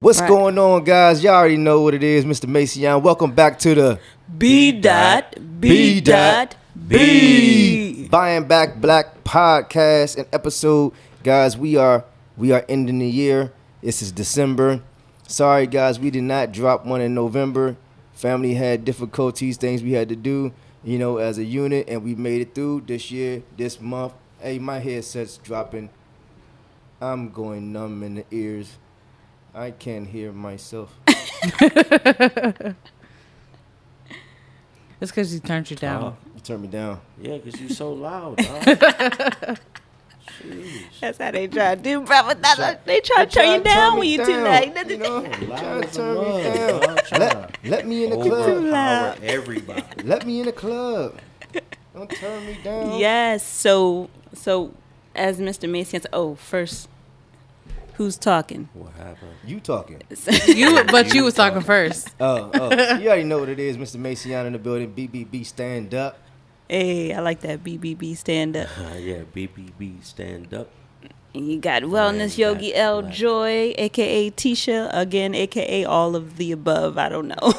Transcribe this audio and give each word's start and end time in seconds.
What's 0.00 0.20
Right. 0.20 0.28
going 0.28 0.58
on, 0.58 0.84
guys? 0.84 1.24
Y'all 1.24 1.34
already 1.34 1.56
know 1.56 1.80
what 1.80 1.92
it 1.92 2.04
is, 2.04 2.24
Mr. 2.24 2.46
Mason. 2.46 3.02
Welcome 3.02 3.32
back 3.32 3.58
to 3.58 3.74
the 3.74 3.98
B 4.38 4.70
dot 4.70 5.34
B 5.60 6.00
dot 6.00 6.54
B. 6.86 8.06
Buying 8.08 8.44
Back 8.44 8.80
Black 8.80 9.24
podcast 9.24 10.16
and 10.16 10.28
episode, 10.32 10.92
guys. 11.24 11.58
We 11.58 11.74
are 11.74 12.04
we 12.36 12.52
are 12.52 12.64
ending 12.68 13.00
the 13.00 13.08
year. 13.10 13.52
This 13.82 14.00
is 14.00 14.12
December. 14.12 14.82
Sorry, 15.26 15.66
guys, 15.66 15.98
we 15.98 16.12
did 16.12 16.22
not 16.22 16.52
drop 16.52 16.86
one 16.86 17.00
in 17.00 17.12
November. 17.12 17.76
Family 18.12 18.54
had 18.54 18.84
difficulties, 18.84 19.56
things 19.56 19.82
we 19.82 19.94
had 19.94 20.08
to 20.10 20.16
do, 20.16 20.52
you 20.84 21.00
know, 21.00 21.16
as 21.16 21.38
a 21.38 21.44
unit, 21.44 21.88
and 21.88 22.04
we 22.04 22.14
made 22.14 22.40
it 22.40 22.54
through 22.54 22.82
this 22.86 23.10
year, 23.10 23.42
this 23.56 23.80
month. 23.80 24.12
Hey, 24.40 24.60
my 24.60 24.78
headset's 24.78 25.38
dropping. 25.38 25.90
I'm 27.00 27.30
going 27.30 27.72
numb 27.72 28.04
in 28.04 28.14
the 28.14 28.24
ears. 28.30 28.78
I 29.54 29.70
can't 29.72 30.06
hear 30.06 30.32
myself. 30.32 30.94
It's 35.00 35.12
because 35.12 35.30
he 35.30 35.38
turned 35.40 35.70
you 35.70 35.76
uh-huh. 35.76 35.86
down. 35.86 36.04
Oh, 36.04 36.16
You 36.34 36.40
turned 36.40 36.62
me 36.62 36.68
down. 36.68 37.00
yeah, 37.20 37.38
because 37.38 37.60
you 37.60 37.68
so 37.68 37.92
loud, 37.92 38.38
dog. 38.38 38.62
Jeez. 40.42 40.82
That's 41.00 41.18
how 41.18 41.30
they 41.30 41.48
try 41.48 41.74
to 41.74 41.80
do, 41.80 42.00
brother. 42.00 42.34
That's 42.34 42.56
Try- 42.56 42.72
how 42.72 42.78
they 42.84 43.00
try 43.00 43.24
to 43.24 43.30
turn 43.30 43.54
you 43.54 43.60
down 43.60 43.98
when 43.98 44.08
you 44.08 44.18
too 44.18 44.32
down, 44.32 44.44
loud. 44.44 44.90
You 44.90 44.96
know, 44.98 45.22
try 45.22 45.80
to 45.80 45.92
turn 45.92 46.14
me 46.14 46.30
mug, 46.30 46.42
down. 46.42 46.80
dog. 46.80 47.10
Let, 47.18 47.58
let 47.64 47.86
me 47.86 48.04
in 48.04 48.10
the 48.10 48.16
club. 48.16 48.48
Overpower 48.48 49.16
everybody. 49.22 49.82
Let 50.04 50.26
me 50.26 50.40
in 50.40 50.46
the 50.46 50.52
club. 50.52 51.18
Don't 51.94 52.10
turn 52.10 52.46
me 52.46 52.58
down. 52.62 52.98
Yes. 52.98 53.42
So 53.44 54.10
so 54.32 54.74
as 55.14 55.40
Mr. 55.40 55.68
Mason 55.68 56.02
said, 56.02 56.10
oh, 56.12 56.36
first, 56.36 56.88
who's 57.98 58.16
talking? 58.16 58.68
What 58.72 58.92
happened? 58.94 59.32
You 59.44 59.60
talking? 59.60 60.00
You, 60.46 60.84
but 60.84 61.12
you 61.12 61.24
was 61.24 61.34
talking 61.34 61.60
first. 61.60 62.14
Oh, 62.18 62.50
oh. 62.54 62.70
You 62.96 63.08
already 63.08 63.24
know 63.24 63.38
what 63.38 63.48
it 63.50 63.58
is, 63.60 63.76
Mr. 63.76 63.96
Mason 63.96 64.30
in 64.32 64.52
the 64.54 64.58
building. 64.58 64.94
BBB 64.94 65.44
stand 65.44 65.94
up. 65.94 66.18
hey, 66.68 67.12
I 67.12 67.20
like 67.20 67.40
that 67.40 67.62
BBB 67.62 68.16
stand 68.16 68.56
up. 68.56 68.68
Uh, 68.78 68.94
yeah, 68.98 69.22
BBB 69.34 70.02
stand 70.04 70.54
up. 70.54 70.70
And 71.34 71.50
you 71.52 71.58
got 71.60 71.82
Wellness 71.82 72.38
Yeah, 72.38 72.48
Yogi 72.48 72.70
black, 72.72 72.80
L 72.82 73.02
black. 73.02 73.14
Joy, 73.14 73.74
aka 73.76 74.30
Tisha, 74.30 74.88
again, 74.92 75.34
aka 75.34 75.84
all 75.84 76.16
of 76.16 76.36
the 76.38 76.52
above. 76.52 76.96
I 76.98 77.08
don't 77.08 77.28
know. 77.28 77.36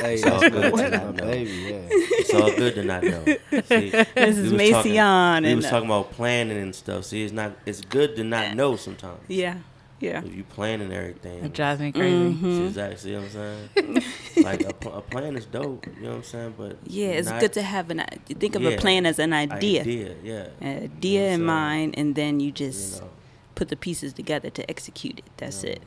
Hey, 0.00 0.14
It's 0.14 0.24
all 0.26 0.40
good 0.40 0.52
good. 0.52 0.72
to 0.92 0.98
My 0.98 1.04
know. 1.04 1.12
baby, 1.12 1.50
yeah. 1.50 1.80
It's 1.90 2.34
all 2.34 2.50
good 2.56 2.74
to 2.76 2.84
not 2.84 3.02
know. 3.02 3.24
See, 3.52 3.90
This 3.90 4.36
is 4.38 4.52
we 4.52 4.72
was 4.72 4.84
Mason 4.84 5.42
We 5.44 5.54
was 5.54 5.66
talking 5.68 5.88
about 5.88 6.10
planning 6.12 6.58
and 6.58 6.74
stuff. 6.74 7.04
See, 7.04 7.22
it's 7.24 7.32
not. 7.32 7.52
It's 7.66 7.80
good 7.82 8.16
to 8.16 8.24
not 8.24 8.54
know 8.56 8.76
sometimes. 8.76 9.20
yeah, 9.28 9.56
yeah. 10.00 10.22
If 10.24 10.34
you 10.34 10.44
planning 10.44 10.92
everything, 10.92 11.44
It 11.44 11.52
drives 11.52 11.80
me 11.80 11.92
crazy. 11.92 12.14
Mm-hmm. 12.34 12.56
See, 12.56 12.66
exactly. 12.66 12.96
See 12.98 13.14
what 13.14 13.24
I'm 13.24 13.30
saying? 13.30 14.04
like 14.44 14.62
a, 14.62 14.88
a 14.88 15.02
plan 15.02 15.36
is 15.36 15.44
dope. 15.46 15.86
You 15.86 16.02
know 16.02 16.08
what 16.10 16.16
I'm 16.16 16.22
saying? 16.24 16.54
But 16.56 16.78
Yeah, 16.86 17.08
it's 17.08 17.28
not 17.28 17.40
good 17.40 17.52
to 17.54 17.62
have 17.62 17.90
an. 17.90 18.00
i- 18.00 18.06
Think 18.26 18.54
of 18.54 18.64
a 18.64 18.76
plan 18.76 19.04
as 19.06 19.18
an 19.18 19.32
idea, 19.32 19.82
Idea, 19.82 20.14
yeah. 20.24 20.46
an 20.60 20.84
idea 20.84 21.22
You 21.22 21.28
know 21.28 21.34
in 21.34 21.44
mind, 21.44 21.94
and 21.98 22.14
then 22.14 22.40
you 22.40 22.50
just 22.52 22.96
You 22.96 23.00
know, 23.02 23.10
put 23.54 23.68
the 23.68 23.76
pieces 23.76 24.12
together 24.14 24.48
to 24.50 24.70
execute 24.70 25.18
it. 25.18 25.24
That's 25.36 25.62
Yeah. 25.64 25.70
it. 25.72 25.82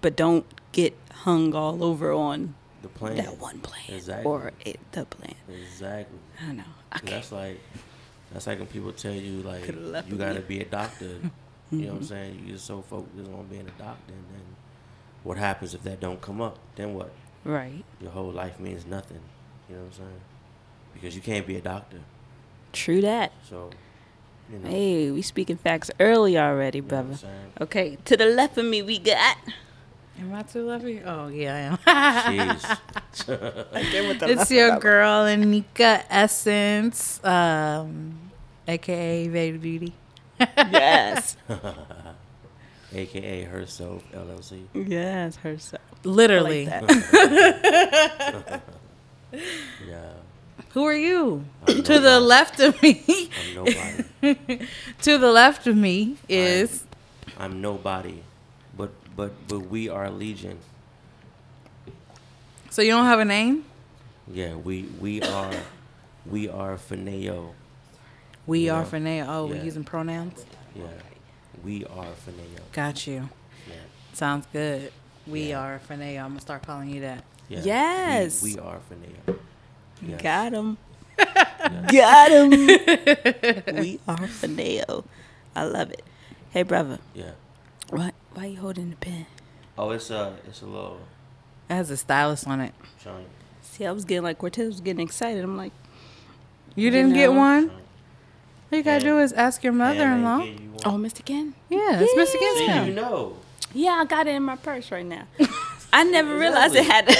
But 0.00 0.16
don't 0.16 0.44
get 0.72 0.96
hung 1.22 1.54
all 1.54 1.84
over 1.84 2.10
on 2.12 2.54
the 2.82 2.88
plan. 2.88 3.16
that 3.16 3.38
one 3.38 3.60
plan 3.60 3.96
Exactly. 3.96 4.24
or 4.24 4.52
it, 4.64 4.78
the 4.92 5.04
plan. 5.06 5.34
Exactly. 5.48 6.18
I 6.40 6.46
don't 6.46 6.56
know. 6.58 6.64
I. 6.90 6.98
That's 7.04 7.32
like 7.32 7.60
that's 8.32 8.46
like 8.46 8.58
when 8.58 8.68
people 8.68 8.92
tell 8.92 9.12
you 9.12 9.42
like 9.42 9.66
you 9.66 10.16
gotta 10.16 10.34
you. 10.34 10.40
be 10.40 10.60
a 10.60 10.64
doctor. 10.64 11.16
You 11.72 11.78
know 11.78 11.84
what 11.86 11.92
I'm 11.92 11.98
mm-hmm. 12.00 12.06
saying? 12.08 12.44
You're 12.46 12.58
so 12.58 12.82
focused 12.82 13.16
on 13.16 13.46
being 13.46 13.66
a 13.66 13.82
doctor, 13.82 14.12
and 14.12 14.24
then 14.30 14.44
what 15.22 15.38
happens 15.38 15.72
if 15.72 15.82
that 15.84 16.00
don't 16.00 16.20
come 16.20 16.42
up? 16.42 16.58
Then 16.76 16.92
what? 16.92 17.10
Right. 17.44 17.82
Your 17.98 18.10
whole 18.10 18.30
life 18.30 18.60
means 18.60 18.84
nothing. 18.84 19.20
You 19.70 19.76
know 19.76 19.82
what 19.84 19.86
I'm 19.86 19.92
saying? 19.92 20.20
Because 20.92 21.16
you 21.16 21.22
can't 21.22 21.46
be 21.46 21.56
a 21.56 21.62
doctor. 21.62 22.00
True 22.72 23.00
that. 23.00 23.32
So, 23.48 23.70
you 24.52 24.58
know. 24.58 24.68
Hey, 24.68 25.10
we 25.10 25.22
speaking 25.22 25.56
facts 25.56 25.90
early 25.98 26.38
already, 26.38 26.80
brother. 26.80 27.16
Okay, 27.58 27.96
to 28.04 28.18
the 28.18 28.26
left 28.26 28.58
of 28.58 28.66
me 28.66 28.82
we 28.82 28.98
got. 28.98 29.38
Am 30.20 30.34
I 30.34 30.42
too 30.42 30.66
lovely? 30.66 31.02
Oh, 31.04 31.28
yeah, 31.28 31.78
I 31.86 31.90
am. 32.38 32.58
Jeez. 32.58 32.78
it's 34.28 34.50
your 34.50 34.78
girl, 34.78 35.24
Anika 35.24 36.04
Essence, 36.10 37.22
um, 37.24 38.30
aka 38.68 39.28
Baby 39.28 39.58
Beauty. 39.58 39.92
yes. 40.38 41.36
AKA 42.94 43.44
herself 43.44 44.04
LLC. 44.12 44.64
Yes, 44.74 45.36
herself. 45.36 45.82
Literally. 46.04 46.66
Like. 46.66 48.62
Yeah. 49.88 50.12
Who 50.74 50.84
are 50.84 50.94
you? 50.94 51.44
I'm 51.66 51.82
to 51.84 51.98
the 51.98 52.20
left 52.20 52.60
of 52.60 52.80
me. 52.82 53.02
I'm 53.48 53.54
nobody. 53.54 54.66
to 55.00 55.16
the 55.18 55.32
left 55.32 55.66
of 55.66 55.74
me 55.74 56.16
is. 56.28 56.84
I'm 57.38 57.62
nobody. 57.62 58.22
But 59.16 59.32
but 59.48 59.60
we 59.60 59.88
are 59.88 60.10
legion. 60.10 60.58
So 62.70 62.82
you 62.82 62.90
don't 62.92 63.04
have 63.04 63.18
a 63.20 63.24
name? 63.24 63.64
Yeah, 64.32 64.54
we 64.56 64.82
we 65.00 65.22
are 65.22 65.52
we 66.26 66.48
are 66.48 66.76
Fineo. 66.76 67.52
We 68.46 68.66
Yeah. 68.66 68.74
are 68.80 68.84
Fineo. 68.84 69.26
Oh, 69.28 69.46
we're 69.46 69.62
using 69.62 69.84
pronouns? 69.84 70.44
Yeah. 70.74 70.84
We 71.64 71.84
are 71.84 72.06
Fineo. 72.26 72.60
Got 72.72 73.06
you. 73.06 73.28
Yeah. 73.68 73.74
Sounds 74.14 74.46
good. 74.52 74.90
We 75.26 75.50
Yeah. 75.50 75.60
are 75.60 75.80
Fineo. 75.88 76.18
I'm 76.20 76.28
going 76.30 76.34
to 76.36 76.40
start 76.40 76.62
calling 76.66 76.88
you 76.90 77.02
that. 77.02 77.22
yeah. 77.48 77.60
Yes. 77.64 78.42
We, 78.42 78.54
we 78.54 78.60
are 78.60 78.80
Fineo. 78.90 79.38
Yes. 80.00 80.20
Got 80.22 80.52
him. 80.52 80.78
Yeah. 81.18 81.86
Got 81.92 82.30
him. 82.32 82.50
we 83.80 84.00
are 84.08 84.26
Fineo. 84.40 85.04
I 85.54 85.64
love 85.64 85.90
it. 85.90 86.02
Hey, 86.50 86.62
brother. 86.64 86.98
yeah. 87.14 87.32
Why, 88.34 88.42
why 88.42 88.46
you 88.48 88.58
holding 88.60 88.90
the 88.90 88.96
pen? 88.96 89.26
Oh, 89.78 89.90
it's 89.90 90.10
a 90.10 90.36
it's 90.46 90.62
a 90.62 90.66
little 90.66 91.00
It 91.70 91.74
has 91.74 91.90
a 91.90 91.96
stylus 91.96 92.44
on 92.46 92.60
it. 92.60 92.74
shiny. 93.02 93.24
See, 93.62 93.86
I 93.86 93.92
was 93.92 94.04
getting 94.04 94.22
like 94.24 94.38
Cortez 94.38 94.66
was 94.68 94.80
getting 94.80 95.00
excited. 95.04 95.42
I'm 95.42 95.56
like, 95.56 95.72
You 96.74 96.90
didn't 96.90 97.14
get 97.14 97.30
know. 97.30 97.38
one? 97.38 97.68
shiny. 97.68 97.80
All 98.72 98.78
you 98.78 98.82
gotta 98.84 99.04
Yeah. 99.04 99.10
do 99.12 99.18
is 99.20 99.32
ask 99.32 99.62
your 99.62 99.72
mother-in-law. 99.72 100.40
And 100.40 100.60
you 100.60 100.72
oh, 100.86 100.92
Mr. 100.92 101.24
Ken. 101.24 101.54
Yeah, 101.68 102.00
it's 102.02 102.12
Mr. 102.14 102.38
See, 102.58 102.88
you 102.88 102.94
know. 102.94 103.36
Yeah, 103.74 103.92
I 103.92 104.04
got 104.04 104.26
it 104.26 104.34
in 104.34 104.42
my 104.42 104.56
purse 104.56 104.90
right 104.90 105.04
now. 105.06 105.24
I 105.92 106.04
never 106.04 106.36
realized 106.38 106.74
it 106.74 106.84
had. 106.84 107.08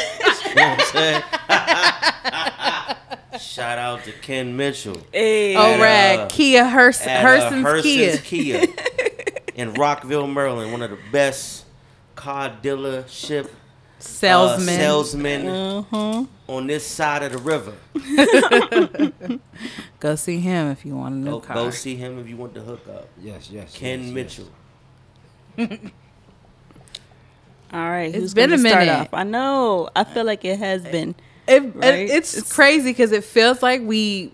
You 0.52 0.56
know 0.56 0.76
what 0.92 1.22
I'm? 1.48 2.82
Shout 3.40 3.78
out 3.78 4.04
to 4.04 4.12
Ken 4.12 4.54
Mitchell. 4.54 4.98
hey. 5.12 5.56
Oh, 5.56 5.72
At, 5.74 5.80
rag. 5.80 6.18
uh, 6.20 6.26
Kia 6.28 6.64
Hurs- 6.66 7.00
at, 7.00 7.24
uh, 7.24 7.28
Herson's 7.28 7.62
Herson's 7.62 8.20
Kia. 8.20 8.58
Kia 8.58 8.66
in 9.54 9.72
Rockville, 9.74 10.26
Maryland. 10.26 10.72
One 10.72 10.82
of 10.82 10.90
the 10.90 10.98
best 11.10 11.64
car 12.14 12.50
dealership 12.62 13.46
uh, 13.46 13.48
Salesman. 13.98 14.66
salesmen 14.76 15.46
Uh-huh. 15.48 16.24
on 16.48 16.66
this 16.66 16.86
side 16.86 17.22
of 17.22 17.32
the 17.32 17.38
river. 17.38 17.72
Go 20.00 20.16
see 20.16 20.40
him 20.40 20.70
if 20.72 20.84
you 20.84 20.96
want 20.96 21.14
a 21.14 21.18
new 21.18 21.30
Go, 21.32 21.40
car. 21.40 21.54
go 21.54 21.70
see 21.70 21.94
him 21.94 22.18
if 22.18 22.28
you 22.28 22.36
want 22.36 22.54
to 22.54 22.60
hook 22.60 22.86
up. 22.88 23.08
Yes, 23.20 23.48
yes. 23.50 23.76
Ken 23.76 24.00
yes, 24.00 24.08
yes. 24.08 24.14
Mitchell. 25.56 25.78
All 27.72 27.80
right, 27.88 28.08
It's 28.10 28.16
who's 28.16 28.34
been 28.34 28.50
gonna 28.50 28.62
a 28.62 28.68
start 28.68 28.86
minute. 28.86 29.00
off? 29.00 29.14
I 29.14 29.22
know. 29.24 29.88
I 29.96 30.04
feel 30.04 30.24
like 30.24 30.44
it 30.44 30.58
has 30.58 30.82
been. 30.82 31.14
It, 31.48 31.62
it- 31.62 31.74
it's, 32.10 32.34
It's- 32.36 32.52
crazy 32.52 32.90
because 32.90 33.12
it 33.12 33.24
feels 33.24 33.62
like 33.62 33.80
we, 33.82 34.30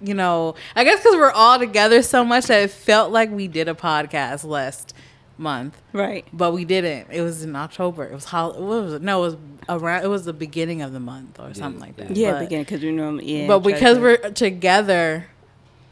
you 0.00 0.14
know, 0.14 0.54
I 0.74 0.84
guess 0.84 0.98
because 1.00 1.14
we're 1.16 1.30
all 1.32 1.58
together 1.58 2.02
so 2.02 2.24
much 2.24 2.46
that 2.46 2.62
it 2.62 2.70
felt 2.70 3.12
like 3.12 3.30
we 3.30 3.48
did 3.48 3.68
a 3.68 3.74
podcast 3.74 4.44
last 4.44 4.94
month, 5.38 5.80
Right. 5.92 6.26
but 6.32 6.52
we 6.52 6.64
didn't. 6.64 7.08
It 7.10 7.22
was 7.22 7.42
in 7.44 7.56
October. 7.56 8.04
It 8.04 8.12
was 8.12 8.24
hol- 8.26 8.52
what 8.52 8.82
was 8.84 8.92
it? 8.94 9.02
No, 9.02 9.24
it 9.24 9.26
was 9.26 9.36
around. 9.68 10.04
It 10.04 10.08
was 10.08 10.24
the 10.24 10.32
beginning 10.32 10.82
of 10.82 10.92
the 10.92 11.00
month 11.00 11.38
or 11.40 11.54
something 11.54 11.80
like 11.80 11.96
that. 11.96 12.14
Yeah, 12.16 12.32
but, 12.32 12.40
beginning 12.40 12.64
because 12.64 12.82
we 12.82 12.92
normally 12.92 13.40
yeah. 13.42 13.46
but 13.46 13.60
because 13.60 13.96
to- 13.96 14.02
we're 14.02 14.16
together, 14.32 15.26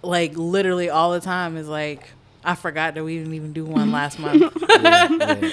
like 0.02 0.37
literally 0.37 0.90
all 0.90 1.12
the 1.12 1.20
time, 1.20 1.56
is 1.56 1.69
like 1.69 2.02
I 2.44 2.54
forgot 2.54 2.94
that 2.94 3.04
we 3.04 3.19
didn't 3.19 3.34
even 3.34 3.52
do 3.52 3.64
one 3.64 3.90
last 3.90 4.19
month. 4.20 4.52
Yeah, 4.70 5.08
yeah, 5.11 5.50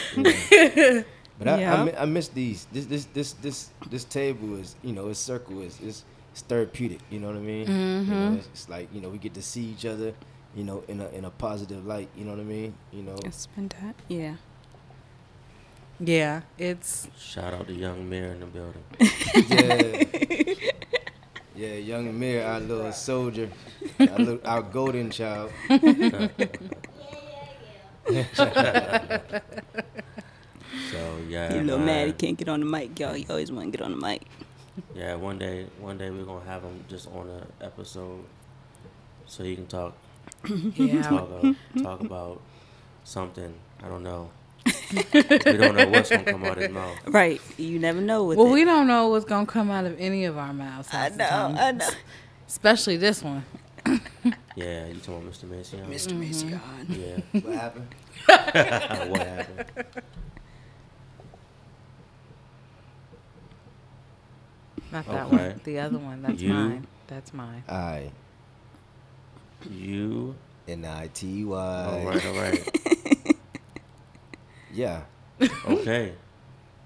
yeah. 0.75 1.01
But 1.37 1.49
I, 1.49 1.59
Yeah. 1.59 1.83
I, 1.97 2.03
I 2.03 2.05
miss 2.05 2.29
these. 2.29 2.65
This 2.71 2.85
this 2.85 3.05
this 3.13 3.33
this 3.33 3.69
this 3.89 4.03
table 4.05 4.55
is 4.57 4.75
you 4.83 4.93
know 4.93 5.09
it's 5.09 5.19
circle 5.19 5.61
is 5.61 5.77
it's, 5.83 6.05
it's 6.35 6.41
therapeutic. 6.41 6.99
You 7.09 7.21
know 7.21 7.27
what 7.27 7.37
I 7.37 7.39
mean? 7.39 7.59
You 7.59 7.73
know, 7.73 8.03
mm-hmm. 8.03 8.35
it's, 8.35 8.47
it's 8.47 8.67
like 8.67 8.93
you 8.93 8.99
know 8.99 9.07
we 9.07 9.17
get 9.17 9.33
to 9.35 9.41
see 9.41 9.63
each 9.63 9.85
other. 9.85 10.13
You 10.53 10.65
know 10.65 10.83
in 10.89 10.99
a 10.99 11.07
in 11.09 11.23
a 11.23 11.29
positive 11.29 11.85
light. 11.85 12.09
You 12.13 12.25
know 12.25 12.31
what 12.31 12.41
I 12.41 12.43
mean? 12.43 12.73
You 12.91 13.03
know. 13.03 13.15
It's 13.23 13.45
been 13.47 13.69
that. 13.79 13.95
Yeah. 14.09 14.35
yeah, 15.97 16.41
it's 16.57 17.07
Shout 17.17 17.53
out 17.53 17.67
to 17.67 17.73
Young 17.73 18.01
Amir 18.01 18.33
in 18.33 18.41
the 18.41 18.47
building. 18.47 18.83
Yeah. 19.47 20.03
Yeah, 21.57 21.75
young 21.75 22.09
Amir, 22.09 22.43
our 22.43 22.59
little 22.59 22.91
soldier, 22.91 23.49
our, 23.97 24.19
little, 24.19 24.39
our 24.43 24.61
golden 24.61 25.09
child. 25.09 25.53
So 30.91 31.17
Yeah, 31.29 31.53
He 31.53 31.59
a 31.59 31.63
little 31.63 31.79
mad 31.79 32.01
he 32.01 32.05
man. 32.07 32.13
can't 32.17 32.37
get 32.37 32.49
on 32.49 32.59
the 32.59 32.65
mic, 32.65 32.99
y'all. 32.99 33.13
He 33.13 33.25
always 33.29 33.51
want 33.53 33.71
to 33.71 33.77
get 33.77 33.85
on 33.85 33.91
the 33.91 33.97
mic. 33.97 34.23
Yeah, 34.95 35.15
one 35.15 35.37
day, 35.37 35.67
one 35.79 35.97
day 35.97 36.09
we're 36.09 36.23
gonna 36.23 36.45
have 36.45 36.63
him 36.63 36.83
just 36.89 37.07
on 37.09 37.29
an 37.29 37.45
episode, 37.61 38.23
so 39.25 39.43
he 39.43 39.55
can 39.55 39.67
talk, 39.67 39.93
Yeah. 40.47 41.01
talk, 41.01 41.29
uh, 41.43 41.53
talk 41.83 41.99
about 41.99 42.41
something. 43.03 43.53
I 43.83 43.89
don't 43.89 44.03
know. 44.03 44.29
we 44.65 45.21
don't 45.57 45.75
know 45.75 45.89
what's 45.89 46.09
gonna 46.09 46.23
come 46.23 46.45
out 46.45 46.57
of 46.57 46.63
his 46.63 46.71
mouth. 46.71 46.97
Right. 47.07 47.41
You 47.57 47.77
never 47.77 47.99
know 48.01 48.23
with 48.23 48.37
Well, 48.37 48.47
it. 48.47 48.51
we 48.53 48.63
don't 48.63 48.87
know 48.87 49.09
what's 49.09 49.25
gonna 49.25 49.45
come 49.45 49.69
out 49.69 49.85
of 49.85 49.99
any 49.99 50.25
of 50.25 50.37
our 50.37 50.53
mouths. 50.53 50.87
I 50.93 51.09
know. 51.09 51.27
time. 51.27 51.55
I 51.57 51.71
know. 51.73 51.89
Especially 52.47 52.97
this 52.97 53.21
one. 53.21 53.45
Yeah, 54.57 54.87
you 54.87 54.93
talking 55.01 55.15
about 55.27 55.33
Mr. 55.33 55.43
Mason? 55.49 55.79
Mr. 55.85 56.17
Mason. 56.17 56.61
Yeah. 56.87 57.41
What 57.41 57.53
happened? 57.55 57.95
what 59.11 59.27
happened? 59.27 59.85
Not 64.95 65.05
that 65.07 65.25
Okay. 65.27 65.35
one. 65.49 65.61
The 65.65 65.79
other 65.79 65.97
one. 65.97 66.21
That's 66.21 66.41
You- 66.41 66.53
mine. 66.53 66.87
That's 67.07 67.33
mine. 67.33 67.63
I 67.67 68.11
You. 69.69 70.35
N 70.67 70.85
I 70.85 71.07
T 71.07 71.43
All 71.43 71.49
Y. 71.51 72.03
right. 72.05 72.25
All 72.25 72.33
right. 72.33 73.35
Yeah. 74.73 75.01
Okay. 75.69 76.13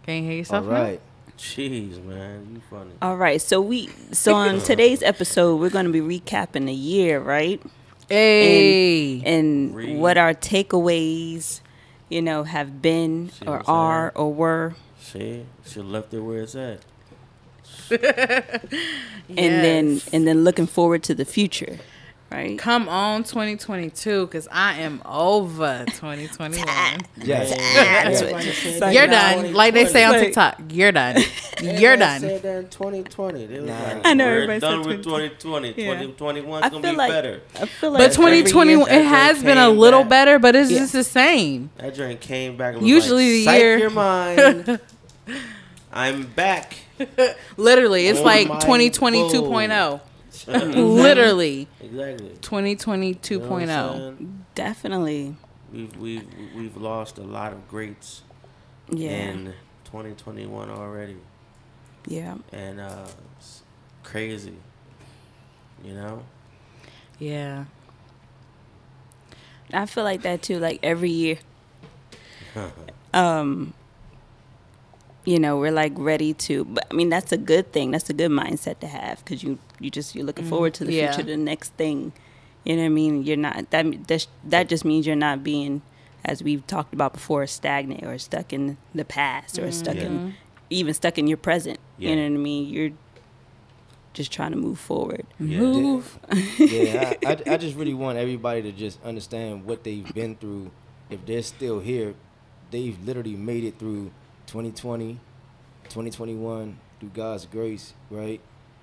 Can 0.03 0.15
you 0.17 0.21
hear 0.21 0.31
All 0.31 0.37
yourself? 0.37 0.65
now? 0.65 0.71
right. 0.71 1.01
Jeez, 1.39 2.03
man, 2.03 2.49
you 2.53 2.61
funny. 2.69 2.91
All 3.01 3.15
right. 3.17 3.41
So 3.41 3.61
we 3.61 3.89
so 4.11 4.35
on 4.35 4.59
today's 4.71 5.01
episode 5.01 5.59
we're 5.59 5.69
going 5.71 5.85
to 5.85 5.91
be 5.91 6.01
recapping 6.01 6.65
the 6.67 6.73
year, 6.73 7.19
right? 7.19 7.59
Hey. 8.07 9.21
And 9.23 9.73
Read. 9.75 9.97
what 9.99 10.17
our 10.17 10.33
takeaways, 10.35 11.61
you 12.09 12.21
know, 12.21 12.43
have 12.43 12.79
been 12.81 13.29
See 13.31 13.45
or 13.47 13.57
what 13.57 13.69
I'm 13.69 13.75
are 13.75 14.11
or 14.15 14.33
were. 14.33 14.75
See, 14.99 15.45
she 15.65 15.79
left 15.81 16.13
it 16.13 16.19
where 16.19 16.41
it's 16.43 16.53
at. 16.55 16.81
And 19.29 19.37
then 19.37 20.01
and 20.11 20.27
then 20.27 20.43
looking 20.43 20.65
forward 20.67 21.03
to 21.03 21.13
the 21.13 21.23
future, 21.25 21.77
right? 22.31 22.57
Come 22.57 22.89
on, 22.89 23.23
2022, 23.23 24.25
because 24.25 24.47
I 24.51 24.79
am 24.79 25.01
over 25.05 25.85
2021. 25.87 26.65
Yes. 27.21 27.49
That's 27.51 28.21
Yeah. 28.21 28.31
what 28.31 28.45
you 28.45 28.51
said 28.53 28.93
You're 28.93 29.05
done. 29.07 29.53
Like 29.53 29.73
they 29.75 29.85
say 29.85 30.03
on 30.05 30.13
TikTok, 30.15 30.59
you're 30.69 30.91
done. 30.91 31.17
You're 31.61 31.97
done. 31.97 32.21
Said 32.21 32.41
that 32.43 32.57
in 32.59 32.69
2020. 32.69 33.45
They 33.45 33.59
was 33.59 33.69
Nah. 33.69 33.83
like, 33.83 34.01
I 34.07 34.13
know, 34.13 34.25
We're 34.25 34.33
everybody 34.43 34.59
done 34.61 34.83
said 34.83 34.87
with 34.95 35.03
2020. 35.03 35.67
Yeah. 35.69 35.73
2021 35.99 36.63
I 36.63 36.65
is 36.67 36.71
gonna 36.71 36.81
feel 36.81 36.91
be 36.91 36.97
like 36.97 37.11
better. 37.11 37.41
I 37.59 37.65
feel 37.65 37.91
like 37.91 37.99
But 37.99 38.13
2021, 38.13 38.89
it 38.89 39.03
has 39.05 39.43
been 39.43 39.57
a 39.57 39.69
little 39.69 40.01
back. 40.03 40.09
better, 40.09 40.39
but 40.39 40.55
it's 40.55 40.71
Yeah. 40.71 40.79
just 40.79 40.93
the 40.93 41.03
same. 41.03 41.69
That 41.77 41.93
drink 41.95 42.21
came 42.21 42.55
back. 42.55 42.75
And 42.77 42.87
Usually 42.87 43.25
like, 43.25 43.33
the 43.39 43.43
"Psych 43.45 43.59
year- 43.61 43.77
your 43.77 43.89
mind. 43.89 44.79
I'm 45.91 46.23
back. 46.27 46.77
Literally, 47.57 48.07
it's 48.07 48.19
Oh 48.19 48.23
like 48.23 48.47
my 48.47 48.59
2020 48.59 49.17
bull. 49.31 49.31
2.0. 49.51 50.01
Literally, 50.47 51.67
exactly. 51.81 52.29
2020 52.41 53.07
You 53.07 53.13
know 53.39 53.47
what 53.49 53.61
I'm 53.61 53.67
2.0. 53.67 53.67
saying? 54.17 54.45
definitely. 54.55 55.35
We've 55.71 55.95
we've 55.97 56.27
we've 56.55 56.77
lost 56.77 57.17
a 57.17 57.23
lot 57.23 57.51
of 57.53 57.67
greats 57.67 58.21
Yeah. 58.89 59.09
in 59.11 59.53
2021 59.85 60.69
already, 60.69 61.17
yeah. 62.07 62.37
and 62.51 62.79
uh, 62.79 63.05
it's 63.37 63.61
crazy. 64.03 64.53
You 65.83 65.93
know. 65.93 66.23
Yeah. 67.19 67.65
I 69.73 69.85
feel 69.85 70.03
like 70.03 70.21
that 70.23 70.41
too. 70.41 70.57
Like 70.59 70.79
every 70.81 71.11
year, 71.11 71.37
um, 73.13 73.73
you 75.29 75.37
know, 75.37 75.57
we're 75.57 75.71
like 75.71 75.93
ready 75.95 76.33
to. 76.33 76.65
But 76.65 76.87
I 76.89 76.95
mean, 76.95 77.09
that's 77.09 77.31
a 77.31 77.37
good 77.37 77.71
thing. 77.71 77.91
That's 77.91 78.09
a 78.09 78.13
good 78.13 78.31
mindset 78.31 78.79
to 78.79 78.87
have 78.87 79.19
because 79.19 79.43
you 79.43 79.59
you 79.79 79.91
just 79.91 80.15
you're 80.15 80.25
looking 80.25 80.45
mm-hmm. 80.45 80.49
forward 80.49 80.73
to 80.75 80.85
the 80.85 80.93
yeah. 80.93 81.13
future, 81.13 81.27
the 81.27 81.37
next 81.37 81.73
thing. 81.73 82.13
You 82.63 82.75
know 82.75 82.81
what 82.81 82.87
I 82.87 82.89
mean? 82.89 83.23
You're 83.23 83.37
not 83.37 83.69
that 83.69 84.07
that 84.07 84.27
that 84.45 84.69
just 84.69 84.83
means 84.83 85.05
you're 85.05 85.15
not 85.15 85.43
being, 85.43 85.83
as 86.25 86.41
we've 86.41 86.65
talked 86.65 86.95
about 86.95 87.13
before, 87.13 87.45
stagnant 87.45 88.03
or 88.03 88.17
stuck 88.17 88.51
in 88.51 88.77
the 88.95 89.05
past 89.05 89.59
or 89.59 89.63
mm-hmm. 89.63 89.71
stuck 89.71 89.97
in 89.97 90.33
even 90.71 90.95
stuck 90.95 91.19
in 91.19 91.27
your 91.27 91.37
present. 91.37 91.79
Yeah. 91.99 92.09
You 92.09 92.15
know 92.15 92.23
what 92.23 92.39
I 92.39 92.43
mean? 92.43 92.69
You're 92.73 92.91
just 94.13 94.31
trying 94.31 94.51
to 94.51 94.57
move 94.57 94.79
forward. 94.79 95.27
Yeah. 95.39 95.59
Move. 95.59 96.17
yeah, 96.57 97.13
I, 97.23 97.33
I, 97.33 97.53
I 97.53 97.57
just 97.57 97.75
really 97.75 97.93
want 97.93 98.17
everybody 98.17 98.63
to 98.63 98.71
just 98.71 99.01
understand 99.03 99.65
what 99.65 99.83
they've 99.83 100.11
been 100.11 100.37
through. 100.37 100.71
If 101.11 101.23
they're 101.27 101.43
still 101.43 101.79
here, 101.81 102.15
they've 102.71 102.97
literally 103.05 103.35
made 103.35 103.63
it 103.63 103.77
through 103.77 104.09
2020, 104.49 105.19
2021 105.85 106.77
through 106.99 107.09
God's 107.09 107.45
grace, 107.45 107.93
right? 108.09 108.41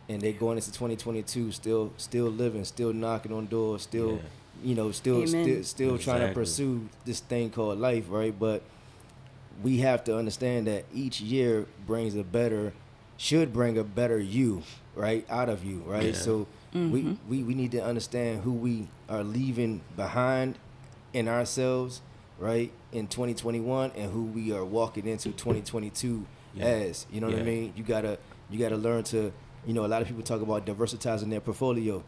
And 0.09 0.21
they're 0.23 0.33
going 0.33 0.57
into 0.59 0.71
2022 0.73 1.51
still 1.53 1.93
still 1.97 2.27
living, 2.27 2.65
still 2.65 2.93
knocking 2.93 3.33
on 3.33 3.47
doors, 3.47 3.83
still 3.83 4.13
Yeah. 4.13 4.19
you 4.63 4.75
know, 4.77 4.93
still 4.93 5.17
Amen. 5.23 5.29
still 5.29 5.65
still 5.65 5.99
trying 5.99 6.27
to 6.29 6.33
pursue 6.33 6.89
this 7.05 7.21
thing 7.21 7.51
called 7.51 7.79
life, 7.81 8.05
right? 8.09 8.37
But 8.39 8.63
we 9.63 9.79
have 9.79 10.05
to 10.05 10.17
understand 10.17 10.67
that 10.69 10.85
each 10.95 11.21
year 11.21 11.67
brings 11.87 12.15
a 12.15 12.23
better 12.23 12.73
should 13.17 13.53
bring 13.53 13.79
a 13.79 13.85
better 13.85 14.19
you 14.21 14.63
right 14.95 15.25
out 15.31 15.49
of 15.49 15.65
you 15.65 15.79
right 15.87 16.07
Yeah. 16.09 16.13
so 16.13 16.47
we, 16.75 16.81
mm-hmm. 16.81 17.15
we 17.31 17.43
we 17.43 17.55
need 17.55 17.71
to 17.73 17.83
understand 17.83 18.43
who 18.43 18.53
we 18.53 18.89
are 19.09 19.25
leaving 19.25 19.81
behind 19.97 20.59
in 21.15 21.27
ourselves 21.27 22.03
right 22.39 22.71
in 22.93 23.07
2021 23.07 23.93
and 23.97 24.13
who 24.13 24.25
we 24.25 24.53
are 24.53 24.65
walking 24.65 25.07
into 25.07 25.31
2022 25.33 26.27
Yeah. 26.55 26.65
as 26.65 27.07
you 27.11 27.21
know 27.21 27.29
what 27.29 27.39
i 27.39 27.43
mean 27.43 27.73
you 27.77 27.83
gotta 27.83 28.19
you 28.51 28.59
gotta 28.59 28.77
learn 28.77 29.05
to 29.05 29.33
you 29.67 29.73
know 29.75 29.85
a 29.87 29.89
lot 29.89 30.03
of 30.03 30.09
people 30.09 30.23
talk 30.23 30.43
about 30.43 30.67
diversitizing 30.67 31.31
their 31.31 31.41
portfolio 31.41 32.03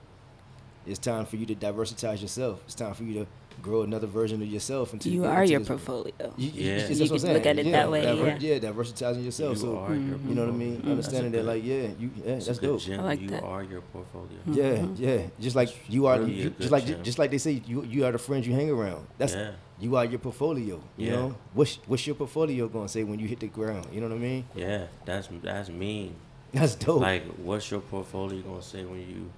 it's 0.87 0.99
time 0.99 1.27
for 1.27 1.37
you 1.37 1.47
to 1.47 1.55
diversitize 1.55 2.21
yourself 2.23 2.61
it's 2.67 2.75
time 2.75 2.95
for 2.95 3.05
you 3.05 3.15
to 3.21 3.27
grow 3.61 3.83
another 3.83 4.07
version 4.07 4.41
of 4.41 4.47
yourself 4.49 4.93
into 4.93 5.11
You 5.11 5.25
into 5.25 5.35
are 5.35 5.45
your 5.45 5.59
portfolio. 5.61 6.13
you, 6.37 6.51
Yeah. 6.55 6.77
that's 6.79 6.91
You 6.91 7.05
what 7.07 7.11
I'm 7.11 7.19
saying. 7.19 7.35
look 7.35 7.47
at 7.47 7.59
it 7.59 7.67
yeah, 7.67 7.73
that 7.73 7.91
way, 7.91 8.03
diver- 8.03 8.27
yeah. 8.39 8.55
yeah, 8.55 8.59
diversitizing 8.61 9.25
yourself. 9.25 9.57
You 9.57 9.61
so 9.63 9.79
are 9.79 9.95
your 9.97 10.17
mm-hmm. 10.17 10.29
you 10.29 10.35
know 10.37 10.43
what 10.45 10.55
I 10.55 10.57
mean. 10.57 10.71
portfolio. 10.75 10.93
Understanding 10.93 11.33
that, 11.33 11.41
a 11.41 11.43
like, 11.43 11.65
yeah, 11.65 11.89
you, 11.99 12.11
yeah, 12.25 12.33
It's 12.35 12.47
that's 12.47 12.59
a 12.59 12.61
good 12.61 12.67
dope. 12.69 12.81
gem. 12.83 13.01
I 13.01 13.03
like 13.03 13.21
you 13.21 13.29
that. 13.31 13.43
are 13.43 13.65
your 13.65 13.81
portfolio. 13.81 14.39
Yeah, 14.47 14.87
yeah. 14.95 15.27
Just 15.41 15.57
like 15.57 15.77
you 15.91 16.07
are, 16.07 16.21
really 16.21 16.35
you, 16.35 16.51
just 16.51 16.71
like 16.71 16.87
gem. 16.87 17.03
just 17.03 17.19
like 17.19 17.33
they 17.33 17.39
say, 17.39 17.61
you 17.67 17.83
you 17.83 18.05
are 18.07 18.13
the 18.13 18.19
friends 18.19 18.47
you 18.47 18.53
hang 18.55 18.71
around. 18.71 19.05
That's 19.19 19.35
Yeah. 19.35 19.51
You 19.81 19.97
are 19.97 20.05
your 20.05 20.19
portfolio. 20.19 20.81
You 20.97 21.07
Yeah. 21.07 21.13
know, 21.17 21.35
what's 21.55 21.79
what's 21.87 22.07
your 22.07 22.17
portfolio 22.17 22.69
gonna 22.69 22.89
say 22.89 23.05
when 23.05 23.19
you 23.19 23.27
hit 23.29 23.41
the 23.41 23.47
ground? 23.49 23.87
You 23.93 24.01
know 24.01 24.09
what 24.09 24.17
I 24.17 24.19
mean? 24.19 24.45
Yeah, 24.55 24.87
that's 25.05 25.29
that's 25.43 25.69
mean. 25.69 26.14
That's 26.52 26.75
dope. 26.75 27.00
Like, 27.02 27.25
what's 27.45 27.71
your 27.71 27.81
portfolio 27.81 28.41
gonna 28.43 28.62
say 28.62 28.85
when 28.85 29.00
you 29.00 29.31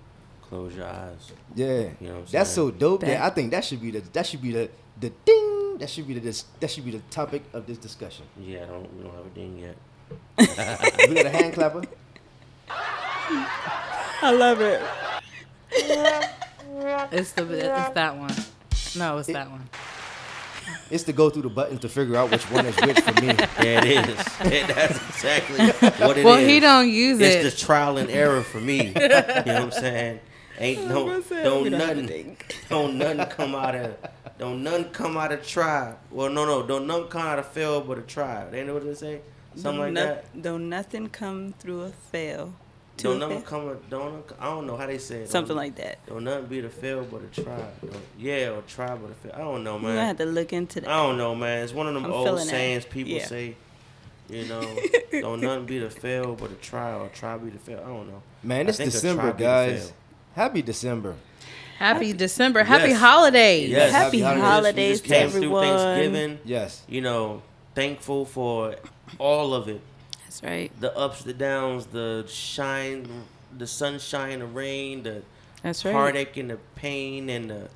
close 0.42 0.74
your 0.76 0.86
eyes? 0.86 1.32
yeah, 1.54 1.66
You 1.66 2.08
know 2.08 2.14
what 2.14 2.18
I'm 2.20 2.26
that's 2.30 2.50
so 2.50 2.70
dope. 2.70 3.00
That 3.00 3.06
That- 3.08 3.22
I 3.22 3.30
think 3.34 3.50
that 3.50 3.64
should 3.64 3.80
be 3.82 3.90
the 3.90 4.00
that 4.12 4.26
should 4.26 4.42
be 4.42 4.52
the 4.52 4.70
the 4.98 5.10
ding. 5.24 5.78
That 5.78 5.88
should 5.90 6.06
be 6.06 6.14
the 6.14 6.20
dis- 6.20 6.44
that 6.60 6.70
should 6.70 6.84
be 6.84 6.90
the 6.92 7.02
topic 7.10 7.42
of 7.52 7.66
this 7.66 7.78
discussion. 7.78 8.26
Yeah, 8.38 8.64
I 8.64 8.66
don't 8.66 8.88
we 8.96 9.02
don't 9.04 9.14
have 9.14 9.26
a 9.26 9.30
ding 9.30 9.58
yet. 9.58 9.76
we 11.08 11.14
got 11.14 11.26
a 11.26 11.30
hand 11.30 11.54
clapper. 11.54 11.82
I 14.22 14.32
love 14.32 14.60
it. 14.60 14.80
It's 17.12 17.32
the 17.32 17.42
it's 17.52 17.94
that 17.94 18.16
one. 18.16 18.34
No, 18.96 19.18
it's 19.18 19.28
that 19.28 19.50
one. 19.50 19.68
It's 20.90 21.04
to 21.04 21.12
go 21.12 21.30
through 21.30 21.42
the 21.42 21.48
buttons 21.50 21.80
to 21.80 21.88
figure 21.88 22.16
out 22.16 22.30
which 22.30 22.42
one 22.50 22.66
is 22.66 22.76
which 22.84 23.00
for 23.00 23.20
me. 23.20 23.28
Yeah, 23.60 23.84
it 23.84 24.08
is. 24.08 24.26
Yeah, 24.44 24.66
that's 24.74 24.96
exactly 25.08 25.66
what 26.04 26.16
it 26.16 26.18
is. 26.18 26.24
Well, 26.24 26.38
he 26.38 26.60
don't 26.60 26.90
use 26.90 27.20
It's 27.20 27.36
it. 27.36 27.46
It's 27.46 27.60
the 27.60 27.66
trial 27.66 27.96
and 27.98 28.10
error 28.10 28.42
for 28.42 28.60
me. 28.60 28.88
you 28.88 28.92
know 28.94 29.08
what 29.08 29.48
I'm 29.48 29.70
saying? 29.70 30.20
Ain't 30.58 30.88
no 30.88 31.20
don't 31.42 31.70
nothing 31.70 32.36
don't 32.68 32.98
nothing 32.98 33.26
come 33.26 33.54
out 33.54 33.74
of 33.74 33.96
don't 34.38 34.62
nothing 34.62 34.84
come 34.90 35.16
out 35.16 35.32
of 35.32 35.46
try. 35.46 35.94
Well, 36.10 36.28
no, 36.30 36.44
no, 36.44 36.66
don't 36.66 36.86
nothing 36.86 37.08
come 37.08 37.22
out 37.22 37.38
of 37.38 37.46
fail 37.48 37.80
but 37.80 37.98
a 37.98 38.02
try. 38.02 38.46
They 38.50 38.64
know 38.64 38.74
what 38.74 38.84
they 38.84 38.94
say? 38.94 39.20
Something 39.54 39.80
like 39.80 39.92
No- 39.92 40.04
that. 40.04 40.42
Don't 40.42 40.68
nothing 40.68 41.08
come 41.08 41.54
through 41.58 41.82
a 41.82 41.90
fail. 41.90 42.52
To 43.00 43.08
Don't 43.08 43.16
a 43.16 43.18
nothing 43.20 43.40
fail? 43.42 43.48
come. 43.50 43.78
Don't 43.90 44.24
I 44.38 44.44
don't 44.46 44.66
know 44.66 44.76
how 44.76 44.86
they 44.86 44.98
say 44.98 45.22
it. 45.22 45.28
Something 45.30 45.48
Don't- 45.48 45.56
like 45.56 45.76
that. 45.76 46.06
Don't 46.06 46.24
nothing 46.24 46.46
be 46.46 46.60
the 46.60 46.68
fail 46.70 47.04
but 47.10 47.22
a 47.22 47.42
try. 47.42 47.56
Don't, 47.82 47.96
yeah, 48.18 48.50
or 48.50 48.62
try 48.62 48.94
but 48.94 49.10
a 49.10 49.14
fail. 49.14 49.32
I 49.34 49.38
don't 49.38 49.64
know, 49.64 49.74
We're 49.76 49.82
gonna 49.94 50.06
have 50.06 50.18
to 50.18 50.24
look 50.26 50.52
into 50.52 50.80
that. 50.82 50.88
I 50.90 50.96
don't 51.06 51.16
know, 51.18 51.34
man. 51.34 51.64
It's 51.64 51.72
one 51.74 51.86
of 51.88 51.94
them 51.94 52.04
I'm 52.04 52.12
old 52.12 52.26
feeling 52.26 52.46
that. 52.46 52.50
sayings 52.50 52.84
people 52.84 53.12
Yeah. 53.12 53.26
say. 53.26 53.56
You 54.28 54.44
know, 54.44 54.60
don't 55.12 55.40
nothing 55.40 55.66
be 55.66 55.78
the 55.80 55.90
fail 55.90 56.36
but 56.36 56.52
a 56.52 56.54
try, 56.54 56.92
or 56.94 57.08
try 57.08 57.36
be 57.36 57.50
the 57.50 57.58
fail. 57.58 57.80
I 57.84 57.88
don't 57.88 58.06
know. 58.08 58.22
Man, 58.44 58.66
I 58.66 58.68
it's 58.68 58.78
December, 58.78 59.22
try 59.22 59.32
be 59.32 59.38
the 59.38 59.42
guys. 59.42 59.92
Happy 60.36 60.62
December. 60.62 61.14
Happy 61.78 62.12
December. 62.12 62.62
Happy 62.62 62.90
Yes. 62.90 63.00
holidays. 63.00 63.70
Yes. 63.70 63.90
Happy 63.92 64.20
Happy 64.20 64.38
You 64.38 64.44
holidays 64.44 65.00
just 65.00 65.04
to 65.04 65.08
came 65.18 65.30
through 65.30 65.36
everyone. 65.38 65.64
Thanksgiving. 65.78 66.38
Yes. 66.44 66.82
You 66.88 67.00
know, 67.00 67.42
thankful 67.74 68.24
for 68.26 68.76
all 69.18 69.54
of 69.54 69.68
it. 69.68 69.80
That's 70.30 70.44
right. 70.44 70.70
The 70.80 70.96
ups, 70.96 71.24
the 71.24 71.32
downs, 71.32 71.86
the 71.86 72.24
shine, 72.28 73.24
the 73.58 73.66
sunshine, 73.66 74.38
the 74.38 74.46
rain, 74.46 75.02
the 75.02 75.22
That's 75.64 75.84
right. 75.84 75.90
heartache 75.92 76.36
and 76.36 76.50
the 76.50 76.58
pain 76.76 77.28
and 77.28 77.50
the 77.50 77.68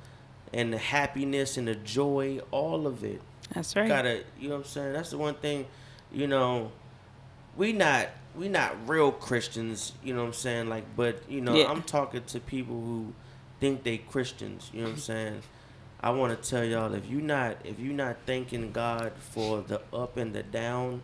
and 0.53 0.71
the 0.71 0.77
happiness 0.77 1.57
and 1.57 1.67
the 1.67 1.75
joy, 1.75 2.39
all 2.51 2.87
of 2.87 3.03
it. 3.03 3.19
That's 3.53 3.75
right. 3.75 3.89
Gotta, 3.89 4.23
you 4.39 4.47
know 4.47 4.55
what 4.55 4.61
I'm 4.61 4.67
saying? 4.69 4.93
That's 4.93 5.09
the 5.09 5.17
one 5.17 5.33
thing. 5.33 5.65
you 6.13 6.27
know, 6.27 6.71
we 7.57 7.73
not 7.73 8.07
we 8.37 8.47
not 8.47 8.87
real 8.87 9.11
Christians, 9.11 9.91
you 10.01 10.13
know 10.13 10.21
what 10.21 10.27
I'm 10.27 10.33
saying? 10.33 10.69
Like, 10.69 10.85
but 10.95 11.23
you 11.27 11.41
know, 11.41 11.55
Yeah. 11.55 11.69
I'm 11.69 11.81
talking 11.83 12.23
to 12.23 12.39
people 12.39 12.75
who 12.79 13.13
think 13.59 13.83
they 13.83 13.97
Christians. 13.97 14.69
You 14.73 14.79
know 14.83 14.87
what 14.87 14.93
I'm 14.93 14.99
saying? 15.01 15.41
I 15.99 16.11
want 16.11 16.41
to 16.41 16.49
tell 16.49 16.63
y'all 16.63 16.93
if 16.93 17.09
you 17.09 17.19
not 17.19 17.57
if 17.65 17.81
you 17.81 17.91
not 17.91 18.15
thanking 18.25 18.71
God 18.71 19.11
for 19.19 19.59
the 19.61 19.81
up 19.91 20.15
and 20.15 20.33
the 20.33 20.43
down, 20.43 21.01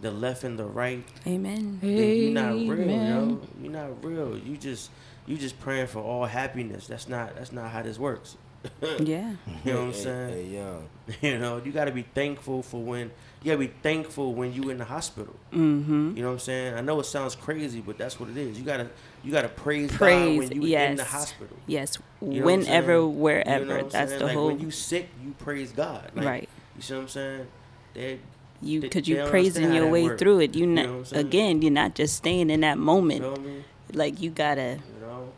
the 0.00 0.10
left 0.10 0.44
and 0.44 0.58
the 0.58 0.64
right, 0.64 1.04
Amen. 1.26 1.78
then 1.82 1.96
you're 1.96 2.32
not 2.32 2.52
real, 2.52 2.88
yo. 2.90 3.40
You're 3.62 3.72
not 3.72 4.04
real. 4.04 4.38
You 4.38 4.56
just 4.56 4.90
you 5.26 5.36
just 5.36 5.60
praying 5.60 5.88
for 5.88 6.00
all 6.02 6.24
happiness. 6.24 6.86
That's 6.86 7.08
not 7.08 7.36
that's 7.36 7.52
not 7.52 7.70
how 7.70 7.82
this 7.82 7.98
works. 7.98 8.36
Yeah. 9.00 9.34
You 9.64 9.72
know 9.72 9.80
what 9.80 9.86
I'm 9.86 9.92
saying? 9.94 10.30
Hey, 10.30 10.46
young. 10.54 10.88
You 11.22 11.38
know, 11.38 11.60
you 11.64 11.72
gotta 11.72 11.90
be 11.90 12.02
thankful 12.02 12.62
for 12.62 12.80
when 12.80 13.10
you 13.42 13.46
gotta 13.52 13.58
be 13.58 13.72
thankful 13.82 14.34
when 14.34 14.52
you 14.52 14.68
in 14.70 14.78
the 14.78 14.84
hospital. 14.84 15.34
Mm-hmm. 15.52 16.16
You 16.16 16.22
know 16.22 16.28
what 16.28 16.34
I'm 16.34 16.38
saying? 16.40 16.74
I 16.74 16.80
know 16.82 17.00
it 17.00 17.06
sounds 17.06 17.34
crazy, 17.34 17.80
but 17.80 17.98
that's 17.98 18.20
what 18.20 18.28
it 18.28 18.36
is. 18.36 18.58
You 18.58 18.64
gotta 18.64 18.90
you 19.24 19.32
gotta 19.32 19.48
praise, 19.48 19.90
God 19.90 19.98
Praise, 19.98 20.38
when 20.38 20.52
you 20.52 20.62
in 20.62 20.68
yes. 20.68 20.98
the 20.98 21.04
hospital. 21.04 21.56
Yes. 21.66 21.98
You 22.20 22.26
know 22.40 22.44
what 22.44 22.52
I'm 22.52 22.60
Whenever, 22.60 23.08
wherever. 23.08 23.60
You 23.60 23.66
know 23.66 23.74
what 23.76 23.84
I'm 23.84 23.90
That's 23.90 24.10
saying? 24.10 24.18
the 24.20 24.26
like 24.26 24.34
whole. 24.36 24.46
when 24.48 24.60
you 24.60 24.70
sick, 24.70 25.08
you 25.24 25.34
praise 25.38 25.72
God. 25.72 26.10
Like, 26.14 26.26
right. 26.26 26.48
You 26.76 26.82
see 26.82 26.94
what 26.94 27.00
I'm 27.00 27.08
saying? 27.08 27.46
They 27.94 28.18
You 28.62 28.80
because 28.80 29.08
you 29.08 29.16
don't 29.16 29.30
praising 29.30 29.72
your 29.72 29.88
way 29.88 30.04
work. 30.04 30.18
through 30.18 30.40
it. 30.40 30.54
You 30.54 30.60
You 30.62 30.66
not 30.66 30.86
know 30.86 30.92
what 30.92 30.98
I'm 30.98 31.04
saying? 31.06 31.26
again. 31.26 31.62
You're 31.62 31.72
not 31.72 31.94
just 31.94 32.16
staying 32.16 32.50
in 32.50 32.60
that 32.60 32.78
moment. 32.78 33.22
feel 33.22 33.36
me? 33.36 33.64
Like 33.92 34.20
you 34.20 34.30
gotta. 34.30 34.78
You 34.94 35.00
know, 35.06 35.32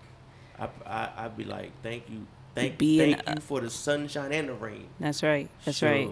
I 0.59 0.69
I 0.87 1.09
I'd 1.25 1.37
be 1.37 1.45
like, 1.45 1.71
thank 1.83 2.09
you, 2.11 2.27
thank 2.55 2.79
Be 2.79 3.01
in 3.03 3.15
thank 3.15 3.29
you 3.37 3.41
for 3.41 3.61
the 3.61 3.71
sunshine 3.71 4.33
and 4.33 4.49
the 4.49 4.55
rain. 4.55 4.89
That's 5.01 5.23
right. 5.23 5.49
That's 5.65 5.83
right. 5.83 6.09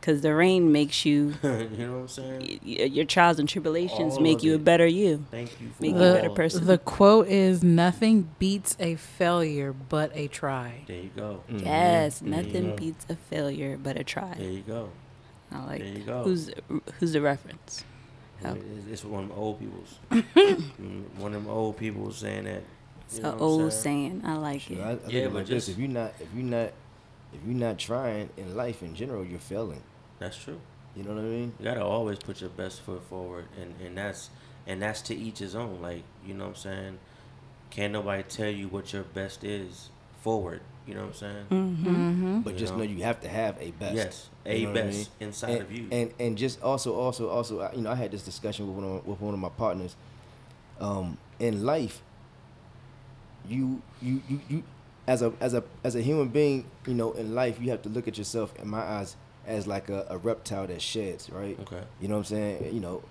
Because 0.00 0.20
the 0.20 0.34
rain 0.34 0.70
makes 0.72 1.04
you. 1.04 1.34
you 1.42 1.48
know 1.50 1.92
what 1.92 1.98
I'm 2.02 2.08
saying? 2.08 2.40
y- 2.42 2.60
y- 2.64 2.84
Your 2.84 3.04
trials 3.04 3.38
and 3.40 3.48
tribulations 3.48 4.16
All 4.16 4.22
make 4.22 4.38
of 4.38 4.44
you 4.44 4.54
a 4.54 4.58
better 4.58 4.86
you. 4.86 5.24
Thank 5.32 5.60
you 5.60 5.68
for 5.70 5.82
Make 5.82 5.92
you 5.96 6.00
a 6.00 6.14
better 6.14 6.30
person. 6.30 6.64
The 6.66 6.78
quote 6.78 7.26
is 7.28 7.62
nothing 7.64 8.28
beats 8.38 8.76
a 8.78 8.94
failure 8.96 9.72
but 9.72 10.12
a 10.14 10.28
try. 10.28 10.84
There 10.86 10.96
you 10.96 11.10
go. 11.16 11.42
Mhm. 11.50 11.64
Yes, 11.64 12.20
There 12.20 12.28
you 12.28 12.36
nothing 12.36 12.76
beats 12.76 13.04
a 13.08 13.16
failure 13.16 13.76
but 13.82 13.96
a 13.98 14.04
try. 14.04 14.34
There 14.38 14.50
you 14.50 14.62
go. 14.62 14.90
I 15.56 15.64
like. 15.66 15.78
There 15.80 15.88
you 15.88 16.04
go. 16.04 16.22
Who's 16.24 16.50
who's 16.98 17.12
the 17.12 17.20
reference? 17.20 17.84
It's, 18.42 18.86
it's 18.90 19.04
one 19.04 19.24
of 19.24 19.28
them 19.30 19.38
old 19.38 19.58
people's. 19.58 19.98
Mm, 20.36 21.04
one 21.18 21.34
of 21.34 21.42
them 21.42 21.50
old 21.50 21.76
people 21.78 22.10
saying 22.12 22.44
that. 22.44 22.62
It's 23.08 23.18
an 23.18 23.24
old 23.38 23.72
saying? 23.72 24.20
saying. 24.20 24.22
I 24.24 24.34
like 24.36 24.60
Sure, 24.60 24.76
it. 24.76 24.80
I, 24.82 24.90
I 24.90 24.92
Yeah, 24.92 24.98
think 25.08 25.24
but 25.32 25.34
like 25.38 25.46
this: 25.46 25.66
just- 25.66 25.68
if 25.70 25.78
you're 25.78 25.88
not, 25.88 26.12
if 26.20 26.28
you're 26.34 26.44
not, 26.44 26.72
if 27.32 27.40
you're 27.46 27.56
not 27.56 27.78
trying 27.78 28.28
in 28.36 28.54
life 28.56 28.82
in 28.82 28.94
general, 28.94 29.24
you're 29.24 29.38
failing. 29.38 29.82
That's 30.18 30.36
true. 30.36 30.60
You 30.94 31.02
know 31.04 31.14
what 31.14 31.20
I 31.20 31.24
mean? 31.24 31.52
You 31.58 31.64
gotta 31.64 31.84
always 31.84 32.18
put 32.18 32.40
your 32.40 32.50
best 32.50 32.80
foot 32.82 33.02
forward, 33.08 33.46
and 33.60 33.74
and 33.84 33.96
that's 33.96 34.30
and 34.66 34.80
that's 34.82 35.00
to 35.02 35.14
each 35.14 35.38
his 35.38 35.54
own. 35.54 35.80
Like 35.80 36.02
you 36.26 36.34
know 36.34 36.44
what 36.44 36.50
I'm 36.50 36.56
saying. 36.56 36.98
Can't 37.70 37.92
nobody 37.92 38.22
tell 38.22 38.48
you 38.50 38.68
what 38.68 38.92
your 38.92 39.02
best 39.02 39.44
is 39.44 39.90
forward. 40.22 40.60
You 40.86 40.94
know 40.94 41.00
what 41.00 41.06
I'm 41.08 41.14
saying. 41.14 41.46
Mm-hmm. 41.50 41.88
Mm-hmm. 41.88 42.40
But 42.40 42.52
You 42.54 42.58
just 42.60 42.72
know? 42.72 42.78
know 42.78 42.84
you 42.84 43.02
have 43.02 43.20
to 43.22 43.28
have 43.28 43.56
a 43.60 43.70
best. 43.72 43.94
Yes, 43.96 44.28
You 44.44 44.52
a 44.52 44.62
know 44.62 44.68
what 44.68 44.78
I 44.78 44.82
best 44.82 44.98
mean? 44.98 45.28
inside 45.28 45.50
and, 45.50 45.60
of 45.62 45.72
you. 45.72 45.88
And 45.90 46.12
and 46.20 46.38
just 46.38 46.62
also 46.62 46.94
also 46.94 47.28
also 47.28 47.70
you 47.74 47.82
know 47.82 47.90
I 47.90 47.96
had 47.96 48.12
this 48.12 48.22
discussion 48.22 48.66
with 48.68 48.76
one 48.84 48.96
of, 48.98 49.06
with 49.06 49.20
one 49.20 49.34
of 49.34 49.40
my 49.40 49.48
partners. 49.48 49.96
Um, 50.80 51.18
in 51.40 51.64
life, 51.64 52.02
you 53.48 53.82
you 54.02 54.22
you 54.28 54.40
you 54.48 54.62
as 55.06 55.22
a 55.22 55.32
as 55.40 55.54
a 55.54 55.64
as 55.84 55.94
a 55.94 56.02
human 56.02 56.28
being, 56.28 56.64
you 56.86 56.94
know, 56.94 57.12
in 57.12 57.34
life 57.34 57.58
you 57.60 57.70
have 57.70 57.82
to 57.82 57.88
look 57.88 58.08
at 58.08 58.18
yourself 58.18 58.54
in 58.60 58.68
my 58.68 58.80
eyes 58.80 59.16
as 59.46 59.66
like 59.66 59.88
a, 59.88 60.06
a 60.10 60.18
reptile 60.18 60.66
that 60.66 60.82
sheds, 60.82 61.30
right? 61.30 61.58
okay. 61.60 61.82
You 62.00 62.08
know 62.08 62.14
what 62.16 62.30
I'm 62.30 62.36
saying? 62.36 62.74
You 62.74 62.80
know, 62.80 63.02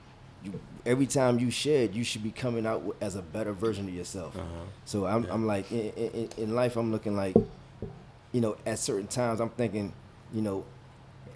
you 0.43 0.59
every 0.85 1.07
time 1.07 1.39
you 1.39 1.49
shed, 1.49 1.95
you 1.95 2.03
should 2.03 2.23
be 2.23 2.31
coming 2.31 2.65
out 2.65 2.95
as 3.01 3.15
a 3.15 3.21
better 3.21 3.53
version 3.53 3.87
of 3.87 3.93
yourself. 3.93 4.35
Uh 4.35 4.39
huh. 4.41 4.45
So 4.85 5.05
I'm, 5.05 5.23
Yeah. 5.23 5.33
I'm 5.33 5.45
like 5.47 5.71
in, 5.71 5.89
in, 5.91 6.29
in 6.37 6.55
life, 6.55 6.75
I'm 6.75 6.91
looking 6.91 7.15
like, 7.15 7.35
you 8.35 8.41
know, 8.41 8.57
at 8.65 8.77
certain 8.79 9.07
times, 9.07 9.39
I'm 9.39 9.49
thinking, 9.51 9.93
you 10.33 10.41
know, 10.41 10.65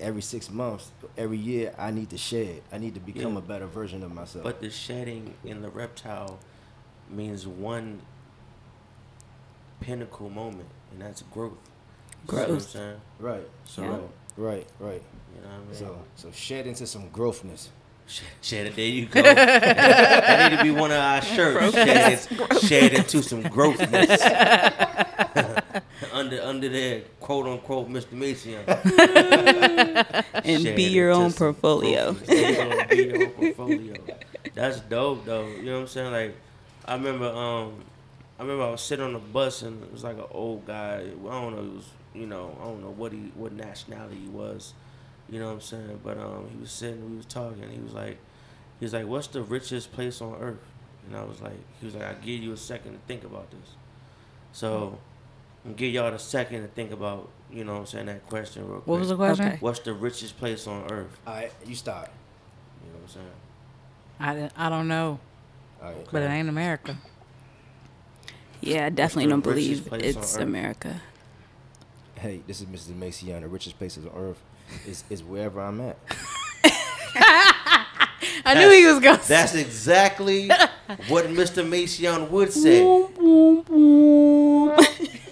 every 0.01 0.21
six 0.21 0.49
months, 0.51 0.91
every 1.17 1.37
year, 1.37 1.73
I 1.77 1.91
need 1.91 2.09
to 2.09 2.17
shed. 2.17 2.61
I 2.73 2.77
need 2.77 2.93
to 2.95 2.99
become 2.99 3.33
Yeah. 3.33 3.39
a 3.39 3.41
better 3.41 3.67
version 3.67 4.03
of 4.03 4.13
myself. 4.13 4.43
But 4.43 4.59
the 4.59 4.69
shedding 4.69 5.33
in 5.45 5.61
the 5.61 5.69
reptile 5.69 6.39
means 7.09 7.47
one 7.47 8.01
pinnacle 9.79 10.29
moment, 10.29 10.67
and 10.91 11.01
that's 11.01 11.21
growth. 11.31 11.53
You 12.27 12.31
see 12.31 12.35
what 12.35 12.49
I'm 12.49 12.57
Growth. 12.57 12.75
right, 13.19 13.47
So, 13.63 13.81
Yeah. 13.83 14.43
right, 14.45 14.67
right. 14.79 15.01
you 15.35 15.41
know 15.41 15.47
what 15.47 15.55
I 15.55 15.59
mean? 15.59 15.73
So 15.73 16.01
so 16.15 16.31
shed 16.31 16.67
into 16.67 16.85
some 16.85 17.07
growthness. 17.09 17.69
Shed, 18.07 18.27
shed 18.41 18.65
it. 18.67 18.75
There 18.75 18.85
you 18.85 19.05
go. 19.05 19.21
that 19.23 20.51
need 20.51 20.57
to 20.57 20.63
be 20.63 20.71
one 20.71 20.91
of 20.91 20.97
our 20.97 21.21
shirts. 21.21 21.73
Shed, 21.75 22.11
it, 22.13 22.61
shed 22.63 22.93
into 22.93 23.21
some 23.23 23.43
growthness. 23.43 24.19
under 26.33 26.43
under 26.43 26.69
there, 26.69 27.01
quote 27.19 27.47
unquote, 27.47 27.89
Mr. 27.89 28.13
Mason. 28.13 28.59
And 30.45 30.75
be 30.75 30.83
your 30.83 31.11
own 31.11 31.33
portfolio. 31.33 32.13
growthness. 32.13 32.27
There 32.27 32.49
you 32.51 32.55
go, 32.55 32.85
be 32.89 32.95
your 33.03 33.23
own 33.23 33.31
portfolio. 33.31 33.93
That's 34.53 34.79
dope 34.81 35.25
though. 35.25 35.47
You 35.47 35.63
know 35.63 35.73
what 35.75 35.81
I'm 35.81 35.87
saying? 35.87 36.11
Like 36.11 36.35
I 36.85 36.93
remember 36.95 37.27
um 37.27 37.83
I 38.39 38.43
remember 38.43 38.63
I 38.65 38.71
was 38.71 38.81
sitting 38.81 39.05
on 39.05 39.13
the 39.13 39.19
bus 39.19 39.61
and 39.63 39.83
it 39.83 39.91
was 39.91 40.03
like 40.03 40.17
an 40.17 40.25
old 40.31 40.65
guy. 40.65 40.97
I 40.97 41.01
don't 41.31 41.55
know, 41.55 41.63
he 41.63 41.69
was 41.69 41.89
you 42.13 42.25
know, 42.25 42.57
I 42.61 42.65
don't 42.65 42.81
know 42.81 42.91
what 42.91 43.11
he 43.11 43.31
what 43.35 43.53
nationality 43.53 44.17
he 44.23 44.29
was. 44.29 44.73
You 45.29 45.39
know 45.39 45.47
what 45.47 45.53
I'm 45.53 45.61
saying? 45.61 45.99
But 46.03 46.17
um 46.17 46.47
he 46.51 46.57
was 46.59 46.71
sitting, 46.71 47.09
we 47.09 47.17
was 47.17 47.25
talking, 47.25 47.69
he 47.69 47.79
was 47.79 47.93
like 47.93 48.17
he 48.79 48.85
was 48.85 48.93
like, 48.93 49.07
What's 49.07 49.27
the 49.27 49.41
richest 49.41 49.91
place 49.91 50.21
on 50.21 50.35
earth? 50.39 50.59
And 51.07 51.15
I 51.17 51.23
was 51.23 51.41
like 51.41 51.59
he 51.79 51.85
was 51.85 51.95
like, 51.95 52.05
I'll 52.05 52.21
give 52.23 52.41
you 52.41 52.53
a 52.53 52.57
second 52.57 52.93
to 52.93 52.99
think 53.07 53.23
about 53.23 53.49
this. 53.51 53.75
So 54.51 54.97
give 55.75 55.93
y'all 55.93 56.13
a 56.13 56.19
second 56.19 56.61
to 56.61 56.67
think 56.69 56.91
about, 56.91 57.29
you 57.51 57.63
know 57.63 57.73
what 57.73 57.79
I'm 57.81 57.85
saying, 57.85 58.05
that 58.07 58.27
question 58.27 58.63
real 58.67 58.75
quick. 58.77 58.87
What 58.87 58.99
was 58.99 59.09
the 59.09 59.15
question? 59.15 59.47
Okay. 59.47 59.57
What's 59.59 59.79
the 59.79 59.93
richest 59.93 60.37
place 60.37 60.67
on 60.67 60.89
earth? 60.91 61.17
All 61.27 61.33
right, 61.33 61.51
you 61.65 61.75
start. 61.75 62.09
You 62.85 62.91
know 62.91 62.99
what 62.99 63.03
I'm 63.03 63.09
saying? 63.13 63.27
I, 64.19 64.33
didn't- 64.35 64.53
I 64.57 64.69
don't 64.69 64.87
know, 64.87 65.19
All 65.81 65.91
right. 65.91 66.07
but 66.11 66.21
it 66.23 66.27
ain't 66.29 66.49
America. 66.49 66.97
Yeah, 68.61 68.87
I 68.87 68.89
definitely 68.89 69.29
don't 69.29 69.43
believe 69.43 69.87
it's? 69.93 70.35
America. 70.35 71.01
Hey, 72.15 72.41
this 72.45 72.59
is 72.59 72.67
Mrs. 72.67 72.95
Macy 72.95 73.33
on 73.33 73.41
the 73.41 73.47
richest 73.47 73.77
places 73.77 74.05
on 74.05 74.11
earth. 74.13 74.41
Is 74.85 75.03
is 75.09 75.23
wherever 75.23 75.61
I'm 75.61 75.79
at. 75.81 75.97
I 78.45 78.53
knew 78.55 78.69
he 78.69 78.85
was 78.85 78.99
going. 78.99 79.17
To. 79.19 79.27
That's 79.27 79.55
exactly 79.55 80.47
what 81.07 81.25
Mr. 81.27 81.67
Mason 81.67 82.29
would 82.31 82.51
say. 82.53 82.81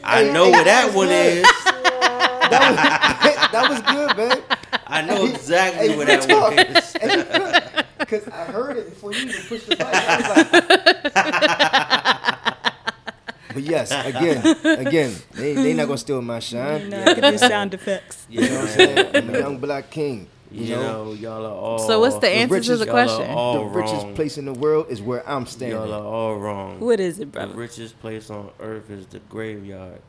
I 0.07 0.23
Hey, 0.23 0.33
know 0.33 0.45
hey, 0.45 0.51
where 0.51 0.63
that 0.63 0.83
that's 0.85 0.95
one 0.95 1.07
good. 1.09 1.37
is. 1.37 1.45
that 2.49 3.65
was 3.69 3.81
good, 3.81 4.17
man. 4.17 4.43
I 4.87 5.01
know 5.01 5.25
exactly 5.25 5.89
Hey, 5.89 5.97
where 5.97 6.05
that 6.05 6.21
talk. 6.29 6.51
one 6.51 6.59
is. 6.59 6.95
Because 7.99 8.27
I 8.29 8.45
heard 8.45 8.77
it 8.77 8.89
before 8.89 9.11
you 9.11 9.27
even 9.27 9.43
pushed 9.43 9.65
the 9.67 9.75
button. 9.75 9.93
I 9.93 10.17
was 10.17 10.29
like, 10.29 10.47
but 13.53 13.63
yes, 13.63 13.91
again, 14.05 14.45
again, 14.63 15.13
they 15.33 15.53
they 15.55 15.73
not 15.73 15.87
gonna 15.87 15.97
steal 15.97 16.21
my 16.21 16.39
shine. 16.39 16.89
No, 16.89 17.05
get 17.15 17.21
the 17.21 17.37
sound 17.37 17.73
effects. 17.73 18.25
Yeah, 18.29 18.41
You 18.43 18.49
know 18.49 18.55
what 18.55 18.61
I'm 18.63 18.67
saying? 18.69 19.15
I'm 19.15 19.29
a 19.29 19.33
young 19.33 19.57
black 19.57 19.89
king. 19.91 20.29
You, 20.51 20.63
You 20.65 20.75
know, 20.77 21.05
know, 21.05 21.13
y'all 21.13 21.45
are 21.45 21.51
all. 21.51 21.79
So 21.79 21.99
what's 21.99 22.17
the 22.19 22.29
answer 22.29 22.47
to 22.47 22.53
richest- 22.55 22.79
the 22.79 22.85
y'all 22.85 22.97
are 22.97 23.05
question? 23.05 23.29
all 23.35 23.53
the 23.59 23.65
richest 23.65 24.03
wrong. 24.05 24.15
place 24.15 24.37
in 24.37 24.45
the 24.45 24.53
world 24.53 24.87
is 24.89 25.01
where 25.01 25.27
I'm 25.29 25.45
standing. 25.45 25.77
Y'all 25.77 25.93
are 25.93 26.03
all 26.05 26.37
wrong. 26.37 26.79
What 26.79 26.99
is 26.99 27.19
it, 27.19 27.31
brother? 27.33 27.51
The 27.51 27.57
richest 27.57 27.99
place 27.99 28.29
on 28.29 28.49
earth 28.59 28.89
is 28.89 29.05
the 29.07 29.19
graveyard. 29.19 29.99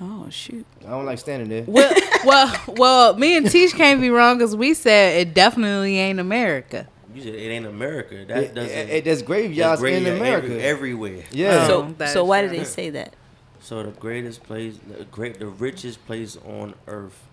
Oh 0.00 0.26
shoot. 0.28 0.66
I 0.86 0.90
don't 0.90 1.06
like 1.06 1.18
standing 1.18 1.48
there. 1.48 1.64
well, 1.66 1.94
well, 2.24 2.64
well, 2.68 3.16
me 3.16 3.36
and 3.36 3.50
Teach 3.50 3.72
can't 3.74 4.00
be 4.00 4.10
wrong 4.10 4.36
because 4.36 4.54
we 4.54 4.74
said 4.74 5.18
it 5.26 5.32
definitely 5.32 5.98
ain't 5.98 6.20
America. 6.20 6.86
You 7.14 7.22
said 7.22 7.34
it 7.34 7.48
ain't 7.48 7.64
America. 7.64 8.26
That 8.26 8.42
It, 8.42 8.54
doesn't. 8.54 8.70
it, 8.70 8.90
it- 8.90 9.04
there's 9.04 9.04
there's 9.04 9.22
graveyards 9.22 9.82
in 9.82 10.06
America. 10.06 10.48
every- 10.48 10.62
everywhere. 10.62 11.24
yeah. 11.30 11.64
Oh. 11.64 11.66
So 11.86 11.94
that 11.96 12.08
so 12.10 12.24
why 12.26 12.42
true. 12.42 12.50
did 12.50 12.60
they 12.60 12.64
say 12.64 12.90
that? 12.90 13.14
So 13.60 13.82
the 13.82 13.90
greatest 13.92 14.42
place, 14.42 14.78
the 14.86 15.04
great, 15.06 15.38
the 15.38 15.46
richest 15.46 16.04
place 16.06 16.36
on 16.46 16.74
earth, 16.86 17.25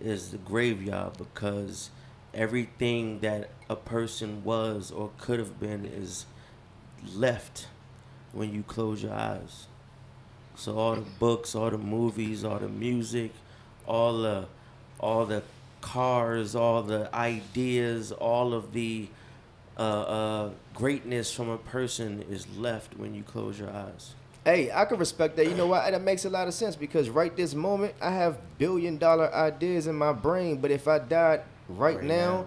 is 0.00 0.30
the 0.30 0.38
graveyard 0.38 1.16
because 1.18 1.90
everything 2.32 3.20
that 3.20 3.50
a 3.68 3.76
person 3.76 4.44
was 4.44 4.90
or 4.90 5.10
could 5.18 5.38
have 5.38 5.58
been 5.60 5.84
is 5.84 6.26
left 7.14 7.66
when 8.32 8.54
you 8.54 8.62
close 8.62 9.02
your 9.02 9.12
eyes. 9.12 9.66
So 10.54 10.76
all 10.78 10.94
the 10.94 11.06
books, 11.18 11.54
all 11.54 11.70
the 11.70 11.78
movies, 11.78 12.44
all 12.44 12.58
the 12.58 12.68
music, 12.68 13.32
all 13.86 14.18
the, 14.18 14.46
all 14.98 15.26
the 15.26 15.42
cars, 15.80 16.54
all 16.54 16.82
the 16.82 17.14
ideas, 17.14 18.12
all 18.12 18.52
of 18.52 18.72
the 18.72 19.08
uh, 19.78 19.82
uh, 19.82 20.50
greatness 20.74 21.32
from 21.32 21.48
a 21.48 21.56
person 21.56 22.22
is 22.28 22.46
left 22.56 22.96
when 22.98 23.14
you 23.14 23.22
close 23.22 23.58
your 23.58 23.70
eyes. 23.70 24.14
Hey, 24.44 24.70
I 24.72 24.86
can 24.86 24.98
respect 24.98 25.36
that. 25.36 25.46
You 25.46 25.54
know 25.54 25.66
what? 25.66 25.90
That 25.90 26.00
makes 26.00 26.24
a 26.24 26.30
lot 26.30 26.48
of 26.48 26.54
sense 26.54 26.74
because 26.74 27.10
right 27.10 27.34
this 27.36 27.54
moment, 27.54 27.94
I 28.00 28.10
have 28.10 28.38
billion 28.58 28.96
dollar 28.96 29.32
ideas 29.34 29.86
in 29.86 29.94
my 29.96 30.12
brain. 30.12 30.56
But 30.56 30.70
if 30.70 30.88
I 30.88 30.98
died 30.98 31.42
right, 31.68 31.96
Right 31.96 32.04
now, 32.04 32.16
now. 32.42 32.46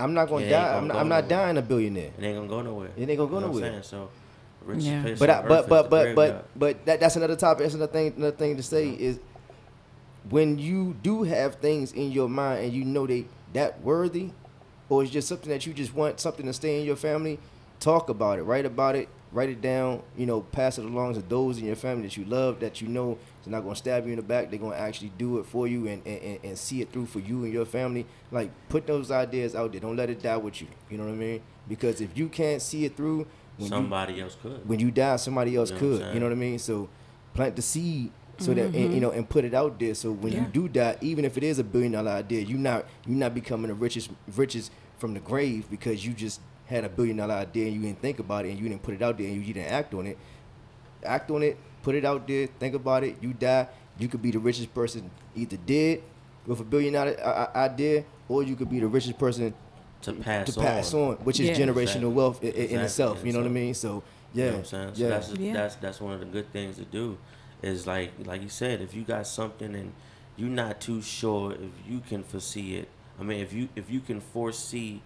I'm 0.00 0.14
not 0.14 0.28
gonna 0.28 0.44
It 0.44 0.50
die. 0.50 0.62
gonna 0.64 0.76
I'm 0.78 0.86
not, 0.86 0.96
I'm 0.98 1.08
not 1.08 1.28
dying 1.28 1.56
a 1.58 1.62
billionaire. 1.62 2.12
It 2.16 2.24
ain't 2.24 2.36
gonna 2.36 2.46
go 2.48 2.62
nowhere. 2.62 2.90
It 2.96 3.08
ain't 3.08 3.18
gonna 3.18 3.30
go 3.30 3.36
You 3.36 3.40
know 3.42 3.48
what 3.48 3.56
I'm 3.56 3.60
nowhere. 3.62 3.70
saying? 3.70 3.82
So, 3.82 4.10
richest 4.64 4.86
Yeah. 4.86 5.02
place 5.02 5.18
But 5.18 5.30
I, 5.30 5.38
earth 5.40 5.48
but 5.48 5.60
is 5.60 5.66
but 5.66 5.90
but 5.90 6.14
but 6.14 6.46
but 6.56 6.86
that 6.86 7.00
that's 7.00 7.16
another 7.16 7.34
topic. 7.36 7.64
That's 7.64 7.74
another 7.74 7.92
thing. 7.92 8.14
Another 8.16 8.36
thing 8.36 8.56
to 8.56 8.62
say 8.62 8.90
is 8.90 9.18
when 10.30 10.58
you 10.58 10.94
do 11.02 11.24
have 11.24 11.56
things 11.56 11.92
in 11.92 12.12
your 12.12 12.28
mind 12.28 12.64
and 12.64 12.72
you 12.72 12.84
know 12.84 13.06
they 13.08 13.26
that 13.54 13.80
worthy, 13.80 14.30
or 14.88 15.02
it's 15.02 15.10
just 15.10 15.26
something 15.26 15.48
that 15.48 15.66
you 15.66 15.72
just 15.72 15.94
want 15.94 16.20
something 16.20 16.46
to 16.46 16.52
stay 16.52 16.78
in 16.78 16.86
your 16.86 16.96
family. 16.96 17.40
Talk 17.80 18.08
about 18.08 18.38
it. 18.38 18.42
Write 18.42 18.66
about 18.66 18.94
it. 18.94 19.08
Write 19.30 19.50
it 19.50 19.60
down. 19.60 20.02
You 20.16 20.26
know, 20.26 20.40
pass 20.40 20.78
it 20.78 20.84
along 20.84 21.14
to 21.14 21.20
those 21.20 21.58
in 21.58 21.66
your 21.66 21.76
family 21.76 22.04
that 22.04 22.16
you 22.16 22.24
love, 22.24 22.60
that 22.60 22.80
you 22.80 22.88
know 22.88 23.18
is 23.42 23.46
not 23.46 23.62
gonna 23.62 23.76
stab 23.76 24.06
you 24.06 24.12
in 24.12 24.16
the 24.16 24.22
back. 24.22 24.50
They're 24.50 24.58
gonna 24.58 24.76
actually 24.76 25.12
do 25.18 25.38
it 25.38 25.46
for 25.46 25.66
you 25.66 25.86
and, 25.86 26.02
and, 26.06 26.22
and- 26.22 26.38
and 26.44 26.58
see 26.58 26.80
it 26.80 26.92
through 26.92 27.06
for 27.06 27.20
you 27.20 27.44
and 27.44 27.52
your 27.52 27.66
family. 27.66 28.06
Like 28.30 28.50
put 28.68 28.86
those 28.86 29.10
ideas 29.10 29.54
out 29.54 29.72
there. 29.72 29.80
Don't 29.80 29.96
let 29.96 30.10
it 30.10 30.22
die 30.22 30.36
with 30.36 30.60
you. 30.60 30.68
You 30.90 30.98
know 30.98 31.04
what 31.04 31.12
I 31.12 31.16
mean? 31.16 31.42
Because 31.68 32.00
if 32.00 32.16
you 32.16 32.28
can't 32.28 32.62
see 32.62 32.84
it 32.84 32.96
through, 32.96 33.26
when 33.56 33.64
you, 33.64 33.68
somebody 33.68 34.20
else 34.20 34.36
could. 34.40 34.68
when 34.68 34.78
you 34.78 34.90
die, 34.90 35.16
somebody 35.16 35.56
else 35.56 35.70
You 35.70 35.74
know 35.74 35.80
could. 35.80 36.14
You 36.14 36.20
know 36.20 36.26
what 36.26 36.32
I 36.32 36.36
mean? 36.36 36.58
So 36.58 36.88
plant 37.34 37.56
the 37.56 37.62
seed 37.62 38.12
so 38.38 38.54
that 38.54 38.66
and, 38.66 38.74
mm-hmm. 38.74 38.94
you 38.94 39.00
know 39.00 39.10
and 39.10 39.28
put 39.28 39.44
it 39.44 39.52
out 39.52 39.78
there. 39.78 39.94
So 39.94 40.12
when 40.12 40.32
you 40.32 40.42
do 40.42 40.68
die, 40.68 40.96
even 41.00 41.24
if 41.24 41.36
it 41.36 41.42
is 41.42 41.58
a 41.58 41.64
billion 41.64 41.92
dollar 41.92 42.12
idea, 42.12 42.42
you're 42.42 42.58
not 42.58 42.86
you're 43.06 43.18
not 43.18 43.34
becoming 43.34 43.68
the 43.68 43.74
richest 43.74 44.10
richest 44.36 44.70
from 44.96 45.14
the 45.14 45.20
grave 45.20 45.68
because 45.70 46.04
you 46.06 46.12
just 46.12 46.40
had 46.68 46.84
a 46.84 46.88
billion 46.88 47.16
dollar 47.16 47.34
idea 47.34 47.66
and 47.66 47.74
you 47.76 47.80
didn't 47.82 48.00
think 48.00 48.18
about 48.18 48.44
it 48.44 48.50
and 48.50 48.58
you 48.60 48.68
didn't 48.68 48.82
put 48.82 48.94
it 48.94 49.02
out 49.02 49.16
there 49.18 49.26
and 49.26 49.36
you 49.44 49.52
didn't 49.54 49.72
act 49.72 49.94
on 49.94 50.06
it. 50.06 50.18
Act 51.04 51.30
on 51.30 51.42
it, 51.42 51.56
put 51.82 51.94
it 51.94 52.04
out 52.04 52.26
there, 52.28 52.46
think 52.58 52.74
about 52.74 53.04
it. 53.04 53.16
You 53.20 53.32
die, 53.32 53.66
you 53.98 54.08
could 54.08 54.20
be 54.22 54.30
the 54.30 54.38
richest 54.38 54.72
person 54.74 55.10
either 55.34 55.56
dead 55.56 56.02
with 56.46 56.60
a 56.60 56.64
billion 56.64 56.92
dollar 56.94 57.16
i- 57.24 57.30
i- 57.60 57.64
idea, 57.64 58.04
or 58.28 58.42
you 58.42 58.54
could 58.56 58.68
be 58.70 58.80
the 58.80 58.86
richest 58.88 59.18
person 59.18 59.54
to 60.02 60.12
pass 60.12 60.52
to 60.54 60.60
pass 60.60 60.94
on. 60.94 61.00
on, 61.10 61.14
which 61.24 61.40
is 61.40 61.48
Yeah. 61.48 61.66
generational 61.66 61.80
Exactly. 61.82 62.04
wealth 62.08 62.40
i- 62.42 62.46
i- 62.46 62.50
in, 62.50 62.54
Exactly. 62.60 62.84
itself. 62.84 63.24
You 63.24 63.32
know 63.32 63.38
what 63.40 63.46
I 63.46 63.50
mean? 63.50 63.74
So 63.74 64.02
You 64.34 64.42
yeah, 64.42 64.44
know 64.46 64.52
what 64.52 64.58
I'm 64.58 64.64
saying? 64.66 64.94
So 64.94 65.02
yeah. 65.02 65.08
that's 65.08 65.32
Yeah. 65.38 65.52
that's 65.54 65.74
that's 65.76 66.00
one 66.00 66.12
of 66.14 66.20
the 66.20 66.26
good 66.26 66.52
things 66.52 66.76
to 66.76 66.84
do. 66.84 67.16
Is 67.62 67.86
like 67.86 68.10
like 68.24 68.42
you 68.42 68.48
said, 68.50 68.80
if 68.82 68.94
you 68.94 69.02
got 69.02 69.26
something 69.26 69.74
and 69.74 69.92
you're 70.36 70.48
not 70.50 70.80
too 70.80 71.00
sure 71.02 71.52
if 71.52 71.90
you 71.90 72.00
can 72.00 72.22
foresee 72.22 72.76
it. 72.76 72.88
I 73.18 73.24
mean, 73.24 73.40
if 73.40 73.52
you 73.52 73.68
if 73.74 73.90
you 73.90 74.00
can 74.00 74.20
foresee 74.20 75.00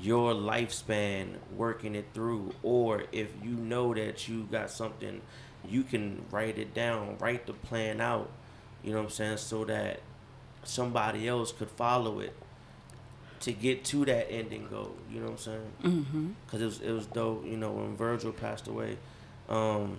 your 0.00 0.32
lifespan 0.34 1.34
working 1.56 1.94
it 1.94 2.06
through, 2.14 2.54
or 2.62 3.04
if 3.12 3.28
you 3.42 3.50
know 3.52 3.94
that 3.94 4.28
you 4.28 4.44
got 4.50 4.70
something, 4.70 5.20
you 5.68 5.82
can 5.82 6.24
write 6.30 6.58
it 6.58 6.74
down, 6.74 7.16
write 7.18 7.46
the 7.46 7.52
plan 7.52 8.00
out. 8.00 8.30
You 8.82 8.92
know 8.92 8.98
what 8.98 9.04
I'm 9.06 9.10
saying? 9.10 9.36
So 9.38 9.64
that 9.64 10.00
somebody 10.64 11.28
else 11.28 11.52
could 11.52 11.70
follow 11.70 12.20
it 12.20 12.34
to 13.40 13.52
get 13.52 13.84
to 13.84 14.04
that 14.06 14.30
ending 14.30 14.66
goal. 14.68 14.94
You 15.10 15.20
know 15.20 15.26
what 15.26 15.32
I'm 15.32 15.38
saying? 15.38 15.72
Mm-hmm. 15.82 16.28
because 16.46 16.62
it 16.62 16.64
was 16.66 16.80
it 16.80 16.92
was 16.92 17.06
dope. 17.06 17.44
You 17.46 17.56
know, 17.56 17.72
when 17.72 17.96
Virgil 17.96 18.32
passed 18.32 18.66
away, 18.68 18.98
um, 19.48 19.98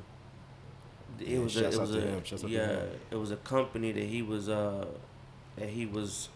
it 1.19 1.27
Yeah, 1.27 1.39
was 1.39 1.55
a, 1.57 1.67
it 1.69 1.77
was 1.79 1.95
a 1.95 2.01
him, 2.01 2.23
shouts 2.23 2.43
out 2.43 2.49
to 2.49 2.53
yeah, 2.55 2.81
it 3.11 3.15
was 3.15 3.31
a 3.31 3.37
company 3.37 3.91
that 3.91 4.03
he 4.03 4.21
was 4.21 4.49
uh 4.49 4.85
that 5.57 5.69
he 5.69 5.85
was 5.85 6.29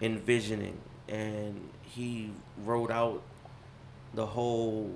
envisioning, 0.00 0.78
and 1.08 1.68
he 1.94 2.30
wrote 2.64 2.90
out 2.90 3.22
the 4.14 4.26
whole 4.26 4.90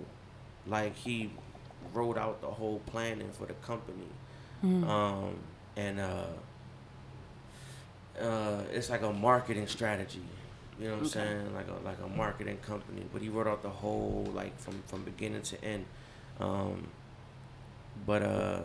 like 0.67 0.95
he 0.97 1.31
wrote 1.93 2.17
out 2.19 2.41
the 2.41 2.49
whole 2.51 2.81
planning 2.87 3.31
for 3.33 3.47
the 3.47 3.55
company, 3.55 4.07
um, 4.63 5.37
and 5.77 6.01
uh, 6.01 6.25
uh, 8.21 8.63
it's 8.73 8.91
like 8.91 9.03
a 9.03 9.13
marketing 9.13 9.67
strategy. 9.67 10.23
You 10.81 10.89
know 10.89 10.95
what 10.95 11.03
I'm 11.03 11.09
saying? 11.09 11.55
Like 11.55 11.67
a 11.69 11.85
like 11.85 11.99
a 12.05 12.09
marketing 12.09 12.59
company. 12.59 13.03
But 13.13 13.23
he 13.23 13.29
wrote 13.29 13.47
out 13.47 13.63
the 13.63 13.71
whole 13.71 14.29
like 14.35 14.59
from 14.59 14.83
from 14.87 15.03
beginning 15.05 15.43
to 15.43 15.65
end. 15.65 15.85
Um, 16.41 16.89
but 18.07 18.23
uh, 18.23 18.61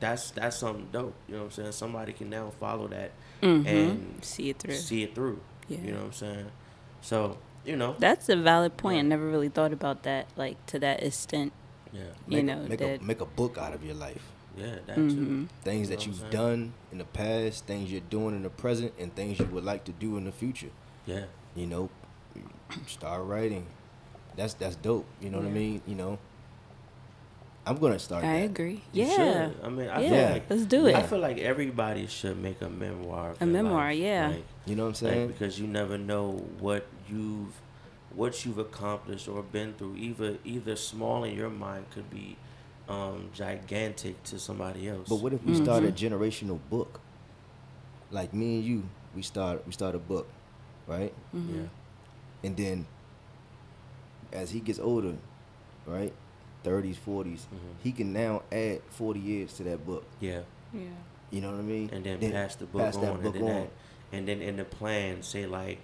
that's 0.00 0.30
that's 0.32 0.56
something 0.58 0.88
dope. 0.92 1.14
You 1.28 1.34
know 1.34 1.40
what 1.42 1.44
I'm 1.46 1.50
saying? 1.52 1.72
Somebody 1.72 2.12
can 2.12 2.30
now 2.30 2.50
follow 2.60 2.88
that 2.88 3.12
Mm-hmm. 3.42 3.66
and 3.68 4.24
See 4.24 4.48
it 4.48 4.58
through. 4.58 4.74
see 4.74 5.02
it 5.02 5.14
through. 5.14 5.38
Yeah. 5.68 5.78
You 5.78 5.92
know 5.92 5.98
what 5.98 6.06
I'm 6.06 6.12
saying? 6.14 6.46
So 7.04 7.36
you 7.66 7.76
know, 7.76 7.94
That's 7.98 8.28
a 8.28 8.36
valid 8.36 8.76
point. 8.76 8.98
I 8.98 9.02
never 9.02 9.26
really 9.26 9.48
thought 9.48 9.72
about 9.72 10.02
that, 10.02 10.26
like 10.36 10.56
to 10.66 10.78
that 10.80 11.02
extent. 11.02 11.52
yeah, 11.92 12.02
You 12.28 12.36
Make, 12.38 12.44
know, 12.46 12.60
a, 12.60 12.68
make, 12.68 12.78
that- 12.80 13.00
a, 13.00 13.04
make 13.04 13.20
a 13.20 13.26
book 13.26 13.56
out 13.58 13.72
of 13.72 13.82
your 13.84 13.94
life. 13.94 14.22
yeah, 14.56 14.76
that 14.86 14.96
Mhm. 14.98 15.10
too. 15.10 15.48
Things 15.62 15.88
You 15.90 15.96
that 15.96 16.06
you've 16.06 16.28
done 16.30 16.72
in 16.92 16.98
the 16.98 17.04
past, 17.04 17.64
things 17.66 17.90
you're 17.90 18.02
doing 18.10 18.34
in 18.36 18.42
the 18.42 18.50
present, 18.50 18.92
and 18.98 19.14
things 19.14 19.38
you 19.38 19.46
would 19.46 19.64
like 19.64 19.84
to 19.84 19.92
do 19.92 20.16
in 20.18 20.24
the 20.24 20.32
future. 20.32 20.70
Yeah, 21.06 21.24
You 21.54 21.66
know, 21.66 21.88
start 22.86 23.24
writing. 23.24 23.66
That's 24.36 24.54
that's 24.54 24.76
dope. 24.76 25.06
You 25.20 25.30
know 25.30 25.38
what 25.38 25.46
I 25.46 25.50
mean? 25.50 25.80
You 25.86 25.94
know, 25.94 26.18
I'm 27.66 27.76
gonna 27.78 27.98
start. 27.98 28.24
I 28.24 28.40
that. 28.40 28.44
agree. 28.44 28.82
You 28.92 29.04
yeah. 29.06 29.16
should. 29.16 29.54
I 29.64 29.68
mean, 29.70 29.88
I 29.88 30.00
yeah. 30.02 30.08
feel 30.10 30.32
like 30.32 30.50
Let's 30.50 30.66
do 30.66 30.86
it. 30.86 30.94
I 30.94 31.02
feel 31.02 31.18
like 31.20 31.38
everybody 31.38 32.06
should 32.08 32.36
make 32.42 32.60
a 32.60 32.68
memoir. 32.68 33.30
Of 33.30 33.36
A 33.36 33.44
their 33.46 33.46
memoir, 33.62 33.86
life. 33.90 33.98
yeah. 33.98 34.28
Like, 34.28 34.44
You 34.66 34.74
know 34.76 34.86
what 34.86 35.00
I'm 35.02 35.06
like, 35.08 35.14
saying? 35.14 35.28
because 35.28 35.58
you 35.58 35.66
never 35.66 35.96
know 35.96 36.44
what 36.60 36.84
you've 37.08 37.60
what 38.14 38.44
you've 38.44 38.58
accomplished 38.58 39.26
or 39.28 39.42
been 39.42 39.74
through. 39.74 39.96
Either 39.96 40.38
either 40.44 40.76
small 40.76 41.24
in 41.24 41.34
your 41.36 41.50
mind 41.50 41.86
could 41.90 42.08
be 42.10 42.36
um, 42.88 43.30
gigantic 43.34 44.22
to 44.24 44.38
somebody 44.38 44.88
else. 44.88 45.08
But 45.08 45.16
what 45.16 45.32
if 45.32 45.42
we 45.44 45.54
start 45.54 45.82
a 45.84 45.88
Mm-hmm. 45.88 46.14
generational 46.14 46.58
book? 46.70 47.00
Like 48.10 48.32
me 48.32 48.56
and 48.56 48.64
you, 48.64 48.82
we 49.16 49.22
start 49.22 49.66
we 49.66 49.72
start 49.72 49.94
a 49.94 49.98
book, 49.98 50.28
right? 50.86 51.12
Mm-hmm. 51.34 51.56
yeah, 51.62 51.66
And 52.44 52.56
then 52.56 52.86
as 54.32 54.50
he 54.50 54.60
gets 54.60 54.78
older, 54.78 55.14
right, 55.86 56.12
thirties, 56.62 56.96
40s 57.04 57.24
Mhm. 57.52 57.74
he 57.82 57.92
can 57.92 58.12
now 58.12 58.42
add 58.52 58.82
forty 58.90 59.20
years 59.20 59.54
to 59.54 59.64
that 59.64 59.84
book. 59.86 60.04
yeah, 60.20 60.42
Yeah. 60.72 60.82
You 61.30 61.40
know 61.40 61.50
what 61.50 61.58
I 61.58 61.62
mean? 61.62 61.90
and 61.92 62.04
then, 62.04 62.30
pass 62.32 62.54
the 62.56 62.66
book 62.66 62.82
pass 62.82 62.96
on, 62.96 63.02
that 63.02 63.22
book 63.22 63.34
and 63.34 63.44
then 63.46 63.54
on. 63.56 63.62
that- 63.62 63.70
and 64.12 64.28
then 64.28 64.40
in 64.42 64.56
the 64.56 64.64
plan 64.64 65.22
say 65.22 65.46
like 65.46 65.78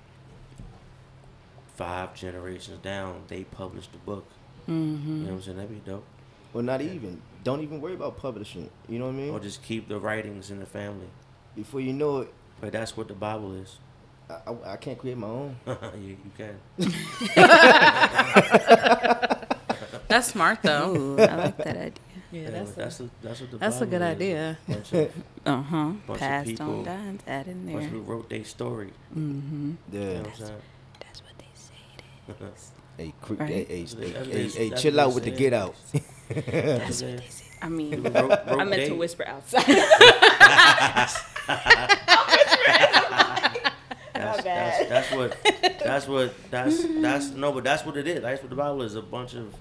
five 1.80 2.14
generations 2.14 2.78
down, 2.82 3.22
they 3.28 3.44
publish 3.44 3.86
the 3.88 3.96
book. 3.98 4.26
Mm-hmm. 4.68 5.08
You 5.08 5.14
know 5.22 5.24
what 5.24 5.32
I'm 5.36 5.42
saying? 5.42 5.56
That'd 5.56 5.84
be 5.84 5.90
dope. 5.90 6.04
Or 6.52 6.62
not 6.62 6.82
even. 6.82 7.22
Don't 7.42 7.62
even 7.62 7.80
worry 7.80 7.94
about 7.94 8.18
publishing. 8.18 8.68
You 8.88 8.98
know 8.98 9.06
what 9.06 9.12
I 9.14 9.16
mean? 9.16 9.30
Or 9.30 9.40
just 9.40 9.62
keep 9.62 9.88
the 9.88 9.98
writings 9.98 10.50
in 10.50 10.58
the 10.60 10.66
family. 10.66 11.08
Before 11.56 11.80
you 11.80 11.92
know 11.94 12.18
it, 12.18 12.32
But 12.60 12.72
that's 12.72 12.94
what 12.96 13.08
the 13.08 13.14
Bible 13.14 13.54
is. 13.54 13.78
I, 14.28 14.34
I, 14.50 14.72
I 14.74 14.76
can't 14.76 14.98
create 14.98 15.16
my 15.16 15.26
own. 15.26 15.56
you, 15.66 16.16
you 16.24 16.30
can. 16.36 16.60
That's 20.08 20.28
smart 20.28 20.62
though. 20.62 20.94
Ooh, 20.96 21.18
I 21.20 21.34
like 21.36 21.56
that 21.58 21.76
idea. 21.76 21.92
yeah, 22.32 22.40
Yeah, 22.42 22.50
that's 22.50 22.72
that's 22.72 23.00
a, 23.00 23.10
that's 23.22 23.40
what 23.40 23.50
the 23.52 23.58
that's 23.58 23.80
a 23.80 23.86
good 23.86 24.02
is. 24.02 24.16
idea. 24.16 24.58
Uh 25.46 25.62
huh. 25.62 25.92
Bunch 26.06 26.08
of 26.08 26.18
Passed 26.18 26.60
on 26.60 26.84
down, 26.84 27.20
add 27.26 27.46
in 27.48 27.64
bunch 27.64 27.66
there. 27.66 27.78
of 27.78 27.84
people 27.92 28.00
wrote 28.02 28.28
their 28.28 28.44
story. 28.44 28.90
Mm-hmm. 29.16 29.72
Yeah. 29.92 30.00
You 30.00 30.06
know 30.06 30.14
what 30.22 30.26
I'm 30.28 30.34
saying? 30.36 30.60
That's 31.00 31.22
what 31.22 31.38
they 31.38 31.44
say. 31.54 31.74
It 31.96 32.02
is. 32.02 32.19
Hey, 32.96 33.14
cre- 33.22 33.34
Right. 33.34 33.48
hey, 33.48 33.64
hey, 33.64 33.86
hey, 33.86 34.24
hey, 34.24 34.48
hey, 34.48 34.70
chill 34.76 35.00
out 35.00 35.14
with 35.14 35.24
the 35.24 35.30
get 35.30 35.52
out. 35.54 35.74
That's 36.28 37.02
what 37.02 37.16
they 37.18 37.26
say. 37.28 37.44
I 37.62 37.68
mean, 37.68 37.90
People 37.90 38.10
wrote, 38.12 38.30
wrote 38.30 38.48
I 38.48 38.64
meant 38.64 38.70
they- 38.82 38.88
to 38.88 38.94
whisper 38.94 39.24
outside. 39.26 39.64
That's, 44.12 44.42
bad. 44.42 44.88
that's, 44.90 45.10
that's 45.10 45.12
what 45.14 45.36
that's 45.82 46.06
what 46.08 46.34
that's 46.50 46.82
that's 47.00 47.30
no, 47.30 47.52
but 47.52 47.64
that's 47.64 47.84
what 47.86 47.96
it 47.96 48.06
is. 48.06 48.20
That's 48.20 48.42
what 48.42 48.50
the 48.50 48.56
Bible 48.56 48.82
is. 48.82 48.94
A 48.94 49.00
bunch 49.02 49.34
of 49.34 49.54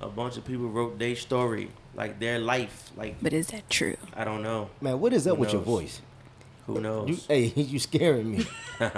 a 0.00 0.08
bunch 0.08 0.36
of 0.36 0.44
people 0.44 0.68
wrote 0.68 0.98
their 0.98 1.16
story, 1.16 1.70
like 1.94 2.20
their 2.20 2.38
life. 2.38 2.90
Like 2.96 3.16
but 3.20 3.32
is 3.32 3.48
that 3.48 3.68
true? 3.68 3.96
I 4.14 4.22
don't 4.24 4.42
know. 4.42 4.70
Man, 4.80 5.00
what 5.00 5.12
is 5.12 5.26
up 5.26 5.36
Who 5.36 5.40
with 5.40 5.52
your 5.52 5.62
voice? 5.62 6.00
Who 6.66 6.80
knows? 6.80 7.08
You, 7.08 7.18
hey, 7.28 7.52
you 7.60 7.78
scaring 7.78 8.32
me. 8.32 8.46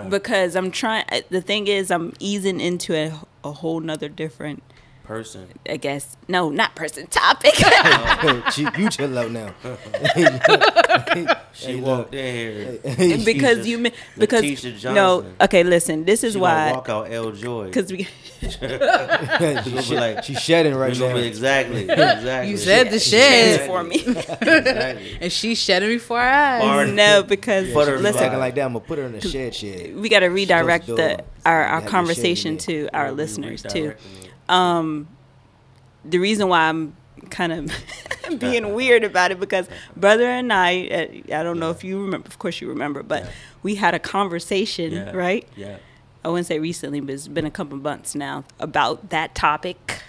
Because 0.09 0.57
I'm 0.57 0.71
trying. 0.71 1.05
The 1.29 1.41
thing 1.41 1.67
is, 1.67 1.91
I'm 1.91 2.13
easing 2.19 2.61
into 2.61 2.95
a, 2.95 3.21
a 3.45 3.53
whole 3.53 3.81
nother 3.81 4.09
different. 4.09 4.63
Person. 5.09 5.49
I 5.67 5.79
guess 5.79 6.19
no, 6.29 6.51
not 6.51 6.75
person 6.77 7.07
topic. 7.07 7.55
She- 8.53 8.69
you 8.77 8.91
chill 8.91 9.17
out 9.19 9.31
now. 9.31 9.55
She 11.55 11.67
Hey, 11.67 11.81
walked 11.81 12.15
in 12.15 12.35
here. 12.35 12.79
Hey, 12.85 13.17
because 13.25 13.57
Letitia- 13.59 13.65
you 13.71 13.79
mi- 13.79 13.93
because 14.19 14.43
Letitia 14.43 14.93
no. 14.93 15.25
Okay, 15.41 15.65
listen. 15.65 16.05
This 16.05 16.23
is 16.25 16.35
She 16.35 16.39
why 16.39 16.73
walk 16.73 16.91
out 16.91 17.11
L 17.11 17.33
Joy. 17.33 17.69
because 17.69 17.91
we 17.91 18.07
she, 18.43 18.59
be 18.61 19.97
like- 19.97 20.25
she's 20.25 20.41
shedding 20.41 20.75
right 20.75 20.97
now. 20.99 21.17
exactly. 21.17 21.83
Exactly. 21.89 22.51
You 22.51 22.57
said 22.59 22.91
the 22.91 22.99
she 22.99 23.11
shed. 23.13 23.61
shed 23.61 23.67
for 23.67 23.83
me. 23.83 23.97
exactly. 23.97 25.19
And 25.23 25.33
she's 25.33 25.59
shedding 25.59 25.89
before 25.89 26.21
our 26.21 26.29
eyes. 26.29 26.63
Bar- 26.63 26.87
no, 26.87 27.23
because 27.23 27.73
Butter 27.73 27.97
She's 27.97 28.03
listen, 28.03 28.23
acting 28.25 28.39
like 28.41 28.55
that. 28.57 28.67
I'm 28.67 28.75
gonna 28.75 28.85
put 28.85 28.99
her 28.99 29.07
in 29.07 29.15
a 29.15 29.21
shed 29.23 29.55
shed. 29.55 29.97
we 29.97 30.11
got 30.11 30.21
to 30.21 30.27
redirect 30.29 30.87
the 30.87 31.25
our, 31.47 31.65
our 31.65 31.81
conversation 31.83 32.59
to 32.59 32.89
our 32.93 33.11
listeners 33.11 33.63
too. 33.63 33.95
Um, 34.49 35.09
the 36.05 36.19
reason 36.19 36.49
why 36.49 36.69
I'm 36.69 36.97
kind 37.31 37.53
of 37.53 37.73
being 38.39 38.75
weird 38.75 39.05
about 39.05 39.31
it 39.31 39.41
because 39.41 39.69
brother 39.97 40.27
and 40.27 40.53
I, 40.53 40.87
uh, 40.87 41.39
I 41.39 41.43
don't 41.43 41.59
know 41.59 41.71
if 41.71 41.85
you 41.85 42.03
remember. 42.03 42.27
Of 42.27 42.39
course 42.39 42.61
you 42.61 42.69
remember, 42.69 43.03
but 43.03 43.31
we 43.63 43.75
had 43.77 43.95
a 43.95 43.99
conversation, 43.99 45.15
right? 45.15 45.47
Yeah. 45.57 45.79
I 46.25 46.29
wouldn't 46.29 46.47
say 46.47 46.59
recently, 46.59 47.01
but 47.01 47.15
it's 47.15 47.29
been 47.29 47.47
a 47.47 47.51
couple 47.51 47.79
months 47.79 48.15
now 48.15 48.45
about 48.59 49.11
that 49.11 49.35
topic. 49.35 50.03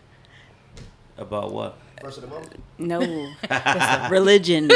About 1.17 1.53
what? 1.53 1.77
First 2.01 2.17
of 2.19 2.23
the 2.23 2.29
month. 2.29 2.55
No, 2.77 2.99
religion 4.09 4.71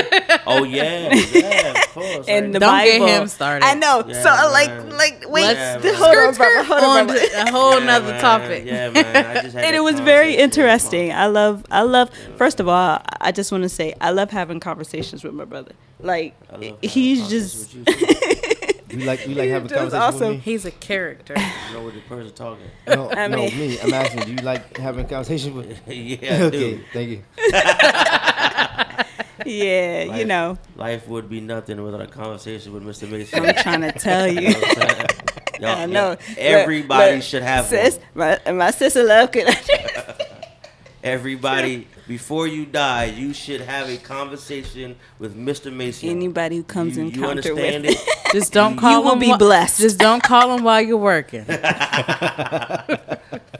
Oh 0.45 0.63
yeah, 0.63 1.13
yeah, 1.13 1.71
of 1.71 1.89
course. 1.93 2.27
and 2.27 2.47
right. 2.47 2.53
the 2.53 2.59
Don't 2.59 2.83
get 2.83 3.01
him 3.21 3.27
started. 3.27 3.65
I 3.65 3.75
know. 3.75 4.03
Yeah, 4.05 4.21
so 4.23 4.29
man. 4.29 4.51
like, 4.51 4.91
like, 5.21 5.29
wait, 5.31 5.53
Yeah, 5.55 5.77
th- 5.79 5.93
man. 5.93 6.03
hold 6.03 6.17
on, 6.17 6.33
Skirt, 6.33 6.38
brother, 6.38 6.63
hold 6.67 6.83
on 6.83 6.99
on, 6.99 7.05
brother. 7.07 7.19
to 7.27 7.41
a 7.47 7.51
whole 7.51 7.79
Yeah, 7.79 7.86
nother 7.86 8.07
man. 8.12 8.21
topic. 8.21 8.65
Yeah, 8.65 8.89
man. 8.89 9.38
I 9.38 9.41
just 9.41 9.55
had 9.55 9.63
and 9.65 9.75
it 9.75 9.79
was 9.79 9.99
very 10.01 10.36
interesting. 10.36 11.13
I 11.13 11.27
love, 11.27 11.65
I 11.71 11.83
love. 11.83 12.09
First 12.36 12.59
of 12.59 12.67
all, 12.67 12.99
I 13.21 13.31
just 13.31 13.51
want 13.51 13.63
to 13.63 13.69
say 13.69 13.93
I 14.01 14.12
love 14.12 14.29
having 14.31 14.59
conversations 14.59 15.23
with 15.23 15.33
my 15.33 15.45
brother. 15.45 15.71
Like 16.01 16.36
I 16.49 16.53
love 16.55 16.62
having 16.63 16.77
he's 16.89 17.29
just 17.29 17.73
with 17.73 17.88
you, 18.93 18.99
You 18.99 19.06
like 19.06 19.27
you 19.27 19.36
like 19.36 19.43
He's 19.45 19.51
having 19.53 19.67
just 19.69 19.79
conversations 19.79 20.15
awesome. 20.15 20.34
with 20.36 20.43
He's 20.43 20.65
a 20.65 20.71
character. 20.71 21.36
you 21.38 21.73
know 21.73 21.84
what 21.84 21.93
the 21.93 22.01
person 22.01 22.34
talking. 22.34 22.63
me? 22.65 22.71
No, 22.95 23.10
I 23.12 23.27
no, 23.27 23.38
mean- 23.38 23.58
me. 23.58 23.79
I'm 23.79 23.93
asking. 23.93 24.23
Do 24.23 24.32
you 24.32 24.38
like 24.38 24.77
having 24.77 25.08
conversations 25.08 25.53
with? 25.56 25.79
yeah, 25.88 26.17
I 26.21 26.41
okay, 26.43 26.77
do. 26.77 26.84
thank 26.93 27.10
you. 27.10 27.23
yeah, 29.45 30.15
you 30.17 30.25
know. 30.25 30.58
Life 30.75 31.08
would 31.08 31.29
be 31.29 31.41
nothing 31.41 31.82
without 31.84 32.01
a 32.01 32.08
conversation 32.08 32.73
with 32.73 32.84
Mr. 32.84 33.10
Mason. 33.10 33.45
I'm 33.45 33.56
trying 33.56 33.82
to 33.82 33.91
tell 33.91 34.27
You 34.27 34.41
you. 34.49 34.53
know 34.53 34.60
I'm? 34.69 35.62
Y'all- 35.62 35.77
I 35.77 35.86
know. 35.86 36.10
y'all- 36.12 36.17
everybody 36.38 37.15
Look, 37.15 37.23
should 37.23 37.43
have 37.43 37.65
sis, 37.65 37.99
one. 38.13 38.38
My, 38.45 38.51
my 38.51 38.71
sister 38.71 39.03
love 39.03 39.32
could. 39.32 39.47
Everybody, 41.04 41.88
before 42.08 42.48
you 42.48 42.66
die, 42.66 43.06
you 43.06 43.34
should 43.34 43.60
have 43.60 43.89
a 43.89 43.98
conversation 43.98 44.96
with 45.20 45.36
Mr. 45.38 45.72
Mason. 45.72 46.08
Anybody 46.08 46.58
who 46.58 46.63
comes 46.63 46.96
you, 46.96 47.04
in 47.04 47.12
you 47.12 47.22
contact 47.22 47.54
with 47.54 47.86
it? 47.86 47.98
Just 48.32 48.54
don't 48.54 48.78
call 48.78 48.89
You 48.89 48.96
call 48.96 49.04
will 49.04 49.13
him. 49.13 49.20
be 49.20 49.30
whi- 49.32 49.38
blessed. 49.38 49.82
Just 49.82 50.00
don't 50.00 50.24
call 50.24 50.56
him 50.58 50.63
while 50.63 50.82
you're 50.82 50.98
working. 50.98 51.46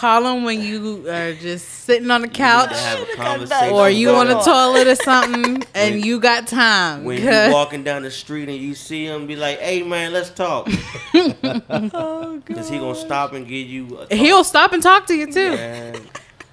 call 0.00 0.26
him 0.26 0.44
when 0.44 0.62
you 0.62 1.06
are 1.10 1.34
just 1.34 1.68
sitting 1.84 2.10
on 2.10 2.22
the 2.22 2.28
couch 2.28 2.70
to 2.70 2.74
have 2.76 2.98
a 2.98 3.00
Should've 3.02 3.16
got 3.18 3.24
that. 3.24 3.38
conversation. 3.38 3.74
or 3.74 3.90
you 3.90 4.10
on 4.10 4.28
the 4.28 4.40
toilet 4.40 4.86
or 4.86 4.94
something, 4.94 5.62
and 5.74 5.94
When- 5.96 6.02
you 6.04 6.18
got 6.20 6.46
time. 6.46 7.04
When 7.04 7.16
because- 7.18 7.48
you 7.48 7.52
walking 7.54 7.84
down 7.84 8.02
the 8.02 8.10
street 8.10 8.48
and 8.48 8.56
you 8.56 8.74
see 8.74 9.04
him, 9.04 9.26
be 9.26 9.36
like, 9.36 9.58
"Hey 9.60 9.82
man, 9.82 10.12
let's 10.14 10.30
talk," 10.30 10.68
oh, 11.14 12.40
because 12.46 12.70
he 12.70 12.78
gonna 12.78 12.94
stop 12.94 13.34
and 13.34 13.46
give 13.46 13.66
you. 13.68 13.86
A 13.98 14.06
talk. 14.06 14.12
He'll 14.12 14.44
stop 14.44 14.72
and 14.72 14.82
talk 14.82 15.06
to 15.08 15.14
you 15.14 15.30
too 15.30 15.50
Man, 15.50 16.00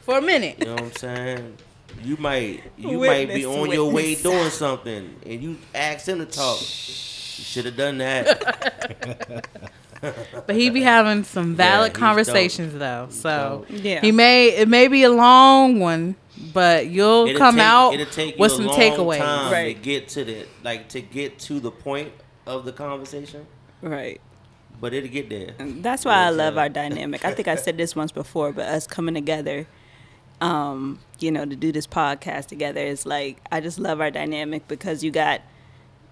for 0.01 0.17
a 0.17 0.21
minute. 0.21 0.59
you 0.59 0.65
know 0.65 0.73
what 0.73 0.83
I'm 0.83 0.91
saying? 0.93 1.57
You 2.03 2.17
might, 2.17 2.63
you 2.77 2.99
might 2.99 3.27
be 3.33 3.45
Witness, 3.45 3.69
on 3.69 3.71
your 3.71 3.91
way 3.91 4.15
doing 4.15 4.49
something, 4.49 5.15
and 5.25 5.41
you 5.41 5.57
ask 5.73 6.05
him 6.07 6.19
to 6.19 6.25
talk. 6.25 6.59
You 6.59 6.65
should 7.43 7.65
have 7.65 7.77
done 7.77 7.97
that. 7.99 9.47
But 10.45 10.55
he 10.55 10.69
be 10.69 10.81
having 10.81 11.23
some 11.23 11.55
valid 11.55 11.91
he's 11.91 11.97
conversations 11.99 12.73
though. 12.73 13.07
So. 13.09 13.65
Yeah. 13.69 14.01
he 14.01 14.11
may 14.11 14.49
it 14.49 14.67
may 14.67 14.87
be 14.87 15.03
a 15.03 15.09
long 15.09 15.79
one, 15.79 16.15
but 16.53 16.87
you'll 16.87 17.27
It'll 17.27 17.39
come 17.39 17.55
take- 17.55 17.63
out 17.63 17.93
it'll 17.93 18.05
take 18.05 18.35
you 18.35 18.41
with 18.41 18.51
a 18.51 18.55
some 18.55 18.65
long 18.67 18.77
takeaways. 18.79 19.17
time 19.19 19.51
Right. 19.51 19.75
To 19.75 19.81
get 19.81 20.07
to 20.09 20.23
the 20.23 20.45
like 20.63 20.89
to 20.89 21.01
get 21.01 21.39
to 21.39 21.59
the 21.59 21.71
point 21.71 22.11
of 22.45 22.63
the 22.65 22.71
conversation, 22.71 23.45
right. 23.81 24.21
but 24.79 24.93
it'll 24.93 25.09
get 25.09 25.29
there. 25.29 25.53
And 25.59 25.83
That's 25.83 26.05
why 26.05 26.13
I 26.25 26.29
love 26.29 26.57
our 26.57 26.69
dynamic. 26.69 27.25
I 27.25 27.33
think 27.33 27.47
I 27.49 27.55
said 27.55 27.75
this 27.77 27.93
once 27.95 28.11
before, 28.13 28.53
but 28.53 28.65
us 28.67 28.87
coming 28.87 29.15
together, 29.15 29.67
um, 30.39 30.99
you 31.19 31.31
know, 31.31 31.45
to 31.45 31.55
do 31.55 31.71
this 31.73 31.87
podcast 31.87 32.45
together 32.47 32.79
is 32.79 33.05
like 33.05 33.41
I 33.51 33.59
just 33.59 33.79
love 33.79 33.99
our 33.99 34.11
dynamic 34.11 34.67
because 34.69 35.03
you 35.03 35.11
got 35.11 35.41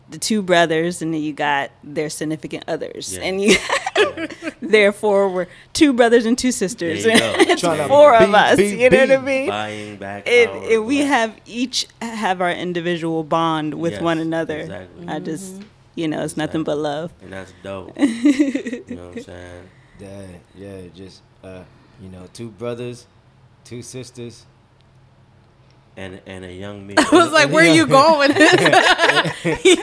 the 0.10 0.18
two 0.20 0.42
brothers 0.42 1.02
and 1.02 1.14
then 1.14 1.22
you 1.22 1.34
got 1.34 1.72
their 1.84 2.10
significant 2.10 2.64
others, 2.68 3.16
Yeah. 3.16 3.24
and 3.24 3.42
you 3.42 3.56
therefore 4.62 5.30
we're 5.30 5.48
two 5.74 5.94
brothers 5.94 6.26
and 6.26 6.38
two 6.38 6.52
sisters. 6.52 7.04
There 7.04 7.14
you 7.14 7.20
go. 7.20 7.34
it's 7.40 7.62
four 7.88 8.16
of 8.16 8.30
be- 8.30 8.36
us. 8.36 8.58
be- 8.58 8.68
you 8.82 8.90
know 8.90 9.00
what 9.00 9.12
I 9.12 9.18
mean? 9.22 9.48
Buying 9.50 9.98
back. 9.98 10.28
And, 10.28 10.50
our 10.52 10.72
and 10.74 10.86
we 10.86 10.98
have 11.00 11.36
each 11.46 11.88
have 12.02 12.42
our 12.42 12.52
individual 12.52 13.24
bond 13.24 13.74
with 13.76 13.94
Yes, 13.94 14.02
one 14.02 14.20
another. 14.20 14.60
exactly. 14.60 15.08
I 15.08 15.20
just, 15.20 15.62
you 15.96 16.08
know, 16.08 16.24
it's 16.24 16.38
nothing 16.38 16.64
but 16.64 16.78
love. 16.78 17.12
and 17.22 17.34
that's 17.34 17.54
dope. 17.64 17.94
you 18.00 18.84
know 18.90 19.08
what 19.10 19.18
I'm 19.18 19.24
saying? 19.24 19.70
Yeah, 20.00 20.28
yeah, 20.56 20.82
just 20.94 21.22
uh, 21.44 21.64
you 22.02 22.10
know, 22.10 22.28
two 22.34 22.50
brothers, 22.50 23.08
two 23.64 23.82
sisters. 23.82 24.46
And 25.98 26.20
and 26.26 26.44
a 26.44 26.52
young 26.52 26.86
me. 26.86 26.96
I 26.98 27.08
was 27.12 27.32
like, 27.32 27.50
where 27.52 27.64
are 27.70 27.74
you 27.74 27.88
going 27.88 28.28
with 28.28 28.38
this? 28.38 28.54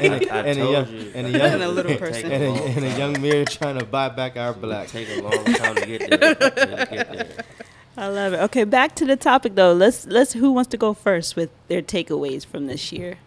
and, 0.03 0.14
I- 0.14 0.18
a, 0.18 0.29
I 0.31 0.38
and 0.42 0.59
a 0.61 0.70
young, 0.70 0.88
you. 0.88 1.12
and 1.14 1.37
a 1.37 1.42
And 1.44 1.62
a 1.62 1.68
little 1.68 1.92
Take 1.92 2.01
person. 2.01 2.31
and 2.31 2.42
a, 2.44 2.62
and 2.64 2.85
a 2.85 2.98
young 2.98 3.22
mirror 3.22 3.44
trying 3.46 3.79
to 3.79 3.85
buy 3.87 4.09
back 4.11 4.37
our 4.37 4.53
black. 4.53 4.88
Take 4.88 5.09
a 5.09 5.22
long 5.22 5.44
time 5.44 5.75
to 5.77 5.87
get 5.87 6.11
there. 6.20 6.31
It'll 6.33 6.77
get 6.87 7.12
there. 7.12 7.29
I 7.96 8.09
love 8.09 8.33
it. 8.35 8.40
Okay, 8.40 8.64
back 8.64 8.94
to 8.96 9.07
the 9.07 9.16
topic 9.16 9.55
though. 9.55 9.72
Let's 9.72 10.07
let's 10.07 10.33
who 10.35 10.53
wants 10.53 10.68
to 10.70 10.77
go 10.77 10.92
first 10.92 11.35
with 11.37 11.51
their 11.68 11.83
takeaways 11.83 12.44
from 12.44 12.66
this 12.66 12.92
year? 12.92 13.18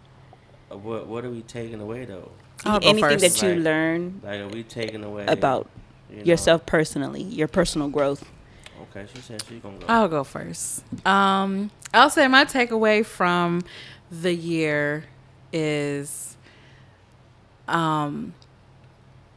Uh, 0.70 0.76
What 0.76 1.06
what 1.08 1.24
are 1.24 1.30
we 1.30 1.42
taking 1.42 1.80
away 1.80 2.04
though? 2.04 2.30
I'll 2.64 2.78
Anything 2.82 3.18
that 3.18 3.42
you 3.42 3.54
Like- 3.56 3.64
learned 3.64 4.20
Like 4.24 4.40
are 4.40 4.48
we 4.48 4.62
taking 4.62 5.02
away 5.04 5.26
about 5.26 5.68
you 6.10 6.16
know- 6.18 6.22
yourself 6.24 6.66
personally, 6.66 7.22
your 7.22 7.48
personal 7.48 7.88
growth. 7.88 8.24
Okay, 8.96 9.06
she 9.14 9.20
said 9.20 9.42
she's 9.48 9.60
gonna 9.60 9.76
go. 9.78 9.86
I'll 9.88 10.08
go 10.08 10.24
first. 10.24 10.82
Um, 11.06 11.70
I'll 11.92 12.08
say 12.10 12.26
my 12.28 12.44
takeaway 12.44 13.04
from 13.04 13.62
the 14.10 14.32
year 14.32 15.04
is 15.52 16.36
um, 17.68 18.32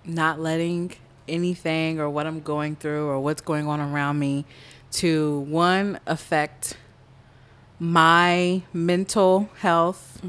not 0.05 0.39
letting 0.39 0.93
anything 1.27 1.99
or 1.99 2.09
what 2.09 2.25
I'm 2.25 2.39
going 2.39 2.75
through 2.75 3.07
or 3.07 3.19
what's 3.19 3.41
going 3.41 3.67
on 3.67 3.81
around 3.81 4.17
me 4.19 4.45
to 4.91 5.41
one 5.41 5.99
affect 6.07 6.77
my 7.79 8.63
mental 8.73 9.49
health, 9.59 10.21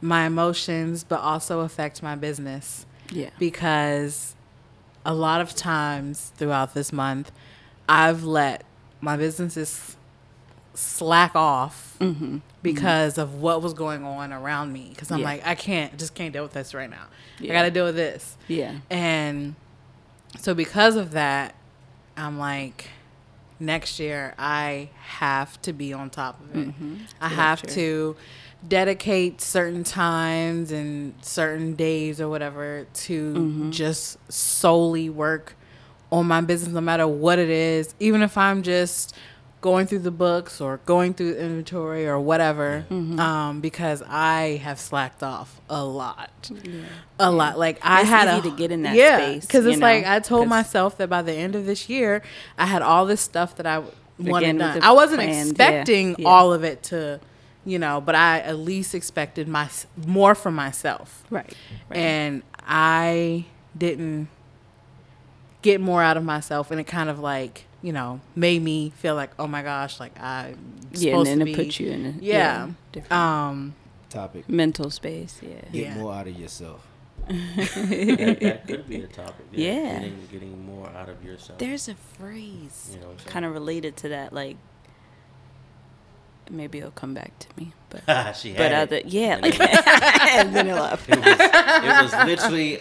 my 0.00 0.26
emotions, 0.26 1.04
but 1.04 1.20
also 1.20 1.60
affect 1.60 2.02
my 2.02 2.14
business 2.16 2.86
Yeah. 3.10 3.30
because 3.38 4.34
a 5.04 5.14
lot 5.14 5.40
of 5.40 5.54
times 5.54 6.32
throughout 6.36 6.74
this 6.74 6.92
month, 6.92 7.30
I've 7.88 8.24
let 8.24 8.64
my 9.00 9.16
businesses 9.16 9.96
slack 10.74 11.34
off 11.36 11.96
Mm-hmm. 12.00 12.38
because 12.62 13.16
of 13.18 13.34
what 13.40 13.62
was 13.62 13.72
going 13.72 14.04
on 14.04 14.32
around 14.32 14.72
me. 14.72 14.88
Because 14.90 15.10
I'm 15.12 15.20
Yeah. 15.20 15.24
like, 15.24 15.46
I 15.46 15.54
can't, 15.54 15.96
just 15.96 16.14
can't 16.14 16.32
deal 16.32 16.42
with 16.42 16.52
this 16.52 16.74
right 16.74 16.90
now. 16.90 17.06
Yeah. 17.38 17.52
I 17.52 17.54
got 17.54 17.62
to 17.62 17.70
deal 17.70 17.84
with 17.86 17.94
this. 17.94 18.36
Yeah. 18.48 18.74
And 18.90 19.54
so 20.40 20.54
because 20.54 20.96
of 20.96 21.12
that, 21.12 21.54
I'm 22.16 22.38
like, 22.38 22.90
next 23.60 24.00
year 24.00 24.34
I 24.38 24.90
have 25.02 25.62
to 25.62 25.72
be 25.72 25.92
on 25.92 26.10
top 26.10 26.40
of 26.40 26.56
it. 26.56 26.68
Mm-hmm. 26.68 26.94
I 27.20 27.28
have 27.28 27.60
sure. 27.60 27.70
to 27.70 28.16
dedicate 28.66 29.40
certain 29.40 29.84
times 29.84 30.72
and 30.72 31.14
certain 31.22 31.74
days 31.74 32.20
or 32.20 32.28
whatever 32.28 32.86
to 32.92 33.34
Mm-hmm. 33.34 33.70
just 33.70 34.18
solely 34.32 35.08
work 35.08 35.54
on 36.18 36.26
my 36.26 36.40
business, 36.40 36.72
no 36.72 36.80
matter 36.80 37.06
what 37.06 37.38
it 37.38 37.50
is. 37.50 37.94
Even 38.00 38.22
if 38.22 38.38
I'm 38.38 38.62
just 38.62 39.14
going 39.60 39.86
through 39.86 39.98
the 40.00 40.10
books 40.10 40.60
or 40.60 40.78
going 40.84 41.14
through 41.14 41.34
inventory 41.36 42.06
or 42.06 42.20
whatever, 42.20 42.84
Mm-hmm. 42.90 43.18
um, 43.18 43.60
because 43.60 44.02
I 44.06 44.60
have 44.62 44.78
slacked 44.78 45.22
off 45.22 45.60
a 45.70 45.82
lot, 45.84 46.50
a 47.18 47.30
lot. 47.30 47.58
Like 47.58 47.78
I 47.82 48.00
It's 48.02 48.10
had 48.10 48.28
easy 48.38 48.48
a, 48.48 48.50
to 48.50 48.56
get 48.56 48.70
in 48.70 48.82
that 48.82 48.94
yeah, 48.94 49.16
space, 49.18 49.46
because 49.46 49.66
it's 49.66 49.80
like 49.80 50.04
I 50.06 50.20
told 50.20 50.48
myself 50.48 50.98
that 50.98 51.08
by 51.08 51.22
the 51.22 51.32
end 51.32 51.54
of 51.56 51.64
this 51.66 51.88
year, 51.88 52.22
I 52.58 52.66
had 52.66 52.82
all 52.82 53.06
this 53.06 53.22
stuff 53.22 53.56
that 53.56 53.66
I 53.66 53.82
wanted 54.18 54.58
done. 54.58 54.82
I 54.82 54.92
wasn't 54.92 55.20
plans, 55.22 55.36
yeah, 55.46 55.50
expecting 55.50 56.16
yeah. 56.18 56.28
all 56.28 56.52
of 56.52 56.62
it 56.62 56.82
to, 56.84 57.18
you 57.64 57.78
know, 57.78 58.02
but 58.02 58.14
I 58.14 58.40
at 58.40 58.58
least 58.58 58.94
expected 58.94 59.48
my 59.48 59.68
more 60.06 60.34
from 60.34 60.54
myself, 60.54 61.24
Right. 61.30 61.52
right. 61.88 61.98
and 61.98 62.42
I 62.66 63.46
didn't 63.76 64.28
get 65.64 65.80
more 65.80 66.02
out 66.02 66.16
of 66.18 66.22
myself, 66.24 66.70
and 66.70 66.78
it 66.78 66.84
kind 66.84 67.08
of 67.10 67.18
like 67.18 67.64
you 67.82 67.92
know 67.92 68.20
made 68.36 68.62
me 68.62 68.90
feel 68.90 69.14
like 69.16 69.30
oh 69.38 69.46
my 69.48 69.62
gosh, 69.62 69.98
like 69.98 70.18
I'm 70.20 70.58
yeah, 70.92 71.16
and 71.16 71.26
then 71.26 71.38
to 71.38 71.42
it 71.42 71.46
be, 71.46 71.54
puts 71.56 71.80
you 71.80 71.90
in 71.90 72.06
a 72.06 72.14
yeah, 72.20 72.68
different 72.92 73.12
um, 73.12 73.74
Topic. 74.10 74.48
mental 74.48 74.90
space. 74.90 75.40
Yeah. 75.42 75.48
Get 75.72 75.74
Yeah. 75.74 75.94
more 75.96 76.12
out 76.14 76.28
of 76.28 76.38
yourself. 76.38 76.86
that, 77.26 78.38
that 78.42 78.66
could 78.66 78.86
be 78.86 78.96
a 79.00 79.06
topic. 79.06 79.46
Yeah. 79.50 79.94
Getting, 80.00 80.28
getting 80.30 80.66
more 80.66 80.90
out 80.90 81.08
of 81.08 81.24
yourself. 81.24 81.58
There's 81.58 81.88
a 81.88 81.94
phrase 81.94 82.90
You 82.92 83.00
know 83.00 83.06
what 83.06 83.12
I'm 83.12 83.18
saying? 83.20 83.28
kind 83.30 83.44
of 83.46 83.52
related 83.54 83.96
to 83.98 84.08
that, 84.10 84.32
like 84.34 84.56
maybe 86.50 86.78
it'll 86.78 86.90
come 86.90 87.14
back 87.14 87.38
to 87.38 87.48
me, 87.56 87.72
but 87.88 88.02
she 88.36 88.50
had 88.52 88.58
but 88.58 88.72
it. 88.72 88.74
other 88.74 89.00
yeah, 89.06 89.36
And 89.36 89.42
like 89.42 89.60
and 90.34 90.54
then 90.54 90.66
it 90.68 90.74
left. 90.74 91.08
it 91.08 91.16
was, 91.18 91.40
it 91.40 92.02
was 92.02 92.26
literally 92.26 92.78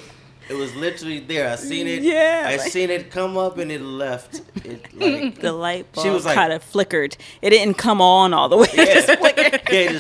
it 0.50 0.54
was 0.54 0.76
literally 0.76 1.20
there. 1.20 1.50
I 1.50 1.56
seen 1.56 1.88
it. 1.88 2.04
Yeah, 2.04 2.44
I 2.48 2.58
like- 2.58 2.72
seen 2.72 2.90
it 2.90 3.10
come 3.12 3.38
up 3.38 3.58
and 3.58 3.72
it 3.72 3.82
left. 3.82 4.42
It 4.66 4.94
like 5.00 5.40
The 5.40 5.52
light 5.52 5.92
bulb 5.94 6.06
She 6.06 6.10
was 6.12 6.26
like- 6.26 6.36
kind 6.36 6.54
of 6.54 6.64
flickered. 6.64 7.16
It 7.42 7.50
didn't 7.52 7.76
come 7.78 8.02
on 8.02 8.34
all 8.34 8.50
the 8.50 8.58
way. 8.58 8.68
It 8.74 9.06
just 9.06 9.20
flickered. 9.20 9.62
yeah, 9.72 9.92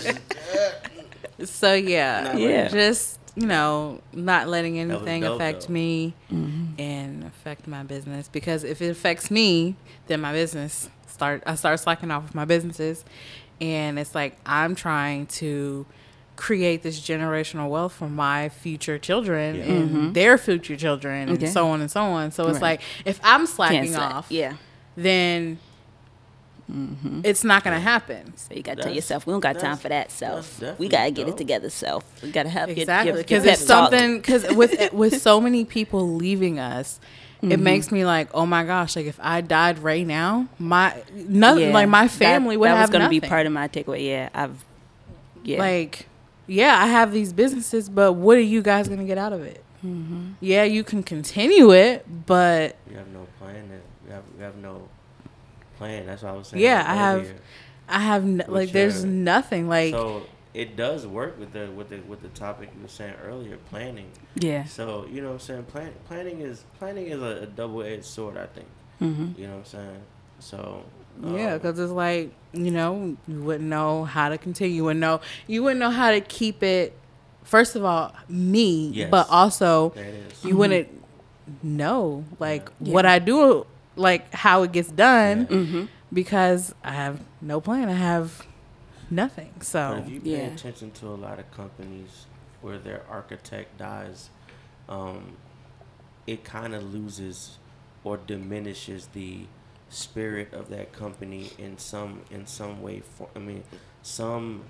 just 1.39 1.53
So 1.59 1.73
yeah, 1.73 2.21
Not 2.23 2.39
Yeah. 2.39 2.67
just 2.69 3.19
you 3.35 3.47
know, 3.47 3.99
not 4.13 4.47
letting 4.47 4.77
anything 4.77 5.21
dope, 5.23 5.35
affect 5.37 5.67
though. 5.67 5.73
me 5.73 6.13
Mm-hmm. 6.31 6.79
and 6.79 7.23
affect 7.23 7.67
my 7.67 7.81
business 7.83 8.27
because 8.27 8.63
if 8.63 8.79
it 8.81 8.89
affects 8.89 9.31
me, 9.31 9.75
then 10.07 10.21
my 10.21 10.31
business 10.33 10.87
start 11.07 11.41
I 11.45 11.55
start 11.55 11.79
slacking 11.79 12.11
off 12.11 12.23
with 12.23 12.35
my 12.35 12.45
businesses 12.45 13.03
and 13.61 13.97
it's 13.97 14.13
like 14.13 14.37
I'm 14.45 14.75
trying 14.75 15.25
to 15.27 15.85
create 16.35 16.81
this 16.83 16.99
generational 16.99 17.69
wealth 17.69 17.93
for 17.93 18.09
my 18.09 18.49
future 18.49 18.97
children 18.97 19.55
Yeah. 19.55 19.63
and 19.63 20.13
their 20.15 20.37
future 20.37 20.75
children 20.75 21.29
and 21.29 21.49
so 21.49 21.67
on 21.69 21.81
and 21.81 21.91
so 21.91 22.01
on. 22.01 22.31
So 22.31 22.47
it's 22.47 22.55
Mm-hmm. 22.55 22.63
Right. 22.63 22.79
like 22.79 22.81
if 23.05 23.19
I'm 23.23 23.45
slacking 23.45 23.93
slack. 23.93 24.13
off, 24.15 24.25
Yeah. 24.31 24.53
then 24.95 25.59
Mm-hmm. 26.71 27.21
it's 27.25 27.43
not 27.43 27.63
gonna 27.63 27.79
happen. 27.79 28.35
So 28.37 28.53
you 28.55 28.63
got 28.63 28.77
to 28.77 28.83
tell 28.83 28.93
yourself, 28.93 29.27
we 29.27 29.33
don't 29.33 29.41
got 29.41 29.59
time 29.59 29.75
for 29.75 29.89
that 29.89 30.07
that's 30.07 30.13
self. 30.15 30.61
We 30.79 30.87
got 30.87 31.03
to 31.05 31.11
get 31.11 31.25
dope. 31.25 31.35
it 31.35 31.37
together, 31.37 31.69
self. 31.69 32.05
We 32.23 32.31
got 32.31 32.43
to 32.43 32.49
have 32.49 32.69
Exactly, 32.69 33.07
your, 33.09 33.17
your, 33.17 33.23
because 33.23 33.45
it's 33.45 33.65
something. 33.65 34.17
Because 34.17 34.49
with 34.55 34.93
with 34.93 35.21
so 35.21 35.41
many 35.41 35.65
people 35.65 36.15
leaving 36.15 36.59
us, 36.59 37.01
it 37.41 37.47
Mm-hmm. 37.47 37.63
makes 37.63 37.91
me 37.91 38.05
like, 38.05 38.29
oh 38.33 38.45
my 38.45 38.63
gosh! 38.63 38.95
Like 38.95 39.05
if 39.07 39.19
I 39.21 39.41
died 39.41 39.79
right 39.79 40.07
now, 40.07 40.47
my 40.57 41.03
nothing, 41.13 41.67
Yeah. 41.67 41.73
like 41.73 41.89
my 41.89 42.03
That- 42.07 42.11
family 42.11 42.55
would 42.55 42.69
that 42.69 42.77
have 42.77 42.89
was 42.89 42.93
gonna 42.97 43.09
be 43.09 43.19
part 43.19 43.45
of 43.45 43.51
my 43.51 43.67
takeaway. 43.67 44.07
Yeah, 44.07 44.29
I've. 44.33 44.63
Yeah. 45.43 45.59
Like, 45.59 46.07
yeah, 46.47 46.77
I 46.81 46.87
have 46.87 47.11
these 47.11 47.33
businesses, 47.33 47.89
but 47.89 48.13
what 48.13 48.37
are 48.37 48.41
you 48.41 48.61
guys 48.61 48.87
gonna 48.87 49.03
get 49.05 49.17
out 49.17 49.33
of 49.33 49.43
it? 49.43 49.63
Mm-hmm. 49.85 50.33
Yeah, 50.39 50.63
you 50.63 50.83
can 50.83 51.03
continue 51.03 51.71
it, 51.71 52.05
but 52.25 52.75
You 52.89 52.97
have 52.97 53.07
no 53.09 53.27
plan. 53.39 53.67
Then. 53.69 53.81
You 54.07 54.13
have 54.13 54.23
you 54.37 54.43
have 54.43 54.55
no 54.57 54.87
plan. 55.77 56.05
That's 56.05 56.23
what 56.23 56.33
I 56.33 56.37
was 56.37 56.47
saying. 56.47 56.63
Yeah, 56.63 56.83
I 56.87 56.95
have- 56.95 57.19
earlier. 57.21 57.35
I 57.89 57.99
have 57.99 58.23
n- 58.23 58.43
like 58.47 58.71
there's 58.71 59.03
nothing 59.03 59.67
like 59.67 59.91
so 59.93 60.23
it 60.53 60.77
does 60.77 61.05
work 61.05 61.37
with 61.37 61.51
the 61.51 61.69
with 61.71 61.89
the 61.89 61.99
with 62.07 62.21
the 62.21 62.29
topic 62.29 62.69
you 62.75 62.81
were 62.81 62.87
saying 62.87 63.15
earlier, 63.25 63.57
planning. 63.69 64.09
yeah. 64.35 64.63
So 64.63 65.05
you 65.11 65.21
know 65.21 65.27
what 65.27 65.33
I'm 65.33 65.39
saying. 65.39 65.63
Plan, 65.65 65.91
planning 66.07 66.39
is 66.39 66.63
planning 66.79 67.07
is 67.07 67.21
a, 67.21 67.43
a 67.43 67.45
double 67.45 67.83
edged 67.83 68.05
sword. 68.05 68.37
I 68.37 68.45
think. 68.45 68.67
Mm-hmm. 69.01 69.39
You 69.41 69.47
know 69.47 69.53
what 69.55 69.59
I'm 69.59 69.65
saying. 69.65 70.01
So. 70.39 70.83
Yeah, 71.21 71.53
um, 71.53 71.59
because 71.59 71.79
it's 71.79 71.91
like 71.91 72.31
you 72.53 72.71
know 72.71 73.17
you 73.27 73.41
wouldn't 73.41 73.69
know 73.69 74.05
how 74.05 74.29
to 74.29 74.37
continue. 74.37 74.75
You 74.77 74.83
wouldn't 74.85 74.99
know 74.99 75.21
you 75.47 75.63
wouldn't 75.63 75.79
know 75.79 75.89
how 75.91 76.11
to 76.11 76.21
keep 76.21 76.63
it. 76.63 76.97
First 77.43 77.75
of 77.75 77.83
all, 77.83 78.13
me, 78.29 78.87
Yes. 78.89 79.11
but 79.11 79.27
also 79.29 79.89
there 79.89 80.05
it 80.05 80.13
is. 80.31 80.45
you 80.45 80.55
wouldn't 80.55 80.87
know 81.61 82.23
like 82.39 82.69
Yeah. 82.79 82.93
what 82.93 83.05
I 83.05 83.19
do, 83.19 83.65
like 83.95 84.33
how 84.33 84.63
it 84.63 84.71
gets 84.71 84.89
done, 84.89 85.47
Yeah. 85.49 85.57
Mm-hmm. 85.57 85.83
because 86.13 86.73
I 86.83 86.91
have 86.91 87.19
no 87.41 87.59
plan. 87.59 87.89
I 87.89 87.93
have 87.93 88.45
nothing. 89.09 89.51
But 89.57 89.65
So 89.67 90.03
if 90.05 90.09
you 90.09 90.21
pay 90.21 90.29
Yeah. 90.31 90.53
attention 90.53 90.91
to 90.91 91.07
a 91.07 91.17
lot 91.19 91.37
of 91.39 91.51
companies 91.51 92.25
where 92.61 92.77
their 92.79 93.01
architect 93.09 93.77
dies, 93.77 94.29
um, 94.87 95.35
it 96.25 96.43
kind 96.45 96.73
of 96.73 96.93
loses 96.93 97.57
or 98.05 98.15
diminishes 98.17 99.07
the 99.13 99.45
spirit 99.93 100.53
of 100.53 100.69
that 100.69 100.91
company 100.93 101.51
in 101.57 101.77
some 101.77 102.21
in 102.31 102.45
some 102.47 102.81
way. 102.81 103.01
For, 103.17 103.29
I 103.35 103.39
mean, 103.39 103.63
some 104.01 104.63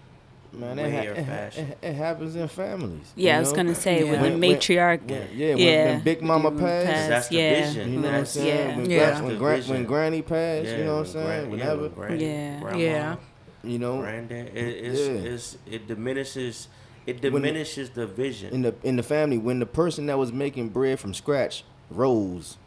Man, 0.51 0.77
it, 0.77 0.83
way 0.83 0.91
ha- 0.91 1.11
or 1.11 1.13
it, 1.15 1.25
fashion. 1.25 1.67
it, 1.69 1.77
it 1.81 1.93
happens 1.95 2.35
in 2.35 2.47
families. 2.47 3.11
Yeah, 3.15 3.31
you 3.31 3.37
I 3.37 3.39
was 3.39 3.49
know? 3.51 3.55
gonna 3.55 3.75
say 3.75 4.05
Yeah. 4.05 4.11
when, 4.11 4.21
When- 4.21 4.39
the 4.39 4.47
matriarch. 4.47 5.01
When, 5.09 5.27
yeah, 5.35 5.47
when, 5.49 5.57
Yeah. 5.57 5.85
when 5.95 6.03
Big 6.03 6.21
Mama 6.21 6.51
passed, 6.51 6.85
passed. 6.87 7.09
that's 7.09 7.27
the 7.29 7.35
yeah. 7.37 7.65
vision. 7.65 7.93
you 7.93 7.99
know 7.99 8.11
what 8.11 8.17
I'm 8.19 8.25
saying? 8.25 8.69
Yeah. 8.69 8.77
When, 8.77 8.89
Yeah. 8.89 8.97
Gra- 9.15 9.23
when, 9.23 9.33
the 9.33 9.39
Gra- 9.39 9.61
when 9.61 9.83
Granny 9.85 10.21
passed, 10.21 10.69
you 10.69 10.83
know 10.83 10.97
what 10.97 11.07
I'm 11.07 11.11
saying? 11.13 11.25
gran- 11.25 11.43
yeah, 11.45 11.49
Whenever, 11.73 11.81
when 11.81 11.91
gran- 11.91 12.19
Yeah. 12.19 12.59
grandma, 12.59 12.77
Yeah. 12.77 13.15
you 13.63 13.79
know, 13.79 14.01
granddad, 14.01 14.47
it, 14.55 14.57
it's, 14.57 14.99
Yeah. 14.99 15.31
it's, 15.31 15.57
it 15.65 15.87
diminishes 15.87 16.67
it 17.07 17.21
When- 17.21 17.33
diminishes 17.41 17.89
the 17.89 18.05
vision. 18.07 18.53
in 18.53 18.61
the 18.61 18.75
in 18.83 18.95
the 18.95 19.03
family, 19.03 19.37
when 19.39 19.59
the 19.59 19.65
person 19.65 20.05
that 20.05 20.17
was 20.19 20.31
making 20.31 20.69
bread 20.69 20.99
from 20.99 21.13
scratch 21.15 21.63
rose, 21.89 22.57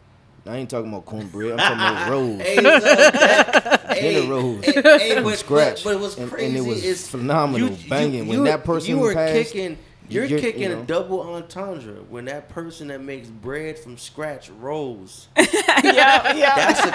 I 0.48 0.56
ain't 0.56 0.70
talking 0.70 0.90
about 0.90 1.04
cornbread. 1.06 1.52
I'm 1.52 1.59
talking 1.59 1.76
about 1.76 2.11
rolls. 2.11 2.40
Hey, 2.42 2.56
look, 2.61 2.82
that- 2.82 3.87
Dinner 3.96 4.20
hey, 4.20 4.28
rolls 4.28 4.64
hey, 4.64 4.72
hey, 4.82 5.14
from 5.14 5.24
but, 5.24 5.38
scratch, 5.38 5.82
But, 5.85 5.94
but 5.94 6.00
what's 6.02 6.16
and, 6.18 6.30
crazy 6.30 6.46
and 6.46 6.56
it 6.56 6.68
was 6.68 6.85
is 6.85 7.09
phenomenal, 7.09 7.76
banging. 7.88 8.26
when 8.26 8.38
you- 8.40 8.44
that 8.44 8.62
person 8.64 8.90
you 8.90 8.98
were 8.98 9.14
passed, 9.14 9.52
kicking, 9.52 9.78
you're, 10.09 10.24
you're- 10.26 10.40
kicking 10.40 10.70
you 10.70 10.78
a 10.78 10.82
double 10.82 11.20
entendre 11.22 11.94
when 12.11 12.26
that 12.26 12.48
person 12.50 12.88
that 12.88 13.00
makes 13.00 13.28
bread 13.28 13.78
from 13.78 13.96
scratch 13.96 14.50
rolls. 14.50 15.28
yeah, 15.37 16.35
yeah. 16.35 16.54
That's 16.72 16.85
a 16.85 16.90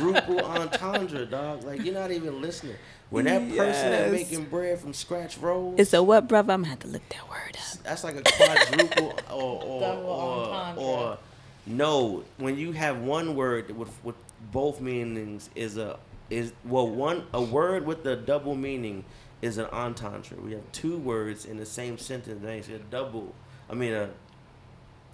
quadruple 0.00 0.40
entendre, 0.44 1.24
dog. 1.26 1.64
Like 1.64 1.82
you're 1.84 1.94
not 1.94 2.10
even 2.12 2.40
listening. 2.42 2.76
When 3.10 3.24
that 3.26 3.40
person 3.56 3.90
that 3.90 4.10
making 4.12 4.44
bread 4.46 4.78
from 4.80 4.92
scratch 4.92 5.38
rolls, 5.38 5.78
It's 5.78 5.94
a 5.94 6.02
what, 6.02 6.26
brother? 6.28 6.52
I'm 6.52 6.60
gonna 6.62 6.70
have 6.70 6.80
to 6.80 6.88
look 6.88 7.08
that 7.10 7.28
word 7.28 7.56
up. 7.56 7.82
that's 7.84 8.02
like 8.04 8.16
a 8.16 8.22
quadruple 8.22 9.14
or 9.30 9.62
or, 9.62 9.80
Double 9.80 10.02
or, 10.08 10.44
entendre. 10.54 10.82
or 10.84 11.18
no. 11.66 12.24
When 12.38 12.56
you 12.58 12.72
have 12.72 12.98
one 13.00 13.34
word 13.36 13.70
with 13.76 13.90
with 14.04 14.16
both 14.52 14.80
meanings 14.80 15.50
is 15.54 15.76
a 15.76 15.98
is 16.30 16.52
well 16.64 16.88
one 16.88 17.24
a 17.32 17.40
word 17.42 17.86
with 17.86 18.04
a 18.06 18.16
double 18.16 18.54
meaning 18.54 19.04
is 19.42 19.58
an 19.58 19.66
entendre. 19.66 20.36
We 20.40 20.52
have 20.52 20.70
two 20.72 20.96
words 20.96 21.44
in 21.44 21.56
the 21.58 21.66
same 21.66 21.98
sentence. 21.98 22.40
That 22.42 22.46
makes 22.48 22.68
it 22.68 22.74
a 22.80 22.84
double. 22.90 23.34
I 23.70 23.74
mean 23.74 23.92
a 23.92 24.10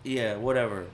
yeah 0.05 0.37
whatever. 0.37 0.87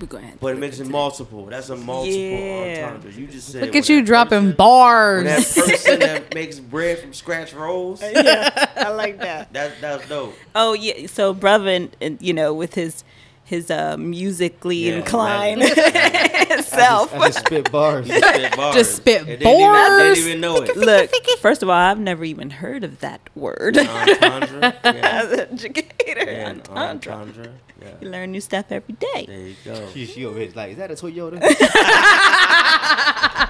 We're 0.00 0.06
going 0.08 0.32
to 0.32 0.36
But 0.38 0.48
it 0.54 0.58
makes 0.58 0.80
it 0.80 0.88
multiple. 0.88 1.46
That's 1.46 1.68
a 1.70 1.76
multiple 1.76 2.18
Yeah. 2.20 2.86
entendres. 2.88 3.16
You 3.16 3.28
just 3.28 3.50
said 3.52 3.62
look 3.62 3.76
at 3.76 3.88
you 3.88 4.00
that 4.00 4.06
dropping 4.06 4.40
person- 4.40 4.56
bars. 4.56 5.24
That 5.24 5.64
person 5.70 6.00
that 6.00 6.34
makes 6.34 6.58
bread 6.58 6.98
from 6.98 7.14
scratch 7.14 7.54
rolls. 7.54 8.02
yeah, 8.02 8.68
I 8.76 8.90
like 8.90 9.18
that. 9.20 9.52
That 9.52 9.80
that's 9.80 10.08
dope. 10.08 10.34
Oh 10.56 10.72
yeah, 10.74 11.06
so 11.06 11.32
brother, 11.32 11.68
and, 11.70 11.96
and 12.00 12.20
you 12.20 12.32
know, 12.34 12.52
with 12.52 12.74
his 12.74 13.04
his 13.46 13.70
uh, 13.70 13.96
musically 13.96 14.76
Yeah, 14.90 14.96
inclined 14.96 15.60
right. 15.62 16.64
self. 16.64 17.14
I 17.14 17.28
just 17.28 17.46
spit 17.46 17.70
bars. 17.72 18.06
He 18.10 18.18
spit 18.20 18.56
bars. 18.56 18.74
Just 18.74 18.96
spit 18.96 19.20
And 19.20 19.28
they 19.28 19.36
didn't 19.36 19.52
even- 19.52 19.72
bars. 19.72 20.18
even 20.18 20.40
know 20.40 20.56
it. 20.62 20.76
Look, 20.76 21.10
first 21.38 21.62
of 21.62 21.68
all, 21.70 21.74
I've 21.76 21.98
never 22.00 22.24
even 22.24 22.50
heard 22.50 22.82
of 22.84 22.98
that 23.00 23.20
word. 23.34 23.78
Entendre. 23.78 24.74
Yeah. 24.84 24.90
As 25.22 25.32
an 25.32 25.40
educator, 25.52 26.24
Yeah, 26.30 26.50
an 26.50 26.62
entendre. 26.68 27.12
entendre. 27.12 27.52
You 28.00 28.08
learn 28.10 28.32
new 28.32 28.40
stuff 28.40 28.66
every 28.70 28.94
day. 28.94 29.26
There 29.28 29.46
you 29.46 29.54
go. 29.64 29.88
She, 29.94 30.06
she 30.06 30.24
over 30.24 30.40
like, 30.56 30.72
is 30.72 30.76
that 30.78 30.90
a 30.90 30.94
Toyota? 30.94 31.38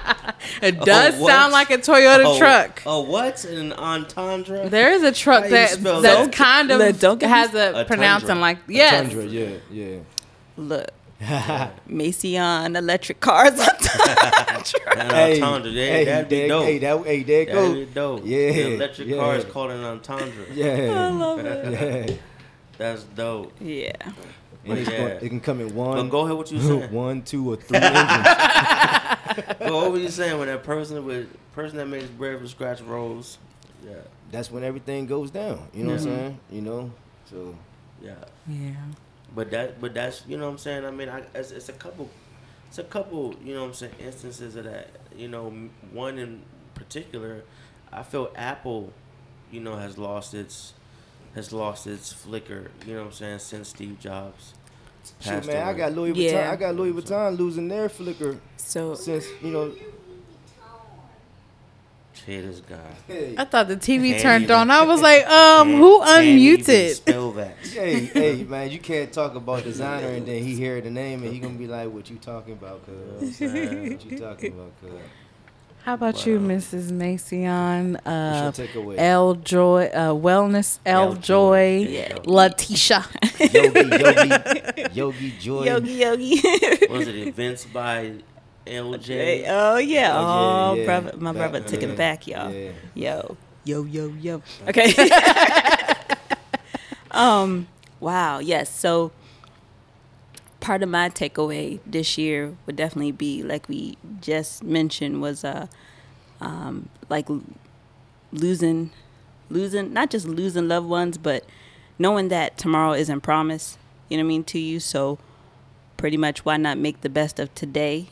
It 0.61 0.79
does 0.79 1.15
Oh, 1.21 1.27
sound 1.27 1.51
like 1.51 1.69
a 1.71 1.77
Toyota 1.77 2.23
Oh, 2.25 2.37
truck. 2.37 2.81
Oh, 2.85 3.01
what's 3.01 3.43
an 3.45 3.73
entendre? 3.73 4.69
There 4.69 4.91
is 4.93 5.03
a 5.03 5.11
truck 5.11 5.43
How 5.43 5.49
that 5.49 5.69
spell 5.71 6.01
that's 6.01 6.25
that? 6.27 6.33
kind 6.33 6.71
of 6.71 6.79
Look, 6.79 6.99
don't 6.99 7.21
has 7.21 7.53
a, 7.53 7.81
A 7.81 7.85
pronouncing 7.85 8.27
tundra. 8.27 8.41
like 8.41 8.57
yes. 8.67 9.11
Tundra, 9.11 9.25
yeah, 9.25 9.49
yeah. 9.71 9.97
Look, 10.57 10.89
Mason 11.87 12.75
electric 12.75 13.19
cars. 13.19 13.59
entendre. 13.59 14.97
An 14.97 15.09
Hey, 15.09 15.41
entendre. 15.41 15.71
Yeah, 15.71 15.85
hey, 15.87 16.05
that'd 16.05 16.29
be 16.29 16.35
there, 16.37 16.47
dope. 16.47 16.65
hey, 16.65 16.77
that, 16.79 17.05
hey, 17.05 17.23
there 17.23 17.41
it 17.41 17.45
That'd 17.47 17.53
go. 17.53 17.73
be 17.73 17.85
dope. 17.85 18.21
Yeah, 18.25 18.51
The 18.51 18.73
electric 18.75 19.07
yeah. 19.07 19.17
car 19.17 19.35
is 19.35 19.45
called 19.45 19.71
an 19.71 19.83
entendre. 19.83 20.45
I 20.51 21.09
love 21.09 21.39
it. 21.39 22.09
yeah. 22.09 22.15
That's 22.77 23.03
dope. 23.03 23.53
Yeah. 23.59 23.91
And 24.69 24.79
it's 24.79 24.89
Yeah. 24.89 24.97
going, 24.97 25.11
it 25.25 25.29
can 25.29 25.39
come 25.39 25.61
in 25.61 25.73
one. 25.75 25.91
But 25.91 25.97
one, 25.97 26.09
go 26.09 26.19
ahead, 26.25 26.37
what 26.37 26.51
you 26.51 26.59
saying? 26.61 26.91
one, 26.91 27.21
two, 27.23 27.51
or 27.51 27.55
three 27.57 27.77
engines. 27.77 28.27
Well, 29.59 29.81
what 29.81 29.91
were 29.91 29.99
you 29.99 30.09
saying 30.09 30.39
when 30.39 30.47
that 30.47 30.63
person 30.63 31.05
with 31.05 31.27
person 31.53 31.77
that 31.77 31.85
makes 31.87 32.05
bread 32.05 32.37
from 32.39 32.47
scratch 32.47 32.81
rolls? 32.81 33.37
Yeah, 33.85 33.93
That's 34.31 34.49
when 34.49 34.63
everything 34.63 35.05
goes 35.05 35.29
down. 35.29 35.67
You 35.73 35.83
know 35.83 35.91
what 35.91 35.99
I'm 35.99 36.05
saying? 36.05 36.39
You 36.51 36.61
know, 36.61 36.91
so 37.29 37.55
yeah. 38.01 38.15
Yeah. 38.47 38.71
But 39.35 39.51
that, 39.51 39.79
but 39.79 39.93
that's 39.93 40.23
you 40.27 40.37
know 40.37 40.45
what 40.45 40.51
I'm 40.53 40.57
saying. 40.57 40.85
I 40.85 40.91
mean, 40.91 41.09
I, 41.09 41.21
it's, 41.35 41.51
it's 41.51 41.69
a 41.69 41.73
couple, 41.73 42.09
it's 42.69 42.79
a 42.79 42.83
couple. 42.83 43.35
You 43.43 43.53
know 43.53 43.61
what 43.61 43.67
I'm 43.67 43.73
saying 43.75 43.93
instances 43.99 44.55
of 44.55 44.63
that. 44.63 44.89
You 45.15 45.27
know, 45.27 45.53
one 45.91 46.17
in 46.17 46.41
particular, 46.73 47.43
I 47.91 48.01
feel 48.03 48.31
Apple, 48.35 48.91
you 49.51 49.59
know, 49.59 49.75
has 49.75 49.97
lost 49.99 50.33
its, 50.33 50.73
has 51.35 51.53
lost 51.53 51.85
its 51.85 52.11
flicker. 52.11 52.71
You 52.87 52.93
know 52.95 53.01
what 53.01 53.07
I'm 53.07 53.13
saying 53.13 53.39
since 53.39 53.69
Steve 53.69 53.99
Jobs. 53.99 54.53
Shoot, 55.19 55.29
passed 55.29 55.47
man, 55.47 55.67
I 55.67 55.73
got 55.73 55.93
Louis 55.93 56.13
Vuitton. 56.13 56.31
Yeah. 56.31 56.51
I 56.51 56.55
got 56.55 56.75
Louis 56.75 56.91
Vuitton 56.93 57.37
losing 57.37 57.67
their 57.67 57.89
flicker 57.89 58.37
So 58.57 58.95
since 58.95 59.25
you 59.41 59.51
know. 59.51 59.71
Hey, 62.25 62.41
this 62.41 62.59
guy. 62.59 62.75
Hey, 63.07 63.35
I 63.37 63.45
thought 63.45 63.69
the 63.69 63.77
TV 63.77 64.09
Can't 64.09 64.21
turned 64.21 64.51
on. 64.51 64.69
I 64.69 64.83
was 64.83 65.01
like, 65.09 65.25
um, 65.27 65.69
Can't- 65.69 65.77
who 65.79 66.01
unmuted? 66.01 66.95
Spell 66.95 67.31
that. 67.33 67.55
hey, 67.61 68.05
hey, 68.05 68.43
man, 68.49 68.69
you 68.69 68.79
can't 68.79 69.13
talk 69.13 69.35
about 69.35 69.63
designer 69.63 70.07
and 70.09 70.25
then 70.25 70.43
he 70.43 70.53
hear 70.55 70.81
the 70.81 70.89
name 70.89 71.23
and 71.23 71.31
he 71.31 71.39
gonna 71.39 71.53
be 71.53 71.67
like, 71.67 71.89
"What 71.89 72.09
you 72.09 72.17
talking 72.17 72.53
about, 72.53 72.85
cuz? 72.85 73.39
what 73.39 74.05
you 74.05 74.17
talking 74.19 74.51
about, 74.53 74.71
cuz?" 74.81 74.91
How 75.87 75.93
about 75.93 76.25
you, 76.25 76.37
Mrs. 76.37 76.91
Mason? 76.91 77.95
Uh, 77.95 78.41
What's 78.43 78.59
your 78.59 78.67
takeaway? 78.67 78.95
L 78.97 79.35
Joy, 79.35 79.85
uh, 79.93 80.09
Wellness, 80.09 80.79
L 80.85 81.01
L 81.03 81.13
Joy, 81.13 81.85
Joy. 81.85 81.89
Yeah. 81.89 82.17
Letitia. 82.25 83.05
Yogi, 83.39 83.95
Yogi, 83.95 84.91
Yogi 84.91 85.31
Joy. 85.39 85.63
Yogi 85.63 85.93
Yogi. 85.93 86.41
Was 86.89 87.07
it 87.07 87.15
events 87.15 87.63
by 87.67 88.15
LJ? 88.65 89.05
Hey, 89.07 89.45
oh 89.47 89.77
yeah, 89.77 90.11
Oh, 90.13 90.25
oh, 90.25 90.73
yeah, 90.73 90.79
yeah. 90.81 90.85
brother, 90.85 91.17
my 91.19 91.31
Back- 91.31 91.51
brother 91.51 91.65
took 91.65 91.81
yeah, 91.81 91.87
it 91.87 91.95
back, 91.97 92.27
y'all. 92.27 92.51
Yeah. 92.51 92.71
Yo, 92.93 93.37
yo, 93.63 93.83
yo, 93.85 94.07
yo. 94.19 94.41
Okay. 94.67 94.93
um, 97.11 97.65
wow, 98.01 98.39
yes. 98.39 98.69
So 98.77 99.13
part 100.67 100.83
of 100.83 100.89
my 100.89 101.09
takeaway 101.09 101.79
this 101.85 102.17
year 102.17 102.53
would 102.65 102.75
definitely 102.75 103.13
be 103.13 103.41
like 103.41 103.69
we 103.69 103.97
just 104.19 104.65
mentioned 104.65 105.21
was 105.21 105.45
uh 105.45 105.65
um 106.41 106.89
like 107.07 107.25
losing 108.33 108.91
losing 109.49 109.93
not 109.93 110.09
just 110.09 110.27
losing 110.27 110.67
loved 110.67 110.85
ones 110.85 111.17
but 111.17 111.45
knowing 111.97 112.27
that 112.27 112.57
tomorrow 112.57 112.91
isn't 112.91 113.21
promised 113.21 113.77
you 114.09 114.17
know 114.17 114.23
what 114.23 114.27
i 114.27 114.27
mean 114.27 114.43
to 114.43 114.59
you. 114.59 114.81
So 114.81 115.19
pretty 115.95 116.17
much 116.17 116.43
why 116.43 116.57
not 116.57 116.77
make 116.77 116.99
the 116.99 117.09
best 117.09 117.39
of 117.39 117.55
today? 117.55 118.09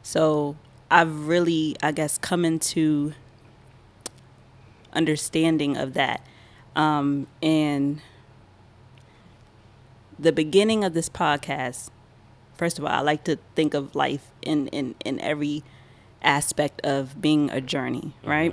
So 0.00 0.54
i've 0.92 1.26
really 1.26 1.74
i 1.82 1.90
guess 1.90 2.16
come 2.16 2.44
into 2.44 3.12
understanding 4.92 5.76
of 5.76 5.94
that. 5.94 6.24
Um 6.76 7.26
and 7.42 8.00
the 10.18 10.32
beginning 10.32 10.84
of 10.84 10.94
this 10.94 11.08
podcast, 11.08 11.90
first 12.56 12.78
of 12.78 12.84
all, 12.84 12.90
I 12.90 13.00
like 13.00 13.24
to 13.24 13.38
think 13.54 13.74
of 13.74 13.94
life 13.94 14.30
in, 14.42 14.68
in, 14.68 14.94
in 15.04 15.20
every 15.20 15.62
aspect 16.22 16.80
of 16.82 17.20
being 17.20 17.50
a 17.50 17.60
journey, 17.60 18.14
right? 18.24 18.52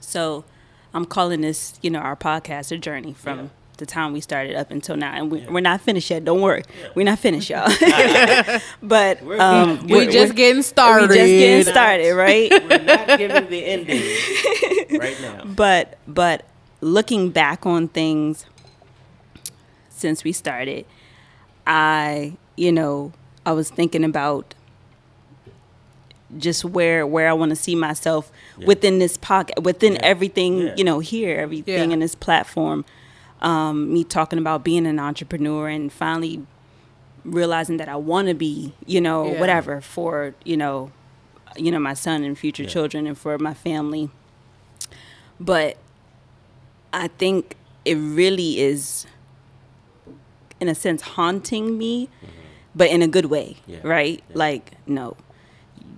So 0.00 0.44
I'm 0.94 1.04
calling 1.04 1.40
this, 1.42 1.74
you 1.82 1.90
know, 1.90 1.98
our 1.98 2.16
podcast 2.16 2.72
a 2.72 2.78
journey 2.78 3.12
from 3.12 3.38
Yeah. 3.38 3.46
the 3.78 3.86
time 3.86 4.12
we 4.12 4.20
started 4.20 4.54
up 4.56 4.70
until 4.70 4.96
now. 4.96 5.12
And 5.12 5.30
we, 5.30 5.40
Yeah. 5.40 5.50
we're 5.50 5.60
not 5.60 5.80
finished 5.82 6.08
yet. 6.10 6.24
Don't 6.24 6.40
worry. 6.40 6.62
We're 6.94 7.04
not 7.04 7.18
finished, 7.18 7.50
y'all. 7.50 7.68
but 8.82 9.22
We're- 9.22 9.38
um, 9.40 9.86
We 9.86 9.92
we're- 9.92 10.06
just 10.06 10.28
we're- 10.28 10.34
getting 10.36 10.56
we 10.58 10.62
started. 10.62 11.06
just 11.08 11.18
getting 11.18 11.64
started, 11.64 12.14
right? 12.14 12.50
We're 12.50 12.78
not 12.82 13.18
giving 13.18 13.50
the 13.50 13.64
ending 13.66 14.98
right 15.00 15.20
now. 15.20 15.44
but 15.44 15.98
but 16.08 16.44
looking 16.80 17.30
back 17.30 17.66
on 17.66 17.88
things 17.88 18.46
since 19.96 20.22
we 20.24 20.32
started 20.32 20.84
i 21.66 22.36
you 22.56 22.70
know 22.70 23.12
i 23.44 23.52
was 23.52 23.70
thinking 23.70 24.04
about 24.04 24.54
just 26.38 26.64
where 26.64 27.06
where 27.06 27.28
i 27.28 27.32
want 27.32 27.50
to 27.50 27.56
see 27.56 27.74
myself 27.74 28.30
Yeah. 28.58 28.66
within 28.66 28.98
this 28.98 29.16
pocket 29.16 29.62
within 29.62 29.94
Yeah. 29.94 30.00
everything 30.02 30.58
Yeah. 30.58 30.74
you 30.76 30.84
know 30.84 30.98
here 30.98 31.38
everything 31.38 31.90
Yeah. 31.90 31.94
in 31.94 32.00
this 32.00 32.14
platform 32.14 32.84
um 33.40 33.92
me 33.92 34.02
talking 34.04 34.38
about 34.38 34.64
being 34.64 34.86
an 34.86 34.98
entrepreneur 34.98 35.68
and 35.68 35.92
finally 35.92 36.44
realizing 37.24 37.76
that 37.78 37.88
i 37.88 37.96
want 37.96 38.28
to 38.28 38.34
be 38.34 38.72
you 38.86 39.00
know 39.00 39.32
Yeah. 39.32 39.40
whatever 39.40 39.80
for 39.80 40.34
you 40.44 40.56
know 40.56 40.90
you 41.56 41.70
know 41.70 41.78
my 41.78 41.94
son 41.94 42.22
and 42.24 42.36
future 42.36 42.64
Yeah. 42.64 42.68
children 42.68 43.06
and 43.06 43.16
for 43.16 43.38
my 43.38 43.54
family 43.54 44.10
but 45.38 45.76
I 46.92 47.08
think 47.08 47.56
it 47.84 47.96
really 47.96 48.58
is, 48.58 49.06
in 50.60 50.68
a 50.68 50.74
sense, 50.74 51.02
haunting 51.02 51.76
me, 51.78 52.08
but 52.74 52.88
in 52.90 53.02
a 53.02 53.08
good 53.08 53.26
way, 53.26 53.56
Mm-hmm. 53.62 53.70
Yeah. 53.72 53.78
right? 53.84 54.22
Yeah. 54.28 54.38
Like, 54.38 54.72
no, 54.86 55.16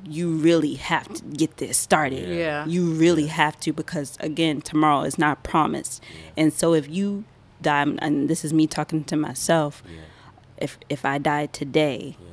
you 0.05 0.31
really 0.31 0.75
have 0.75 1.07
to 1.15 1.23
get 1.25 1.57
this 1.59 1.77
started. 1.77 2.29
Yeah. 2.29 2.35
Yeah. 2.35 2.67
You 2.67 2.91
really 2.93 3.27
have 3.27 3.59
to 3.61 3.73
because, 3.73 4.17
again, 4.21 4.61
tomorrow 4.63 5.03
is 5.03 5.19
not 5.19 5.43
promised. 5.43 6.03
And 6.37 6.53
so 6.53 6.73
if 6.75 6.89
you 6.89 7.25
die, 7.63 7.83
and 7.99 8.29
this 8.29 8.45
is 8.45 8.53
me 8.53 8.67
talking 8.67 9.05
to 9.05 9.17
myself, 9.17 9.83
Yeah, 9.87 10.01
if, 10.59 10.79
if 10.89 11.05
I 11.05 11.19
die 11.19 11.47
today, 11.47 12.17
yeah, 12.19 12.27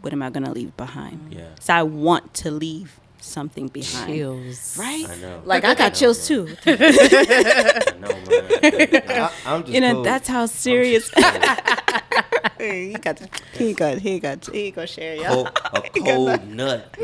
what 0.00 0.12
am 0.12 0.22
I 0.22 0.30
going 0.30 0.44
to 0.44 0.50
leave 0.52 0.76
behind? 0.76 1.32
yeah. 1.32 1.48
So 1.60 1.74
I 1.74 1.82
want 1.84 2.34
to 2.34 2.50
leave 2.50 2.98
something 3.22 3.68
behind. 3.68 4.12
Chills. 4.12 4.76
Right? 4.78 5.06
I 5.08 5.16
know. 5.16 5.40
Like, 5.44 5.64
I 5.64 5.70
I 5.70 5.74
got 5.74 5.92
know, 5.92 5.98
chills 5.98 6.30
man. 6.30 6.46
too. 6.46 6.56
I 6.66 7.92
know, 7.98 8.08
man. 8.08 9.02
I, 9.08 9.30
I'm 9.46 9.62
just 9.62 9.72
you 9.72 9.80
know 9.80 9.92
cold. 9.94 10.06
that's 10.06 10.28
how 10.28 10.46
serious 10.46 11.10
he 12.58 12.92
got 13.00 13.18
he 13.54 13.72
got 13.74 13.98
he 13.98 14.18
got 14.20 14.46
he 14.46 14.70
gonna 14.70 14.86
share 14.86 15.16
y'all 15.16 15.46
cold, 15.46 15.84
a 15.84 15.90
cold 16.00 16.48
nut. 16.48 16.94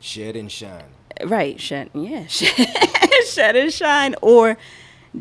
Shed 0.00 0.34
and 0.36 0.50
shine. 0.50 0.84
right 1.24 1.60
shed 1.60 1.88
yeah 1.94 2.26
shed, 2.26 2.68
shed 3.28 3.54
and 3.54 3.72
shine 3.72 4.16
or 4.20 4.58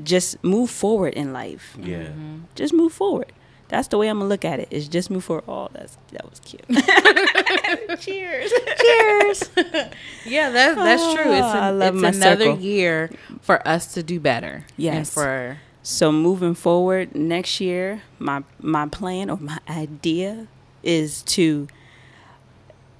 just 0.03 0.43
move 0.43 0.69
forward 0.69 1.13
in 1.13 1.33
life. 1.33 1.77
Yeah. 1.79 2.03
Mm-hmm. 2.03 2.39
Just 2.55 2.73
move 2.73 2.93
forward. 2.93 3.31
That's 3.71 3.88
the 3.88 3.97
way 3.97 4.07
I'm 4.10 4.17
gonna 4.19 4.27
look 4.29 4.43
at 4.45 4.60
it. 4.60 4.67
it. 4.69 4.75
Is 4.75 4.88
just 4.88 5.10
move 5.10 5.23
forward. 5.23 5.45
Oh, 5.47 5.69
that's 5.71 5.97
that 6.12 6.29
was 6.29 6.39
cute. 6.41 6.62
Cheers. 8.01 8.51
Cheers. 8.81 9.49
Yeah, 10.25 10.51
that's 10.51 10.75
that's 10.75 11.13
true. 11.15 11.31
It's, 11.34 11.41
Ah, 11.41 11.69
an, 11.71 11.81
it's 12.05 12.17
another 12.17 12.45
circle. 12.45 12.60
year 12.60 13.10
for 13.41 13.65
us 13.67 13.93
to 13.95 14.03
do 14.03 14.19
better. 14.19 14.53
And 14.53 14.65
Yes. 14.77 15.13
for 15.13 15.57
So 15.84 16.12
moving 16.12 16.53
forward 16.53 17.15
next 17.15 17.60
year, 17.60 18.03
my 18.19 18.43
my 18.60 18.88
plan 18.88 19.29
or 19.31 19.38
my 19.38 19.57
idea 19.67 20.47
is 20.84 21.23
to 21.23 21.67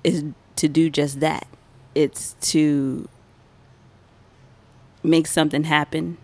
is 0.03 0.23
to 0.55 0.67
do 0.67 0.89
just 0.89 1.19
that. 1.19 1.45
It's 1.93 2.34
to 2.51 3.07
make 5.03 5.27
something 5.27 5.65
happen 5.65 6.17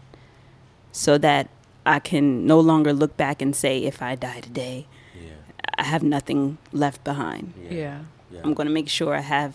so 0.91 1.17
that 1.17 1.49
I 1.88 2.00
can 2.00 2.45
no 2.45 2.60
longer 2.60 2.91
look 2.93 3.15
back 3.17 3.41
and 3.41 3.56
say 3.56 3.84
if 3.84 4.02
I 4.02 4.15
die 4.15 4.41
today, 4.41 4.86
Yeah. 5.15 5.32
I 5.78 5.84
have 5.93 6.04
nothing 6.04 6.58
left 6.73 7.04
behind. 7.04 7.54
Yeah. 7.63 7.71
yeah, 7.71 8.00
Yeah. 8.32 8.41
I'm 8.43 8.54
going 8.54 8.67
to 8.67 8.73
make 8.73 8.89
sure 8.89 9.15
I 9.15 9.21
have 9.21 9.54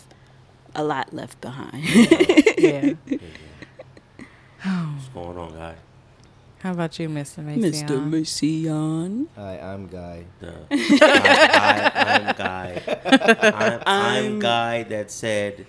a 0.75 0.83
lot 0.83 1.13
left 1.13 1.41
behind. 1.41 1.85
yeah. 1.85 2.57
Yeah, 2.59 2.95
yeah. 3.07 3.19
What's 4.95 5.09
going 5.15 5.37
on, 5.39 5.53
guy? 5.53 5.75
How 6.61 6.71
about 6.71 6.97
you, 6.99 7.09
Mr. 7.09 7.39
Mason? 7.45 7.63
Mr. 7.89 7.99
Macion. 8.09 9.27
Hi, 9.35 9.59
I'm 9.59 9.89
Guy. 9.89 10.25
The, 10.39 10.53
I, 10.71 11.91
I, 11.93 12.15
I'm 12.15 12.35
guy. 12.37 12.69
I'm, 13.05 13.83
I'm 13.87 14.15
I'm- 14.25 14.39
guy 14.39 14.83
that 14.85 15.11
said, 15.11 15.67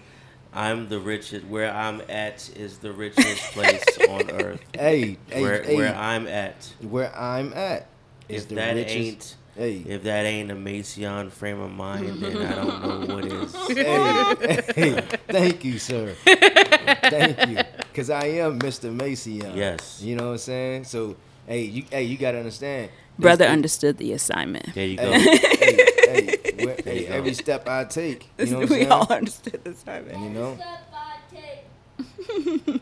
"I'm 0.54 0.90
the 0.90 1.00
richest. 1.00 1.46
Where 1.46 1.72
I'm 1.74 2.02
at 2.10 2.50
is 2.56 2.78
the 2.80 2.92
richest 2.94 3.42
place 3.54 3.84
on 4.10 4.30
earth. 4.32 4.62
Hey, 4.74 5.18
hey, 5.30 5.42
Where 5.42 5.64
hey, 5.64 5.76
where 5.76 5.96
I'm 5.96 6.28
at. 6.28 6.74
where 6.82 7.16
I'm 7.18 7.54
at 7.54 7.88
is 8.30 8.44
If 8.44 8.50
the 8.50 8.56
that 8.56 8.76
richest. 8.76 8.96
ain't 8.96 9.36
Hey, 9.56 9.84
if 9.88 10.02
that 10.04 10.26
ain't 10.26 10.50
a 10.50 10.56
Macion 10.56 11.30
frame 11.30 11.60
of 11.60 11.70
mind, 11.70 12.24
then 12.24 12.38
I 12.38 12.56
don't 12.56 13.08
know 13.08 13.16
what 13.16 13.26
is. 13.26 13.56
hey, 13.68 14.62
hey, 14.76 15.02
thank 15.28 15.64
you, 15.64 15.78
sir. 15.78 16.16
thank 16.26 17.50
you, 17.50 17.60
cause 17.94 18.10
I 18.10 18.26
am 18.42 18.58
Mr. 18.60 18.92
Macion. 18.92 19.56
Yes. 19.56 20.02
You 20.02 20.16
know 20.16 20.26
what 20.26 20.32
I'm 20.32 20.38
saying? 20.40 20.84
So, 20.86 21.16
hey, 21.46 21.62
you, 21.66 21.84
hey, 21.92 22.02
you 22.04 22.18
gotta 22.18 22.40
understand. 22.40 22.90
Brother 23.20 23.46
This- 23.46 23.52
understood 23.54 23.98
the 23.98 24.14
assignment. 24.14 24.74
There 24.74 24.88
you 24.88 24.98
go. 24.98 25.12
Hey, 25.12 25.38
hey, 25.38 25.86
hey, 26.14 26.66
where- 26.66 26.78
hey, 26.84 27.06
every 27.08 27.34
step 27.34 27.68
I 27.68 27.86
take, 27.86 28.30
you 28.38 28.46
know 28.48 28.60
what 28.60 28.64
I'm 28.64 28.70
we 28.70 28.76
saying? 28.76 28.92
all 28.92 29.08
understood 29.12 29.64
the 29.64 29.72
assignment. 29.72 30.16
And 30.18 30.24
eh? 30.24 30.28
you 30.28 30.34
know, 30.34 30.56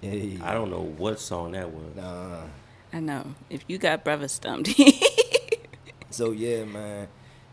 hey, 0.00 0.38
I 0.42 0.52
don't 0.54 0.70
know 0.70 0.82
what 0.96 1.20
song 1.20 1.52
that 1.52 1.70
was. 1.72 1.96
nah. 1.96 2.42
I 2.92 3.00
know. 3.00 3.34
If 3.48 3.64
you 3.68 3.78
got 3.78 4.04
brother 4.04 4.28
stumped, 4.28 4.70
So 6.10 6.32
yeah, 6.32 6.64
man. 6.64 7.08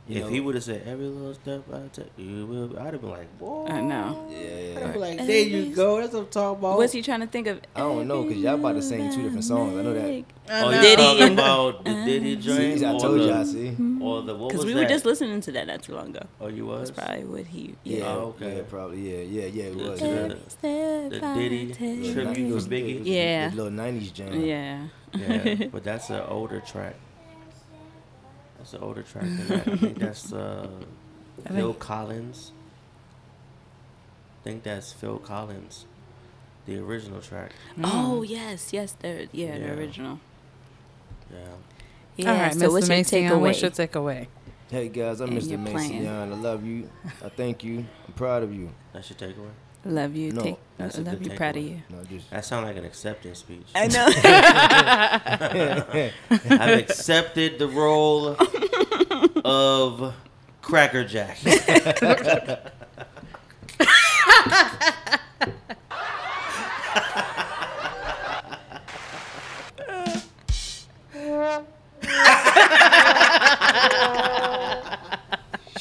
You 0.07 0.17
if 0.19 0.23
know, 0.23 0.29
he 0.29 0.39
would 0.39 0.55
have 0.55 0.63
said 0.63 0.83
every 0.87 1.05
little 1.05 1.33
step 1.33 1.63
I 1.73 1.87
take, 1.91 2.07
you 2.17 2.45
will. 2.45 2.79
I'd 2.79 2.93
have 2.93 3.01
been 3.01 3.09
like, 3.09 3.27
whoa. 3.39 3.67
I 3.67 3.81
know. 3.81 4.25
yeah, 4.29 4.37
I'd 4.37 4.43
yeah. 4.73 4.79
have 4.87 4.95
like, 4.95 5.17
there 5.17 5.41
you 5.41 5.75
go. 5.75 5.99
That's 5.99 6.13
what 6.13 6.19
I'm 6.21 6.27
talking 6.27 6.59
about. 6.59 6.77
What's 6.77 6.93
he 6.93 7.01
trying 7.01 7.19
to 7.19 7.27
think 7.27 7.47
of? 7.47 7.59
I 7.75 7.79
don't 7.79 8.07
know 8.07 8.23
because 8.23 8.37
y'all 8.41 8.55
about 8.55 8.73
to 8.73 8.81
sing 8.81 9.11
two 9.13 9.23
different 9.23 9.43
songs. 9.43 9.77
I 9.77 9.81
know 9.81 9.93
that. 9.93 10.05
I 10.49 10.61
Oh, 10.61 10.69
know. 10.71 10.75
you 10.77 10.81
Diddy 10.81 10.95
talking 11.03 11.23
and- 11.23 11.33
about 11.33 11.83
the 11.83 11.91
uh-huh. 11.91 12.05
Diddy 12.05 12.35
joint? 12.37 12.79
See, 12.79 12.85
I 12.85 12.97
told 12.97 13.21
y'all. 13.21 13.43
See. 13.45 13.57
Mm-hmm. 13.67 14.01
Or 14.01 14.21
the 14.21 14.33
what 14.33 14.47
Because 14.49 14.65
we 14.65 14.71
that? 14.73 14.79
were 14.83 14.85
just 14.87 15.03
listening 15.03 15.41
to 15.41 15.51
that 15.51 15.67
not 15.67 15.83
too 15.83 15.93
long 15.95 16.11
ago. 16.15 16.25
Oh, 16.39 16.47
you 16.47 16.65
was. 16.65 16.89
That's 16.89 17.05
probably 17.05 17.25
what 17.25 17.45
he. 17.47 17.75
Yeah. 17.83 18.05
Oh, 18.05 18.35
okay. 18.39 18.55
Yeah, 18.57 18.63
probably. 18.69 19.01
Yeah, 19.11 19.23
yeah, 19.41 19.45
yeah. 19.47 19.63
It 19.65 19.77
The- 19.77 19.89
was. 19.89 19.99
the- 19.99 20.07
yeah. 20.63 21.09
the 21.09 21.19
Diddy 21.35 21.65
Little 21.67 22.13
tribute 22.13 22.37
ni- 22.37 22.49
for 22.49 22.55
was- 22.55 22.67
Biggie? 22.69 23.01
Yeah. 23.03 23.49
The 23.49 23.55
little 23.57 23.71
'90s 23.73 24.13
jam. 24.13 24.39
Yeah. 24.39 24.87
Yeah, 25.13 25.67
but 25.71 25.83
that's 25.83 26.09
an 26.09 26.21
older 26.29 26.61
track. 26.61 26.95
That's 28.67 28.81
an 28.81 28.83
older 28.85 29.01
track 29.01 29.23
than 29.23 29.47
that. 29.47 29.67
I 29.69 29.77
think 29.77 29.97
that's 29.99 30.33
uh, 30.33 30.67
I 31.45 31.49
Phil 31.53 31.67
think- 31.71 31.79
Collins. 31.79 32.51
I 34.41 34.43
think 34.43 34.63
that's 34.63 34.91
Phil 34.91 35.19
Collins, 35.19 35.85
the 36.65 36.77
original 36.79 37.21
track. 37.21 37.53
Oh 37.81 38.23
yes, 38.23 38.73
yes. 38.73 38.91
The 38.99 39.29
yeah, 39.31 39.55
Yeah. 39.55 39.57
the 39.59 39.71
original. 39.79 40.19
Yeah. 41.31 41.37
Yeah. 42.17 42.29
All 42.31 42.37
right, 42.41 42.53
so 42.53 42.67
Mr. 42.67 42.71
what's 42.73 42.89
your 42.89 42.97
takeaway? 42.97 43.39
what's 43.39 43.61
your 43.61 43.71
takeaway? 43.71 44.27
Hey 44.69 44.89
guys, 44.89 45.21
I'm 45.21 45.29
And 45.29 45.37
Mr. 45.37 45.49
your. 45.51 45.59
Mason. 45.59 46.05
I 46.07 46.25
love 46.25 46.65
you. 46.65 46.89
I 47.23 47.29
thank 47.29 47.63
you. 47.63 47.85
I'm 48.05 48.13
proud 48.15 48.43
of 48.43 48.53
you. 48.53 48.69
That's 48.91 49.09
your 49.09 49.17
takeaway. 49.17 49.51
Love 49.87 50.15
you. 50.17 50.33
No, 50.33 50.41
take, 50.41 50.55
I 50.55 50.57
that's 50.83 50.97
a 50.97 51.01
love 51.01 51.21
you. 51.23 51.29
Proud 51.31 51.55
of 51.55 51.63
you. 51.63 51.81
No, 51.89 52.03
just 52.03 52.29
That 52.29 52.43
sounds 52.43 52.65
like 52.65 52.75
an 52.75 52.83
acceptance 52.83 53.39
speech. 53.39 53.67
I 53.73 53.87
know. 53.87 54.05
I've 56.59 56.79
accepted 56.79 57.57
the 57.57 57.69
role 57.69 58.35
of 59.45 60.13
Cracker 60.61 61.05
Jack. 61.05 61.37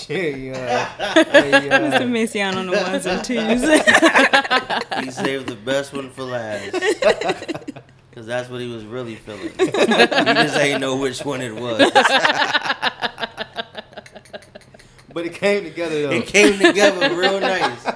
shit, 0.07 0.39
yeah. 0.39 1.15
Hey, 1.15 1.51
Mr. 1.51 2.01
yeah. 2.01 2.05
Mason 2.07 2.59
on 2.59 2.67
the 2.67 2.73
ones 2.73 3.07
and 3.07 3.25
twos. 3.25 3.63
he 5.05 5.11
saved 5.11 5.49
the 5.49 5.57
best 5.57 5.93
one 5.93 6.11
for 6.11 6.25
last. 6.25 6.75
Because 8.11 8.29
that's 8.29 8.49
what 8.49 8.63
he 8.63 8.67
was 8.73 8.83
really 8.87 9.15
feeling. 9.15 9.51
he 9.59 9.67
just 9.67 10.57
ain't 10.57 10.81
know 10.81 10.97
which 10.97 11.23
one 11.23 11.43
it 11.43 11.55
was. 11.55 11.79
But 15.13 15.27
it 15.27 15.35
came 15.35 15.65
together 15.65 16.01
though. 16.01 16.11
It 16.13 16.27
came 16.27 16.59
together 16.59 17.15
real 17.15 17.41
nice. 17.41 17.87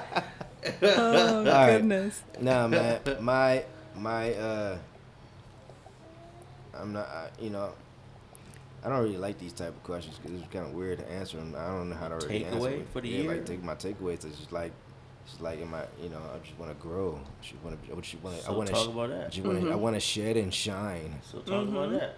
oh 0.82 1.44
right. 1.46 1.78
goodness. 1.78 2.22
Nah, 2.38 2.68
man. 2.68 3.00
My 3.20 3.64
my 3.96 4.34
uh, 4.34 4.78
I'm 6.74 6.92
not. 6.92 7.08
I, 7.08 7.28
you 7.40 7.48
know, 7.48 7.72
I 8.82 8.88
don't 8.88 9.02
really 9.02 9.18
like 9.18 9.38
these 9.38 9.52
type 9.52 9.68
of 9.68 9.82
questions 9.82 10.18
because 10.18 10.40
it's 10.40 10.52
kind 10.52 10.66
of 10.66 10.72
weird 10.72 11.00
to 11.00 11.10
answer 11.10 11.36
them. 11.36 11.54
I 11.56 11.66
don't 11.66 11.90
know 11.90 11.96
how 11.96 12.08
to 12.08 12.26
really 12.26 12.44
answer 12.44 12.58
Takeaway 12.58 12.78
them. 12.78 12.86
for 12.92 13.00
the 13.00 13.08
yeah, 13.08 13.18
year? 13.18 13.32
like 13.32 13.46
take 13.46 13.62
my 13.62 13.74
takeaways. 13.74 14.24
It's 14.24 14.38
just 14.38 14.52
like, 14.52 14.72
it's 15.26 15.40
like, 15.40 15.60
am 15.60 15.74
I? 15.74 15.84
You 16.02 16.08
know, 16.08 16.20
I 16.34 16.38
just 16.44 16.58
want 16.58 16.72
to 16.72 16.82
grow. 16.82 17.20
I 17.20 17.42
just 17.42 17.62
want 17.62 17.86
to. 17.86 17.92
I 17.92 18.00
just 18.00 18.22
want 18.22 18.40
to. 18.40 18.48
I 18.48 18.52
want 18.52 18.68
to. 18.68 18.74
talk 18.74 18.88
about 18.88 19.10
that. 19.10 19.26
I 19.26 19.28
just 19.28 19.46
want 19.46 19.60
to. 19.60 19.70
I 19.70 19.74
want 19.74 19.96
to 19.96 20.00
shed 20.00 20.36
and 20.36 20.52
shine. 20.52 21.20
So 21.30 21.38
talk 21.40 21.68
about 21.68 21.90
mm-hmm. 21.90 21.98
that. 21.98 22.16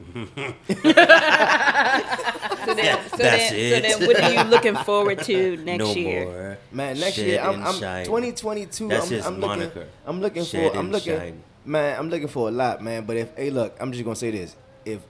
So 2.64 2.74
then, 2.74 2.98
so 3.08 3.16
That's 3.16 3.50
then, 3.50 3.84
it. 3.84 3.92
so 3.92 3.98
then, 3.98 4.06
what 4.06 4.22
are 4.22 4.32
you 4.32 4.50
looking 4.50 4.76
forward 4.76 5.22
to 5.24 5.56
next 5.58 5.78
no 5.78 5.94
year? 5.94 6.24
more. 6.24 6.58
Man, 6.72 7.00
next 7.00 7.16
Shed 7.16 7.26
year 7.26 7.40
I'm, 7.40 7.64
I'm 7.64 8.04
2022. 8.04 8.88
That's 8.88 9.06
I'm, 9.06 9.10
his 9.10 9.26
I'm 9.26 9.40
looking. 9.40 9.48
moniker. 9.48 9.86
I'm 10.06 10.20
looking 10.20 10.44
Shed 10.44 10.72
for. 10.72 10.78
I'm 10.78 10.90
looking. 10.90 11.16
shine. 11.16 11.42
Man, 11.64 11.98
I'm 11.98 12.10
looking 12.10 12.28
for 12.28 12.48
a 12.48 12.50
lot, 12.50 12.82
man. 12.82 13.06
But 13.06 13.16
if 13.16 13.36
hey, 13.36 13.50
look, 13.50 13.76
I'm 13.80 13.92
just 13.92 14.04
gonna 14.04 14.16
say 14.16 14.30
this: 14.30 14.56
if 14.84 15.00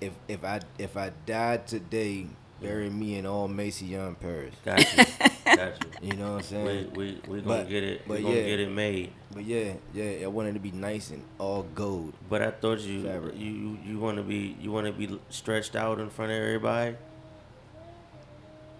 if 0.00 0.12
if 0.28 0.44
I 0.44 0.60
if 0.78 0.96
I 0.96 1.12
died 1.26 1.66
today, 1.66 2.26
bury 2.60 2.90
me 2.90 3.16
in 3.18 3.26
all 3.26 3.48
Macy 3.48 3.86
Young 3.86 4.14
Paris. 4.16 4.54
Got 4.64 4.80
you. 4.96 5.04
Got 5.56 5.84
you. 5.84 5.90
You 6.02 6.14
know 6.16 6.32
what 6.32 6.36
I'm 6.38 6.42
saying? 6.42 6.92
We 6.94 7.12
we 7.12 7.20
we 7.28 7.40
gonna 7.42 7.62
But- 7.62 7.68
get 7.68 7.84
it. 7.84 8.08
We 8.08 8.16
but 8.16 8.22
gonna 8.22 8.34
yeah. 8.36 8.44
get 8.46 8.60
it 8.60 8.70
made. 8.70 9.12
But 9.32 9.44
yeah, 9.44 9.74
yeah, 9.94 10.24
I 10.24 10.26
wanted 10.28 10.54
to 10.54 10.60
be 10.60 10.72
nice 10.72 11.10
and 11.10 11.22
all 11.38 11.64
gold. 11.74 12.14
But 12.28 12.42
I 12.42 12.50
thought 12.50 12.80
you 12.80 13.04
Fabric. 13.04 13.36
you 13.36 13.50
you, 13.52 13.78
you 13.84 13.98
want 13.98 14.16
to 14.16 14.22
be 14.24 14.56
you 14.60 14.72
want 14.72 14.86
to 14.86 14.92
be 14.92 15.20
stretched 15.28 15.76
out 15.76 16.00
in 16.00 16.08
front 16.10 16.32
of 16.32 16.38
everybody. 16.38 16.96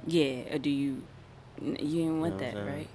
Yeah, 0.06 0.54
or 0.54 0.58
do 0.58 0.70
you? 0.70 1.02
You 1.60 1.74
didn't 1.76 2.20
want 2.20 2.40
You 2.40 2.46
know 2.52 2.52
that, 2.52 2.66
right? 2.66 2.88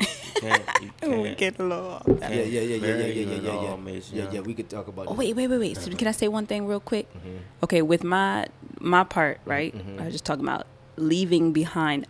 You 0.00 0.06
can't. 0.40 0.62
You 0.82 0.90
can't. 1.00 1.38
get 1.38 1.58
a 1.58 1.62
little 1.62 1.86
off. 1.88 2.02
Yeah, 2.06 2.28
yeah, 2.30 2.42
yeah, 2.42 2.60
yeah, 2.60 2.60
yeah, 2.60 2.78
bury 2.80 3.00
yeah, 3.00 3.06
yeah, 3.06 3.40
yeah, 3.40 3.50
all 3.50 3.80
yeah. 3.88 4.00
Yeah, 4.12 4.32
yeah. 4.32 4.40
We 4.40 4.54
could 4.54 4.68
talk 4.68 4.88
about. 4.88 5.06
Oh 5.08 5.14
wait, 5.14 5.34
wait, 5.36 5.48
wait, 5.48 5.58
wait. 5.58 5.76
So 5.76 5.90
can 5.92 6.08
I 6.08 6.12
say 6.12 6.28
one 6.28 6.46
thing 6.46 6.66
real 6.66 6.80
quick? 6.80 7.06
Mhm. 7.14 7.38
Okay, 7.62 7.82
with 7.82 8.04
my 8.04 8.46
my 8.80 9.04
part, 9.04 9.40
right? 9.46 9.74
Mhm. 9.74 10.00
I 10.00 10.04
was 10.06 10.14
just 10.14 10.24
talking 10.24 10.44
about 10.44 10.66
leaving 10.96 11.52
behind. 11.52 12.06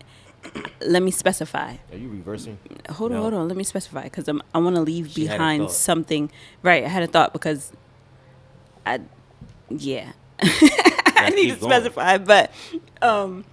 Let 0.84 1.02
me 1.02 1.10
specify. 1.10 1.76
Are 1.92 1.96
you 1.96 2.08
reversing? 2.10 2.58
Hold 2.90 3.12
on, 3.12 3.16
No. 3.16 3.22
hold 3.22 3.34
on. 3.34 3.48
Let 3.48 3.56
me 3.56 3.64
specify 3.64 4.04
because 4.04 4.28
I'm 4.28 4.42
I 4.54 4.58
want 4.58 4.76
to 4.76 4.82
leave 4.82 5.10
She 5.10 5.22
behind 5.24 5.70
something. 5.70 6.30
Right, 6.62 6.84
I 6.84 6.88
had 6.88 7.02
a 7.02 7.06
thought 7.06 7.32
because 7.32 7.72
I, 8.84 9.00
yeah, 9.70 10.12
I 10.42 11.30
need 11.34 11.50
to 11.54 11.56
going. 11.56 11.72
specify, 11.72 12.18
but 12.18 12.50
um, 13.00 13.44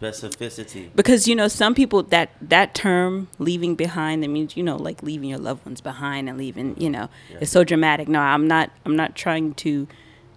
Specificity. 0.00 0.88
because 0.94 1.28
you 1.28 1.34
know 1.36 1.46
some 1.48 1.74
people 1.74 2.02
that 2.04 2.30
that 2.40 2.74
term 2.74 3.28
leaving 3.38 3.74
behind 3.74 4.22
that 4.22 4.28
means 4.28 4.56
you 4.56 4.62
know 4.62 4.76
like 4.76 5.02
leaving 5.02 5.28
your 5.28 5.38
loved 5.38 5.66
ones 5.66 5.80
behind 5.80 6.28
and 6.28 6.38
leaving 6.38 6.74
you 6.80 6.88
know 6.88 7.08
Yeah. 7.30 7.38
it's 7.42 7.52
so 7.52 7.64
dramatic. 7.64 8.08
No, 8.08 8.20
I'm 8.20 8.46
not. 8.48 8.70
I'm 8.86 8.96
not 8.96 9.14
trying 9.14 9.54
to 9.54 9.86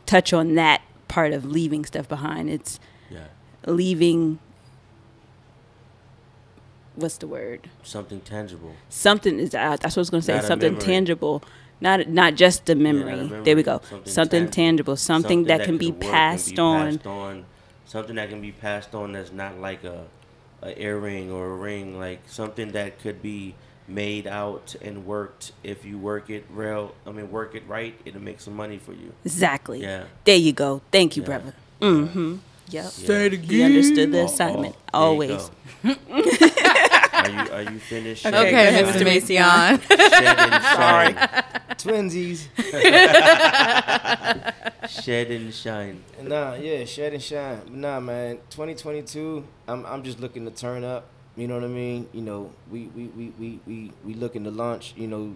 touch 0.05 0.33
on 0.33 0.55
that 0.55 0.81
part 1.07 1.31
of 1.31 1.45
leaving 1.45 1.85
stuff 1.85 2.07
behind. 2.09 2.49
It's 2.49 2.79
Yeah. 3.09 3.27
leaving. 3.65 4.39
What's 6.95 7.17
the 7.17 7.27
word? 7.27 7.69
Something 7.83 8.21
tangible. 8.21 8.73
something 8.89 9.39
is 9.39 9.55
uh, 9.55 9.77
that's 9.77 9.95
what 9.95 9.97
I 9.97 10.01
was 10.01 10.09
going 10.11 10.21
to 10.21 10.25
say 10.25 10.35
Not 10.35 10.43
something 10.45 10.77
tangible 10.77 11.43
not 11.81 12.07
not 12.07 12.35
just 12.35 12.65
the 12.65 12.75
not 12.75 12.79
a 12.79 12.83
memory 12.93 13.15
memory, 13.15 13.43
there 13.43 13.55
we 13.55 13.63
go 13.63 13.81
something 13.89 14.11
something, 14.13 14.39
tangible. 14.49 14.53
tangible 14.53 14.95
something, 14.95 15.43
that, 15.45 15.63
can 15.63 15.77
be 15.77 15.91
passed 15.91 16.55
be 16.55 16.61
on 16.61 16.93
passed 16.97 17.07
on. 17.07 17.45
Something 17.93 18.15
that 18.15 18.29
can 18.29 18.41
be 18.41 18.51
passed 18.51 18.95
on 18.95 19.11
that's 19.13 19.31
not 19.31 19.59
like 19.59 19.83
a, 19.83 20.05
a 20.63 20.71
earring 20.81 21.31
or 21.31 21.45
a 21.51 21.55
ring. 21.55 21.99
Like 21.99 22.21
something 22.25 22.71
that 22.71 22.97
could 22.99 23.21
be 23.21 23.53
made 23.87 24.25
out 24.25 24.75
and 24.81 25.05
worked. 25.05 25.51
If 25.63 25.85
you 25.85 25.99
work 25.99 26.31
it 26.31 26.43
real, 26.49 26.95
I 27.05 27.11
mean 27.11 27.29
work 27.29 27.53
it 27.53 27.61
right, 27.67 27.93
it'll 28.03 28.19
make 28.31 28.39
some 28.41 28.55
money 28.55 28.79
for 28.79 28.93
you. 28.93 29.13
exactly 29.23 29.81
Yeah. 29.83 30.05
there 30.23 30.37
you 30.47 30.53
go 30.53 30.81
thank 30.91 31.15
you 31.15 31.21
Yeah. 31.21 31.27
brother 31.27 31.53
mm-hmm 31.81 32.37
yep 32.69 32.85
Say 32.85 33.27
it 33.27 33.33
he 33.41 33.61
understood 33.61 34.11
the 34.11 34.21
Oh, 34.21 34.21
oh, 34.23 34.25
assignment 34.25 34.75
always 34.91 35.49
go. 35.83 35.95
are 37.23 37.29
you 37.29 37.51
are 37.51 37.61
you 37.73 37.79
finished? 37.79 38.25
Okay, 38.25 38.37
Okay, 38.47 38.81
go 38.81 38.91
Mr. 38.91 38.91
Mr. 38.91 39.05
Mason. 39.05 39.35
Shed 39.87 40.39
and. 40.39 40.53
Twinsies. 41.83 42.47
Shed 44.89 45.31
and 45.31 45.53
shine. 45.53 46.03
Nah, 46.21 46.53
yeah, 46.55 46.85
shed 46.85 47.13
and 47.13 47.21
shine. 47.21 47.61
Nah, 47.69 47.99
man, 47.99 48.37
2022. 48.49 49.43
I'm 49.67 49.85
I'm 49.85 50.03
just 50.03 50.19
looking 50.19 50.45
to 50.45 50.51
turn 50.51 50.83
up. 50.83 51.05
You 51.35 51.47
know 51.47 51.55
what 51.55 51.63
I 51.63 51.67
mean? 51.67 52.07
You 52.13 52.21
know, 52.21 52.51
we 52.69 52.83
we 52.95 53.05
we 53.07 53.33
we 53.39 53.59
we, 53.65 53.91
we 54.05 54.13
looking 54.13 54.43
to 54.45 54.51
launch. 54.51 54.93
You 54.95 55.07
know, 55.07 55.35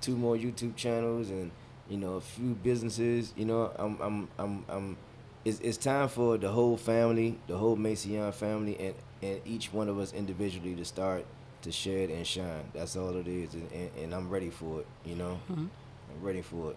two 0.00 0.16
more 0.16 0.36
YouTube 0.36 0.76
channels 0.76 1.30
and 1.30 1.50
you 1.88 1.96
know 1.96 2.14
a 2.14 2.20
few 2.20 2.54
businesses. 2.54 3.32
You 3.36 3.46
know, 3.46 3.72
I'm 3.76 3.98
I'm 4.00 4.28
I'm 4.38 4.64
I'm. 4.68 4.96
It's, 5.44 5.60
it's 5.60 5.76
time 5.76 6.08
for 6.08 6.36
the 6.38 6.48
whole 6.50 6.76
family, 6.76 7.38
the 7.46 7.56
whole 7.56 7.76
Macy 7.76 8.10
Young 8.10 8.32
family, 8.32 8.76
and, 8.80 8.94
and 9.22 9.40
each 9.44 9.72
one 9.72 9.88
of 9.88 9.98
us 9.98 10.12
individually 10.12 10.74
to 10.76 10.84
start 10.84 11.24
to 11.62 11.72
shed 11.72 12.10
and 12.10 12.26
shine. 12.26 12.70
That's 12.74 12.96
all 12.96 13.16
it 13.16 13.26
is, 13.26 13.54
and, 13.54 13.68
and, 13.72 13.90
and 14.02 14.14
I'm 14.14 14.28
ready 14.30 14.50
for 14.50 14.80
it. 14.80 14.86
You 15.04 15.16
know, 15.16 15.40
Mhm. 15.50 15.68
I'm 16.10 16.22
ready 16.22 16.42
for 16.42 16.70
it. 16.72 16.76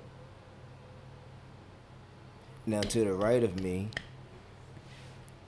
Now 2.66 2.82
to 2.82 3.00
the 3.04 3.14
right 3.14 3.44
of 3.44 3.60
me, 3.62 3.90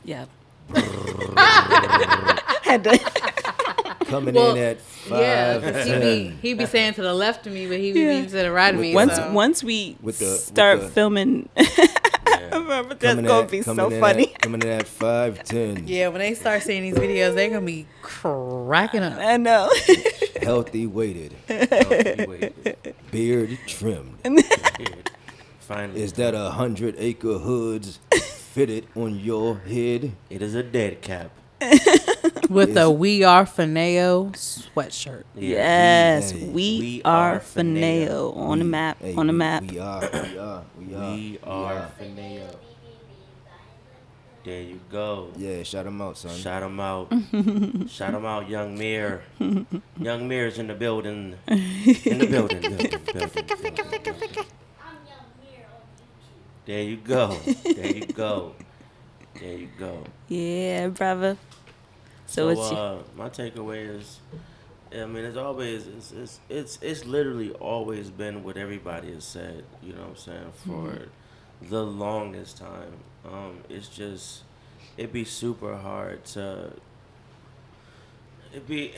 yep 0.03 0.27
had 2.63 2.83
to 2.83 2.97
coming 4.05 4.33
Well, 4.35 4.55
in 4.55 4.57
at 4.63 4.81
five. 4.81 5.19
Yeah, 5.19 5.59
five 5.59 5.73
'cause 5.73 5.85
he 5.85 5.99
be 5.99 6.35
he 6.41 6.53
be 6.53 6.65
saying 6.65 6.93
to 6.95 7.01
the 7.01 7.13
left 7.13 7.45
of 7.47 7.53
me, 7.53 7.67
but 7.67 7.77
he 7.77 7.91
be 7.91 7.99
Yeah. 8.01 8.13
mean 8.15 8.25
to 8.25 8.31
the 8.31 8.51
right 8.51 8.73
of 8.73 8.79
me. 8.79 8.93
once 8.93 9.15
so. 9.15 9.31
once 9.31 9.63
we 9.63 9.97
With 10.01 10.19
the- 10.19 10.37
start 10.37 10.81
the- 10.81 10.89
filming 10.89 11.49
Yeah. 12.71 12.81
that's 12.83 12.99
coming 13.03 13.25
gonna 13.25 13.43
at, 13.43 13.51
be 13.51 13.61
so 13.61 13.89
funny 13.89 14.33
At, 14.33 14.41
coming 14.41 14.61
in 14.61 14.67
at 14.69 14.87
five 14.87 15.43
ten. 15.43 15.87
yeah, 15.87 16.07
when 16.09 16.19
they 16.19 16.33
start 16.33 16.61
seeing 16.63 16.81
these 16.83 16.95
videos, 16.95 17.35
they're 17.35 17.49
gonna 17.49 17.65
be 17.65 17.85
cracking 18.01 19.01
up. 19.03 19.17
I 19.17 19.37
know 19.37 19.69
Healthy 20.41 20.87
weighted, 20.87 21.35
Oh, 21.49 22.25
wait. 22.27 23.11
beard 23.11 23.57
trimmed. 23.67 24.17
Finally. 25.59 26.01
Is 26.01 26.13
that 26.13 26.33
a 26.33 26.49
hundred 26.51 26.95
acre 26.97 27.37
hoods 27.37 27.99
fitted 28.13 28.87
on 28.95 29.19
your 29.19 29.57
head. 29.59 30.11
It 30.29 30.41
is 30.41 30.55
a 30.55 30.63
dead 30.63 31.01
cap. 31.01 31.31
With 32.49 32.75
a 32.77 32.89
We 32.89 33.23
Are 33.23 33.45
Fineo 33.45 34.31
sweatshirt. 34.33 35.23
Yeah, 35.35 36.19
yes, 36.19 36.33
we- 36.33 36.45
we, 36.49 36.79
we 36.79 37.01
are 37.05 37.35
are 37.35 37.39
Fineo 37.39 38.33
Fineo. 38.33 38.37
on 38.37 38.59
the 38.59 38.65
map. 38.65 38.97
hey, 38.99 39.15
on 39.15 39.27
the 39.27 39.33
map. 39.33 39.63
We 39.63 39.79
are. 39.79 40.01
We 40.01 40.37
are. 40.37 40.63
We 40.79 40.95
are. 40.95 41.13
We 41.15 41.39
are 41.45 41.91
Fineo. 41.99 42.55
There 44.43 44.61
you 44.63 44.79
go. 44.89 45.29
Yeah, 45.37 45.61
shout 45.61 45.85
him 45.85 46.01
out, 46.01 46.17
son. 46.17 46.35
Shout 46.35 46.63
him 46.63 46.79
out. 46.79 47.13
Shout 47.87 48.13
him 48.15 48.25
out, 48.25 48.49
Young 48.49 48.75
Mir. 48.75 49.21
Young 49.99 50.27
Mir's 50.27 50.57
in 50.57 50.65
the 50.65 50.73
building. 50.73 51.35
In 51.47 52.17
the 52.17 52.25
building. 52.25 52.59
There 56.65 56.81
you 56.83 56.97
go. 56.97 57.37
There 57.63 57.91
you 57.91 58.05
go. 58.07 58.53
There 59.39 59.53
you 59.57 59.69
go. 59.77 60.03
Yeah, 60.27 60.87
brother. 60.89 61.37
So, 62.31 62.53
So, 62.55 62.61
it's 62.61 62.71
uh, 62.71 63.03
my 63.17 63.29
takeaway 63.29 63.99
is, 63.99 64.19
I 64.93 65.05
mean, 65.05 65.25
it's 65.25 65.37
always 65.37 65.85
it's, 65.85 66.11
it's 66.13 66.39
it's 66.49 66.79
it's 66.81 67.05
literally 67.05 67.51
always 67.51 68.09
been 68.09 68.43
what 68.43 68.55
everybody 68.55 69.13
has 69.13 69.25
said. 69.25 69.65
You 69.83 69.93
know 69.93 70.01
what 70.01 70.09
I'm 70.11 70.15
saying 70.15 70.51
for 70.65 71.07
the 71.69 71.83
longest 71.83 72.57
time. 72.57 72.93
Um, 73.25 73.57
it's 73.69 73.89
just 73.89 74.43
it'd 74.97 75.11
be 75.11 75.25
super 75.25 75.75
hard 75.75 76.23
to. 76.35 76.71
It'd 78.51 78.67
be, 78.67 78.93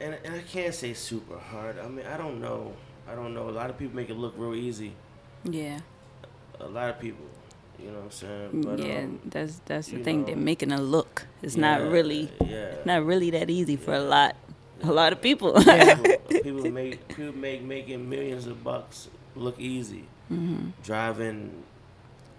and 0.00 0.16
and 0.24 0.34
I 0.36 0.42
can't 0.42 0.74
say 0.74 0.94
super 0.94 1.38
hard. 1.38 1.78
I 1.78 1.88
mean, 1.88 2.06
I 2.06 2.16
don't 2.16 2.40
know. 2.40 2.74
I 3.08 3.14
don't 3.16 3.34
know. 3.34 3.48
A 3.48 3.56
lot 3.60 3.68
of 3.70 3.76
people 3.78 3.96
make 3.96 4.10
it 4.10 4.16
look 4.16 4.34
real 4.36 4.54
easy. 4.54 4.92
yeah, 5.44 5.80
A 6.60 6.66
lot 6.68 6.90
of 6.90 7.00
people. 7.00 7.26
You 7.78 7.86
know 7.90 7.98
what 7.98 8.04
I'm 8.04 8.10
saying? 8.10 8.62
But, 8.62 8.78
yeah. 8.78 8.98
um, 9.00 9.20
that's 9.26 9.60
that's 9.66 9.88
the 9.88 10.02
thing. 10.02 10.20
know, 10.20 10.26
They're 10.28 10.36
making 10.36 10.72
a 10.72 10.80
look. 10.80 11.26
It's 11.42 11.56
not 11.56 11.82
really 11.82 12.30
Yeah. 12.44 12.74
not 12.84 13.04
really 13.04 13.30
that 13.30 13.50
easy 13.50 13.76
for 13.76 13.92
a 13.94 14.00
lot 14.00 14.36
a 14.82 14.92
lot 14.92 15.12
of 15.12 15.20
people. 15.22 15.52
people, 15.62 16.40
people 16.42 16.70
make 16.70 17.08
people 17.08 17.34
make 17.36 17.62
making 17.62 18.08
millions 18.08 18.46
of 18.46 18.62
bucks 18.64 19.08
look 19.34 19.58
easy. 19.60 20.04
Mm-hmm. 20.32 20.70
Driving 20.82 21.62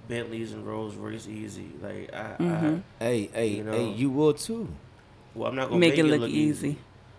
Bentleys 0.07 0.53
and 0.53 0.65
Rolls 0.65 0.95
Royce 0.95 1.27
easy. 1.27 1.67
Like 1.81 2.13
I, 2.13 2.35
Mhm. 2.39 2.81
Hey, 2.99 3.29
hey, 3.33 3.47
You 3.47 3.63
hey, 3.65 3.89
you 3.91 4.09
will 4.09 4.33
too. 4.33 4.67
Well, 5.35 5.49
I'm 5.49 5.55
not 5.55 5.67
gonna 5.69 5.79
Make 5.79 5.97
it 5.97 6.03
look 6.05 6.29
easy. 6.29 6.77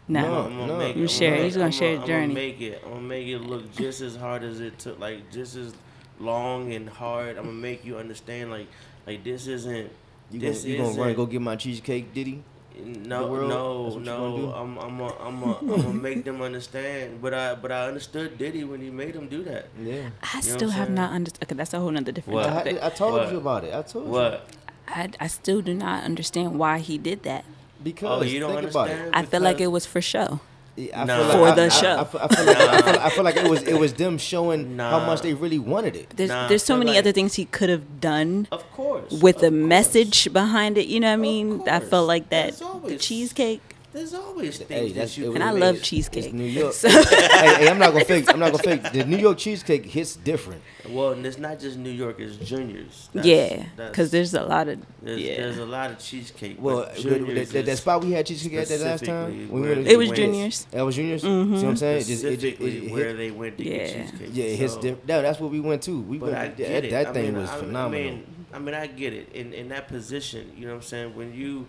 No. 0.09 0.23
No. 0.23 0.41
I'm 0.47 0.57
gonna 0.59 0.79
make 0.79 0.97
You 0.97 1.03
I'm 1.03 1.09
share 1.09 1.35
it. 1.35 1.37
make- 1.37 1.45
He's 1.45 1.55
gonna 1.55 1.66
I'm 1.66 1.71
share 1.73 1.93
your 1.93 2.01
I'm 2.01 2.07
journey. 2.07 2.35
make 2.35 2.61
it. 2.61 2.81
I'm 2.85 2.91
gonna 2.93 3.03
make 3.03 3.27
it 3.29 3.39
look 3.41 3.71
just 3.77 4.01
as 4.01 4.16
hard 4.16 4.43
as 4.43 4.61
it 4.61 4.79
took. 4.79 4.99
Like 4.99 5.31
just 5.31 5.55
as 5.57 5.75
long 6.19 6.73
and 6.73 6.89
hard. 6.89 7.37
I'm 7.37 7.45
gonna 7.45 7.53
make 7.57 7.85
you 7.85 7.97
understand. 7.99 8.51
Like 8.51 8.66
like 9.07 9.25
this 9.25 9.47
isn't. 9.47 9.91
You 10.31 10.41
this 10.41 10.62
gonna, 10.62 10.73
you 10.75 10.79
gonna 10.83 10.99
run 10.99 11.09
and 11.09 11.16
go 11.16 11.27
get 11.27 11.41
my 11.41 11.57
cheesecake, 11.57 12.12
Diddy? 12.12 12.43
No, 12.81 13.35
no, 13.49 13.85
That's 13.85 13.95
what 13.97 14.01
you 14.01 14.05
no. 14.47 14.53
I'm, 14.55 14.79
I'm, 14.79 15.01
a, 15.01 15.07
I'm, 15.19 15.43
a, 15.43 15.59
I'm 15.61 15.66
gonna 15.69 15.93
make 15.95 16.25
them 16.25 16.43
understand. 16.43 17.21
But 17.21 17.35
I, 17.35 17.55
but 17.57 17.73
I 17.73 17.89
understood 17.89 18.39
Diddy 18.39 18.62
when 18.64 18.81
he 18.81 18.91
made 18.91 19.14
them 19.14 19.27
do 19.29 19.43
that. 19.45 19.66
Yeah. 19.83 20.11
I 20.23 20.37
what 20.37 20.45
still 20.45 20.71
have 20.71 20.87
saying? 20.87 20.95
not 20.95 21.11
understood. 21.12 21.43
Okay, 21.45 21.55
that's 21.57 21.75
a 21.75 21.81
whole 21.81 21.91
nother 21.91 22.12
different 22.12 22.35
What? 22.37 22.47
I, 22.47 22.53
topic. 22.53 22.79
I, 22.83 22.87
I 22.87 22.91
told 22.91 23.14
What? 23.14 23.33
you 23.33 23.39
about 23.39 23.64
it. 23.64 23.75
I 23.75 23.83
told 23.83 24.05
you. 24.07 24.11
What? 24.12 24.47
I, 24.87 25.09
I 25.19 25.27
still 25.27 25.61
do 25.61 25.75
not 25.75 26.05
understand 26.05 26.59
why 26.59 26.79
he 26.79 26.99
did 26.99 27.25
that. 27.25 27.45
Because 27.83 28.23
Oh, 28.23 28.25
you 28.25 28.39
don't 28.39 28.55
think 28.57 28.71
about 28.71 28.89
understand? 28.91 29.14
it. 29.14 29.19
I 29.19 29.25
feel 29.25 29.41
like 29.41 29.61
it 29.61 29.69
was 29.69 29.85
for 29.87 30.01
show. 30.01 30.41
Yeah, 30.79 31.01
I 31.01 31.05
Nah. 31.05 31.16
feel 31.16 31.24
like, 31.26 31.37
For 31.39 31.49
I- 31.49 31.55
the 31.57 31.64
I- 31.64 31.68
show. 31.68 31.99
I, 31.99 32.05
feel, 32.05 32.20
I, 32.22 32.29
feel 32.29 32.47
like, 32.47 32.57
I, 32.59 32.83
feel, 32.83 33.01
I 33.01 33.11
feel 33.11 33.24
like 33.24 33.37
it 33.37 33.49
was 33.51 33.62
it 33.64 33.74
was 33.85 33.93
them 33.95 34.16
showing 34.16 34.79
how 34.95 35.01
much 35.05 35.22
they 35.22 35.35
really 35.35 35.59
wanted 35.59 35.97
it. 35.97 36.11
There's 36.16 36.31
Nah, 36.31 36.47
there's 36.49 36.62
so 36.62 36.74
feel 36.74 36.79
many 36.79 36.91
like- 36.93 37.01
other 37.01 37.12
things 37.12 37.35
he 37.35 37.47
could 37.47 37.68
have 37.68 38.01
done 38.01 38.47
Of 38.53 38.62
course. 38.72 39.11
with 39.11 39.37
of 39.37 39.43
the 39.43 39.51
course. 39.51 39.68
message 39.74 40.33
behind 40.33 40.79
it. 40.79 40.87
You 40.87 41.01
know 41.01 41.09
what 41.09 41.14
I 41.14 41.16
mean? 41.16 41.68
I 41.68 41.81
felt 41.81 42.07
like 42.07 42.31
that 42.31 42.55
the 42.87 42.97
cheesecake. 42.97 43.61
There's 43.91 44.12
always 44.12 44.59
things 44.59 44.68
Hey, 44.68 44.93
that 44.93 45.16
you 45.16 45.32
it 45.32 45.34
And 45.36 45.43
I 45.43 45.51
love 45.51 45.82
cheesecake. 45.82 46.34
New 46.34 46.45
York. 46.45 46.74
So- 46.74 46.89
hey, 46.91 47.55
hey, 47.64 47.68
I'm 47.70 47.78
not 47.78 47.93
gonna 47.93 48.05
fake. 48.05 48.26
I'm 48.28 48.39
not 48.39 48.53
gonna 48.53 48.62
fake. 48.62 48.93
The 48.93 49.05
New 49.05 49.16
York 49.16 49.39
cheesecake 49.45 49.86
hits 49.86 50.14
different. 50.14 50.61
Well, 50.91 51.12
and 51.12 51.24
it's 51.24 51.39
not 51.39 51.59
just 51.59 51.78
New 51.78 51.91
York; 51.91 52.20
it's 52.20 52.36
Juniors. 52.36 53.09
That's- 53.14 53.26
yeah, 53.26 53.64
because 53.89 54.11
there's 54.11 54.34
a 54.34 54.43
lot 54.43 54.68
of 54.68 54.78
there's, 55.03 55.20
yeah. 55.20 55.36
there's 55.39 55.59
a 55.59 55.64
lot 55.64 55.91
of 55.91 55.99
cheesecake. 55.99 56.59
Well, 56.61 56.80
that 56.86 57.68
is 57.68 57.78
spot 57.78 58.05
we 58.05 58.12
had 58.12 58.26
cheesecake 58.26 58.53
at 58.55 58.68
that 58.68 58.80
last 58.80 59.05
time. 59.07 59.49
when 59.51 59.62
we 59.62 59.68
went 59.68 59.86
it 59.89 59.97
was 59.97 60.09
went- 60.09 60.16
juniors. 60.18 60.66
That 60.70 60.82
was 60.82 60.95
juniors. 60.97 61.22
Mm-hmm. 61.22 61.57
See 61.57 61.62
what 61.64 61.70
I'm 61.70 61.76
saying? 61.76 62.01
It 62.03 62.05
just- 62.05 62.24
it- 62.24 62.45
it- 62.45 62.61
it 62.61 62.93
where 62.93 63.14
they 63.14 63.30
went 63.30 63.57
to 63.59 63.64
Yeah. 63.64 63.76
get 63.78 64.11
cheesecake. 64.11 64.28
yeah, 64.32 64.45
it 64.45 64.57
hits 64.57 64.74
So- 64.74 64.80
different. 64.82 65.07
That, 65.07 65.22
that's 65.22 65.41
what 65.41 65.51
we 65.51 65.61
went 65.61 65.82
to. 65.84 65.99
We 66.01 66.18
But 66.18 66.32
went. 66.32 66.57
That, 66.59 66.91
that 66.91 67.14
thing 67.14 67.34
was 67.36 67.49
phenomenal. 67.51 67.86
I 67.86 68.11
mean, 68.11 68.26
I 68.53 68.59
mean, 68.59 68.74
I 68.74 68.86
get 68.86 69.12
it. 69.14 69.30
In 69.32 69.53
in 69.55 69.68
that 69.70 69.89
position, 69.89 70.53
you 70.57 70.66
know 70.66 70.72
what 70.74 70.82
I'm 70.82 70.89
saying? 70.89 71.16
When 71.16 71.32
you 71.34 71.66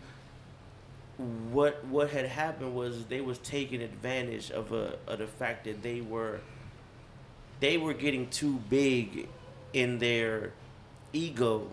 what 1.52 1.84
what 1.86 2.10
had 2.12 2.26
happened 2.26 2.74
was 2.74 3.06
they 3.06 3.20
was 3.20 3.38
taking 3.40 3.82
advantage 3.82 4.52
of 4.52 4.72
a 4.72 4.98
of 5.06 5.20
the 5.20 5.28
fact 5.28 5.66
that 5.66 5.84
they 5.84 6.00
were 6.00 6.40
they 7.60 7.78
were 7.78 7.94
getting 7.94 8.30
too 8.30 8.60
big 8.70 9.28
in 9.74 10.00
their 10.00 10.54
ego 11.12 11.68